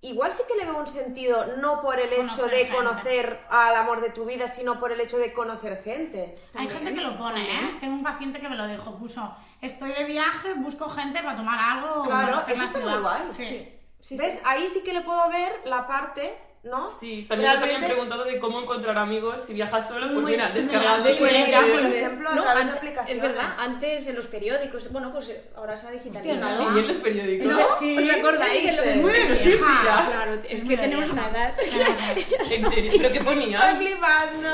Igual 0.00 0.32
sí 0.34 0.42
que 0.46 0.54
le 0.56 0.70
veo 0.70 0.78
un 0.78 0.86
sentido, 0.86 1.56
no 1.56 1.80
por 1.80 1.98
el 1.98 2.12
hecho 2.12 2.20
Conocer 2.36 2.50
de 2.50 2.56
gente. 2.66 2.74
conocer 2.76 3.40
al 3.48 3.74
amor 3.74 4.02
de 4.02 4.10
tu 4.10 4.26
vida, 4.26 4.48
sino 4.48 4.78
por 4.78 4.92
el 4.92 5.00
hecho 5.00 5.16
de 5.16 5.32
conocer 5.32 5.82
gente. 5.82 6.34
Hay 6.54 6.68
gente 6.68 6.92
que 6.94 7.00
lo 7.00 7.16
pone, 7.16 7.40
¿eh? 7.42 7.76
Tengo 7.80 7.94
un 7.94 8.02
paciente 8.02 8.38
que 8.38 8.48
me 8.50 8.56
lo 8.56 8.66
dijo, 8.66 8.98
puso, 8.98 9.34
estoy 9.62 9.92
de 9.92 10.04
viaje, 10.04 10.52
busco 10.54 10.90
gente 10.90 11.22
para 11.22 11.34
tomar 11.34 11.58
algo. 11.58 12.02
o 12.02 12.04
Claro, 12.04 12.32
conocer 12.32 12.54
eso 12.56 12.64
está 12.64 12.78
muy 12.80 12.88
ciudad". 12.88 13.00
guay. 13.02 13.22
Sí. 13.32 13.70
Sí, 14.00 14.18
¿Ves? 14.18 14.34
sí. 14.34 14.40
Ahí 14.44 14.68
sí 14.70 14.82
que 14.82 14.92
le 14.92 15.00
puedo 15.00 15.26
ver 15.30 15.62
la 15.64 15.86
parte, 15.86 16.36
¿no? 16.64 16.90
Sí, 16.98 17.26
también 17.28 17.52
nos 17.52 17.62
habían 17.62 17.82
preguntado 17.82 18.24
de 18.24 18.38
cómo 18.38 18.60
encontrar 18.60 18.96
amigos 18.98 19.40
si 19.46 19.52
viajas 19.52 19.86
solo, 19.86 20.06
pues 20.08 20.18
Muy- 20.20 20.32
mira, 20.32 20.48
descargando. 20.50 21.10
pues 21.18 21.32
mira, 21.46 21.60
por 21.60 21.92
ejemplo, 21.92 22.28
a 22.30 22.34
No, 22.34 22.42
través 22.42 22.80
de. 22.80 23.12
Es 23.12 23.20
verdad, 23.20 23.52
antes 23.58 24.06
en 24.06 24.16
los 24.16 24.26
periódicos, 24.26 24.90
bueno, 24.90 25.12
pues 25.12 25.32
ahora 25.56 25.76
se 25.76 25.88
ha 25.88 25.90
digitalizado. 25.90 26.72
Sí, 26.72 26.78
en 26.78 26.88
los 26.88 26.96
periódicos. 26.96 27.52
¿No? 27.52 27.58
Sí. 27.78 27.98
¿Os 27.98 28.08
acordáis? 28.10 28.62
¿Qué 28.62 28.68
En 28.70 28.76
los-? 28.76 28.96
Muy 28.96 29.12
de 29.12 29.24
vieja. 29.24 29.42
día. 29.82 30.08
Claro, 30.10 30.34
es 30.48 30.64
que 30.64 30.76
tenemos 30.76 31.10
una 31.10 31.28
edad. 31.28 31.54
En 32.50 32.70
serio, 32.70 32.92
¿pero 32.96 33.12
qué 33.12 33.20
ponía? 33.20 33.58
Estoy 33.58 33.86
flipando. 33.86 34.48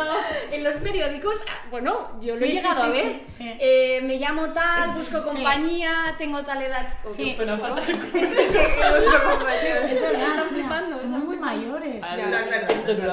En 0.50 0.64
los 0.64 0.74
periódicos, 0.76 1.36
ah, 1.48 1.58
bueno, 1.70 2.08
yo 2.20 2.32
lo 2.32 2.38
Sí, 2.38 2.44
he 2.44 2.46
sí, 2.48 2.52
llegado 2.54 2.82
sí, 2.84 2.88
a 2.88 2.92
sí, 2.92 3.02
ver. 3.02 3.20
sí. 3.28 3.52
Eh, 3.60 4.00
me 4.02 4.16
llamo 4.16 4.52
tal, 4.52 4.90
busco 4.90 5.18
Sí. 5.18 5.24
compañía, 5.24 6.14
tengo 6.18 6.42
tal 6.42 6.62
edad. 6.62 6.94
O 7.04 7.10
Sí. 7.10 7.36
¿no? 7.46 7.58
fatal. 7.58 7.84
Es 7.88 8.34
verdad, 10.00 10.30
Están 10.30 10.48
flipando, 10.48 10.98
Somos 10.98 11.24
muy 11.24 11.36
mayores. 11.36 11.99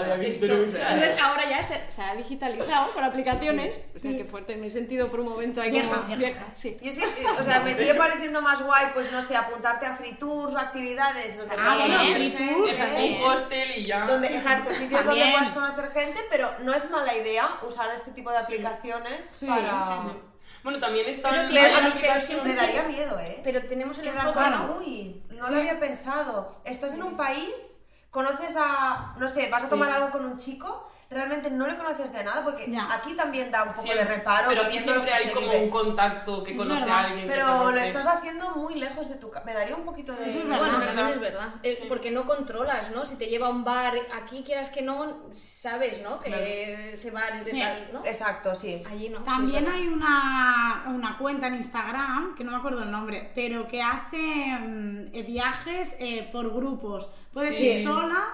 Entonces 0.10 1.16
ahora 1.22 1.50
ya 1.50 1.64
se, 1.64 1.80
se 1.90 2.02
ha 2.02 2.16
digitalizado 2.16 2.92
por 2.94 3.04
aplicaciones. 3.04 3.76
O 3.96 4.00
sea, 4.00 4.16
que 4.16 4.26
fuerte, 4.26 4.56
me 4.56 4.68
he 4.68 4.72
sentido 4.72 5.10
por 5.10 5.20
un 5.20 5.30
momento 5.30 5.62
ahí 5.62 5.72
Vieja, 5.72 6.02
como 6.02 6.16
vieja. 6.16 6.46
sí. 6.56 6.76
Yo 6.82 6.92
sí, 6.92 7.02
o 7.40 7.44
sea, 7.44 7.60
me 7.62 7.74
sigue 7.74 7.94
pareciendo 7.96 8.42
más 8.42 8.62
guay, 8.62 8.88
pues 8.94 9.12
no 9.12 9.22
sé, 9.22 9.36
apuntarte 9.36 9.86
a 9.86 9.96
free 9.96 10.14
tours 10.14 10.54
o 10.54 10.58
actividades 10.58 11.38
donde 11.38 11.56
Ah, 11.58 11.76
puedas 11.76 11.82
conocer 11.82 12.16
free 12.16 12.32
tours, 12.32 12.72
Exacto, 12.72 12.94
también. 12.96 13.22
un 13.22 13.30
hostel 13.32 13.72
y 13.78 13.86
ya. 13.86 14.06
Donde, 14.08 14.28
exacto, 14.28 14.74
sitios 14.74 15.06
donde 15.06 15.32
puedas 15.32 15.50
conocer 15.52 15.92
gente, 15.92 16.20
pero 16.30 16.52
no 16.64 16.74
es 16.74 16.90
mala 16.90 17.16
idea 17.16 17.50
usar 17.68 17.94
este 17.94 18.12
tipo 18.12 18.32
de 18.32 18.38
aplicaciones 18.38 19.44
para... 19.46 20.02
Sí, 20.02 20.08
sí. 20.10 20.18
Bueno, 20.64 20.80
también 20.80 21.08
está 21.08 21.30
Pero 21.30 21.44
mí 21.44 21.56
pero 22.02 22.14
me 22.16 22.22
siempre 22.22 22.54
daría 22.56 22.84
miedo, 22.84 23.18
¿eh? 23.20 23.40
Pero 23.44 23.62
tenemos 23.64 23.98
el 24.00 24.08
enfoque. 24.08 24.34
cara, 24.34 24.70
uy, 24.78 25.24
no 25.30 25.50
lo 25.50 25.58
había 25.58 25.80
pensado. 25.80 26.60
Estás 26.66 26.94
en 26.94 27.04
un 27.04 27.16
país, 27.16 27.77
conoces 28.18 28.56
a, 28.58 29.14
no 29.20 29.30
sé, 29.30 29.48
vas 29.52 29.66
a 29.66 29.70
tomar 29.70 29.92
algo 29.92 30.10
con 30.10 30.26
un 30.26 30.38
chico, 30.38 30.90
realmente 31.10 31.50
no 31.50 31.66
le 31.68 31.78
conoces 31.78 32.12
de 32.12 32.24
nada, 32.24 32.44
porque 32.44 32.70
Ya. 32.70 32.94
aquí 32.94 33.14
también 33.16 33.50
da 33.52 33.64
un 33.64 33.70
poco 33.70 33.84
Siempre, 33.84 34.04
de 34.06 34.14
reparo. 34.16 34.50
Pero 34.50 34.62
aquí 34.64 34.78
siempre 34.80 35.06
que 35.06 35.14
hay 35.14 35.30
como 35.30 35.48
vive. 35.52 35.64
un 35.64 35.70
contacto 35.70 36.44
que 36.44 36.52
Es 36.52 36.58
conoce 36.58 36.80
verdad. 36.82 36.96
a 36.96 37.00
alguien. 37.00 37.28
que 37.28 37.34
Pero 37.34 37.72
lo 37.72 37.78
estás 37.78 38.08
haciendo 38.08 38.52
muy 38.52 38.76
lejos 38.76 39.08
de 39.08 39.16
tu 39.16 39.30
casa. 39.32 39.46
Me 39.46 39.54
daría 39.54 39.76
un 39.76 39.86
poquito 39.86 40.14
de... 40.14 40.28
Eso 40.28 40.40
es 40.40 40.48
verdad. 40.48 40.60
Bueno, 40.70 40.86
también 40.86 41.08
es 41.08 41.20
verdad. 41.20 41.50
Es 41.64 41.80
porque 41.88 42.12
no 42.12 42.26
controlas, 42.26 42.92
¿no? 42.92 43.06
Si 43.06 43.16
te 43.18 43.28
lleva 43.28 43.48
a 43.48 43.50
un 43.52 43.64
bar, 43.64 43.94
aquí 44.22 44.44
quieras 44.44 44.70
que 44.70 44.82
no, 44.82 45.18
sabes, 45.32 46.02
¿no? 46.02 46.20
Que 46.20 46.94
ese 46.94 47.12
bar 47.12 47.36
es 47.38 47.46
de 47.46 47.52
Sí. 47.52 47.60
tal, 47.62 47.90
¿no? 47.94 48.06
Exacto, 48.06 48.54
sí. 48.56 48.84
Allí 48.90 49.10
no. 49.10 49.20
También 49.20 49.68
hay 49.68 49.88
una, 49.88 50.84
una 50.88 51.18
cuenta 51.18 51.48
en 51.48 51.56
Instagram, 51.56 52.36
que 52.36 52.44
no 52.44 52.52
me 52.52 52.58
acuerdo 52.58 52.84
el 52.84 52.92
nombre, 52.92 53.32
pero 53.34 53.68
que 53.68 53.82
hace 53.82 54.18
mm, 54.18 55.02
eh, 55.14 55.24
viajes 55.24 55.96
eh, 56.00 56.28
por 56.32 56.54
grupos. 56.54 57.10
Puedes 57.32 57.56
Sí. 57.56 57.64
ir 57.70 57.84
sola 57.84 58.26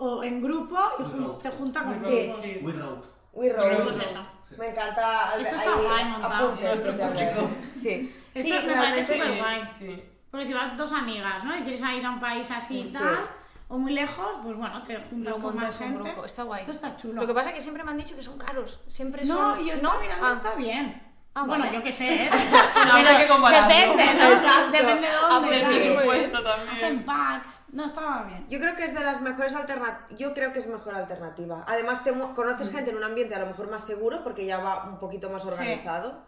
o 0.00 0.22
en 0.24 0.42
grupo 0.42 0.78
y 0.98 1.02
jun- 1.02 1.38
te 1.40 1.50
junta 1.50 1.84
con 1.84 2.02
Sí. 2.04 2.32
Sí. 2.42 2.60
We 2.62 2.72
Road. 2.72 3.04
We. 3.32 3.50
Pues 3.84 3.96
eso. 3.98 4.22
Me 4.58 4.68
encanta. 4.68 5.34
Esto 5.38 5.54
está 5.56 5.74
guay 5.74 6.04
montado. 6.06 6.56
Nuestro 6.56 6.92
público. 6.92 7.50
Sí. 7.70 8.16
Esto 8.34 8.60
sí, 8.60 8.66
me 8.66 8.74
parece 8.74 9.14
súper 9.14 9.38
guay. 9.38 9.62
Sí. 9.78 10.02
Porque 10.30 10.46
si 10.46 10.52
vas 10.52 10.76
dos 10.76 10.92
amigas, 10.92 11.44
¿no? 11.44 11.56
Y 11.56 11.62
quieres 11.62 11.80
ir 11.80 12.04
a 12.06 12.10
un 12.10 12.20
país 12.20 12.50
así 12.50 12.80
y 12.80 12.90
Sí. 12.90 12.96
tal, 12.96 13.26
o 13.68 13.78
muy 13.78 13.92
lejos, 13.92 14.38
pues 14.42 14.56
bueno, 14.56 14.82
te 14.82 14.96
juntas 14.96 15.36
con 15.38 15.56
más 15.56 15.78
gente. 15.78 16.14
está 16.24 16.42
guay. 16.44 16.60
Esto 16.60 16.72
está 16.72 16.96
chulo. 16.96 17.20
Lo 17.20 17.26
que 17.26 17.34
pasa 17.34 17.50
es 17.50 17.56
que 17.56 17.60
siempre 17.60 17.82
me 17.84 17.90
han 17.90 17.98
dicho 17.98 18.14
que 18.16 18.22
son 18.22 18.38
caros. 18.38 18.80
Siempre 18.88 19.24
No, 19.26 19.34
son. 19.56 19.64
yo 19.64 19.72
estoy 19.74 19.90
¿No? 19.90 20.00
mirando, 20.00 20.26
Ah. 20.26 20.32
está 20.32 20.54
bien. 20.54 21.02
Ah, 21.32 21.44
bueno, 21.44 21.64
vale. 21.64 21.76
yo 21.76 21.82
qué 21.82 21.92
sé, 21.92 22.24
¿eh? 22.24 22.30
No, 22.74 22.92
habrá 22.92 23.20
que 23.20 23.28
compararlo. 23.28 23.68
Depende, 23.68 24.04
¿no? 24.14 24.30
Exacto. 24.30 24.70
Depende 24.72 25.06
de 25.08 25.14
dónde. 25.14 25.56
El 25.60 25.60
sí, 25.60 25.62
tal. 25.62 25.72
muy 25.72 25.80
presupuesto 25.80 26.38
Hacen 26.38 26.66
también. 26.66 27.04
packs. 27.04 27.64
No, 27.72 27.84
estaba 27.84 28.24
bien. 28.24 28.46
Yo 28.48 28.58
creo 28.58 28.74
que 28.76 28.84
es 28.84 28.94
de 28.94 29.00
las 29.04 29.20
mejores 29.20 29.54
alternativas. 29.54 30.18
Yo 30.18 30.34
creo 30.34 30.52
que 30.52 30.58
es 30.58 30.66
mejor 30.66 30.94
alternativa. 30.94 31.64
Además, 31.68 32.02
te 32.02 32.12
conoces 32.12 32.70
gente 32.72 32.90
en 32.90 32.96
un 32.96 33.04
ambiente 33.04 33.36
a 33.36 33.38
lo 33.38 33.46
mejor 33.46 33.70
más 33.70 33.86
seguro 33.86 34.24
porque 34.24 34.44
ya 34.44 34.58
va 34.58 34.84
un 34.84 34.98
poquito 34.98 35.30
más 35.30 35.44
organizado. 35.44 36.26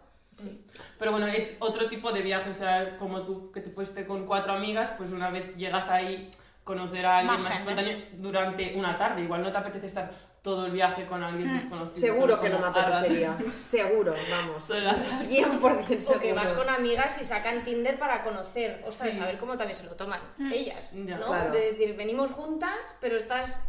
Pero 0.97 1.11
bueno, 1.11 1.27
es 1.27 1.55
otro 1.59 1.87
tipo 1.89 2.11
de 2.11 2.21
viaje, 2.21 2.49
o 2.49 2.55
sea, 2.55 2.97
como 2.97 3.21
tú 3.23 3.51
que 3.51 3.61
te 3.61 3.69
fuiste 3.69 4.07
con 4.07 4.25
cuatro 4.25 4.53
amigas, 4.53 4.89
pues 4.97 5.11
una 5.11 5.29
vez 5.29 5.55
llegas 5.57 5.87
ahí, 5.89 6.31
conocer 6.63 7.05
a 7.05 7.17
alguien 7.17 7.33
Más 7.33 7.43
más, 7.43 7.55
espontáneo 7.59 7.97
durante 8.13 8.73
una 8.75 8.97
tarde. 8.97 9.21
Igual 9.21 9.43
no 9.43 9.51
te 9.51 9.57
apetece 9.57 9.85
estar 9.87 10.09
todo 10.43 10.65
el 10.65 10.73
viaje 10.73 11.05
con 11.07 11.23
alguien 11.23 11.53
desconocido. 11.53 12.13
Seguro 12.13 12.41
que 12.41 12.49
no 12.49 12.59
me 12.59 12.67
apetecería. 12.67 13.37
Seguro, 13.53 14.13
vamos. 14.29 14.63
Solo 14.65 14.89
a 14.89 14.93
rato. 14.93 15.23
100% 15.25 16.01
seguro. 16.01 16.17
O 16.17 16.19
que 16.19 16.33
vas 16.33 16.51
con 16.51 16.69
amigas 16.69 17.17
y 17.21 17.23
sacan 17.23 17.63
Tinder 17.63 17.97
para 17.97 18.21
conocer, 18.23 18.83
ostras, 18.85 19.15
Sí. 19.15 19.19
a 19.21 19.25
ver 19.25 19.37
cómo 19.37 19.57
también 19.57 19.75
se 19.75 19.85
lo 19.85 19.95
toman 19.95 20.19
ellas, 20.51 20.91
Ya. 20.93 21.17
¿no? 21.17 21.27
Claro. 21.27 21.51
De 21.53 21.71
decir, 21.71 21.95
venimos 21.95 22.31
juntas, 22.31 22.77
pero 22.99 23.15
estás 23.15 23.63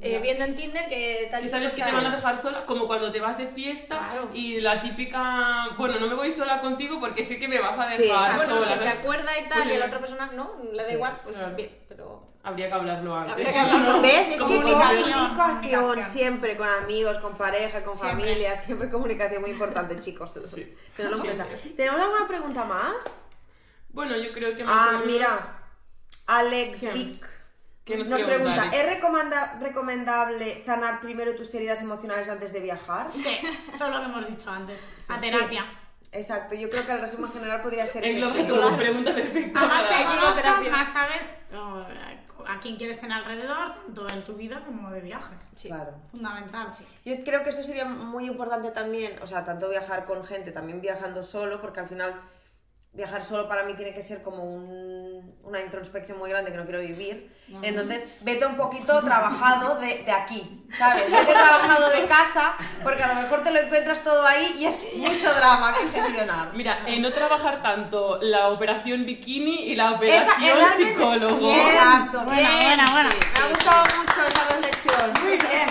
eh, 0.00 0.18
viendo 0.20 0.44
en 0.44 0.54
Tinder 0.54 0.88
que 0.88 1.28
tal 1.30 1.40
Que 1.40 1.46
y 1.46 1.48
sabes 1.48 1.72
que 1.72 1.82
te 1.82 1.92
van 1.92 2.06
a 2.06 2.10
dejar 2.10 2.36
sola, 2.38 2.66
como 2.66 2.86
cuando 2.86 3.10
te 3.12 3.20
vas 3.20 3.38
de 3.38 3.46
fiesta 3.46 3.96
Claro. 3.98 4.30
y 4.34 4.60
la 4.60 4.80
típica, 4.82 5.68
bueno, 5.78 5.98
no 6.00 6.06
me 6.08 6.14
voy 6.14 6.32
sola 6.32 6.60
contigo 6.60 6.98
porque 7.00 7.24
sé 7.24 7.38
que 7.38 7.48
me 7.48 7.60
vas 7.60 7.78
a 7.78 7.90
Sí. 7.90 8.02
dejar 8.02 8.32
Ah, 8.32 8.36
bueno, 8.36 8.60
si 8.60 8.76
se 8.76 8.88
acuerda 8.88 9.38
y 9.38 9.48
tal, 9.48 9.62
Pues 9.62 9.74
y 9.74 9.78
la 9.78 9.84
sí. 9.84 9.88
otra 9.88 9.98
persona 10.00 10.30
no, 10.34 10.52
le 10.72 10.82
da 10.82 10.88
Sí, 10.88 10.94
igual, 10.94 11.20
pues 11.22 11.36
claro. 11.36 11.54
bien, 11.56 11.78
pero... 11.88 12.34
Habría 12.46 12.68
que 12.68 12.74
hablarlo 12.74 13.16
antes. 13.16 13.32
Habría 13.32 13.52
que 13.52 13.58
hablarlo. 13.58 14.02
¿Ves? 14.02 14.28
Es 14.28 14.42
que 14.42 14.60
Comunicación, 14.60 16.04
siempre, 16.04 16.56
con 16.58 16.68
amigos, 16.68 17.16
con 17.16 17.38
pareja, 17.38 17.82
con 17.82 17.96
Siempre. 17.96 18.20
familia, 18.26 18.58
siempre 18.58 18.90
comunicación 18.90 19.40
muy 19.40 19.52
importante, 19.52 19.98
chicos. 19.98 20.38
Sí. 20.54 20.74
¿Tenemos 20.94 21.20
alguna 21.24 22.28
pregunta 22.28 22.64
más? 22.66 22.96
Bueno, 23.88 24.14
yo 24.18 24.30
creo 24.34 24.54
que 24.54 24.62
más 24.62 24.74
o 24.74 24.78
Ah, 24.78 24.92
menos- 24.98 25.06
mira. 25.06 25.58
Alex. 26.26 26.80
Vic 26.92 27.26
¿Qué 27.84 27.96
nos 27.98 28.08
nos 28.08 28.22
pregunta? 28.22 28.70
¿es 28.72 29.00
recomendable 29.60 30.56
sanar 30.56 31.00
primero 31.00 31.34
tus 31.34 31.52
heridas 31.54 31.82
emocionales 31.82 32.28
antes 32.28 32.52
de 32.52 32.60
viajar? 32.60 33.10
Sí, 33.10 33.36
todo 33.78 33.90
lo 33.90 33.98
que 34.00 34.04
hemos 34.06 34.26
dicho 34.28 34.50
antes. 34.50 34.80
A 35.08 35.20
Sí. 35.20 35.30
terapia. 35.30 35.64
Exacto, 36.12 36.54
yo 36.54 36.70
creo 36.70 36.86
que 36.86 36.92
el 36.92 37.00
resumen 37.00 37.30
general 37.32 37.60
podría 37.60 37.86
ser 37.86 38.02
que 38.02 38.12
Engloba 38.12 38.34
sí. 38.34 38.46
todo, 38.46 38.76
pregunta 38.76 39.12
perfecta. 39.14 39.60
Además 39.60 40.34
te 40.36 40.42
terapia. 40.42 40.70
más 40.70 40.88
sabes 40.92 41.28
a 42.46 42.60
quién 42.60 42.76
quieres 42.76 43.00
tener 43.00 43.18
alrededor, 43.18 43.74
tanto 43.86 44.08
en 44.08 44.22
tu 44.24 44.34
vida 44.34 44.62
como 44.64 44.90
de 44.90 45.00
viaje. 45.00 45.34
Claro. 45.60 45.92
Fundamental, 46.10 46.72
sí. 46.72 46.86
Yo 47.04 47.22
creo 47.24 47.42
que 47.42 47.50
eso 47.50 47.62
sería 47.62 47.84
muy 47.84 48.26
importante 48.26 48.70
también, 48.70 49.18
o 49.22 49.26
sea, 49.26 49.44
tanto 49.44 49.68
viajar 49.68 50.04
con 50.04 50.24
gente, 50.24 50.52
también 50.52 50.80
viajando 50.80 51.22
solo, 51.22 51.60
porque 51.60 51.80
al 51.80 51.88
final 51.88 52.20
viajar 52.94 53.24
solo 53.24 53.48
para 53.48 53.64
mí 53.64 53.74
tiene 53.74 53.92
que 53.92 54.02
ser 54.02 54.22
como 54.22 54.44
un- 54.44 55.34
una 55.42 55.60
introspección 55.60 56.16
muy 56.18 56.30
grande 56.30 56.50
que 56.52 56.56
no 56.56 56.64
quiero 56.64 56.80
vivir. 56.80 57.30
Entonces, 57.62 58.04
vete 58.22 58.46
un 58.46 58.56
poquito 58.56 59.02
trabajado 59.04 59.76
de, 59.80 60.02
de 60.04 60.10
aquí, 60.12 60.64
¿sabes? 60.78 61.10
Vete 61.10 61.32
trabajado 61.32 61.90
de 61.90 62.06
casa, 62.06 62.54
porque 62.82 63.02
a 63.02 63.08
lo 63.14 63.20
mejor 63.20 63.42
te 63.44 63.50
lo 63.50 63.60
encuentras 63.60 64.00
todo 64.02 64.24
ahí 64.26 64.46
y 64.58 64.64
es 64.66 64.82
mucho 64.96 65.32
drama 65.34 65.74
que 65.74 65.88
gestionar. 65.88 66.52
Mira, 66.54 66.82
en 66.86 67.02
no 67.02 67.12
trabajar 67.12 67.62
tanto 67.62 68.18
la 68.22 68.48
operación 68.48 69.04
bikini 69.04 69.64
y 69.64 69.74
la 69.76 69.92
operación 69.92 70.56
realmente- 70.56 70.84
psicólogo. 70.94 71.36
Bien, 71.36 71.60
Exacto, 71.60 72.22
buena, 72.24 72.40
bien. 72.40 72.64
buena, 72.64 72.84
buena. 72.92 73.08
Me 73.10 73.40
ha 73.44 73.48
gustado 73.48 73.84
mucho 73.96 74.26
esa 74.28 74.54
reflexión. 74.54 75.12
Muy 75.22 75.36
bien, 75.36 75.66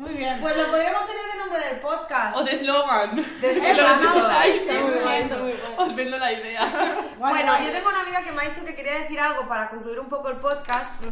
muy 0.00 0.14
bien. 0.14 0.40
Pues 0.40 0.56
lo 0.56 0.66
podríamos 0.70 1.06
tener 1.06 1.24
de 1.32 1.38
nombre 1.38 1.60
del 1.60 1.78
podcast. 1.80 2.36
O 2.36 2.42
de 2.44 2.52
eslogan. 2.52 3.16
De 3.16 3.54
guay. 5.00 5.30
Os 5.76 5.94
vendo 5.94 6.18
la 6.18 6.32
idea. 6.32 6.66
Bueno, 7.20 7.52
yo 7.62 7.70
tengo 7.70 7.90
una 7.90 8.00
amiga 8.00 8.22
que 8.22 8.32
me 8.32 8.40
ha 8.42 8.48
dicho 8.48 8.64
que 8.64 8.74
quería 8.74 8.94
decir 9.00 9.20
algo 9.20 9.46
para 9.46 9.68
concluir 9.68 10.00
un 10.00 10.08
poco 10.08 10.30
el 10.30 10.36
podcast. 10.36 11.02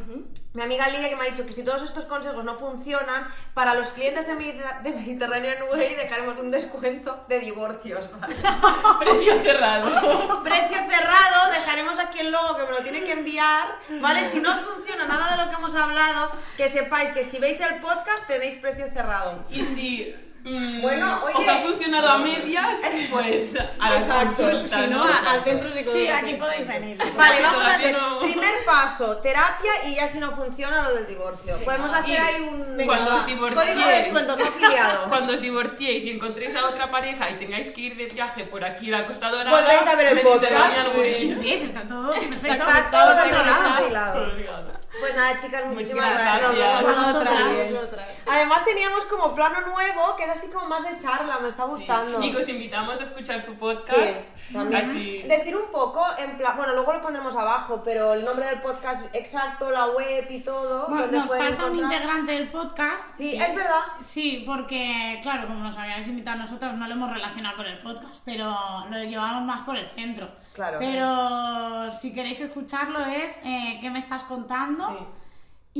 Mi 0.54 0.62
amiga 0.62 0.88
Lidia 0.88 1.10
que 1.10 1.16
me 1.16 1.24
ha 1.26 1.30
dicho 1.30 1.44
que 1.44 1.52
si 1.52 1.62
todos 1.62 1.82
estos 1.82 2.06
consejos 2.06 2.42
no 2.46 2.54
funcionan, 2.54 3.28
para 3.52 3.74
los 3.74 3.88
clientes 3.90 4.26
de, 4.26 4.32
Mediter- 4.34 4.80
de 4.80 4.90
Mediterranean 4.92 5.58
Way 5.70 5.96
dejaremos 5.96 6.38
un 6.38 6.50
descuento 6.50 7.26
de 7.28 7.40
divorcios. 7.40 8.08
¿vale? 8.18 8.36
Precio 9.00 9.42
cerrado. 9.42 10.42
Precio 10.42 10.78
cerrado, 10.88 11.52
dejaremos 11.52 11.98
aquí 11.98 12.20
el 12.20 12.30
logo 12.30 12.56
que 12.56 12.62
me 12.64 12.70
lo 12.70 12.78
tiene 12.78 13.04
que 13.04 13.12
enviar, 13.12 13.68
¿vale? 14.00 14.24
Si 14.24 14.40
no 14.40 14.50
os 14.50 14.60
funciona 14.60 15.04
nada 15.04 15.36
de 15.36 15.44
lo 15.44 15.50
que 15.50 15.56
hemos 15.56 15.74
hablado, 15.74 16.32
que 16.56 16.70
sepáis 16.70 17.10
que 17.12 17.22
si 17.22 17.38
veis 17.38 17.60
el 17.60 17.80
podcast 17.82 18.26
tenéis 18.26 18.56
precio 18.56 18.77
cerrado. 18.86 19.44
Y 19.50 19.60
si 19.60 20.14
mm, 20.44 20.80
Bueno, 20.82 21.20
oye. 21.24 21.34
os 21.36 21.48
ha 21.48 21.56
funcionado 21.58 22.08
a 22.08 22.18
medias, 22.18 22.78
pues 23.10 23.50
a 23.78 23.90
la 23.90 23.98
Exacto. 23.98 24.36
consulta, 24.42 24.68
Si 24.82 24.86
no, 24.88 25.04
¿no? 25.04 25.12
a- 25.12 25.30
al 25.32 25.44
centro 25.44 25.70
Sí, 25.72 25.78
psicológico. 25.78 26.14
aquí 26.14 26.34
podéis 26.34 26.66
venir. 26.68 26.98
Vale, 27.16 27.42
vamos 27.42 27.60
a 27.60 27.64
todavía 27.64 27.76
hacer 27.88 27.92
no- 27.98 28.18
primer 28.20 28.64
paso, 28.64 29.16
terapia 29.18 29.72
y 29.86 29.94
ya 29.96 30.06
si 30.08 30.18
no 30.18 30.30
funciona 30.30 30.82
lo 30.82 30.94
del 30.94 31.06
divorcio. 31.06 31.58
Podemos 31.64 31.92
hacer 31.92 32.10
Y 32.10 32.16
ahí 32.16 32.42
un 32.50 32.76
Venga, 32.76 32.94
Cuando 32.94 33.14
os 33.16 33.26
divorciéis, 33.26 33.70
código 33.72 33.88
de 33.88 33.94
descuento 33.96 34.36
no 34.36 34.44
afiliado. 34.44 35.04
cuando 35.08 35.32
os 35.34 35.40
divorciéis 35.40 36.04
y 36.04 36.10
encontréis 36.10 36.54
a 36.54 36.66
otra 36.68 36.90
pareja 36.90 37.28
y 37.30 37.34
tengáis 37.34 37.70
que 37.72 37.80
ir 37.80 37.96
de 37.96 38.06
viaje 38.06 38.44
por 38.44 38.64
aquí 38.64 38.92
a 38.94 38.98
la 39.00 39.06
Costa 39.06 39.28
Dorada, 39.30 39.50
Volvéis 39.50 39.86
a 39.86 39.96
ver 39.96 40.06
el 40.18 40.20
podcast. 40.20 40.94
¿Ves? 40.94 41.62
Está 41.64 41.82
todo 41.82 42.10
perfecto. 42.12 42.52
Está 42.52 42.90
todo 42.90 43.20
controlado. 43.22 43.74
controlado. 43.76 44.78
Pues 45.00 45.14
nada, 45.14 45.38
chicas, 45.38 45.66
muchísimas 45.66 46.14
gracias. 46.14 46.82
Nosotras. 46.82 47.70
nosotras. 47.70 48.08
Además 48.26 48.64
teníamos 48.64 49.04
como 49.04 49.34
plano 49.34 49.60
nuevo, 49.60 50.16
que 50.16 50.24
es 50.24 50.30
así 50.30 50.48
como 50.48 50.66
más 50.66 50.82
de 50.82 50.98
charla, 50.98 51.38
me 51.40 51.48
está 51.48 51.64
gustando. 51.64 52.22
Y 52.22 52.32
que 52.32 52.38
os 52.38 52.48
invitamos 52.48 52.98
a 53.00 53.04
escuchar 53.04 53.40
su 53.40 53.54
podcast. 53.54 53.90
Sí, 53.90 54.14
también. 54.52 54.90
Así- 54.90 55.22
Decir 55.22 55.56
un 55.56 55.70
poco, 55.70 56.04
en 56.18 56.36
plan, 56.38 56.56
bueno, 56.56 56.72
luego 56.74 56.92
lo 56.92 57.02
pondremos 57.02 57.34
abajo, 57.36 57.82
pero 57.84 58.14
el 58.14 58.24
nombre 58.24 58.46
del 58.46 58.60
podcast 58.60 59.04
exacto, 59.14 59.70
la 59.70 59.86
web 59.88 60.26
y 60.30 60.40
todo, 60.40 60.86
Bueno, 60.88 61.02
donde 61.02 61.18
nos 61.18 61.28
falta 61.28 61.44
un 61.46 61.52
encontrar. 61.74 61.92
integrante 61.92 62.32
del 62.32 62.50
podcast. 62.50 63.10
Sí, 63.16 63.34
es 63.36 63.54
verdad. 63.54 63.80
Sí, 64.00 64.44
porque, 64.46 65.18
claro, 65.22 65.46
como 65.48 65.60
nos 65.60 65.76
habíais 65.76 66.06
invitado 66.08 66.36
a 66.38 66.40
nosotros, 66.40 66.74
no 66.74 66.86
lo 66.86 66.94
hemos 66.94 67.12
relacionado 67.12 67.56
con 67.56 67.66
el 67.66 67.78
podcast, 67.78 68.22
pero 68.24 68.56
lo 68.90 69.04
llevamos 69.04 69.42
más 69.44 69.60
por 69.62 69.76
el 69.76 69.88
centro. 69.90 70.28
Claro. 70.54 70.78
Pero 70.80 71.92
si 71.92 72.12
queréis 72.12 72.40
escucharlo 72.40 73.00
es 73.04 73.38
eh, 73.44 73.78
¿Qué 73.80 73.90
me 73.90 73.98
estás 74.00 74.24
contando? 74.24 74.86
Sí. 74.88 75.04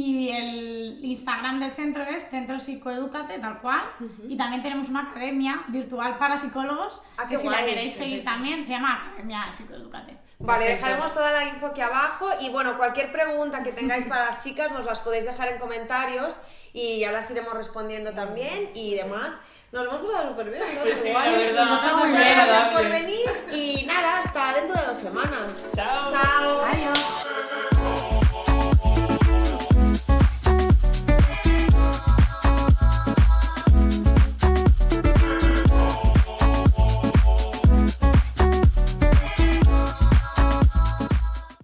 Y 0.00 0.28
el 0.30 1.00
Instagram 1.02 1.58
del 1.58 1.72
centro 1.72 2.04
es 2.04 2.22
Centro 2.30 2.60
Psicoeducate, 2.60 3.40
tal 3.40 3.58
cual. 3.58 3.82
Y 4.28 4.36
también 4.36 4.62
tenemos 4.62 4.88
una 4.90 5.02
academia 5.10 5.64
virtual 5.66 6.18
para 6.18 6.36
psicólogos, 6.36 7.02
Ah, 7.16 7.26
que 7.28 7.36
si 7.36 7.48
guay. 7.48 7.56
la 7.60 7.66
queréis 7.66 7.94
seguir 7.94 8.22
también, 8.24 8.64
se 8.64 8.70
llama 8.70 9.08
Academia 9.08 9.50
Psicoeducate. 9.50 10.16
Vale, 10.38 10.66
Perfecto. 10.66 10.86
dejaremos 10.86 11.14
toda 11.14 11.32
la 11.32 11.44
info 11.46 11.66
aquí 11.66 11.80
abajo 11.80 12.28
y 12.40 12.48
bueno, 12.50 12.76
cualquier 12.76 13.10
pregunta 13.10 13.64
que 13.64 13.72
tengáis 13.72 14.04
para 14.04 14.26
las 14.26 14.44
chicas 14.44 14.70
nos 14.70 14.84
las 14.84 15.00
podéis 15.00 15.24
dejar 15.24 15.48
en 15.48 15.58
comentarios 15.58 16.38
y 16.72 17.00
ya 17.00 17.10
las 17.10 17.28
iremos 17.32 17.54
respondiendo 17.54 18.12
también 18.12 18.70
y 18.74 18.94
demás. 18.94 19.32
Nos 19.72 19.84
hemos 19.84 20.08
pasado 20.08 20.28
súper 20.30 20.48
bien, 20.50 20.62
¿no? 20.76 20.82
Pues 20.82 20.96
sí, 21.02 21.08
verdad. 21.12 21.64
Nos 21.64 21.80
está 21.80 21.96
muy 21.96 22.08
bien, 22.10 22.34
gracias 22.36 22.68
por 22.68 22.88
venir 22.88 23.30
y 23.52 23.84
nada, 23.86 24.18
hasta 24.20 24.54
dentro 24.60 24.80
de 24.80 24.86
dos 24.86 24.96
semanas. 24.98 25.72
Chao. 25.74 26.12
Chao. 26.12 26.60
Adiós. 26.66 27.97